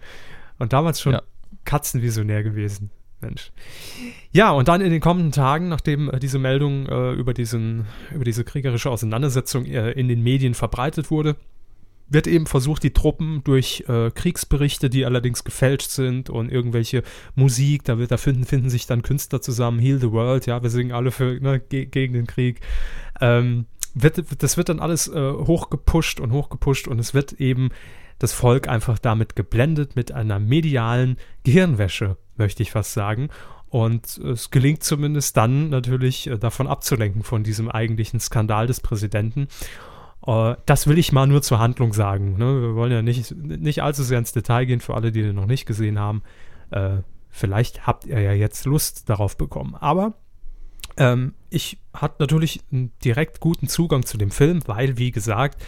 Und 0.57 0.73
damals 0.73 0.99
schon 0.99 1.13
ja. 1.13 1.22
Katzenvisionär 1.63 2.43
gewesen. 2.43 2.89
Mensch. 3.22 3.51
Ja, 4.31 4.51
und 4.51 4.67
dann 4.67 4.81
in 4.81 4.91
den 4.91 4.99
kommenden 4.99 5.31
Tagen, 5.31 5.69
nachdem 5.69 6.09
äh, 6.09 6.19
diese 6.19 6.39
Meldung 6.39 6.88
äh, 6.88 7.13
über, 7.13 7.34
diesen, 7.34 7.85
über 8.13 8.23
diese 8.26 8.43
kriegerische 8.43 8.89
Auseinandersetzung 8.89 9.65
äh, 9.65 9.91
in 9.91 10.07
den 10.07 10.22
Medien 10.22 10.53
verbreitet 10.53 11.11
wurde, 11.11 11.35
wird 12.07 12.27
eben 12.27 12.45
versucht, 12.45 12.84
die 12.84 12.94
Truppen 12.94 13.44
durch 13.44 13.84
äh, 13.88 14.11
Kriegsberichte, 14.11 14.90
die 14.90 15.06
allerdings 15.06 15.44
gefälscht 15.44 15.90
sind 15.90 16.30
und 16.30 16.52
irgendwelche 16.52 17.03
Musik, 17.36 17.84
da, 17.84 17.98
wird, 17.98 18.11
da 18.11 18.18
finden, 18.18 18.45
finden 18.45 18.69
sich 18.69 18.86
dann 18.86 19.02
Künstler 19.02 19.41
zusammen, 19.41 19.80
Heal 19.80 19.99
the 19.99 20.11
World, 20.11 20.45
ja, 20.45 20.61
wir 20.61 20.69
singen 20.69 20.91
alle 20.91 21.11
für, 21.11 21.40
ne, 21.40 21.60
ge 21.60 21.86
gegen 21.86 22.14
den 22.14 22.27
Krieg. 22.27 22.61
Ähm, 23.22 23.65
wird, 23.94 24.23
das 24.40 24.57
wird 24.57 24.69
dann 24.69 24.80
alles 24.80 25.07
äh, 25.07 25.32
hochgepusht 25.34 26.19
und 26.19 26.32
hochgepusht 26.32 26.88
und 26.88 26.99
es 26.99 27.14
wird 27.14 27.34
eben 27.34 27.69
das 28.19 28.34
Volk 28.34 28.68
einfach 28.68 28.99
damit 28.99 29.36
geblendet 29.36 29.95
mit 29.95 30.11
einer 30.11 30.40
medialen 30.40 31.18
Gehirnwäsche, 31.44 32.18
möchte 32.38 32.64
ich 32.64 32.72
fast 32.72 32.94
sagen. 32.94 33.30
Und 33.69 34.18
es 34.19 34.52
gelingt 34.52 34.84
zumindest 34.84 35.36
dann 35.36 35.69
natürlich 35.69 36.27
äh, 36.27 36.38
davon 36.38 36.68
abzulenken, 36.68 37.23
von 37.23 37.44
diesem 37.44 37.69
eigentlichen 37.69 38.19
Skandal 38.19 38.68
des 38.68 38.80
Präsidenten. 38.80 39.48
Äh, 40.27 40.56
das 40.65 40.88
will 40.88 40.97
ich 40.97 41.11
mal 41.11 41.27
nur 41.27 41.41
zur 41.41 41.60
Handlung 41.60 41.93
sagen. 41.93 42.38
Ne? 42.38 42.61
Wir 42.61 42.76
wollen 42.76 42.91
ja 42.91 43.02
nicht, 43.02 43.35
nicht 43.35 43.84
allzu 43.84 44.03
sehr 44.03 44.19
ins 44.19 44.31
Detail 44.31 44.65
gehen 44.65 44.81
für 44.81 44.95
alle, 44.95 45.11
die 45.11 45.22
den 45.22 45.35
noch 45.35 45.45
nicht 45.45 45.65
gesehen 45.65 45.99
haben. 45.99 46.23
Äh, 46.72 46.97
vielleicht 47.30 47.85
habt 47.85 48.06
ihr 48.06 48.19
ja 48.19 48.34
jetzt 48.34 48.65
Lust 48.65 49.10
darauf 49.10 49.38
bekommen. 49.38 49.76
Aber 49.76 50.14
ähm, 50.97 51.34
ich 51.49 51.80
hatte 51.93 52.15
natürlich 52.19 52.61
einen 52.72 52.91
direkt 53.03 53.39
guten 53.39 53.68
Zugang 53.68 54.06
zu 54.06 54.18
dem 54.18 54.31
Film, 54.31 54.61
weil, 54.65 54.97
wie 54.97 55.11
gesagt, 55.11 55.64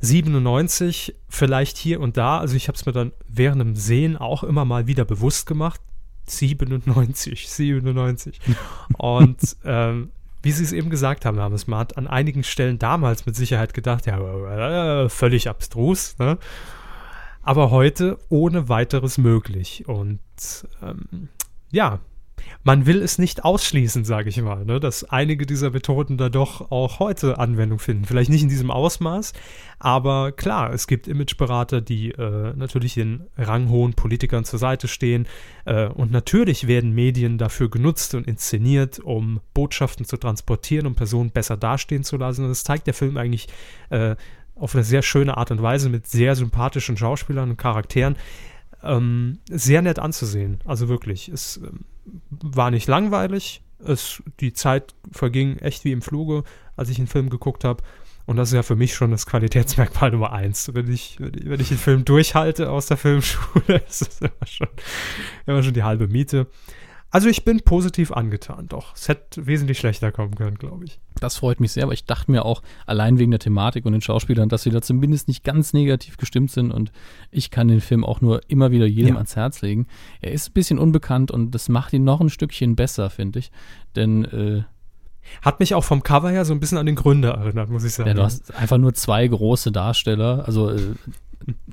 97 0.00 1.14
vielleicht 1.28 1.78
hier 1.78 2.00
und 2.00 2.16
da, 2.16 2.38
also 2.38 2.54
ich 2.54 2.68
habe 2.68 2.76
es 2.76 2.84
mir 2.84 2.92
dann 2.92 3.12
während 3.26 3.60
dem 3.60 3.76
Sehen 3.76 4.16
auch 4.16 4.44
immer 4.44 4.64
mal 4.64 4.86
wieder 4.86 5.04
bewusst 5.04 5.46
gemacht. 5.46 5.80
97, 6.28 7.48
97. 7.48 8.40
und 8.98 9.56
ähm, 9.64 10.10
wie 10.46 10.52
Sie 10.52 10.62
es 10.62 10.70
eben 10.70 10.90
gesagt 10.90 11.24
haben, 11.24 11.38
Hermes, 11.38 11.66
man 11.66 11.80
hat 11.80 11.98
an 11.98 12.06
einigen 12.06 12.44
Stellen 12.44 12.78
damals 12.78 13.26
mit 13.26 13.34
Sicherheit 13.34 13.74
gedacht, 13.74 14.06
ja, 14.06 15.02
äh, 15.02 15.08
völlig 15.08 15.48
abstrus, 15.48 16.16
ne? 16.20 16.38
aber 17.42 17.72
heute 17.72 18.16
ohne 18.28 18.68
weiteres 18.68 19.18
möglich. 19.18 19.88
Und 19.88 20.20
ähm, 20.80 21.30
ja, 21.72 21.98
man 22.64 22.86
will 22.86 23.02
es 23.02 23.18
nicht 23.18 23.44
ausschließen, 23.44 24.04
sage 24.04 24.28
ich 24.28 24.40
mal, 24.40 24.64
ne, 24.64 24.80
dass 24.80 25.04
einige 25.04 25.46
dieser 25.46 25.70
Methoden 25.70 26.16
da 26.16 26.28
doch 26.28 26.70
auch 26.70 26.98
heute 26.98 27.38
Anwendung 27.38 27.78
finden. 27.78 28.04
Vielleicht 28.04 28.30
nicht 28.30 28.42
in 28.42 28.48
diesem 28.48 28.70
Ausmaß, 28.70 29.32
aber 29.78 30.32
klar, 30.32 30.72
es 30.72 30.86
gibt 30.86 31.06
Imageberater, 31.06 31.80
die 31.80 32.10
äh, 32.12 32.52
natürlich 32.56 32.94
den 32.94 33.26
ranghohen 33.36 33.94
Politikern 33.94 34.44
zur 34.44 34.58
Seite 34.58 34.88
stehen 34.88 35.26
äh, 35.64 35.86
und 35.86 36.10
natürlich 36.10 36.66
werden 36.66 36.92
Medien 36.92 37.38
dafür 37.38 37.70
genutzt 37.70 38.14
und 38.14 38.26
inszeniert, 38.26 38.98
um 38.98 39.40
Botschaften 39.54 40.04
zu 40.04 40.16
transportieren, 40.16 40.86
um 40.86 40.94
Personen 40.94 41.30
besser 41.30 41.56
dastehen 41.56 42.04
zu 42.04 42.16
lassen. 42.16 42.42
Und 42.42 42.48
das 42.50 42.64
zeigt 42.64 42.86
der 42.86 42.94
Film 42.94 43.16
eigentlich 43.16 43.48
äh, 43.90 44.16
auf 44.54 44.74
eine 44.74 44.84
sehr 44.84 45.02
schöne 45.02 45.36
Art 45.36 45.50
und 45.50 45.62
Weise 45.62 45.88
mit 45.88 46.06
sehr 46.06 46.34
sympathischen 46.34 46.96
Schauspielern 46.96 47.50
und 47.50 47.56
Charakteren. 47.58 48.16
Ähm, 48.86 49.38
sehr 49.50 49.82
nett 49.82 49.98
anzusehen. 49.98 50.60
Also 50.64 50.88
wirklich. 50.88 51.28
Es 51.28 51.58
ähm, 51.58 51.80
war 52.30 52.70
nicht 52.70 52.86
langweilig. 52.86 53.62
Es, 53.84 54.22
die 54.40 54.52
Zeit 54.52 54.94
verging 55.12 55.58
echt 55.58 55.84
wie 55.84 55.92
im 55.92 56.02
Fluge, 56.02 56.44
als 56.76 56.88
ich 56.88 56.96
den 56.96 57.06
Film 57.06 57.30
geguckt 57.30 57.64
habe. 57.64 57.82
Und 58.26 58.36
das 58.36 58.48
ist 58.48 58.54
ja 58.54 58.62
für 58.62 58.76
mich 58.76 58.94
schon 58.94 59.12
das 59.12 59.26
Qualitätsmerkmal 59.26 60.10
Nummer 60.12 60.32
eins. 60.32 60.74
Wenn 60.74 60.92
ich, 60.92 61.18
wenn 61.20 61.60
ich 61.60 61.68
den 61.68 61.78
Film 61.78 62.04
durchhalte 62.04 62.70
aus 62.70 62.86
der 62.86 62.96
Filmschule, 62.96 63.82
ist 63.88 64.02
das 64.02 64.20
immer 64.20 64.46
schon, 64.46 64.68
immer 65.46 65.62
schon 65.62 65.74
die 65.74 65.84
halbe 65.84 66.08
Miete. 66.08 66.46
Also 67.16 67.30
ich 67.30 67.46
bin 67.46 67.62
positiv 67.62 68.12
angetan, 68.12 68.66
doch. 68.68 68.94
Es 68.94 69.08
hätte 69.08 69.46
wesentlich 69.46 69.78
schlechter 69.78 70.12
kommen 70.12 70.34
können, 70.34 70.58
glaube 70.58 70.84
ich. 70.84 71.00
Das 71.18 71.38
freut 71.38 71.60
mich 71.60 71.72
sehr, 71.72 71.84
aber 71.84 71.94
ich 71.94 72.04
dachte 72.04 72.30
mir 72.30 72.44
auch, 72.44 72.60
allein 72.84 73.18
wegen 73.18 73.30
der 73.30 73.40
Thematik 73.40 73.86
und 73.86 73.92
den 73.92 74.02
Schauspielern, 74.02 74.50
dass 74.50 74.64
sie 74.64 74.70
da 74.70 74.82
zumindest 74.82 75.26
nicht 75.26 75.42
ganz 75.42 75.72
negativ 75.72 76.18
gestimmt 76.18 76.50
sind 76.50 76.70
und 76.70 76.92
ich 77.30 77.50
kann 77.50 77.68
den 77.68 77.80
Film 77.80 78.04
auch 78.04 78.20
nur 78.20 78.42
immer 78.48 78.70
wieder 78.70 78.84
jedem 78.84 79.14
ja. 79.14 79.14
ans 79.14 79.34
Herz 79.34 79.62
legen. 79.62 79.86
Er 80.20 80.32
ist 80.32 80.50
ein 80.50 80.52
bisschen 80.52 80.78
unbekannt 80.78 81.30
und 81.30 81.52
das 81.52 81.70
macht 81.70 81.94
ihn 81.94 82.04
noch 82.04 82.20
ein 82.20 82.28
Stückchen 82.28 82.76
besser, 82.76 83.08
finde 83.08 83.38
ich. 83.38 83.50
Denn 83.94 84.26
äh, 84.26 84.64
hat 85.40 85.58
mich 85.58 85.74
auch 85.74 85.84
vom 85.84 86.02
Cover 86.02 86.30
her 86.30 86.44
so 86.44 86.52
ein 86.52 86.60
bisschen 86.60 86.76
an 86.76 86.84
den 86.84 86.96
Gründer 86.96 87.30
erinnert, 87.30 87.70
muss 87.70 87.84
ich 87.84 87.94
sagen. 87.94 88.08
Ja, 88.08 88.14
du 88.14 88.24
hast 88.24 88.54
einfach 88.54 88.76
nur 88.76 88.92
zwei 88.92 89.26
große 89.26 89.72
Darsteller, 89.72 90.44
also 90.46 90.68
äh, 90.68 90.94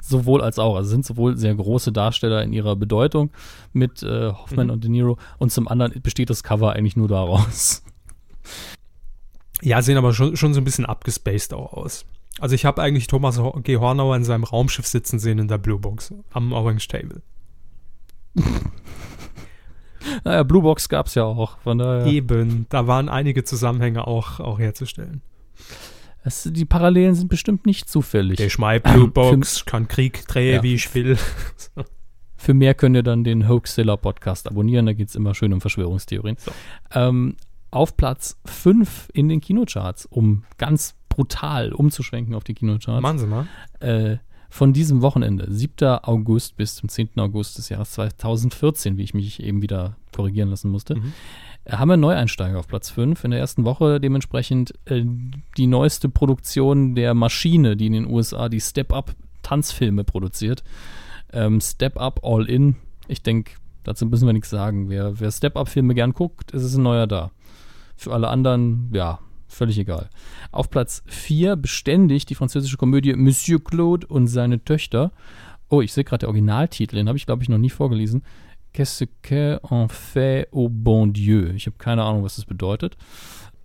sowohl 0.02 0.42
als 0.42 0.60
auch. 0.60 0.76
Also 0.76 0.90
sind 0.90 1.06
sowohl 1.06 1.38
sehr 1.38 1.56
große 1.56 1.92
Darsteller 1.92 2.44
in 2.44 2.54
ihrer 2.54 2.76
Bedeutung 2.76 3.32
mit 3.72 4.04
äh, 4.04 4.32
Hoffman 4.32 4.68
mhm. 4.68 4.74
und 4.74 4.84
De 4.84 4.90
Niro 4.90 5.18
und 5.38 5.52
zum 5.52 5.68
anderen 5.68 6.02
besteht 6.02 6.30
das 6.30 6.44
Cover 6.44 6.74
eigentlich 6.74 6.96
nur 6.96 7.08
daraus. 7.08 7.84
Ja, 9.62 9.82
sehen 9.82 9.98
aber 9.98 10.14
schon, 10.14 10.36
schon 10.36 10.54
so 10.54 10.60
ein 10.60 10.66
bisschen 10.66 10.86
abgespaced 10.86 11.54
auch 11.54 11.74
aus. 11.74 12.06
Also 12.40 12.56
ich 12.56 12.66
habe 12.66 12.82
eigentlich 12.82 13.08
Thomas 13.08 13.40
G. 13.64 13.78
Hornauer 13.78 14.16
in 14.16 14.26
seinem 14.26 14.44
Raumschiff 14.44 14.88
sitzen 14.88 15.20
sehen 15.20 15.40
in 15.40 15.48
der 15.48 15.58
Blue 15.58 15.80
Box 15.80 16.14
am 16.32 16.52
Orange 16.52 16.88
Table. 16.88 17.22
naja, 20.24 20.44
Blue 20.44 20.64
Box 20.64 20.90
gab 20.90 21.08
es 21.08 21.16
ja 21.16 21.24
auch. 21.24 21.60
Von 21.60 21.78
daher. 21.78 22.06
Eben, 22.08 22.66
da 22.70 22.88
waren 22.88 23.08
einige 23.08 23.44
Zusammenhänge 23.44 24.08
auch, 24.08 24.40
auch 24.40 24.60
herzustellen. 24.60 25.22
Es, 26.24 26.50
die 26.50 26.66
Parallelen 26.66 27.16
sind 27.16 27.28
bestimmt 27.28 27.66
nicht 27.66 27.90
zufällig. 27.90 28.38
Der 28.38 28.50
Schmei 28.50 28.80
Blue 28.80 29.10
Box 29.10 29.60
für, 29.60 29.66
kann 29.66 29.88
Krieg 29.88 30.26
drehen, 30.28 30.56
ja. 30.56 30.64
wie 30.64 30.76
ich 30.76 30.94
will. 30.96 31.18
Für 32.36 32.54
mehr 32.54 32.74
könnt 32.74 32.98
ihr 32.98 33.04
dann 33.04 33.24
den 33.24 33.48
Hoaxilla 33.48 33.96
Podcast 33.96 34.50
abonnieren, 34.50 34.86
da 34.86 34.92
geht 34.92 35.08
es 35.08 35.16
immer 35.16 35.34
schön 35.34 35.54
um 35.54 35.62
Verschwörungstheorien. 35.62 36.36
So. 36.38 36.52
Ähm, 36.94 37.38
auf 37.72 37.96
Platz 37.96 38.38
5 38.46 39.12
in 39.14 39.30
den 39.30 39.40
Kinocharts, 39.40 40.06
um 40.06 40.44
ganz 40.58 40.96
brutal 41.08 41.72
umzuschwenken 41.72 42.36
auf 42.36 42.44
die 42.44 42.54
Kinocharts. 42.54 43.02
Machen 43.02 43.20
Sie 43.20 43.28
mal. 43.28 43.48
Äh, 43.80 44.18
von 44.50 44.74
diesem 44.74 45.02
Wochenende, 45.02 45.48
7. 45.50 46.00
August 46.04 46.58
bis 46.58 46.76
zum 46.76 46.90
10. 46.90 47.12
August 47.18 47.58
des 47.58 47.70
Jahres 47.70 47.92
2014, 47.92 48.98
wie 48.98 49.04
ich 49.04 49.14
mich 49.14 49.42
eben 49.42 49.62
wieder 49.62 49.96
korrigieren 50.12 50.50
lassen 50.50 50.70
musste. 50.70 50.96
Mhm 50.96 51.14
haben 51.70 51.90
wir 51.90 51.98
Neueinsteiger 51.98 52.60
auf 52.60 52.68
Platz 52.68 52.90
5. 52.90 53.24
In 53.24 53.32
der 53.32 53.40
ersten 53.40 53.64
Woche 53.64 54.00
dementsprechend 54.00 54.74
äh, 54.86 55.04
die 55.58 55.68
neueste 55.68 56.10
Produktion 56.10 56.96
der 56.96 57.14
Maschine, 57.14 57.78
die 57.78 57.88
in 57.88 57.94
den 57.94 58.08
USA 58.08 58.50
die 58.50 58.60
Step-Up-Tanzfilme 58.60 60.04
produziert. 60.04 60.64
Ähm, 61.32 61.62
Step-Up 61.62 62.20
All 62.24 62.50
In. 62.50 62.76
Ich 63.08 63.24
denke, 63.24 63.54
dazu 63.84 64.06
müssen 64.06 64.26
wir 64.26 64.34
nichts 64.34 64.50
sagen. 64.50 64.90
Wer, 64.90 65.20
wer 65.20 65.32
Step-Up-Filme 65.32 65.96
gern 65.96 66.14
guckt, 66.14 66.52
ist 66.52 66.64
es 66.64 66.76
ein 66.76 66.84
neuer 66.84 67.08
da. 67.08 67.32
Für 67.96 68.14
alle 68.14 68.28
anderen, 68.28 68.90
ja, 68.94 69.20
völlig 69.48 69.78
egal. 69.78 70.10
Auf 70.52 70.70
Platz 70.70 71.04
4 71.06 71.56
beständig 71.56 72.26
die 72.26 72.36
französische 72.36 72.78
Komödie 72.78 73.14
Monsieur 73.16 73.64
Claude 73.64 74.06
und 74.08 74.28
seine 74.28 74.64
Töchter. 74.64 75.12
Oh, 75.70 75.82
ich 75.82 75.94
sehe 75.94 76.04
gerade 76.04 76.20
der 76.20 76.30
Originaltitel, 76.30 76.98
den 76.98 77.08
habe 77.08 77.18
ich, 77.18 77.26
glaube 77.26 77.44
ich, 77.44 77.50
noch 77.50 77.58
nie 77.58 77.70
vorgelesen. 77.70 78.24
Qu'est-ce 78.74 79.06
qu'on 79.28 79.88
fait 79.88 80.48
au 80.52 80.68
bon 80.68 81.08
Dieu? 81.08 81.54
Ich 81.56 81.68
habe 81.68 81.78
keine 81.78 82.04
Ahnung, 82.04 82.24
was 82.24 82.38
das 82.38 82.46
bedeutet. 82.46 82.98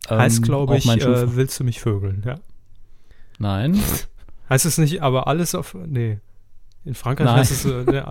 Heißt, 0.08 0.38
ähm, 0.38 0.42
glaube 0.42 0.76
ich, 0.76 0.86
äh, 0.86 1.36
willst 1.36 1.58
du 1.58 1.64
mich 1.64 1.80
vögeln, 1.80 2.22
ja? 2.26 2.36
Nein. 3.38 3.78
heißt 4.50 4.66
es 4.66 4.78
nicht, 4.78 5.02
aber 5.02 5.26
alles 5.26 5.54
auf. 5.54 5.74
Nee. 5.86 6.18
In 6.84 6.94
Frankreich 6.94 7.26
Nein. 7.26 7.36
heißt 7.36 7.52
es, 7.52 7.64
äh, 7.64 8.02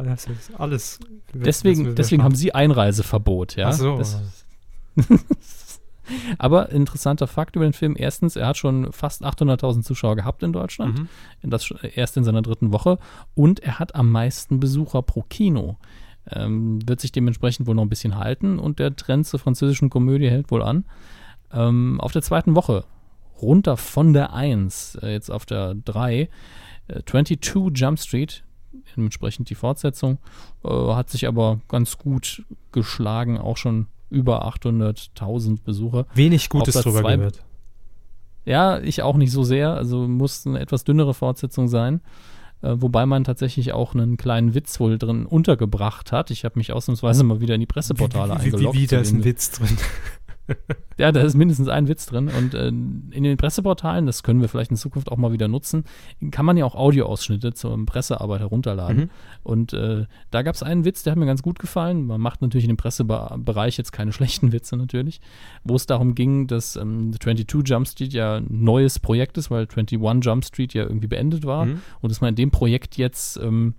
alles. 0.57 0.99
Deswegen, 1.33 1.95
deswegen 1.95 2.23
haben 2.23 2.35
sie 2.35 2.53
Einreiseverbot, 2.53 3.55
ja. 3.55 3.69
Ach 3.69 3.73
so. 3.73 4.01
aber 6.37 6.69
interessanter 6.69 7.27
Fakt 7.27 7.55
über 7.55 7.65
den 7.65 7.73
Film. 7.73 7.95
Erstens, 7.97 8.35
er 8.35 8.47
hat 8.47 8.57
schon 8.57 8.91
fast 8.91 9.23
800.000 9.23 9.83
Zuschauer 9.83 10.15
gehabt 10.15 10.43
in 10.43 10.53
Deutschland. 10.53 10.99
Mhm. 10.99 11.49
Das 11.49 11.71
erst 11.95 12.17
in 12.17 12.23
seiner 12.23 12.41
dritten 12.41 12.71
Woche. 12.71 12.99
Und 13.35 13.59
er 13.59 13.79
hat 13.79 13.95
am 13.95 14.11
meisten 14.11 14.59
Besucher 14.59 15.01
pro 15.01 15.23
Kino. 15.23 15.77
Ähm, 16.31 16.79
wird 16.87 16.99
sich 16.99 17.11
dementsprechend 17.11 17.67
wohl 17.67 17.75
noch 17.75 17.83
ein 17.83 17.89
bisschen 17.89 18.17
halten 18.17 18.59
und 18.59 18.79
der 18.79 18.95
Trend 18.95 19.25
zur 19.27 19.39
französischen 19.39 19.89
Komödie 19.89 20.29
hält 20.29 20.51
wohl 20.51 20.61
an. 20.61 20.85
Ähm, 21.51 21.99
auf 22.01 22.11
der 22.11 22.21
zweiten 22.21 22.55
Woche 22.55 22.83
runter 23.41 23.77
von 23.77 24.13
der 24.13 24.33
1, 24.33 24.95
äh, 25.01 25.11
jetzt 25.11 25.31
auf 25.31 25.45
der 25.45 25.75
3, 25.75 26.29
äh, 26.87 27.01
22 27.05 27.71
Jump 27.75 27.99
Street, 27.99 28.43
dementsprechend 28.95 29.49
die 29.49 29.55
Fortsetzung, 29.55 30.17
äh, 30.63 30.69
hat 30.69 31.09
sich 31.09 31.27
aber 31.27 31.61
ganz 31.67 31.97
gut 31.97 32.43
geschlagen, 32.71 33.37
auch 33.37 33.57
schon 33.57 33.87
über 34.09 34.45
800.000 34.45 35.63
Besucher. 35.63 36.05
Wenig 36.13 36.49
Gutes 36.49 36.75
drüber 36.75 37.03
gehört. 37.03 37.43
Ja, 38.45 38.79
ich 38.79 39.01
auch 39.01 39.17
nicht 39.17 39.31
so 39.31 39.43
sehr, 39.43 39.73
also 39.73 40.07
muss 40.07 40.47
eine 40.47 40.59
etwas 40.59 40.85
dünnere 40.85 41.13
Fortsetzung 41.13 41.67
sein. 41.67 41.99
Äh, 42.61 42.75
wobei 42.77 43.05
man 43.05 43.23
tatsächlich 43.23 43.73
auch 43.73 43.93
einen 43.93 44.17
kleinen 44.17 44.55
Witz 44.55 44.79
wohl 44.79 44.97
drin 44.97 45.25
untergebracht 45.25 46.11
hat. 46.11 46.31
Ich 46.31 46.43
habe 46.43 46.57
mich 46.57 46.73
ausnahmsweise 46.73 47.23
mal 47.23 47.39
wieder 47.39 47.55
in 47.55 47.59
die 47.59 47.67
Presseportale 47.67 48.33
wie, 48.33 48.37
wie, 48.37 48.45
eingeloggt. 48.45 48.75
Wie, 48.75 48.81
wie, 48.81 48.87
da 48.87 48.99
ist 48.99 49.13
ein 49.13 49.23
Witz 49.23 49.51
drin. 49.51 49.77
ja, 50.97 51.11
da 51.11 51.21
ist 51.21 51.35
mindestens 51.35 51.67
ein 51.67 51.87
Witz 51.87 52.05
drin. 52.05 52.29
Und 52.29 52.53
äh, 52.53 52.67
in 52.67 53.23
den 53.23 53.37
Presseportalen, 53.37 54.05
das 54.05 54.23
können 54.23 54.41
wir 54.41 54.49
vielleicht 54.49 54.71
in 54.71 54.77
Zukunft 54.77 55.11
auch 55.11 55.17
mal 55.17 55.31
wieder 55.31 55.47
nutzen, 55.47 55.83
kann 56.31 56.45
man 56.45 56.57
ja 56.57 56.65
auch 56.65 56.75
Audioausschnitte 56.75 57.53
zur 57.53 57.85
Pressearbeit 57.85 58.39
herunterladen. 58.39 58.97
Mhm. 58.97 59.09
Und 59.43 59.73
äh, 59.73 60.05
da 60.31 60.41
gab 60.41 60.55
es 60.55 60.63
einen 60.63 60.85
Witz, 60.85 61.03
der 61.03 61.11
hat 61.11 61.19
mir 61.19 61.25
ganz 61.25 61.41
gut 61.41 61.59
gefallen. 61.59 62.05
Man 62.05 62.21
macht 62.21 62.41
natürlich 62.41 62.65
in 62.65 62.69
dem 62.69 62.77
Pressebereich 62.77 63.77
jetzt 63.77 63.91
keine 63.91 64.11
schlechten 64.13 64.51
Witze 64.51 64.77
natürlich, 64.77 65.21
wo 65.63 65.75
es 65.75 65.85
darum 65.85 66.15
ging, 66.15 66.47
dass 66.47 66.75
ähm, 66.75 67.11
22 67.19 67.69
Jump 67.69 67.87
Street 67.87 68.13
ja 68.13 68.37
ein 68.37 68.47
neues 68.49 68.99
Projekt 68.99 69.37
ist, 69.37 69.51
weil 69.51 69.67
21 69.67 70.25
Jump 70.25 70.45
Street 70.45 70.73
ja 70.73 70.83
irgendwie 70.83 71.07
beendet 71.07 71.45
war. 71.45 71.65
Mhm. 71.65 71.81
Und 72.01 72.11
dass 72.11 72.21
man 72.21 72.29
in 72.29 72.35
dem 72.35 72.51
Projekt 72.51 72.97
jetzt 72.97 73.37
ähm, 73.37 73.75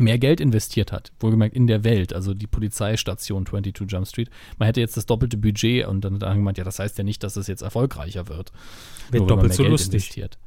mehr 0.00 0.18
Geld 0.18 0.40
investiert 0.40 0.92
hat, 0.92 1.12
wohlgemerkt 1.20 1.54
in 1.54 1.66
der 1.66 1.84
Welt, 1.84 2.12
also 2.12 2.34
die 2.34 2.46
Polizeistation 2.46 3.46
22 3.46 3.90
Jump 3.90 4.06
Street. 4.06 4.30
Man 4.58 4.66
hätte 4.66 4.80
jetzt 4.80 4.96
das 4.96 5.06
doppelte 5.06 5.36
Budget 5.36 5.86
und 5.86 6.02
dann 6.02 6.14
hat 6.14 6.22
er 6.22 6.34
gemeint, 6.34 6.58
ja, 6.58 6.64
das 6.64 6.78
heißt 6.78 6.98
ja 6.98 7.04
nicht, 7.04 7.22
dass 7.22 7.36
es 7.36 7.46
jetzt 7.46 7.62
erfolgreicher 7.62 8.28
wird. 8.28 8.52
Wird 9.10 9.30
doppelt 9.30 9.54
so 9.54 9.62
Geld 9.62 9.72
lustig. 9.72 9.94
Investiert. 9.94 10.38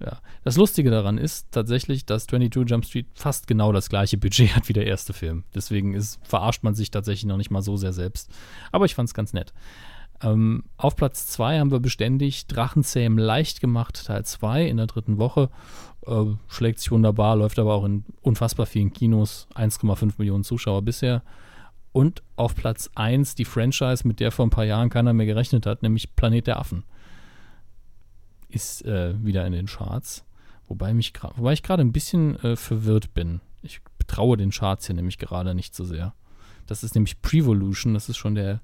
Ja. 0.00 0.20
Das 0.44 0.56
Lustige 0.56 0.90
daran 0.90 1.18
ist 1.18 1.48
tatsächlich, 1.50 2.06
dass 2.06 2.26
22 2.26 2.70
Jump 2.70 2.84
Street 2.84 3.06
fast 3.14 3.46
genau 3.46 3.72
das 3.72 3.88
gleiche 3.88 4.16
Budget 4.16 4.54
hat 4.56 4.68
wie 4.68 4.72
der 4.72 4.86
erste 4.86 5.12
Film. 5.12 5.44
Deswegen 5.54 5.94
ist, 5.94 6.20
verarscht 6.22 6.62
man 6.62 6.74
sich 6.74 6.90
tatsächlich 6.90 7.26
noch 7.26 7.36
nicht 7.36 7.50
mal 7.50 7.62
so 7.62 7.76
sehr 7.76 7.92
selbst. 7.92 8.30
Aber 8.70 8.84
ich 8.84 8.94
fand 8.94 9.08
es 9.08 9.14
ganz 9.14 9.32
nett. 9.32 9.52
Ähm, 10.20 10.64
auf 10.76 10.96
Platz 10.96 11.26
2 11.28 11.60
haben 11.60 11.70
wir 11.70 11.80
beständig 11.80 12.46
Drachenzähm 12.46 13.18
leicht 13.18 13.60
gemacht, 13.60 14.06
Teil 14.06 14.24
2 14.24 14.66
in 14.66 14.76
der 14.76 14.86
dritten 14.86 15.18
Woche. 15.18 15.50
Äh, 16.06 16.24
schlägt 16.48 16.80
sich 16.80 16.90
wunderbar, 16.90 17.36
läuft 17.36 17.58
aber 17.58 17.74
auch 17.74 17.84
in 17.84 18.04
unfassbar 18.22 18.66
vielen 18.66 18.92
Kinos. 18.92 19.48
1,5 19.54 20.14
Millionen 20.18 20.44
Zuschauer 20.44 20.82
bisher. 20.82 21.22
Und 21.92 22.22
auf 22.36 22.54
Platz 22.54 22.90
1 22.94 23.34
die 23.34 23.44
Franchise, 23.44 24.06
mit 24.06 24.20
der 24.20 24.30
vor 24.30 24.46
ein 24.46 24.50
paar 24.50 24.64
Jahren 24.64 24.90
keiner 24.90 25.12
mehr 25.12 25.26
gerechnet 25.26 25.66
hat, 25.66 25.82
nämlich 25.82 26.14
Planet 26.14 26.46
der 26.46 26.58
Affen. 26.58 26.84
Ist 28.48 28.84
äh, 28.84 29.14
wieder 29.24 29.46
in 29.46 29.52
den 29.52 29.66
Charts. 29.66 30.24
Wobei, 30.68 30.92
mich 30.92 31.12
wobei 31.36 31.54
ich 31.54 31.62
gerade 31.62 31.82
ein 31.82 31.92
bisschen 31.92 32.36
äh, 32.40 32.56
verwirrt 32.56 33.14
bin. 33.14 33.40
Ich 33.62 33.80
traue 34.06 34.36
den 34.36 34.50
Charts 34.50 34.86
hier 34.86 34.96
nämlich 34.96 35.18
gerade 35.18 35.54
nicht 35.54 35.74
so 35.74 35.84
sehr. 35.84 36.14
Das 36.66 36.84
ist 36.84 36.94
nämlich 36.94 37.22
Prevolution, 37.22 37.94
das 37.94 38.08
ist 38.08 38.18
schon 38.18 38.34
der, 38.34 38.60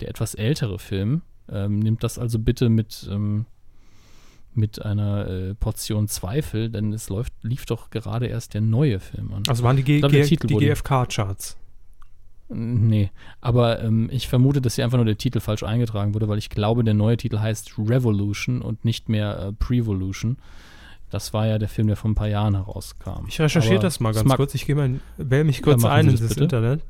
der 0.00 0.08
etwas 0.08 0.34
ältere 0.34 0.78
Film. 0.78 1.22
Ähm, 1.48 1.80
nimmt 1.80 2.04
das 2.04 2.18
also 2.18 2.38
bitte 2.38 2.68
mit, 2.68 3.08
ähm, 3.10 3.46
mit 4.54 4.84
einer 4.84 5.28
äh, 5.28 5.54
Portion 5.54 6.08
Zweifel, 6.08 6.70
denn 6.70 6.92
es 6.92 7.08
läuft, 7.08 7.32
lief 7.42 7.66
doch 7.66 7.90
gerade 7.90 8.26
erst 8.26 8.54
der 8.54 8.60
neue 8.60 9.00
Film 9.00 9.32
an. 9.32 9.42
Also 9.48 9.62
waren 9.62 9.76
die, 9.76 9.84
G 9.84 10.00
G 10.00 10.36
die 10.36 10.56
GFK-Charts. 10.56 11.56
Nee, 12.52 13.10
aber 13.40 13.80
ähm, 13.80 14.08
ich 14.10 14.26
vermute, 14.26 14.60
dass 14.60 14.74
hier 14.74 14.84
einfach 14.84 14.98
nur 14.98 15.04
der 15.04 15.16
Titel 15.16 15.38
falsch 15.38 15.62
eingetragen 15.62 16.14
wurde, 16.14 16.26
weil 16.26 16.38
ich 16.38 16.50
glaube, 16.50 16.82
der 16.82 16.94
neue 16.94 17.16
Titel 17.16 17.38
heißt 17.38 17.74
Revolution 17.78 18.60
und 18.60 18.84
nicht 18.84 19.08
mehr 19.08 19.38
äh, 19.38 19.52
Prevolution. 19.52 20.36
Das 21.10 21.32
war 21.32 21.46
ja 21.46 21.58
der 21.58 21.68
Film, 21.68 21.86
der 21.86 21.96
vor 21.96 22.10
ein 22.10 22.16
paar 22.16 22.28
Jahren 22.28 22.54
herauskam. 22.54 23.26
Ich 23.28 23.40
recherchiere 23.40 23.80
das 23.80 24.00
mal 24.00 24.12
ganz 24.12 24.34
kurz. 24.34 24.54
Ich 24.54 24.66
gehe 24.66 24.74
mal, 24.74 25.00
wähle 25.16 25.44
mich 25.44 25.62
kurz 25.62 25.84
ein 25.84 26.06
in 26.06 26.12
das 26.12 26.20
das 26.20 26.30
bitte. 26.30 26.44
Internet. 26.44 26.82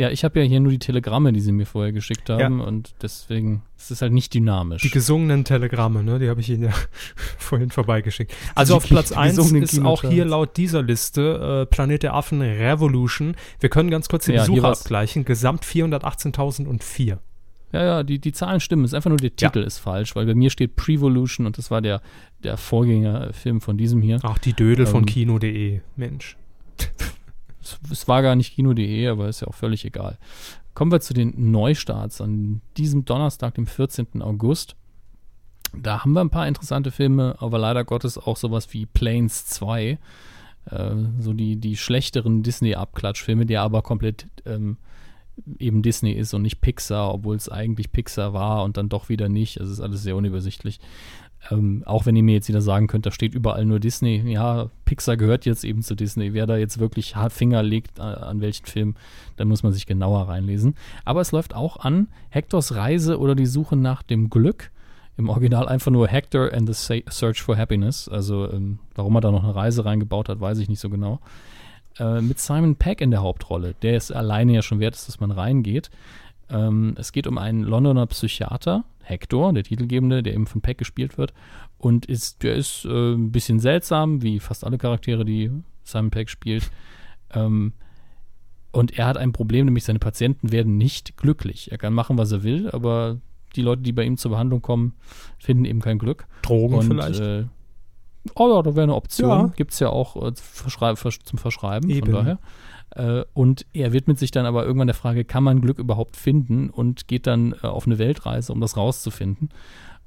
Ja, 0.00 0.08
ich 0.10 0.24
habe 0.24 0.40
ja 0.40 0.46
hier 0.46 0.60
nur 0.60 0.72
die 0.72 0.78
Telegramme, 0.78 1.30
die 1.30 1.40
sie 1.40 1.52
mir 1.52 1.66
vorher 1.66 1.92
geschickt 1.92 2.30
haben 2.30 2.62
und 2.62 2.94
deswegen 3.02 3.60
ist 3.76 3.90
es 3.90 4.00
halt 4.00 4.12
nicht 4.14 4.32
dynamisch. 4.32 4.80
Die 4.80 4.88
gesungenen 4.88 5.44
Telegramme, 5.44 6.02
ne, 6.02 6.18
die 6.18 6.30
habe 6.30 6.40
ich 6.40 6.48
Ihnen 6.48 6.62
ja 6.64 6.72
vorhin 7.38 7.68
vorbeigeschickt. 7.70 8.32
Also 8.54 8.72
Die- 8.72 8.76
auf 8.78 8.86
Platz 8.86 9.08
die 9.10 9.16
1 9.16 9.36
gesungenen 9.36 9.62
ist 9.64 9.78
auch 9.84 10.02
hier 10.02 10.24
laut 10.24 10.56
dieser 10.56 10.82
Liste 10.82 11.66
äh, 11.66 11.66
Planet 11.66 12.02
der 12.04 12.14
Affen 12.14 12.40
Revolution. 12.40 13.36
Wir 13.58 13.68
können 13.68 13.90
ganz 13.90 14.08
kurz 14.08 14.24
den 14.24 14.36
Ja, 14.36 14.40
Besucher 14.46 14.68
abgleichen. 14.68 15.26
Gesamt 15.26 15.64
418.004. 15.66 17.18
Ja, 17.72 17.84
ja, 17.84 18.02
die, 18.02 18.18
die 18.18 18.32
Zahlen 18.32 18.60
stimmen. 18.60 18.84
Es 18.84 18.92
ist 18.92 18.94
einfach 18.94 19.10
nur 19.10 19.18
der 19.18 19.36
Titel 19.36 19.58
ist 19.60 19.78
falsch, 19.78 20.16
weil 20.16 20.24
bei 20.26 20.34
mir 20.34 20.48
steht 20.50 20.76
Prevolution 20.76 21.46
und 21.46 21.58
das 21.58 21.70
war 21.70 21.82
der, 21.82 22.00
der 22.42 22.56
Vorgängerfilm 22.56 23.60
von 23.60 23.76
diesem 23.76 24.00
hier. 24.02 24.18
Ach, 24.22 24.38
die 24.38 24.54
Dödel 24.54 24.86
von 24.86 25.00
Ähm, 25.00 25.06
Kino.de. 25.06 25.80
Mensch. 25.96 26.36
Es, 27.90 28.08
war 28.08 28.22
gar 28.22 28.36
nicht 28.36 28.54
Kino.de, 28.54 29.08
aber 29.08 29.28
ist 29.28 29.40
ja 29.40 29.48
auch 29.48 29.54
völlig 29.54 29.84
egal. 29.84 30.18
Kommen 30.74 30.92
wir 30.92 31.00
zu 31.00 31.14
den 31.14 31.50
Neustarts 31.50 32.20
an 32.20 32.60
diesem 32.76 33.04
Donnerstag, 33.04 33.54
dem 33.54 33.66
14. 33.66 34.22
August. 34.22 34.76
Da 35.76 36.02
haben 36.02 36.12
wir 36.12 36.20
ein 36.20 36.30
paar 36.30 36.48
interessante 36.48 36.90
Filme, 36.90 37.36
aber 37.38 37.58
leider 37.58 37.84
Gottes 37.84 38.18
auch 38.18 38.36
sowas 38.36 38.72
wie 38.72 38.86
Planes 38.86 39.46
2. 39.46 39.98
Äh, 40.66 40.94
so 41.18 41.32
die, 41.32 41.56
die 41.56 41.76
schlechteren 41.76 42.42
Disney-Abklatschfilme, 42.42 43.46
der 43.46 43.62
aber 43.62 43.82
komplett 43.82 44.26
ähm, 44.46 44.76
eben 45.58 45.82
Disney 45.82 46.12
ist 46.12 46.34
und 46.34 46.42
nicht 46.42 46.60
Pixar, 46.60 47.14
obwohl 47.14 47.36
es 47.36 47.48
eigentlich 47.48 47.92
Pixar 47.92 48.32
war 48.32 48.64
und 48.64 48.76
dann 48.76 48.88
doch 48.88 49.08
wieder 49.08 49.28
nicht. 49.28 49.60
Also 49.60 49.72
es 49.72 49.78
ist 49.78 49.84
alles 49.84 50.02
sehr 50.02 50.16
unübersichtlich. 50.16 50.80
Ähm, 51.50 51.82
auch 51.86 52.04
wenn 52.04 52.16
ihr 52.16 52.22
mir 52.22 52.34
jetzt 52.34 52.48
wieder 52.48 52.60
sagen 52.60 52.86
könnt, 52.86 53.06
da 53.06 53.10
steht 53.10 53.34
überall 53.34 53.64
nur 53.64 53.80
Disney. 53.80 54.22
Ja, 54.30 54.70
Pixar 54.84 55.16
gehört 55.16 55.46
jetzt 55.46 55.64
eben 55.64 55.82
zu 55.82 55.94
Disney. 55.94 56.34
Wer 56.34 56.46
da 56.46 56.56
jetzt 56.56 56.78
wirklich 56.78 57.14
Finger 57.30 57.62
legt 57.62 57.98
äh, 57.98 58.02
an 58.02 58.40
welchen 58.40 58.66
Film, 58.66 58.94
dann 59.36 59.48
muss 59.48 59.62
man 59.62 59.72
sich 59.72 59.86
genauer 59.86 60.28
reinlesen. 60.28 60.74
Aber 61.04 61.20
es 61.20 61.32
läuft 61.32 61.54
auch 61.54 61.78
an 61.78 62.08
Hectors 62.28 62.74
Reise 62.74 63.18
oder 63.18 63.34
die 63.34 63.46
Suche 63.46 63.76
nach 63.76 64.02
dem 64.02 64.28
Glück. 64.28 64.70
Im 65.16 65.28
Original 65.28 65.68
einfach 65.68 65.90
nur 65.90 66.08
Hector 66.08 66.52
and 66.52 66.72
the 66.72 67.02
Search 67.08 67.42
for 67.42 67.56
Happiness. 67.56 68.08
Also 68.08 68.50
ähm, 68.50 68.78
warum 68.94 69.14
er 69.16 69.20
da 69.20 69.30
noch 69.30 69.44
eine 69.44 69.54
Reise 69.54 69.84
reingebaut 69.84 70.28
hat, 70.28 70.40
weiß 70.40 70.58
ich 70.58 70.68
nicht 70.68 70.80
so 70.80 70.90
genau. 70.90 71.20
Äh, 71.98 72.20
mit 72.20 72.38
Simon 72.38 72.76
Peck 72.76 73.00
in 73.00 73.10
der 73.10 73.22
Hauptrolle. 73.22 73.74
Der 73.82 73.96
ist 73.96 74.12
alleine 74.12 74.52
ja 74.52 74.62
schon 74.62 74.80
wert, 74.80 74.94
dass 74.94 75.20
man 75.20 75.30
reingeht. 75.30 75.90
Ähm, 76.50 76.94
es 76.98 77.12
geht 77.12 77.26
um 77.26 77.38
einen 77.38 77.62
Londoner 77.62 78.06
Psychiater, 78.06 78.84
Hector, 79.10 79.52
der 79.52 79.64
Titelgebende, 79.64 80.22
der 80.22 80.34
eben 80.34 80.46
von 80.46 80.60
Peck 80.60 80.78
gespielt 80.78 81.18
wird. 81.18 81.34
Und 81.78 82.06
ist, 82.06 82.42
der 82.42 82.54
ist 82.54 82.84
äh, 82.84 83.14
ein 83.14 83.32
bisschen 83.32 83.60
seltsam, 83.60 84.22
wie 84.22 84.40
fast 84.40 84.64
alle 84.64 84.78
Charaktere, 84.78 85.24
die 85.24 85.50
Simon 85.82 86.10
Peck 86.10 86.30
spielt. 86.30 86.70
Ähm, 87.32 87.72
und 88.72 88.96
er 88.98 89.06
hat 89.06 89.16
ein 89.16 89.32
Problem, 89.32 89.66
nämlich 89.66 89.84
seine 89.84 89.98
Patienten 89.98 90.52
werden 90.52 90.76
nicht 90.76 91.16
glücklich. 91.16 91.72
Er 91.72 91.78
kann 91.78 91.92
machen, 91.92 92.18
was 92.18 92.30
er 92.32 92.42
will, 92.42 92.70
aber 92.70 93.18
die 93.56 93.62
Leute, 93.62 93.82
die 93.82 93.92
bei 93.92 94.04
ihm 94.04 94.16
zur 94.16 94.30
Behandlung 94.30 94.62
kommen, 94.62 94.94
finden 95.38 95.64
eben 95.64 95.80
kein 95.80 95.98
Glück. 95.98 96.26
Drogen 96.42 96.76
Und, 96.76 96.86
vielleicht. 96.86 97.20
Äh, 97.20 97.46
oh 98.36 98.48
ja, 98.48 98.62
da 98.62 98.74
wäre 98.76 98.84
eine 98.84 98.94
Option. 98.94 99.30
Ja. 99.30 99.52
Gibt 99.56 99.72
es 99.72 99.80
ja 99.80 99.88
auch 99.88 100.16
äh, 100.16 100.32
zum 100.34 101.38
Verschreiben, 101.38 101.90
Eben. 101.90 102.06
von 102.06 102.14
daher. 102.14 102.38
Äh, 102.90 103.24
und 103.34 103.66
er 103.72 103.92
widmet 103.92 104.18
sich 104.18 104.30
dann 104.30 104.46
aber 104.46 104.64
irgendwann 104.64 104.88
der 104.88 104.94
Frage, 104.94 105.24
kann 105.24 105.44
man 105.44 105.60
Glück 105.60 105.78
überhaupt 105.78 106.16
finden? 106.16 106.70
Und 106.70 107.08
geht 107.08 107.26
dann 107.26 107.54
äh, 107.62 107.66
auf 107.66 107.86
eine 107.86 107.98
Weltreise, 107.98 108.52
um 108.52 108.60
das 108.60 108.76
rauszufinden. 108.76 109.50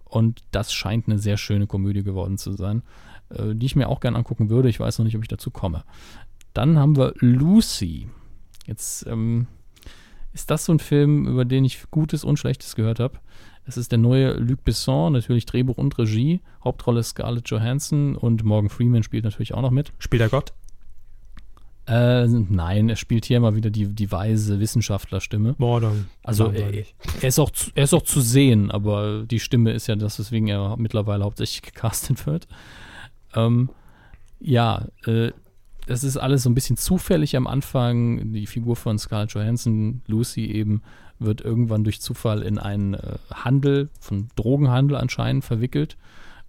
Und 0.05 0.43
das 0.51 0.73
scheint 0.73 1.07
eine 1.07 1.17
sehr 1.17 1.37
schöne 1.37 1.67
Komödie 1.67 2.03
geworden 2.03 2.37
zu 2.37 2.53
sein, 2.53 2.83
äh, 3.29 3.55
die 3.55 3.65
ich 3.65 3.75
mir 3.75 3.89
auch 3.89 3.99
gern 3.99 4.15
angucken 4.15 4.49
würde. 4.49 4.69
Ich 4.69 4.79
weiß 4.79 4.99
noch 4.99 5.05
nicht, 5.05 5.15
ob 5.15 5.23
ich 5.23 5.29
dazu 5.29 5.51
komme. 5.51 5.83
Dann 6.53 6.77
haben 6.77 6.97
wir 6.97 7.13
Lucy. 7.17 8.07
Jetzt 8.67 9.07
ähm, 9.07 9.47
ist 10.33 10.51
das 10.51 10.65
so 10.65 10.73
ein 10.73 10.79
Film, 10.79 11.27
über 11.27 11.45
den 11.45 11.65
ich 11.65 11.89
Gutes 11.89 12.23
und 12.23 12.37
Schlechtes 12.37 12.75
gehört 12.75 12.99
habe. 12.99 13.19
Es 13.65 13.77
ist 13.77 13.91
der 13.91 13.99
neue 13.99 14.33
Luc 14.33 14.63
Besson, 14.63 15.13
natürlich 15.13 15.45
Drehbuch 15.45 15.77
und 15.77 15.97
Regie. 15.97 16.41
Hauptrolle 16.63 17.01
Scarlett 17.01 17.49
Johansson 17.49 18.15
und 18.15 18.43
Morgan 18.43 18.69
Freeman 18.69 19.03
spielt 19.03 19.23
natürlich 19.23 19.53
auch 19.53 19.61
noch 19.61 19.71
mit. 19.71 19.93
Spielt 19.99 20.21
er 20.21 20.29
Gott? 20.29 20.53
Äh, 21.85 22.27
nein, 22.27 22.87
er 22.87 22.95
spielt 22.95 23.25
hier 23.25 23.37
immer 23.37 23.55
wieder 23.55 23.69
die, 23.69 23.87
die 23.87 24.11
weise 24.11 24.59
Wissenschaftlerstimme. 24.59 25.53
Boah, 25.57 25.81
dann 25.81 26.07
Also 26.23 26.49
er, 26.49 26.71
nicht. 26.71 26.95
er, 27.21 27.27
ist 27.27 27.39
auch 27.39 27.49
zu, 27.49 27.71
er 27.75 27.83
ist 27.83 27.93
auch 27.93 28.03
zu 28.03 28.21
sehen, 28.21 28.71
aber 28.71 29.23
die 29.23 29.39
Stimme 29.39 29.71
ist 29.71 29.87
ja 29.87 29.95
das, 29.95 30.17
weswegen 30.17 30.47
er 30.47 30.77
mittlerweile 30.77 31.25
hauptsächlich 31.25 31.61
gecastet 31.73 32.25
wird. 32.25 32.47
Ähm, 33.35 33.69
ja, 34.39 34.87
äh, 35.05 35.31
das 35.85 36.05
ist 36.05 36.15
alles 36.15 36.43
so 36.43 36.49
ein 36.49 36.55
bisschen 36.55 36.77
zufällig 36.77 37.35
am 37.35 37.47
Anfang. 37.47 38.31
Die 38.31 38.47
Figur 38.47 38.77
von 38.77 38.97
Scarlett 38.97 39.33
Johansson, 39.33 40.01
Lucy 40.07 40.45
eben, 40.45 40.81
wird 41.19 41.41
irgendwann 41.41 41.83
durch 41.83 42.01
Zufall 42.01 42.41
in 42.41 42.57
einen 42.59 42.93
äh, 42.93 43.17
Handel, 43.33 43.89
von 43.99 44.29
Drogenhandel 44.35 44.95
anscheinend 44.95 45.43
verwickelt. 45.43 45.97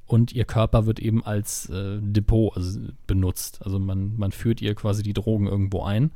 Und 0.06 0.32
ihr 0.32 0.44
Körper 0.44 0.86
wird 0.86 0.98
eben 0.98 1.24
als 1.24 1.68
äh, 1.70 1.98
Depot 2.00 2.54
also, 2.56 2.80
benutzt. 3.06 3.60
Also 3.64 3.78
man, 3.78 4.16
man 4.16 4.32
führt 4.32 4.60
ihr 4.60 4.74
quasi 4.74 5.02
die 5.02 5.14
Drogen 5.14 5.46
irgendwo 5.46 5.82
ein. 5.82 6.12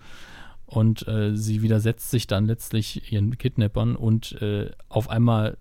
Und 0.67 1.09
äh, 1.09 1.35
sie 1.35 1.63
widersetzt 1.63 2.11
sich 2.11 2.27
dann 2.27 2.45
letztlich 2.45 3.11
ihren 3.11 3.39
Kidnappern 3.39 3.97
und 3.97 4.41
äh, 4.43 4.71
auf 4.91 5.09
einmal 5.09 5.57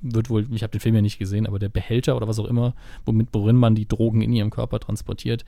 wird 0.00 0.30
wohl, 0.30 0.48
ich 0.52 0.62
habe 0.62 0.72
den 0.72 0.80
Film 0.80 0.96
ja 0.96 1.00
nicht 1.00 1.18
gesehen, 1.18 1.46
aber 1.46 1.60
der 1.60 1.68
Behälter 1.68 2.16
oder 2.16 2.26
was 2.26 2.38
auch 2.38 2.44
immer, 2.44 2.74
womit 3.04 3.28
worin 3.32 3.56
man 3.56 3.76
die 3.76 3.86
Drogen 3.86 4.20
in 4.20 4.32
ihrem 4.32 4.50
Körper 4.50 4.80
transportiert, 4.80 5.44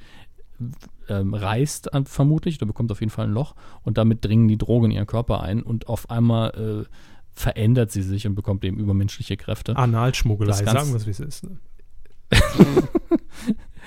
ähm, 1.09 1.35
reißt 1.35 1.93
an, 1.95 2.07
vermutlich 2.07 2.59
oder 2.59 2.67
bekommt 2.67 2.93
auf 2.93 3.01
jeden 3.01 3.11
Fall 3.11 3.27
ein 3.27 3.33
Loch 3.33 3.55
und 3.83 3.99
damit 3.99 4.25
dringen 4.25 4.49
die 4.49 4.59
Drogen 4.59 4.87
in 4.87 4.93
ihren 4.93 5.07
Körper 5.07 5.41
ein 5.41 5.63
und 5.63 5.89
auf 5.89 6.11
einmal 6.11 6.87
äh, 6.87 6.89
verändert 7.33 7.91
sie 7.91 8.03
sich 8.03 8.27
und 8.27 8.35
bekommt 8.35 8.65
eben 8.65 8.79
übermenschliche 8.79 9.37
Kräfte. 9.37 9.77
Analschmuggelei, 9.77 10.53
sagen 10.53 10.91
wir 10.91 10.97
es, 10.97 11.07
wie 11.07 11.11
es 11.11 11.21
ist. 11.21 11.45
Ne? 11.45 11.59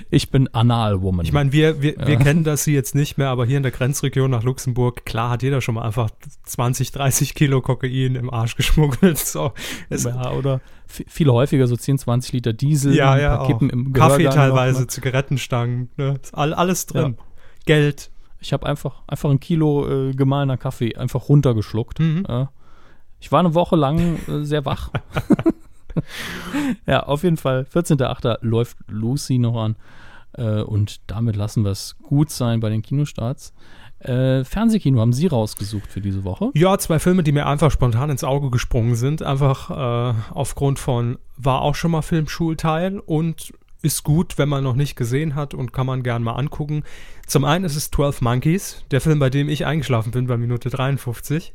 Ich 0.10 0.30
bin 0.30 0.48
Analwoman. 0.54 1.26
Ich 1.26 1.32
meine, 1.32 1.52
wir, 1.54 1.82
wir, 1.82 1.98
wir 1.98 2.14
Ja. 2.14 2.20
kennen 2.20 2.44
das 2.44 2.66
hier 2.66 2.76
jetzt 2.76 2.94
nicht 2.94 3.18
mehr, 3.18 3.30
aber 3.30 3.48
hier 3.48 3.58
in 3.58 3.64
der 3.64 3.72
Grenzregion 3.72 4.30
nach 4.30 4.44
Luxemburg, 4.44 5.06
klar 5.06 5.32
hat 5.32 5.42
jeder 5.42 5.60
schon 5.60 5.74
mal 5.74 5.82
einfach 5.82 6.12
20, 6.44 6.92
30 6.92 7.34
Kilo 7.34 7.62
Kokain 7.62 8.14
im 8.16 8.30
Arsch 8.32 8.56
geschmuggelt. 8.56 9.18
So, 9.18 9.54
ja, 9.90 10.32
oder 10.32 10.62
viel 10.88 11.30
häufiger 11.32 11.66
so 11.66 11.76
10, 11.76 11.98
20 11.98 12.32
Liter 12.34 12.54
Diesel, 12.54 12.94
ja, 12.94 13.18
ja, 13.18 13.40
auch. 13.40 13.48
Kippen 13.48 13.72
im 13.72 13.92
Kaffee 13.92 14.18
Gehörgang 14.18 14.36
teilweise, 14.36 14.74
noch, 14.74 14.82
ne? 14.82 14.88
Zigarettenstangen, 14.88 15.90
ne? 15.98 16.20
All, 16.34 16.54
alles 16.54 16.86
drin. 16.86 17.18
Geld. 17.66 18.12
Ich 18.40 18.54
habe 18.54 18.68
einfach, 18.68 19.02
einfach 19.08 19.32
ein 19.32 19.40
Kilo 19.40 20.10
äh, 20.10 20.12
gemahlener 20.14 20.58
Kaffee 20.58 20.96
einfach 20.96 21.28
runtergeschluckt. 21.28 22.00
Mhm. 22.00 22.26
Ja. 22.30 22.52
Ich 23.20 23.32
war 23.32 23.40
eine 23.40 23.56
Woche 23.56 23.78
lang 23.78 24.20
äh, 24.28 24.44
sehr 24.44 24.64
wach. 24.66 24.92
ja, 26.86 27.04
auf 27.04 27.24
jeden 27.24 27.38
Fall. 27.38 27.66
14.8. 27.74 28.40
läuft 28.42 28.78
Lucy 28.88 29.38
noch 29.38 29.56
an. 29.56 29.76
Äh, 30.34 30.62
und 30.62 31.02
damit 31.08 31.36
lassen 31.36 31.64
wir 31.64 31.72
es 31.72 31.96
gut 32.02 32.30
sein 32.30 32.60
bei 32.60 32.70
den 32.70 32.82
Kinostarts. 32.82 33.54
Äh, 34.00 34.44
Fernsehkino 34.44 35.00
haben 35.00 35.14
Sie 35.14 35.28
rausgesucht 35.28 35.90
für 35.90 36.02
diese 36.02 36.26
Woche. 36.26 36.52
Ja, 36.56 36.78
zwei 36.78 37.00
Filme, 37.00 37.24
die 37.24 37.32
mir 37.32 37.48
einfach 37.48 37.72
spontan 37.72 38.10
ins 38.10 38.24
Auge 38.24 38.50
gesprungen 38.50 38.96
sind. 38.96 39.24
Einfach 39.24 39.70
äh, 39.70 40.16
aufgrund 40.32 40.80
von, 40.80 41.18
war 41.38 41.62
auch 41.62 41.76
schon 41.76 41.92
mal 41.92 42.02
Filmschulteil 42.02 43.00
und 43.00 43.54
ist 43.82 44.04
gut, 44.04 44.38
wenn 44.38 44.50
man 44.50 44.64
noch 44.64 44.76
nicht 44.76 44.96
gesehen 44.96 45.36
hat 45.36 45.54
und 45.54 45.74
kann 45.74 45.86
man 45.86 46.04
gern 46.04 46.24
mal 46.24 46.34
angucken. 46.34 46.84
Zum 47.28 47.46
einen 47.46 47.66
ist 47.66 47.76
es 47.76 47.92
12 47.92 48.22
Monkeys, 48.22 48.86
der 48.92 49.02
Film, 49.02 49.20
bei 49.20 49.30
dem 49.30 49.50
ich 49.50 49.66
eingeschlafen 49.66 50.12
bin 50.12 50.28
bei 50.28 50.38
Minute 50.38 50.70
53. 50.70 51.54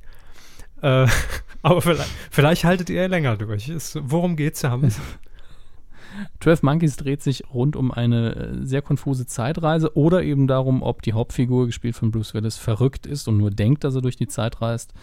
Äh, 0.82 1.06
aber 1.62 1.82
vielleicht, 1.82 2.10
vielleicht, 2.30 2.64
haltet 2.64 2.90
ihr 2.90 3.08
länger 3.08 3.36
durch. 3.36 3.68
Ist, 3.68 3.98
worum 4.02 4.36
geht's, 4.36 4.62
Herr 4.62 4.72
Hammes? 4.72 5.00
12 6.40 6.62
Monkeys 6.62 6.96
dreht 6.96 7.22
sich 7.22 7.44
rund 7.52 7.76
um 7.76 7.90
eine 7.90 8.34
äh, 8.34 8.66
sehr 8.66 8.82
konfuse 8.82 9.26
Zeitreise 9.26 9.96
oder 9.96 10.22
eben 10.22 10.46
darum, 10.46 10.82
ob 10.82 11.02
die 11.02 11.12
Hauptfigur, 11.12 11.66
gespielt 11.66 11.96
von 11.96 12.10
Bruce 12.10 12.34
Willis, 12.34 12.56
verrückt 12.56 13.06
ist 13.06 13.28
und 13.28 13.36
nur 13.36 13.50
denkt, 13.50 13.84
dass 13.84 13.94
er 13.94 14.00
durch 14.00 14.16
die 14.16 14.26
Zeit 14.26 14.60
reist. 14.60 14.94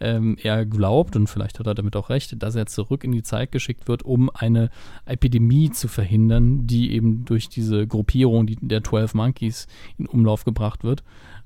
Ähm, 0.00 0.36
er 0.42 0.64
glaubt, 0.64 1.16
und 1.16 1.28
vielleicht 1.28 1.58
hat 1.58 1.66
er 1.66 1.74
damit 1.74 1.96
auch 1.96 2.08
recht, 2.08 2.42
dass 2.42 2.54
er 2.54 2.66
zurück 2.66 3.04
in 3.04 3.12
die 3.12 3.22
Zeit 3.22 3.52
geschickt 3.52 3.88
wird, 3.88 4.02
um 4.02 4.30
eine 4.32 4.70
Epidemie 5.04 5.70
zu 5.70 5.88
verhindern, 5.88 6.66
die 6.66 6.92
eben 6.92 7.24
durch 7.24 7.48
diese 7.48 7.86
Gruppierung 7.86 8.46
die, 8.46 8.56
der 8.56 8.82
12 8.82 9.14
Monkeys 9.14 9.66
in 9.98 10.06
Umlauf 10.06 10.44
gebracht 10.44 10.84
wird 10.84 11.02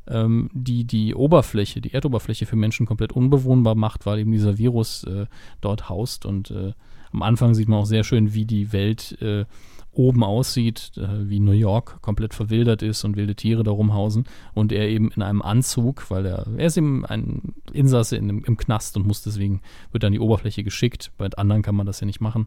ähm, 0.08 0.50
die 0.52 0.84
die 0.84 1.14
Oberfläche, 1.14 1.80
die 1.80 1.94
Erdoberfläche 1.94 2.46
für 2.46 2.56
Menschen 2.56 2.86
komplett 2.86 3.12
unbewohnbar 3.12 3.74
macht, 3.74 4.06
weil 4.06 4.18
eben 4.18 4.32
dieser 4.32 4.58
Virus 4.58 5.04
äh, 5.04 5.26
dort 5.60 5.88
haust. 5.88 6.26
Und 6.26 6.50
äh, 6.50 6.72
am 7.12 7.22
Anfang 7.22 7.54
sieht 7.54 7.68
man 7.68 7.80
auch 7.80 7.86
sehr 7.86 8.04
schön, 8.04 8.34
wie 8.34 8.44
die 8.44 8.72
Welt 8.72 9.20
äh, 9.22 9.44
oben 9.92 10.24
aussieht, 10.24 10.92
äh, 10.96 11.28
wie 11.28 11.40
New 11.40 11.52
York 11.52 12.02
komplett 12.02 12.34
verwildert 12.34 12.82
ist 12.82 13.04
und 13.04 13.16
wilde 13.16 13.34
Tiere 13.34 13.62
da 13.62 13.70
rumhausen. 13.70 14.24
Und 14.52 14.72
er 14.72 14.88
eben 14.88 15.10
in 15.12 15.22
einem 15.22 15.42
Anzug, 15.42 16.10
weil 16.10 16.26
er, 16.26 16.46
er 16.56 16.66
ist 16.66 16.76
eben 16.76 17.06
ein 17.06 17.54
Insasse 17.72 18.16
in, 18.16 18.28
im 18.28 18.56
Knast 18.56 18.96
und 18.96 19.06
muss 19.06 19.22
deswegen, 19.22 19.62
wird 19.92 20.02
dann 20.02 20.12
die 20.12 20.20
Oberfläche 20.20 20.64
geschickt, 20.64 21.12
bei 21.16 21.28
anderen 21.36 21.62
kann 21.62 21.76
man 21.76 21.86
das 21.86 22.00
ja 22.00 22.06
nicht 22.06 22.20
machen, 22.20 22.46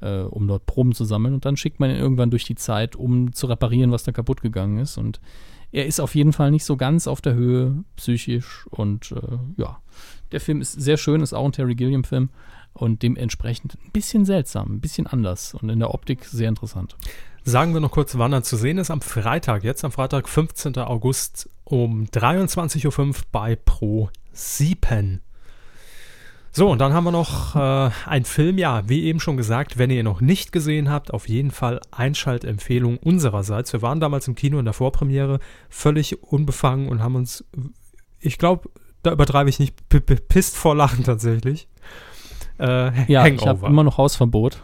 äh, 0.00 0.20
um 0.20 0.46
dort 0.48 0.66
Proben 0.66 0.92
zu 0.92 1.04
sammeln. 1.04 1.34
Und 1.34 1.44
dann 1.44 1.56
schickt 1.56 1.80
man 1.80 1.90
ihn 1.90 1.96
irgendwann 1.96 2.30
durch 2.30 2.44
die 2.44 2.56
Zeit, 2.56 2.96
um 2.96 3.32
zu 3.32 3.46
reparieren, 3.46 3.92
was 3.92 4.02
da 4.02 4.12
kaputt 4.12 4.42
gegangen 4.42 4.78
ist. 4.78 4.98
Und 4.98 5.20
er 5.72 5.86
ist 5.86 6.00
auf 6.00 6.14
jeden 6.14 6.32
Fall 6.32 6.50
nicht 6.50 6.64
so 6.64 6.76
ganz 6.76 7.06
auf 7.06 7.20
der 7.20 7.34
Höhe 7.34 7.84
psychisch 7.96 8.66
und 8.70 9.12
äh, 9.12 9.38
ja, 9.56 9.78
der 10.30 10.40
Film 10.40 10.60
ist 10.60 10.72
sehr 10.72 10.96
schön, 10.96 11.22
ist 11.22 11.32
auch 11.32 11.44
ein 11.44 11.52
Terry 11.52 11.74
Gilliam-Film 11.74 12.30
und 12.74 13.02
dementsprechend 13.02 13.76
ein 13.84 13.90
bisschen 13.90 14.24
seltsam, 14.24 14.76
ein 14.76 14.80
bisschen 14.80 15.06
anders 15.06 15.54
und 15.54 15.68
in 15.68 15.78
der 15.78 15.92
Optik 15.92 16.24
sehr 16.24 16.48
interessant. 16.48 16.96
Sagen 17.44 17.74
wir 17.74 17.80
noch 17.80 17.90
kurz, 17.90 18.16
wann 18.18 18.32
er 18.32 18.44
zu 18.44 18.56
sehen 18.56 18.78
ist. 18.78 18.90
Am 18.90 19.00
Freitag, 19.00 19.64
jetzt 19.64 19.84
am 19.84 19.90
Freitag, 19.90 20.28
15. 20.28 20.76
August 20.78 21.50
um 21.64 22.04
23.05 22.04 23.08
Uhr 23.08 23.14
bei 23.32 23.56
Pro 23.56 24.10
7. 24.32 25.20
So, 26.54 26.68
und 26.68 26.78
dann 26.82 26.92
haben 26.92 27.04
wir 27.04 27.12
noch 27.12 27.56
äh, 27.56 27.90
einen 28.06 28.26
Film, 28.26 28.58
ja, 28.58 28.86
wie 28.86 29.04
eben 29.04 29.20
schon 29.20 29.38
gesagt, 29.38 29.78
wenn 29.78 29.88
ihr 29.88 30.00
ihn 30.00 30.04
noch 30.04 30.20
nicht 30.20 30.52
gesehen 30.52 30.90
habt, 30.90 31.12
auf 31.14 31.26
jeden 31.26 31.50
Fall 31.50 31.80
Einschaltempfehlung 31.90 32.98
unsererseits. 32.98 33.72
Wir 33.72 33.80
waren 33.80 34.00
damals 34.00 34.28
im 34.28 34.34
Kino 34.34 34.58
in 34.58 34.66
der 34.66 34.74
Vorpremiere, 34.74 35.40
völlig 35.70 36.22
unbefangen 36.22 36.90
und 36.90 37.02
haben 37.02 37.14
uns, 37.14 37.46
ich 38.20 38.36
glaube, 38.36 38.68
da 39.02 39.12
übertreibe 39.12 39.48
ich 39.48 39.60
nicht, 39.60 39.76
pisst 40.28 40.56
vor 40.56 40.76
Lachen 40.76 41.04
tatsächlich. 41.04 41.68
Äh, 42.58 43.10
ja, 43.10 43.22
Hangover. 43.22 43.34
ich 43.34 43.46
habe 43.46 43.66
immer 43.66 43.82
noch 43.82 43.96
Hausverbot. 43.96 44.60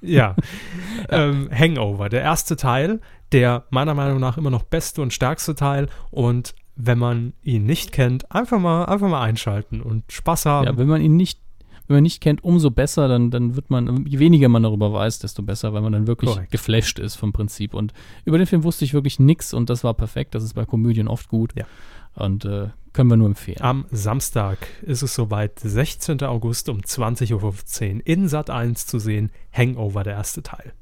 ja. 0.00 0.36
ähm, 1.08 1.50
Hangover, 1.52 2.08
der 2.10 2.22
erste 2.22 2.54
Teil, 2.54 3.00
der 3.32 3.64
meiner 3.70 3.94
Meinung 3.94 4.20
nach 4.20 4.38
immer 4.38 4.50
noch 4.50 4.62
beste 4.62 5.02
und 5.02 5.12
stärkste 5.12 5.56
Teil 5.56 5.88
und 6.12 6.54
wenn 6.76 6.98
man 6.98 7.32
ihn 7.42 7.64
nicht 7.64 7.92
kennt, 7.92 8.30
einfach 8.32 8.58
mal, 8.58 8.84
einfach 8.86 9.08
mal 9.08 9.22
einschalten 9.22 9.80
und 9.80 10.10
Spaß 10.10 10.46
haben. 10.46 10.66
Ja, 10.66 10.76
wenn 10.76 10.88
man 10.88 11.00
ihn 11.00 11.16
nicht, 11.16 11.40
wenn 11.86 11.96
man 11.96 12.02
nicht 12.02 12.20
kennt, 12.20 12.42
umso 12.42 12.70
besser, 12.70 13.08
dann, 13.08 13.30
dann 13.30 13.56
wird 13.56 13.70
man, 13.70 14.06
je 14.06 14.18
weniger 14.18 14.48
man 14.48 14.62
darüber 14.62 14.92
weiß, 14.92 15.20
desto 15.20 15.42
besser, 15.42 15.72
weil 15.72 15.82
man 15.82 15.92
dann 15.92 16.06
wirklich 16.06 16.32
Correct. 16.32 16.50
geflasht 16.50 16.98
ist 16.98 17.16
vom 17.16 17.32
Prinzip. 17.32 17.74
Und 17.74 17.92
über 18.24 18.38
den 18.38 18.46
Film 18.46 18.64
wusste 18.64 18.84
ich 18.84 18.94
wirklich 18.94 19.18
nichts 19.20 19.54
und 19.54 19.70
das 19.70 19.84
war 19.84 19.94
perfekt. 19.94 20.34
Das 20.34 20.42
ist 20.42 20.54
bei 20.54 20.64
Komödien 20.64 21.08
oft 21.08 21.28
gut. 21.28 21.52
Ja. 21.56 21.66
Und 22.14 22.44
äh, 22.44 22.68
können 22.92 23.10
wir 23.10 23.16
nur 23.16 23.26
empfehlen. 23.26 23.60
Am 23.60 23.86
Samstag 23.90 24.58
ist 24.82 25.02
es 25.02 25.14
soweit, 25.14 25.58
16. 25.58 26.22
August 26.22 26.68
um 26.68 26.80
20.15 26.80 27.94
Uhr 27.94 28.06
in 28.06 28.28
Sat 28.28 28.50
1 28.50 28.86
zu 28.86 28.98
sehen. 28.98 29.30
Hangover, 29.52 30.04
der 30.04 30.14
erste 30.14 30.42
Teil. 30.42 30.72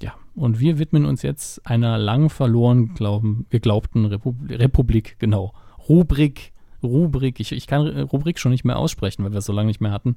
Ja, 0.00 0.14
und 0.34 0.60
wir 0.60 0.78
widmen 0.78 1.06
uns 1.06 1.22
jetzt 1.22 1.66
einer 1.66 1.96
lang 1.98 2.28
verloren 2.28 2.94
glauben, 2.94 3.46
geglaubten 3.50 4.04
Republik, 4.04 4.58
Republik, 4.58 5.16
genau. 5.18 5.54
Rubrik, 5.88 6.52
Rubrik, 6.82 7.40
ich, 7.40 7.52
ich 7.52 7.66
kann 7.66 7.86
Rubrik 7.86 8.38
schon 8.38 8.52
nicht 8.52 8.64
mehr 8.64 8.78
aussprechen, 8.78 9.24
weil 9.24 9.32
wir 9.32 9.38
es 9.38 9.46
so 9.46 9.52
lange 9.52 9.68
nicht 9.68 9.80
mehr 9.80 9.92
hatten. 9.92 10.16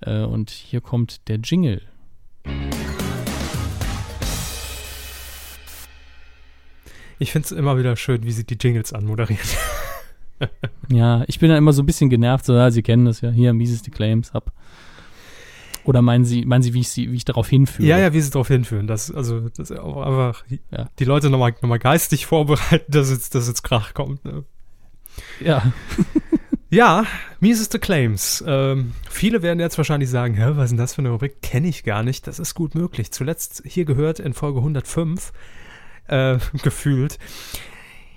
Äh, 0.00 0.22
und 0.22 0.50
hier 0.50 0.80
kommt 0.80 1.28
der 1.28 1.38
Jingle. 1.38 1.82
Ich 7.18 7.30
finde 7.30 7.46
es 7.46 7.52
immer 7.52 7.78
wieder 7.78 7.94
schön, 7.94 8.24
wie 8.24 8.32
sie 8.32 8.44
die 8.44 8.56
Jingles 8.60 8.92
anmoderiert. 8.92 9.56
ja, 10.90 11.22
ich 11.28 11.38
bin 11.38 11.50
da 11.50 11.56
immer 11.56 11.72
so 11.72 11.82
ein 11.82 11.86
bisschen 11.86 12.10
genervt, 12.10 12.44
so, 12.44 12.54
ja, 12.54 12.70
Sie 12.72 12.82
kennen 12.82 13.04
das 13.04 13.20
ja, 13.20 13.30
hier, 13.30 13.52
mieseste 13.52 13.92
Claims, 13.92 14.32
ab. 14.32 14.52
Oder 15.84 16.02
meinen 16.02 16.24
Sie, 16.24 16.44
meinen 16.44 16.62
Sie, 16.62 16.74
wie 16.74 16.80
ich 16.80 16.88
sie, 16.88 17.10
wie 17.10 17.16
ich 17.16 17.24
darauf 17.24 17.48
hinführe? 17.48 17.88
Ja, 17.88 17.98
ja, 17.98 18.12
wie 18.12 18.20
Sie 18.20 18.30
darauf 18.30 18.48
hinführen. 18.48 18.86
Das, 18.86 19.10
also, 19.10 19.48
das 19.48 19.72
auch 19.72 20.02
einfach 20.02 20.44
ja. 20.70 20.88
die 20.98 21.04
Leute 21.04 21.30
nochmal 21.30 21.54
noch 21.60 21.68
mal 21.68 21.78
geistig 21.78 22.26
vorbereiten, 22.26 22.90
dass 22.90 23.10
jetzt, 23.10 23.34
dass 23.34 23.48
jetzt 23.48 23.62
Krach 23.62 23.94
kommt. 23.94 24.24
Ne? 24.24 24.44
Ja. 25.40 25.72
ja, 26.70 27.04
mieseste 27.40 27.78
Claims. 27.78 28.44
Ähm, 28.46 28.92
viele 29.10 29.42
werden 29.42 29.60
jetzt 29.60 29.76
wahrscheinlich 29.76 30.10
sagen, 30.10 30.34
Hä, 30.34 30.52
was 30.54 30.64
ist 30.64 30.70
denn 30.70 30.78
das 30.78 30.94
für 30.94 31.02
eine 31.02 31.10
Rubrik? 31.10 31.42
Kenne 31.42 31.68
ich 31.68 31.84
gar 31.84 32.02
nicht. 32.02 32.26
Das 32.26 32.38
ist 32.38 32.54
gut 32.54 32.74
möglich. 32.74 33.10
Zuletzt 33.12 33.62
hier 33.66 33.84
gehört 33.84 34.20
in 34.20 34.34
Folge 34.34 34.58
105 34.58 35.32
äh, 36.08 36.38
gefühlt. 36.62 37.18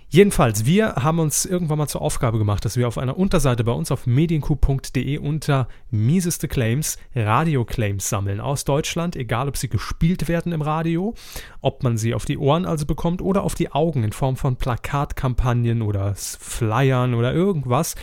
Jedenfalls, 0.08 0.66
wir 0.66 0.96
haben 0.96 1.20
uns 1.20 1.46
irgendwann 1.46 1.80
mal 1.80 1.88
zur 1.88 2.02
Aufgabe 2.02 2.38
gemacht, 2.38 2.64
dass 2.64 2.78
wir 2.78 2.88
auf 2.88 2.98
einer 2.98 3.18
Unterseite 3.18 3.64
bei 3.64 3.72
uns 3.72 3.92
auf 3.92 4.06
medienku.de 4.06 5.18
unter 5.18 5.68
mieseste 5.90 6.48
Claims 6.48 6.98
Radio-Claims 7.16 8.08
sammeln 8.08 8.40
aus 8.40 8.66
Deutschland, 8.66 9.16
egal 9.16 9.50
ob 9.50 9.58
sie 9.58 9.68
gespielt 9.68 10.28
werden 10.28 10.54
im 10.54 10.62
Radio, 10.62 11.16
ob 11.60 11.84
man 11.84 11.98
sie 11.98 12.14
auf 12.14 12.24
die 12.24 12.38
Ohren 12.38 12.66
also 12.66 12.86
bekommt 12.86 13.22
oder 13.22 13.44
auf 13.44 13.56
die 13.56 13.72
Augen 13.72 14.04
in 14.04 14.14
Form 14.14 14.38
von 14.38 14.56
Plakatkampagnen 14.58 15.82
oder 15.82 16.14
Flyern 16.16 17.16
oder 17.16 17.34
irgendwas. 17.34 17.96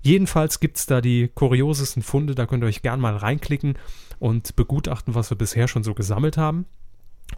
Jedenfalls 0.00 0.60
gibt 0.60 0.78
es 0.78 0.86
da 0.86 1.00
die 1.00 1.28
kuriosesten 1.28 2.02
Funde, 2.02 2.34
da 2.34 2.46
könnt 2.46 2.64
ihr 2.64 2.68
euch 2.68 2.82
gern 2.82 3.00
mal 3.00 3.16
reinklicken 3.16 3.74
und 4.18 4.56
begutachten, 4.56 5.14
was 5.14 5.30
wir 5.30 5.38
bisher 5.38 5.68
schon 5.68 5.84
so 5.84 5.94
gesammelt 5.94 6.36
haben. 6.36 6.64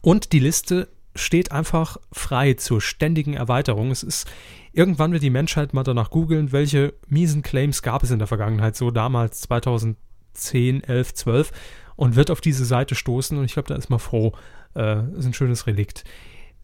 Und 0.00 0.32
die 0.32 0.38
Liste 0.38 0.88
steht 1.14 1.52
einfach 1.52 1.98
frei 2.10 2.54
zur 2.54 2.80
ständigen 2.80 3.34
Erweiterung. 3.34 3.90
Es 3.90 4.02
ist, 4.02 4.30
irgendwann 4.72 5.12
wird 5.12 5.22
die 5.22 5.30
Menschheit 5.30 5.74
mal 5.74 5.82
danach 5.82 6.10
googeln, 6.10 6.52
welche 6.52 6.94
miesen 7.08 7.42
Claims 7.42 7.82
gab 7.82 8.02
es 8.02 8.10
in 8.10 8.18
der 8.18 8.28
Vergangenheit, 8.28 8.76
so 8.76 8.90
damals 8.90 9.42
2010, 9.42 10.84
11, 10.84 11.14
12 11.14 11.52
und 11.96 12.16
wird 12.16 12.30
auf 12.30 12.40
diese 12.40 12.64
Seite 12.64 12.94
stoßen 12.94 13.36
und 13.36 13.44
ich 13.44 13.52
glaube, 13.54 13.68
da 13.68 13.74
ist 13.74 13.90
man 13.90 13.98
froh. 13.98 14.32
Äh, 14.74 15.04
ist 15.16 15.26
ein 15.26 15.34
schönes 15.34 15.66
Relikt. 15.66 16.04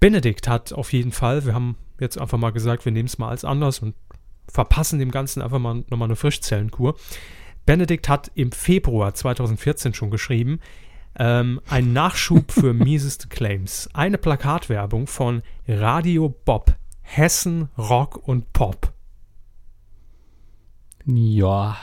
Benedikt 0.01 0.49
hat 0.49 0.73
auf 0.73 0.93
jeden 0.93 1.13
Fall, 1.13 1.45
wir 1.45 1.55
haben 1.55 1.77
jetzt 2.01 2.19
einfach 2.19 2.39
mal 2.39 2.51
gesagt, 2.51 2.85
wir 2.85 2.93
nehmen 2.93 3.09
es 3.09 3.19
mal 3.19 3.29
als 3.29 3.45
anders 3.45 3.81
und 3.81 3.95
verpassen 4.49 4.99
dem 4.99 5.11
Ganzen 5.11 5.43
einfach 5.43 5.59
mal 5.59 5.85
nochmal 5.91 6.09
eine 6.09 6.17
Frischzellenkur. 6.17 6.97
Benedikt 7.67 8.09
hat 8.09 8.31
im 8.35 8.53
Februar 8.53 9.13
2014 9.13 9.93
schon 9.93 10.11
geschrieben, 10.11 10.61
ähm, 11.19 11.61
ein 11.69 11.93
Nachschub 11.93 12.53
für 12.53 12.73
mieseste 12.75 13.29
Claims. 13.29 13.89
Eine 13.93 14.19
Plakatwerbung 14.19 15.07
von 15.07 15.43
Radio 15.67 16.35
Bob. 16.45 16.75
Hessen, 17.03 17.71
Rock 17.79 18.29
und 18.29 18.53
Pop. 18.53 18.93
Ja. 21.07 21.79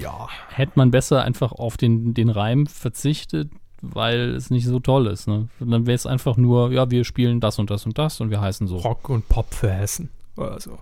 Ja. 0.00 0.28
Hätte 0.48 0.72
man 0.74 0.90
besser 0.90 1.22
einfach 1.22 1.52
auf 1.52 1.76
den, 1.76 2.12
den 2.12 2.28
Reim 2.28 2.66
verzichtet, 2.66 3.50
weil 3.80 4.34
es 4.34 4.50
nicht 4.50 4.66
so 4.66 4.80
toll 4.80 5.06
ist. 5.06 5.28
Ne? 5.28 5.48
Dann 5.60 5.86
wäre 5.86 5.94
es 5.94 6.06
einfach 6.06 6.36
nur, 6.36 6.72
ja, 6.72 6.90
wir 6.90 7.04
spielen 7.04 7.38
das 7.38 7.60
und 7.60 7.70
das 7.70 7.86
und 7.86 7.98
das 7.98 8.20
und 8.20 8.30
wir 8.30 8.40
heißen 8.40 8.66
so. 8.66 8.78
Rock 8.78 9.08
und 9.08 9.28
Pop 9.28 9.54
für 9.54 9.70
Hessen. 9.70 10.10
Oder 10.36 10.58
so. 10.60 10.78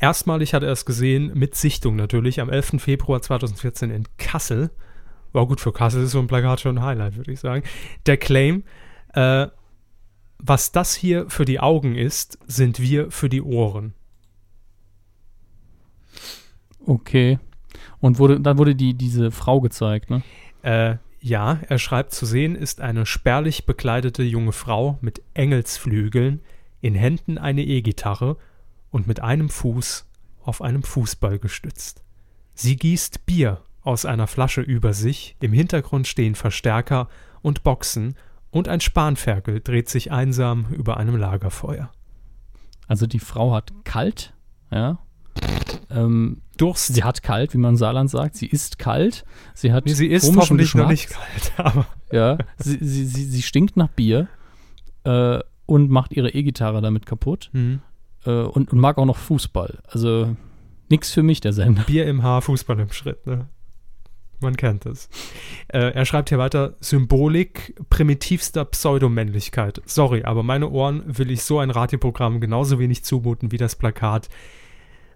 Erstmalig 0.00 0.54
hat 0.54 0.62
er 0.62 0.72
es 0.72 0.84
gesehen, 0.84 1.32
mit 1.34 1.54
Sichtung 1.54 1.96
natürlich, 1.96 2.40
am 2.40 2.50
11. 2.50 2.76
Februar 2.78 3.22
2014 3.22 3.90
in 3.90 4.04
Kassel. 4.16 4.70
War 5.36 5.46
gut, 5.46 5.60
für 5.60 5.70
Kassel 5.70 6.04
ist 6.04 6.12
so 6.12 6.18
ein 6.18 6.28
Plakat 6.28 6.60
schon 6.60 6.78
ein 6.78 6.82
Highlight, 6.82 7.16
würde 7.18 7.30
ich 7.30 7.40
sagen. 7.40 7.62
Der 8.06 8.16
Claim, 8.16 8.64
äh, 9.12 9.48
was 10.38 10.72
das 10.72 10.94
hier 10.94 11.28
für 11.28 11.44
die 11.44 11.60
Augen 11.60 11.94
ist, 11.94 12.38
sind 12.46 12.80
wir 12.80 13.10
für 13.10 13.28
die 13.28 13.42
Ohren. 13.42 13.92
Okay. 16.86 17.38
Und 18.00 18.18
wurde, 18.18 18.40
dann 18.40 18.56
wurde 18.56 18.74
die, 18.74 18.94
diese 18.94 19.30
Frau 19.30 19.60
gezeigt, 19.60 20.08
ne? 20.08 20.22
Äh, 20.62 20.96
ja, 21.20 21.60
er 21.68 21.78
schreibt, 21.78 22.14
zu 22.14 22.24
sehen 22.24 22.56
ist 22.56 22.80
eine 22.80 23.04
spärlich 23.04 23.66
bekleidete 23.66 24.22
junge 24.22 24.52
Frau 24.52 24.96
mit 25.02 25.20
Engelsflügeln, 25.34 26.40
in 26.80 26.94
Händen 26.94 27.36
eine 27.36 27.62
E-Gitarre 27.62 28.38
und 28.90 29.06
mit 29.06 29.20
einem 29.20 29.50
Fuß 29.50 30.06
auf 30.42 30.62
einem 30.62 30.82
Fußball 30.82 31.38
gestützt. 31.38 32.04
Sie 32.54 32.76
gießt 32.76 33.26
Bier 33.26 33.60
aus 33.86 34.04
einer 34.04 34.26
Flasche 34.26 34.60
über 34.60 34.92
sich, 34.92 35.36
im 35.40 35.52
Hintergrund 35.52 36.06
stehen 36.06 36.34
Verstärker 36.34 37.08
und 37.42 37.62
Boxen 37.62 38.16
und 38.50 38.68
ein 38.68 38.80
Spanferkel 38.80 39.60
dreht 39.60 39.88
sich 39.88 40.10
einsam 40.10 40.66
über 40.72 40.96
einem 40.96 41.16
Lagerfeuer. 41.16 41.90
Also 42.88 43.06
die 43.06 43.18
Frau 43.18 43.54
hat 43.54 43.72
kalt, 43.84 44.34
ja. 44.70 44.98
Ähm, 45.90 46.40
Durst. 46.56 46.94
sie 46.94 47.04
hat 47.04 47.22
kalt, 47.22 47.52
wie 47.52 47.58
man 47.58 47.74
im 47.74 47.76
Saarland 47.76 48.10
sagt. 48.10 48.36
Sie 48.36 48.46
ist 48.46 48.78
kalt. 48.78 49.24
Sie 49.54 49.72
hat 49.72 49.84
Nee, 49.84 49.92
sie 49.92 50.06
ist 50.06 50.34
hoffentlich 50.34 50.74
noch 50.74 50.88
nicht 50.88 51.10
kalt, 51.10 51.52
aber 51.56 51.86
Ja, 52.10 52.38
sie, 52.58 52.78
sie, 52.80 53.04
sie, 53.04 53.24
sie 53.24 53.42
stinkt 53.42 53.76
nach 53.76 53.88
Bier 53.88 54.28
äh, 55.04 55.38
und 55.66 55.90
macht 55.90 56.12
ihre 56.12 56.30
E-Gitarre 56.30 56.80
damit 56.80 57.06
kaputt 57.06 57.50
hm. 57.52 57.82
äh, 58.24 58.30
und, 58.30 58.72
und 58.72 58.78
mag 58.78 58.98
auch 58.98 59.04
noch 59.04 59.18
Fußball. 59.18 59.80
Also 59.86 60.34
nix 60.88 61.12
für 61.12 61.22
mich, 61.22 61.40
der 61.40 61.52
Sender. 61.52 61.82
Bier 61.82 62.06
im 62.06 62.22
Haar, 62.22 62.42
Fußball 62.42 62.80
im 62.80 62.90
Schritt, 62.90 63.26
ne? 63.26 63.48
Man 64.40 64.56
kennt 64.56 64.86
es. 64.86 65.08
Äh, 65.68 65.92
er 65.92 66.04
schreibt 66.04 66.28
hier 66.28 66.38
weiter: 66.38 66.74
Symbolik 66.80 67.74
primitivster 67.90 68.64
Pseudomännlichkeit. 68.64 69.82
Sorry, 69.86 70.24
aber 70.24 70.42
meine 70.42 70.70
Ohren 70.70 71.02
will 71.06 71.30
ich 71.30 71.42
so 71.42 71.58
ein 71.58 71.70
Radioprogramm 71.70 72.40
genauso 72.40 72.78
wenig 72.78 73.04
zumuten 73.04 73.52
wie 73.52 73.58
das 73.58 73.76
Plakat 73.76 74.28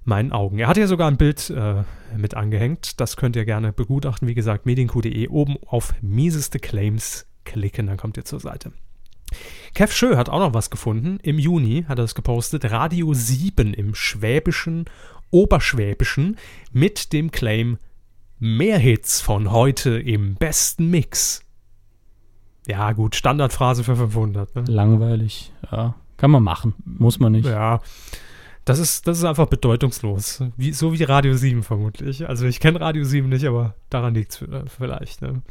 meinen 0.05 0.33
Augen. 0.33 0.59
Er 0.59 0.69
hat 0.69 0.77
ja 0.77 0.87
sogar 0.87 1.09
ein 1.09 1.17
Bild 1.17 1.51
äh, 1.51 1.85
mit 2.17 2.35
angehängt. 2.35 3.01
Das 3.01 3.17
könnt 3.17 3.37
ihr 3.37 3.45
gerne 3.45 3.73
begutachten. 3.73 4.29
Wie 4.29 4.35
gesagt, 4.35 4.67
medienq.de 4.67 5.29
oben 5.29 5.57
auf 5.67 5.95
mieseste 6.01 6.59
Claims 6.59 7.27
klicken, 7.45 7.87
dann 7.87 7.97
kommt 7.97 8.17
ihr 8.17 8.25
zur 8.25 8.41
Seite. 8.41 8.73
Kev 9.75 9.93
Schö 9.93 10.17
hat 10.17 10.29
auch 10.29 10.41
noch 10.41 10.55
was 10.55 10.71
gefunden. 10.71 11.19
Im 11.23 11.39
Juni 11.39 11.85
hat 11.87 11.99
er 11.99 12.05
es 12.05 12.15
gepostet. 12.15 12.71
Radio 12.71 13.15
7 13.15 13.75
im 13.75 13.95
Schwäbischen, 13.95 14.87
Oberschwäbischen 15.31 16.37
mit 16.73 17.13
dem 17.13 17.31
Claim 17.31 17.79
Mehr 18.43 18.79
Hits 18.79 19.21
von 19.21 19.53
heute 19.53 19.99
im 19.99 20.35
besten 20.37 20.89
Mix. 20.89 21.43
Ja, 22.67 22.93
gut, 22.93 23.15
Standardphrase 23.15 23.85
für 23.85 23.97
500. 23.97 24.57
Ne? 24.57 24.65
Langweilig, 24.67 25.53
ja. 25.71 25.95
Kann 26.17 26.31
man 26.31 26.43
machen, 26.43 26.73
muss 26.87 27.21
man 27.21 27.33
nicht. 27.33 27.45
Ja, 27.45 27.81
das 28.65 28.79
ist, 28.79 29.07
das 29.07 29.19
ist 29.19 29.25
einfach 29.25 29.47
bedeutungslos. 29.47 30.43
Wie, 30.57 30.73
so 30.73 30.95
wie 30.95 31.03
Radio 31.03 31.35
7 31.35 31.63
vermutlich. 31.63 32.27
Also 32.31 32.47
ich 32.47 32.61
kenne 32.61 32.81
Radio 32.81 33.05
7 33.05 33.29
nicht, 33.29 33.45
aber 33.45 33.75
daran 33.91 34.15
liegt 34.15 34.33
es 34.33 34.45
vielleicht. 34.75 35.21
Ne? 35.21 35.43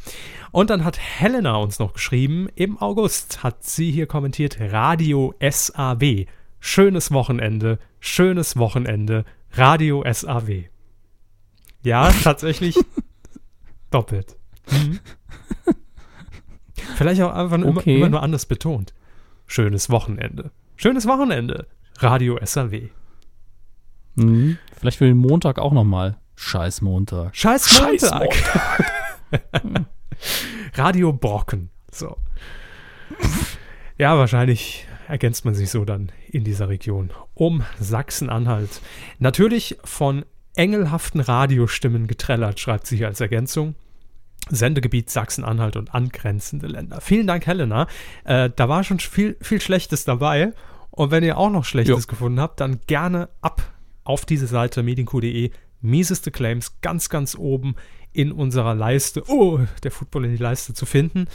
Und 0.50 0.72
dann 0.72 0.84
hat 0.84 0.98
Helena 1.00 1.58
uns 1.58 1.78
noch 1.78 1.94
geschrieben, 1.94 2.50
im 2.56 2.80
August 2.80 3.44
hat 3.44 3.64
sie 3.64 3.92
hier 3.92 4.08
kommentiert, 4.08 4.58
Radio 4.60 5.36
SAW. 5.40 6.26
Schönes 6.60 7.12
Wochenende, 7.12 7.78
schönes 8.00 8.58
Wochenende, 8.58 9.26
Radio 9.52 10.04
SAW. 10.12 10.64
Ja, 11.84 12.12
tatsächlich 12.24 12.76
doppelt. 13.92 14.38
Mhm. 14.72 15.00
Vielleicht 16.96 17.22
auch 17.22 17.34
einfach 17.34 17.58
immer, 17.58 17.78
Okay. 17.78 17.98
immer 17.98 18.10
nur 18.10 18.24
anders 18.24 18.46
betont. 18.46 18.94
Schönes 19.48 19.90
Wochenende. 19.90 20.52
Schönes 20.76 21.08
Wochenende. 21.08 21.68
Radio 22.00 22.40
SAW. 22.44 22.90
Mhm. 24.16 24.58
Vielleicht 24.78 24.98
für 24.98 25.06
den 25.06 25.18
Montag 25.18 25.60
auch 25.60 25.74
nochmal. 25.74 26.18
Scheiß 26.36 26.82
Montag. 26.82 27.36
Scheiß 27.36 27.70
Scheiß 27.70 28.12
Montag. 28.12 28.86
Radio 30.76 31.12
Brocken. 31.14 31.70
So. 31.92 32.18
Ja, 33.98 34.18
wahrscheinlich 34.18 34.86
ergänzt 35.08 35.44
man 35.46 35.56
sich 35.56 35.70
so 35.70 35.84
dann 35.86 36.12
in 36.30 36.44
dieser 36.44 36.70
Region 36.70 37.12
um 37.34 37.64
Sachsen-Anhalt. 37.80 38.82
Natürlich 39.18 39.78
von 39.84 40.24
engelhaften 40.60 41.22
Radiostimmen 41.22 42.06
getrellert, 42.06 42.60
schreibt 42.60 42.86
sie 42.86 42.98
hier 42.98 43.08
als 43.08 43.22
Ergänzung. 43.22 43.76
Sendegebiet 44.50 45.10
Sachsen-Anhalt 45.10 45.78
und 45.78 45.96
angrenzende 45.96 46.68
Länder. 46.68 47.00
Vielen 47.02 47.28
Dank, 47.28 47.48
Helena. 47.48 47.88
Äh, 48.26 48.50
da 48.54 48.68
war 48.68 48.84
schon 48.84 49.00
viel, 49.00 49.38
viel 49.42 49.62
Schlechtes 49.62 50.04
dabei. 50.04 50.54
Und 50.92 51.12
wenn 51.12 51.24
ihr 51.24 51.38
auch 51.38 51.50
noch 51.50 51.64
Schlechtes 51.64 52.04
Jo. 52.04 52.08
gefunden 52.08 52.42
habt, 52.42 52.60
dann 52.60 52.82
gerne 52.88 53.30
ab 53.42 53.62
auf 54.04 54.26
diese 54.26 54.48
Seite 54.48 54.84
medienq.de. 54.84 55.52
Mieseste 55.82 56.30
Claims 56.30 56.82
ganz, 56.82 57.10
ganz 57.10 57.36
oben 57.36 57.76
in 58.12 58.34
unserer 58.34 58.76
Leiste. 58.76 59.24
Oh, 59.28 59.60
der 59.84 59.92
Football 59.92 60.26
in 60.26 60.32
die 60.32 60.44
Leiste 60.44 60.74
zu 60.74 60.86
finden. 60.86 61.28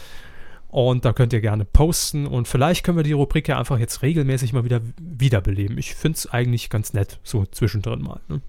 Und 0.69 1.07
da 1.07 1.15
könnt 1.15 1.33
ihr 1.33 1.41
gerne 1.41 1.65
posten. 1.65 2.27
Und 2.27 2.47
vielleicht 2.47 2.85
können 2.85 2.99
wir 2.99 3.05
die 3.05 3.13
Rubrik 3.13 3.49
ja 3.49 3.59
einfach 3.59 3.79
jetzt 3.79 4.03
regelmäßig 4.03 4.53
mal 4.53 4.65
wieder 4.65 4.83
wiederbeleben. 4.99 5.79
Ich 5.79 5.95
finde 5.95 6.17
es 6.19 6.27
eigentlich 6.27 6.69
ganz 6.69 6.93
nett, 6.93 7.21
so 7.23 7.47
zwischendrin 7.47 8.03
mal. 8.03 8.21
Ne? 8.29 8.43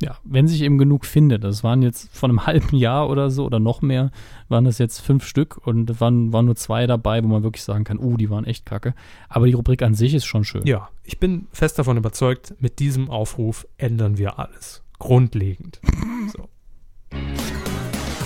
Ja, 0.00 0.16
wenn 0.22 0.46
sich 0.46 0.62
eben 0.62 0.78
genug 0.78 1.04
findet. 1.04 1.42
Das 1.42 1.64
waren 1.64 1.82
jetzt 1.82 2.16
von 2.16 2.30
einem 2.30 2.46
halben 2.46 2.76
Jahr 2.76 3.08
oder 3.10 3.30
so 3.30 3.44
oder 3.44 3.58
noch 3.58 3.82
mehr, 3.82 4.12
waren 4.48 4.64
das 4.64 4.78
jetzt 4.78 5.00
fünf 5.00 5.26
Stück 5.26 5.58
und 5.66 5.90
es 5.90 6.00
waren, 6.00 6.32
waren 6.32 6.46
nur 6.46 6.54
zwei 6.54 6.86
dabei, 6.86 7.22
wo 7.24 7.28
man 7.28 7.42
wirklich 7.42 7.64
sagen 7.64 7.84
kann, 7.84 7.98
uh, 7.98 8.16
die 8.16 8.30
waren 8.30 8.44
echt 8.44 8.64
kacke. 8.64 8.94
Aber 9.28 9.46
die 9.46 9.54
Rubrik 9.54 9.82
an 9.82 9.94
sich 9.94 10.14
ist 10.14 10.24
schon 10.24 10.44
schön. 10.44 10.64
Ja, 10.64 10.88
ich 11.02 11.18
bin 11.18 11.48
fest 11.52 11.78
davon 11.78 11.96
überzeugt, 11.96 12.54
mit 12.60 12.78
diesem 12.78 13.10
Aufruf 13.10 13.66
ändern 13.76 14.18
wir 14.18 14.38
alles. 14.38 14.82
Grundlegend. 14.98 15.80
So. 16.30 16.46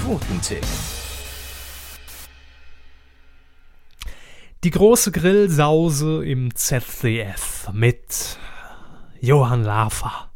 Quotentipp. 0.03 0.67
Die 4.65 4.71
große 4.71 5.13
Grillsause 5.13 6.25
im 6.25 6.53
ZDF 6.55 7.69
mit 7.73 8.39
Johann 9.21 9.63
Lafer 9.63 10.32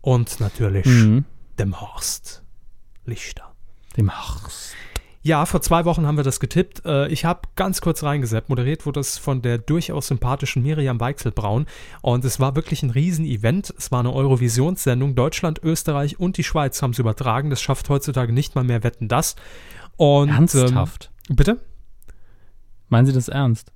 und 0.00 0.40
natürlich 0.40 0.86
Mhm. 0.86 1.24
dem 1.58 1.80
Horst 1.80 2.42
Lichter. 3.04 3.52
Dem 3.96 4.10
Hachs. 4.12 4.72
Ja, 5.22 5.44
vor 5.44 5.60
zwei 5.60 5.84
Wochen 5.84 6.06
haben 6.06 6.16
wir 6.16 6.24
das 6.24 6.40
getippt. 6.40 6.86
Äh, 6.86 7.08
Ich 7.08 7.24
habe 7.26 7.40
ganz 7.56 7.80
kurz 7.82 8.02
reingesetzt. 8.02 8.48
Moderiert 8.48 8.86
wurde 8.86 9.00
das 9.00 9.18
von 9.18 9.42
der 9.42 9.58
durchaus 9.58 10.06
sympathischen 10.06 10.62
Miriam 10.62 10.98
Weichselbraun. 10.98 11.66
Und 12.00 12.24
es 12.24 12.40
war 12.40 12.56
wirklich 12.56 12.82
ein 12.82 12.88
Riesenevent. 12.90 13.74
Es 13.76 13.90
war 13.92 14.00
eine 14.00 14.12
Eurovisionssendung. 14.14 15.14
Deutschland, 15.14 15.60
Österreich 15.62 16.18
und 16.18 16.38
die 16.38 16.44
Schweiz 16.44 16.80
haben 16.80 16.92
es 16.92 16.98
übertragen. 16.98 17.50
Das 17.50 17.60
schafft 17.60 17.88
heutzutage 17.90 18.32
nicht 18.32 18.54
mal 18.54 18.64
mehr 18.64 18.82
Wetten 18.82 19.08
das. 19.08 19.36
Und, 19.96 20.30
Ernsthaft. 20.30 21.10
Ähm, 21.28 21.36
bitte? 21.36 21.60
Meinen 22.88 23.06
Sie 23.06 23.12
das 23.12 23.28
ernst? 23.28 23.72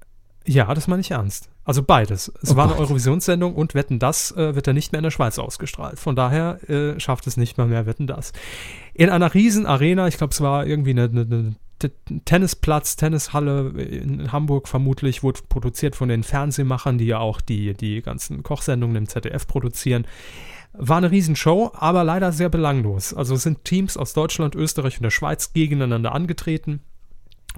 Ja, 0.47 0.73
das 0.75 0.87
meine 0.89 1.01
ich 1.03 1.11
ernst. 1.11 1.51
Also 1.65 1.83
beides. 1.83 2.33
Es 2.43 2.53
Oh 2.53 2.57
war 2.57 2.65
eine 2.65 2.75
Gott. 2.75 2.83
Eurovisionssendung 2.83 3.55
und 3.55 3.75
Wetten 3.75 3.99
das 3.99 4.33
äh, 4.33 4.55
wird 4.55 4.67
ja 4.67 4.73
nicht 4.73 4.93
mehr 4.93 4.99
in 4.99 5.05
der 5.05 5.11
Schweiz 5.11 5.39
ausgestrahlt. 5.39 5.99
Von 5.99 6.15
daher 6.15 6.59
äh, 6.69 7.01
schafft 7.01 7.27
es 7.27 7.37
nicht 7.37 7.57
mal 7.57 7.67
mehr 7.67 7.87
Wetten 7.87 8.07
das. 8.07 8.33
In 8.93 9.09
einer 9.09 9.33
riesen 9.33 9.65
Arena, 9.67 10.07
ich 10.07 10.19
glaube, 10.19 10.33
es 10.33 10.41
war 10.41 10.67
irgendwie 10.67 10.91
eine, 10.91 11.05
eine, 11.05 11.23
eine 11.23 11.55
Tennisplatz, 12.25 12.97
Tennishalle 12.97 13.71
in 13.71 14.31
Hamburg 14.31 14.69
vermutlich, 14.69 15.23
wurde 15.23 15.41
produziert 15.49 15.97
von 15.97 16.09
den 16.09 16.23
Fernsehmachern, 16.23 16.99
die 16.99 17.07
ja 17.07 17.19
auch 17.19 17.41
die, 17.41 17.75
die 17.75 18.03
ganzen 18.03 18.43
Kochsendungen 18.43 18.97
im 18.97 19.09
ZDF 19.09 19.47
produzieren. 19.47 20.07
War 20.73 20.99
eine 20.99 21.11
Riesenshow, 21.11 21.73
aber 21.75 22.05
leider 22.05 22.33
sehr 22.33 22.49
belanglos. 22.49 23.15
Also 23.15 23.37
sind 23.37 23.65
Teams 23.65 23.97
aus 23.97 24.13
Deutschland, 24.13 24.55
Österreich 24.55 24.97
und 24.99 25.05
der 25.05 25.11
Schweiz 25.11 25.53
gegeneinander 25.53 26.13
angetreten, 26.13 26.81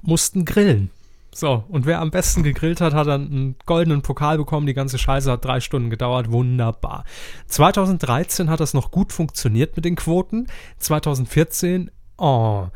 mussten 0.01 0.45
grillen. 0.45 0.91
So, 1.33 1.63
und 1.67 1.85
wer 1.85 1.99
am 1.99 2.09
besten 2.09 2.41
gegrillt 2.41 2.81
hat, 2.81 2.93
hat 2.93 3.07
dann 3.07 3.27
einen 3.27 3.55
goldenen 3.65 4.01
Pokal 4.01 4.37
bekommen. 4.37 4.65
Die 4.65 4.73
ganze 4.73 4.97
Scheiße 4.97 5.31
hat 5.31 5.45
drei 5.45 5.59
Stunden 5.59 5.89
gedauert. 5.89 6.31
Wunderbar. 6.31 7.03
2013 7.47 8.49
hat 8.49 8.59
das 8.59 8.73
noch 8.73 8.91
gut 8.91 9.13
funktioniert 9.13 9.75
mit 9.75 9.85
den 9.85 9.95
Quoten. 9.95 10.47
2014, 10.79 11.91
oh, 12.17 12.67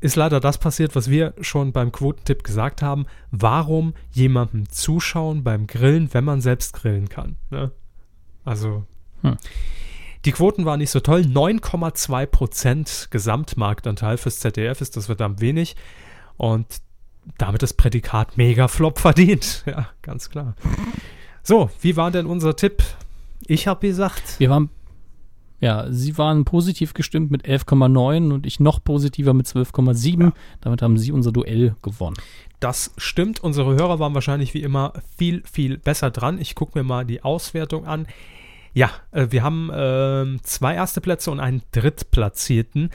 ist 0.00 0.16
leider 0.16 0.38
das 0.38 0.58
passiert, 0.58 0.94
was 0.94 1.08
wir 1.08 1.32
schon 1.40 1.72
beim 1.72 1.90
Quotentipp 1.90 2.44
gesagt 2.44 2.82
haben. 2.82 3.06
Warum 3.30 3.94
jemandem 4.12 4.68
zuschauen 4.68 5.42
beim 5.42 5.66
Grillen, 5.66 6.12
wenn 6.12 6.24
man 6.24 6.40
selbst 6.42 6.74
grillen 6.74 7.08
kann? 7.08 7.36
Ne? 7.50 7.72
Also, 8.44 8.84
Hm. 9.22 9.38
die 10.26 10.32
Quoten 10.32 10.66
waren 10.66 10.78
nicht 10.78 10.90
so 10.90 11.00
toll. 11.00 11.22
9,2 11.22 12.26
Prozent 12.26 13.08
Gesamtmarktanteil 13.10 14.18
fürs 14.18 14.40
ZDF 14.40 14.82
ist 14.82 14.96
das 14.96 15.06
verdammt 15.06 15.40
wenig. 15.40 15.74
Und 16.36 16.66
damit 17.38 17.62
das 17.62 17.72
Prädikat 17.74 18.36
Mega-Flop 18.36 18.98
verdient. 18.98 19.64
Ja, 19.66 19.88
ganz 20.02 20.30
klar. 20.30 20.54
So, 21.42 21.70
wie 21.80 21.96
war 21.96 22.10
denn 22.10 22.26
unser 22.26 22.56
Tipp? 22.56 22.82
Ich 23.46 23.66
habe 23.66 23.86
gesagt, 23.86 24.38
Wir 24.38 24.50
waren, 24.50 24.70
ja, 25.60 25.86
Sie 25.90 26.16
waren 26.16 26.44
positiv 26.44 26.94
gestimmt 26.94 27.30
mit 27.30 27.44
11,9 27.44 28.32
und 28.32 28.46
ich 28.46 28.60
noch 28.60 28.82
positiver 28.82 29.34
mit 29.34 29.46
12,7. 29.46 30.32
Damit 30.60 30.82
haben 30.82 30.96
Sie 30.98 31.12
unser 31.12 31.32
Duell 31.32 31.76
gewonnen. 31.82 32.16
das 32.60 32.92
stimmt. 32.96 33.40
Unsere 33.40 33.74
Hörer 33.74 33.98
waren 33.98 34.14
wahrscheinlich 34.14 34.54
wie 34.54 34.62
immer 34.62 34.94
viel, 35.18 35.42
viel 35.50 35.76
besser 35.76 36.10
dran. 36.10 36.38
Ich 36.40 36.54
gucke 36.54 36.78
mir 36.78 36.84
mal 36.84 37.04
die 37.04 37.22
Auswertung 37.22 37.86
an. 37.86 38.06
Ja, 38.72 38.90
äh, 39.12 39.26
wir 39.30 39.42
haben 39.42 39.70
ähm, 39.74 40.40
zwei 40.42 40.74
erste 40.74 41.00
Plätze 41.00 41.30
und 41.30 41.40
einen 41.40 41.62
Drittplatzierten. 41.72 42.90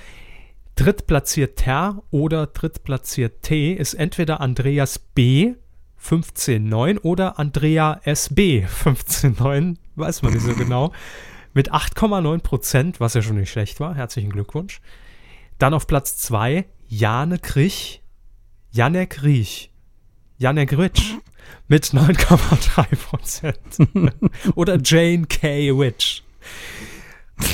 Drittplatzierter 0.79 2.03
oder 2.09 2.47
Drittplatziert 2.47 3.41
T 3.41 3.73
ist 3.73 3.95
entweder 3.95 4.39
Andreas 4.39 4.97
B. 4.97 5.55
15,9 6.01 6.99
oder 7.01 7.37
Andrea 7.37 7.99
SB 8.05 8.65
15,9, 8.65 9.75
weiß 9.97 10.21
man 10.21 10.31
nicht 10.31 10.45
so 10.45 10.55
genau, 10.55 10.93
mit 11.53 11.73
8,9 11.73 12.39
Prozent, 12.39 13.01
was 13.01 13.13
ja 13.13 13.21
schon 13.21 13.35
nicht 13.35 13.51
schlecht 13.51 13.81
war. 13.81 13.93
Herzlichen 13.93 14.29
Glückwunsch. 14.29 14.79
Dann 15.57 15.73
auf 15.73 15.85
Platz 15.85 16.15
2 16.15 16.63
Jane 16.87 17.39
Krich, 17.39 18.01
Janek 18.71 19.21
Riech 19.23 19.73
Janek 20.37 20.77
Rich 20.77 21.17
mit 21.67 21.87
9,3 21.87 22.95
Prozent. 22.95 24.13
Oder 24.55 24.77
Jane 24.81 25.25
K. 25.27 25.77
Witch. 25.77 26.23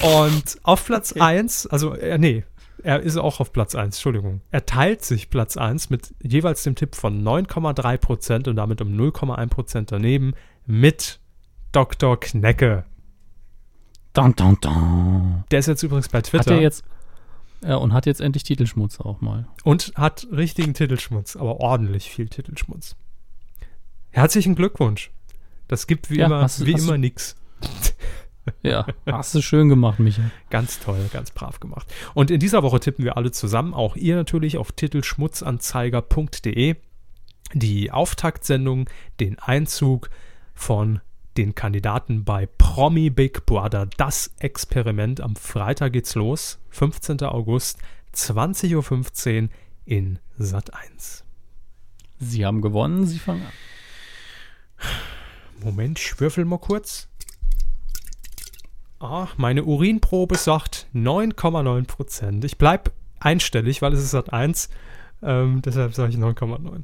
Und 0.04 0.60
auf 0.62 0.86
Platz 0.86 1.14
1, 1.14 1.66
also, 1.66 1.96
äh, 1.96 2.20
nee, 2.20 2.44
er 2.86 3.02
ist 3.02 3.18
auch 3.18 3.40
auf 3.40 3.52
Platz 3.52 3.76
1, 3.76 3.96
Entschuldigung. 3.98 4.42
Er 4.52 4.66
teilt 4.66 5.04
sich 5.04 5.30
Platz 5.30 5.58
1 5.58 5.90
mit 5.90 6.14
jeweils 6.22 6.64
dem 6.64 6.76
Tipp 6.76 6.96
von 6.96 7.24
9,3 7.24 7.98
Prozent 7.98 8.48
und 8.48 8.56
damit 8.56 8.82
um 8.82 8.90
0,1 8.96 9.48
Prozent 9.48 9.92
daneben 9.92 10.34
mit 10.66 11.20
Dr. 11.72 12.20
Knecke. 12.20 12.86
Dun, 14.14 14.34
dun, 14.36 14.58
dun. 14.62 15.44
Der 15.52 15.60
ist 15.60 15.66
jetzt 15.68 15.84
übrigens 15.84 16.10
bei 16.10 16.22
Twitter. 16.22 16.52
Hat 16.52 16.58
er 16.58 16.62
jetzt. 16.62 16.84
Ja, 17.64 17.76
und 17.78 17.94
hat 17.94 18.06
jetzt 18.06 18.22
endlich 18.22 18.44
Titelschmutz 18.44 19.00
auch 19.00 19.22
mal. 19.22 19.48
und 19.64 19.94
hat 19.96 20.28
richtigen 20.32 20.74
Titelschmutz, 20.74 21.36
aber 21.36 21.60
ordentlich 21.62 22.10
viel 22.12 22.28
Titelschmutz. 22.30 22.96
Herzlichen 24.12 24.56
Glückwunsch. 24.56 25.12
Das 25.68 25.88
gibt 25.88 26.10
wie 26.12 26.18
Ja, 26.20 26.28
immer, 26.28 26.42
hast 26.42 26.62
du- 26.62 26.66
wie 26.66 26.74
hast 26.76 26.82
du- 26.84 26.88
immer 26.90 26.98
nix. 26.98 27.36
Ja, 28.64 28.88
hast 29.06 29.36
du 29.36 29.42
schön 29.42 29.70
gemacht, 29.70 30.00
Micha. 30.00 30.24
Ganz 30.50 30.80
toll, 30.80 31.08
ganz 31.12 31.32
brav 31.32 31.60
gemacht. 31.60 31.94
Und 32.14 32.32
in 32.32 32.40
dieser 32.40 32.64
Woche 32.64 32.80
tippen 32.80 33.04
wir 33.06 33.18
alle 33.18 33.32
zusammen, 33.32 33.74
auch 33.74 33.96
ihr 33.96 34.16
natürlich 34.16 34.58
auf 34.58 34.72
titelschmutzanzeiger.de, 34.72 36.76
die 37.54 37.92
Auftaktsendung, 37.92 38.90
den 39.20 39.38
Einzug 39.40 40.10
von 40.54 41.02
den 41.38 41.56
Kandidaten 41.56 42.24
bei 42.24 42.48
Promi 42.58 43.10
Big 43.10 43.46
Brother. 43.46 43.88
Das 43.98 44.32
Experiment 44.40 45.20
am 45.22 45.36
Freitag 45.36 45.94
geht's 45.94 46.16
los, 46.16 46.60
15. 46.70 47.22
August, 47.24 47.80
20.15 48.14 49.44
Uhr 49.44 49.50
in 49.86 50.20
Sat 50.38 50.74
1. 50.74 51.24
Sie 52.20 52.46
haben 52.46 52.62
gewonnen, 52.62 53.06
Sie 53.06 53.20
fangen 53.20 53.44
an. 53.44 53.52
Moment, 55.62 56.00
ich 56.00 56.20
würfel 56.20 56.46
mal 56.46 56.60
kurz. 56.60 57.10
Ah, 59.12 59.30
meine 59.38 59.64
Urinprobe 59.64 60.36
sagt 60.36 60.88
9,9 60.94 61.88
Prozent. 61.88 62.46
Ich 62.46 62.58
bleib 62.58 62.92
einstellig, 63.20 63.82
weil 63.82 63.94
es 63.94 64.00
ist 64.00 64.12
Sat 64.12 64.34
1. 64.34 64.70
Ähm, 65.22 65.62
deshalb 65.64 65.94
sage 65.94 66.12
ich 66.12 66.18
9,9. 66.18 66.84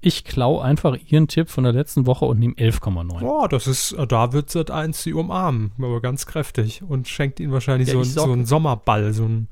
Ich 0.00 0.24
klau 0.24 0.60
einfach 0.60 0.96
Ihren 1.08 1.26
Tipp 1.26 1.50
von 1.50 1.64
der 1.64 1.72
letzten 1.72 2.06
Woche 2.06 2.24
und 2.24 2.38
nehme 2.38 2.54
11,9. 2.54 3.22
Oh, 3.22 3.46
das 3.48 3.66
ist, 3.66 3.92
äh, 3.92 4.06
da 4.06 4.32
wird 4.32 4.50
Sat 4.50 4.70
1 4.70 5.02
sie 5.02 5.12
umarmen, 5.12 5.72
aber 5.78 6.00
ganz 6.00 6.26
kräftig 6.26 6.82
und 6.82 7.08
schenkt 7.08 7.40
ihnen 7.40 7.52
wahrscheinlich 7.52 7.88
Ja, 7.88 7.94
so, 7.94 8.00
ein, 8.00 8.04
so 8.04 8.32
einen 8.32 8.46
Sommerball, 8.46 9.12
so 9.12 9.24
ein 9.24 9.48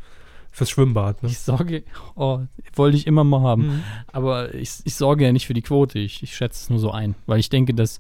fürs 0.57 0.71
Schwimmbad. 0.71 1.23
Ne? 1.23 1.29
Ich 1.29 1.41
sorge, 1.41 1.85
oh, 2.15 2.41
wollte 2.75 2.97
ich 2.97 3.07
immer 3.07 3.25
mal 3.25 3.43
haben. 3.43 3.67
Mhm. 3.67 3.83
Aber 4.11 4.55
ich, 4.55 4.71
ich 4.85 4.95
sorge 4.95 5.25
ja 5.25 5.33
nicht 5.33 5.47
für 5.47 5.53
die 5.53 5.63
Quote. 5.63 5.99
Ich, 5.99 6.23
ich 6.23 6.35
schätze 6.35 6.63
es 6.63 6.71
nur 6.71 6.79
so 6.79 6.91
ein, 6.93 7.15
weil 7.27 7.39
ich 7.39 7.51
denke, 7.51 7.75
dass 7.75 7.99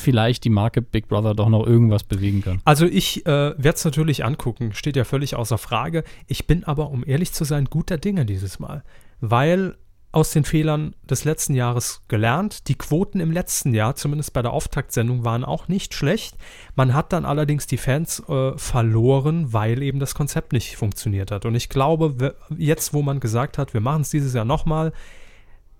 vielleicht 0.00 0.44
die 0.44 0.50
Marke 0.50 0.82
Big 0.82 1.08
Brother 1.08 1.34
doch 1.34 1.48
noch 1.48 1.66
irgendwas 1.66 2.04
bewegen 2.04 2.42
kann. 2.42 2.60
Also 2.64 2.86
ich 2.86 3.26
äh, 3.26 3.30
werde 3.30 3.74
es 3.74 3.84
natürlich 3.84 4.24
angucken, 4.24 4.72
steht 4.72 4.96
ja 4.96 5.04
völlig 5.04 5.36
außer 5.36 5.58
Frage. 5.58 6.04
Ich 6.26 6.46
bin 6.46 6.64
aber, 6.64 6.90
um 6.90 7.04
ehrlich 7.06 7.32
zu 7.32 7.44
sein, 7.44 7.66
guter 7.66 7.98
Dinge 7.98 8.24
dieses 8.26 8.58
Mal, 8.58 8.82
weil 9.20 9.76
aus 10.10 10.30
den 10.30 10.44
Fehlern 10.44 10.94
des 11.08 11.24
letzten 11.24 11.54
Jahres 11.54 12.02
gelernt. 12.08 12.68
Die 12.68 12.76
Quoten 12.76 13.20
im 13.20 13.30
letzten 13.30 13.74
Jahr, 13.74 13.94
zumindest 13.94 14.32
bei 14.32 14.40
der 14.40 14.52
Auftaktsendung, 14.52 15.24
waren 15.24 15.44
auch 15.44 15.68
nicht 15.68 15.92
schlecht. 15.92 16.34
Man 16.74 16.94
hat 16.94 17.12
dann 17.12 17.26
allerdings 17.26 17.66
die 17.66 17.76
Fans 17.76 18.22
äh, 18.28 18.56
verloren, 18.56 19.52
weil 19.52 19.82
eben 19.82 20.00
das 20.00 20.14
Konzept 20.14 20.52
nicht 20.52 20.76
funktioniert 20.76 21.30
hat. 21.30 21.44
Und 21.44 21.54
ich 21.54 21.68
glaube, 21.68 22.36
jetzt, 22.56 22.94
wo 22.94 23.02
man 23.02 23.20
gesagt 23.20 23.58
hat, 23.58 23.74
wir 23.74 23.82
machen 23.82 24.02
es 24.02 24.10
dieses 24.10 24.32
Jahr 24.32 24.46
nochmal, 24.46 24.92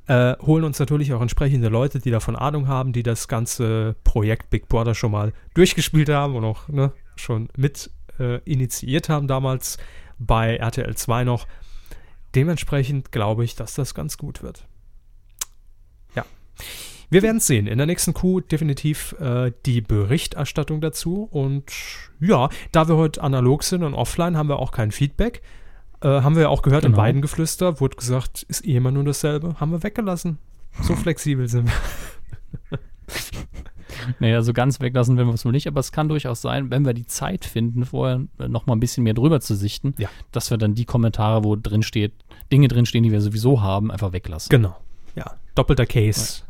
äh, 0.09 0.37
holen 0.41 0.65
uns 0.65 0.79
natürlich 0.79 1.13
auch 1.13 1.21
entsprechende 1.21 1.69
Leute, 1.69 1.99
die 1.99 2.11
davon 2.11 2.35
Ahnung 2.35 2.67
haben, 2.67 2.93
die 2.93 3.03
das 3.03 3.29
ganze 3.29 3.95
Projekt 4.05 4.49
Big 4.51 4.67
Brother 4.69 4.95
schon 4.95 5.13
mal 5.13 5.33
durchgespielt 5.55 6.09
haben 6.09 6.35
und 6.35 6.45
auch 6.45 6.67
ne, 6.69 6.93
schon 7.15 7.49
mit 7.57 7.91
äh, 8.19 8.39
initiiert 8.45 9.11
haben 9.11 9.29
damals 9.29 9.77
bei 10.19 10.57
RTL 10.57 10.97
2 10.97 11.25
noch. 11.25 11.47
Dementsprechend 12.35 13.13
glaube 13.13 13.45
ich, 13.45 13.55
dass 13.55 13.75
das 13.75 13.95
ganz 13.95 14.17
gut 14.17 14.43
wird. 14.43 14.67
Ja. 16.15 16.25
Wir 17.11 17.23
werden 17.23 17.37
es 17.37 17.47
sehen. 17.47 17.67
In 17.67 17.77
der 17.77 17.87
nächsten 17.87 18.15
Coup 18.15 18.41
definitiv 18.41 19.15
äh, 19.21 19.53
die 19.67 19.83
Berichterstattung 19.83 20.81
dazu. 20.81 21.29
Und 21.31 21.71
ja, 22.19 22.49
da 22.73 22.89
wir 22.89 22.97
heute 22.97 23.23
analog 23.23 23.63
sind 23.63 23.83
und 23.83 23.95
offline, 23.95 24.37
haben 24.39 24.49
wir 24.49 24.59
auch 24.59 24.73
kein 24.73 24.91
Feedback. 24.91 25.43
Äh, 26.01 26.09
haben 26.09 26.37
wir 26.37 26.43
ja 26.43 26.49
auch 26.49 26.63
gehört 26.63 26.85
Genau. 26.85 26.97
Weidengeflüster, 26.97 27.81
wurde 27.81 27.97
gesagt, 27.97 28.45
ist 28.45 28.65
eh 28.65 28.77
immer 28.77 28.91
nur 28.93 29.05
dasselbe. 29.05 29.57
Haben 29.61 29.73
wir 29.73 29.83
weggelassen. 29.83 30.39
So 30.83 30.95
flexibel 30.97 31.49
sind 31.49 31.67
wir. 31.69 32.79
Naja, 34.21 34.43
so 34.43 34.53
ganz 34.53 34.81
weglassen 34.81 35.17
werden 35.17 35.29
wir 35.29 35.35
es 35.35 35.45
wohl 35.45 35.53
nicht, 35.53 35.67
aber 35.67 35.81
es 35.81 35.93
kann 35.93 36.09
durchaus 36.09 36.41
sein, 36.41 36.71
wenn 36.71 36.85
wir 36.85 36.95
die 36.95 37.07
Zeit 37.07 37.45
finden, 37.45 37.85
vorher 37.85 38.21
noch 38.39 38.67
mal 38.67 38.75
ein 38.75 38.81
bisschen 38.81 39.05
mehr 39.05 39.15
drüber 39.15 39.41
zu 39.41 39.55
sichten, 39.55 39.95
Ja. 39.99 40.09
dass 40.33 40.51
wir 40.51 40.57
dann 40.59 40.75
die 40.75 40.85
Kommentare, 40.85 41.43
wo 41.45 41.57
drin 41.57 41.83
steht, 41.83 42.13
Dinge 42.53 42.69
drin 42.69 42.87
stehen, 42.87 43.03
die 43.03 43.13
wir 43.13 43.21
sowieso 43.21 43.61
haben, 43.61 43.91
einfach 43.91 44.13
weglassen. 44.13 44.51
Genau. 44.51 44.77
Ja, 45.17 45.35
doppelter 45.55 45.85
Case. 45.87 46.43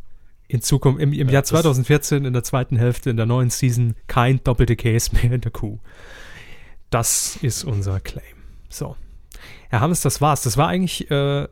In 0.46 0.60
Zukunft, 0.62 1.00
im, 1.00 1.12
im 1.12 1.26
Ja, 1.28 1.32
Jahr 1.34 1.42
das- 1.42 1.50
2014, 1.50 2.24
in 2.26 2.32
der 2.32 2.44
zweiten 2.44 2.76
Hälfte, 2.76 3.10
in 3.10 3.16
der 3.16 3.26
neuen 3.26 3.50
Season, 3.50 3.94
kein 4.08 4.42
doppelter 4.44 4.76
Case 4.76 5.10
mehr 5.14 5.32
in 5.32 5.40
der 5.40 5.50
Kuh. 5.50 5.78
Das 6.90 7.36
ist 7.42 7.64
unser 7.64 8.00
Claim. 8.00 8.24
So. 8.68 8.96
Herr 9.70 9.80
Hammes, 9.80 10.00
das 10.00 10.20
war's. 10.20 10.42
Das 10.42 10.56
war 10.56 10.68
eigentlich 10.68 11.10
äh, 11.10 11.46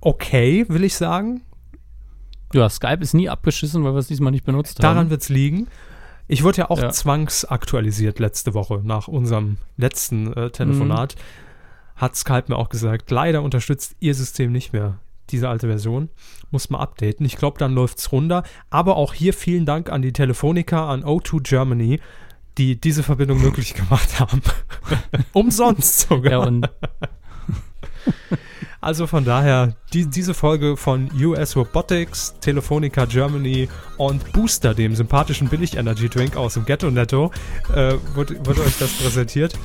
okay, 0.00 0.64
will 0.68 0.84
ich 0.84 0.94
sagen. 0.96 1.42
Ja, 2.52 2.68
Skype 2.68 2.98
ist 3.00 3.14
nie 3.14 3.28
abgeschissen, 3.28 3.84
weil 3.84 3.92
wir 3.92 3.98
es 3.98 4.06
diesmal 4.08 4.32
nicht 4.32 4.44
benutzt 4.44 4.82
Daran 4.82 4.96
haben. 4.98 5.10
wird's 5.10 5.28
liegen. 5.28 5.66
Ich 6.28 6.42
wurde 6.44 6.58
ja 6.58 6.70
auch 6.70 6.80
Ja. 6.80 6.90
zwangsaktualisiert 6.90 8.18
letzte 8.18 8.54
Woche 8.54 8.80
nach 8.84 9.08
unserem 9.08 9.56
letzten 9.76 10.32
äh, 10.34 10.50
Telefonat. 10.50 11.16
Hat 11.96 12.16
Skype 12.16 12.44
mir 12.48 12.56
auch 12.56 12.68
gesagt, 12.68 13.10
leider 13.10 13.42
unterstützt 13.42 13.96
ihr 14.00 14.14
System 14.14 14.52
nicht 14.52 14.72
mehr 14.72 14.98
diese 15.30 15.48
alte 15.48 15.66
Version. 15.66 16.08
Muss 16.50 16.70
man 16.70 16.80
updaten. 16.80 17.26
Ich 17.26 17.36
glaube, 17.36 17.58
dann 17.58 17.74
läuft's 17.74 18.12
runter. 18.12 18.44
Aber 18.70 18.96
auch 18.96 19.12
hier 19.14 19.34
vielen 19.34 19.66
Dank 19.66 19.90
an 19.90 20.00
die 20.00 20.12
Telefonica, 20.12 20.88
an 20.88 21.02
O2 21.04 21.42
Germany, 21.42 22.00
die 22.58 22.76
diese 22.76 23.02
Verbindung 23.02 23.40
möglich 23.40 23.74
gemacht 23.74 24.20
haben. 24.20 24.42
Umsonst 25.32 26.08
sogar. 26.08 26.32
Ja, 26.32 26.38
und 26.38 26.68
Also 28.80 29.08
von 29.08 29.24
daher, 29.24 29.74
die, 29.92 30.06
diese 30.06 30.34
Folge 30.34 30.76
von 30.76 31.10
US 31.20 31.56
Robotics, 31.56 32.36
Telefonica 32.40 33.06
Germany 33.06 33.68
und 33.96 34.32
Booster, 34.32 34.72
dem 34.72 34.94
sympathischen 34.94 35.48
Billig-Energy-Drink 35.48 36.36
aus 36.36 36.54
dem 36.54 36.64
Ghetto 36.64 36.88
Netto, 36.88 37.32
äh, 37.74 37.94
wurde, 38.14 38.38
wurde 38.46 38.62
euch 38.62 38.78
das 38.78 38.92
präsentiert. 38.92 39.58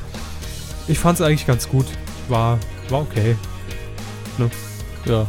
Ich 0.87 0.97
fand 0.97 1.19
es 1.19 1.25
eigentlich 1.25 1.45
ganz 1.45 1.69
gut. 1.69 1.85
War, 2.27 2.57
war 2.89 3.01
okay. 3.01 3.35
ja, 5.05 5.27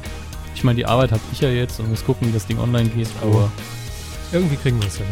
ich 0.54 0.64
meine, 0.64 0.78
die 0.78 0.86
Arbeit 0.86 1.12
habe 1.12 1.20
ich 1.32 1.40
ja 1.40 1.50
jetzt 1.50 1.78
und 1.78 1.90
muss 1.90 2.04
gucken, 2.04 2.26
wie 2.28 2.32
das 2.32 2.46
Ding 2.46 2.58
online 2.58 2.88
geht, 2.88 3.08
aber 3.20 3.50
Irgendwie 4.32 4.56
kriegen 4.56 4.80
wir 4.80 4.88
es 4.88 4.96
hin. 4.96 5.06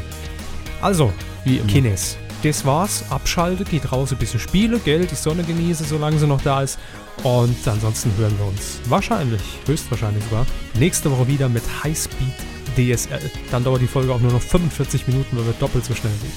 Also, 0.81 1.13
wie 1.45 1.59
immer. 1.59 1.69
Kines. 1.69 2.17
Das 2.43 2.65
war's. 2.65 3.05
Abschalte, 3.11 3.65
geht 3.65 3.93
raus, 3.93 4.11
ein 4.11 4.19
bisschen 4.19 4.41
spiele, 4.41 4.79
Geld, 4.81 5.11
die 5.11 5.15
Sonne 5.15 5.45
genieße, 5.45 5.85
solange 5.85 6.19
sie 6.19 6.27
noch 6.27 6.43
da 6.43 6.63
ist. 6.63 6.79
Und 7.23 7.57
ansonsten 7.67 8.11
hören 8.17 8.37
wir 8.39 8.47
uns 8.47 8.81
wahrscheinlich, 8.87 9.43
höchstwahrscheinlich 9.67 10.25
sogar, 10.25 10.47
nächste 10.75 11.11
Woche 11.11 11.29
wieder 11.29 11.49
mit 11.49 11.63
Highspeed 11.85 12.35
DSL. 12.77 13.31
Dann 13.51 13.63
dauert 13.63 13.83
die 13.83 13.87
Folge 13.87 14.13
auch 14.13 14.21
nur 14.21 14.33
noch 14.33 14.41
45 14.41 15.07
Minuten, 15.07 15.37
weil 15.37 15.47
wir 15.47 15.55
doppelt 15.55 15.85
so 15.85 15.95
schnell 15.95 16.13
sind. 16.21 16.33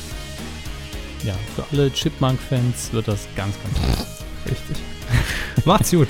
Ja, 1.26 1.34
für 1.56 1.65
alle 1.72 1.91
Chipmunk-Fans 1.91 2.94
wird 2.94 3.07
das 3.07 3.27
ganz, 3.36 3.56
ganz 3.64 3.98
gut. 3.98 4.52
Richtig. 4.52 4.77
Macht's 5.65 5.91
gut. 5.91 6.07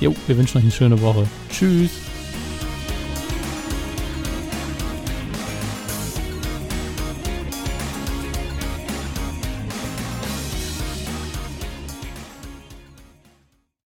Jo, 0.00 0.14
wir 0.26 0.38
wünschen 0.38 0.58
euch 0.58 0.64
eine 0.64 0.72
schöne 0.72 1.00
Woche. 1.02 1.26
Tschüss. 1.50 1.90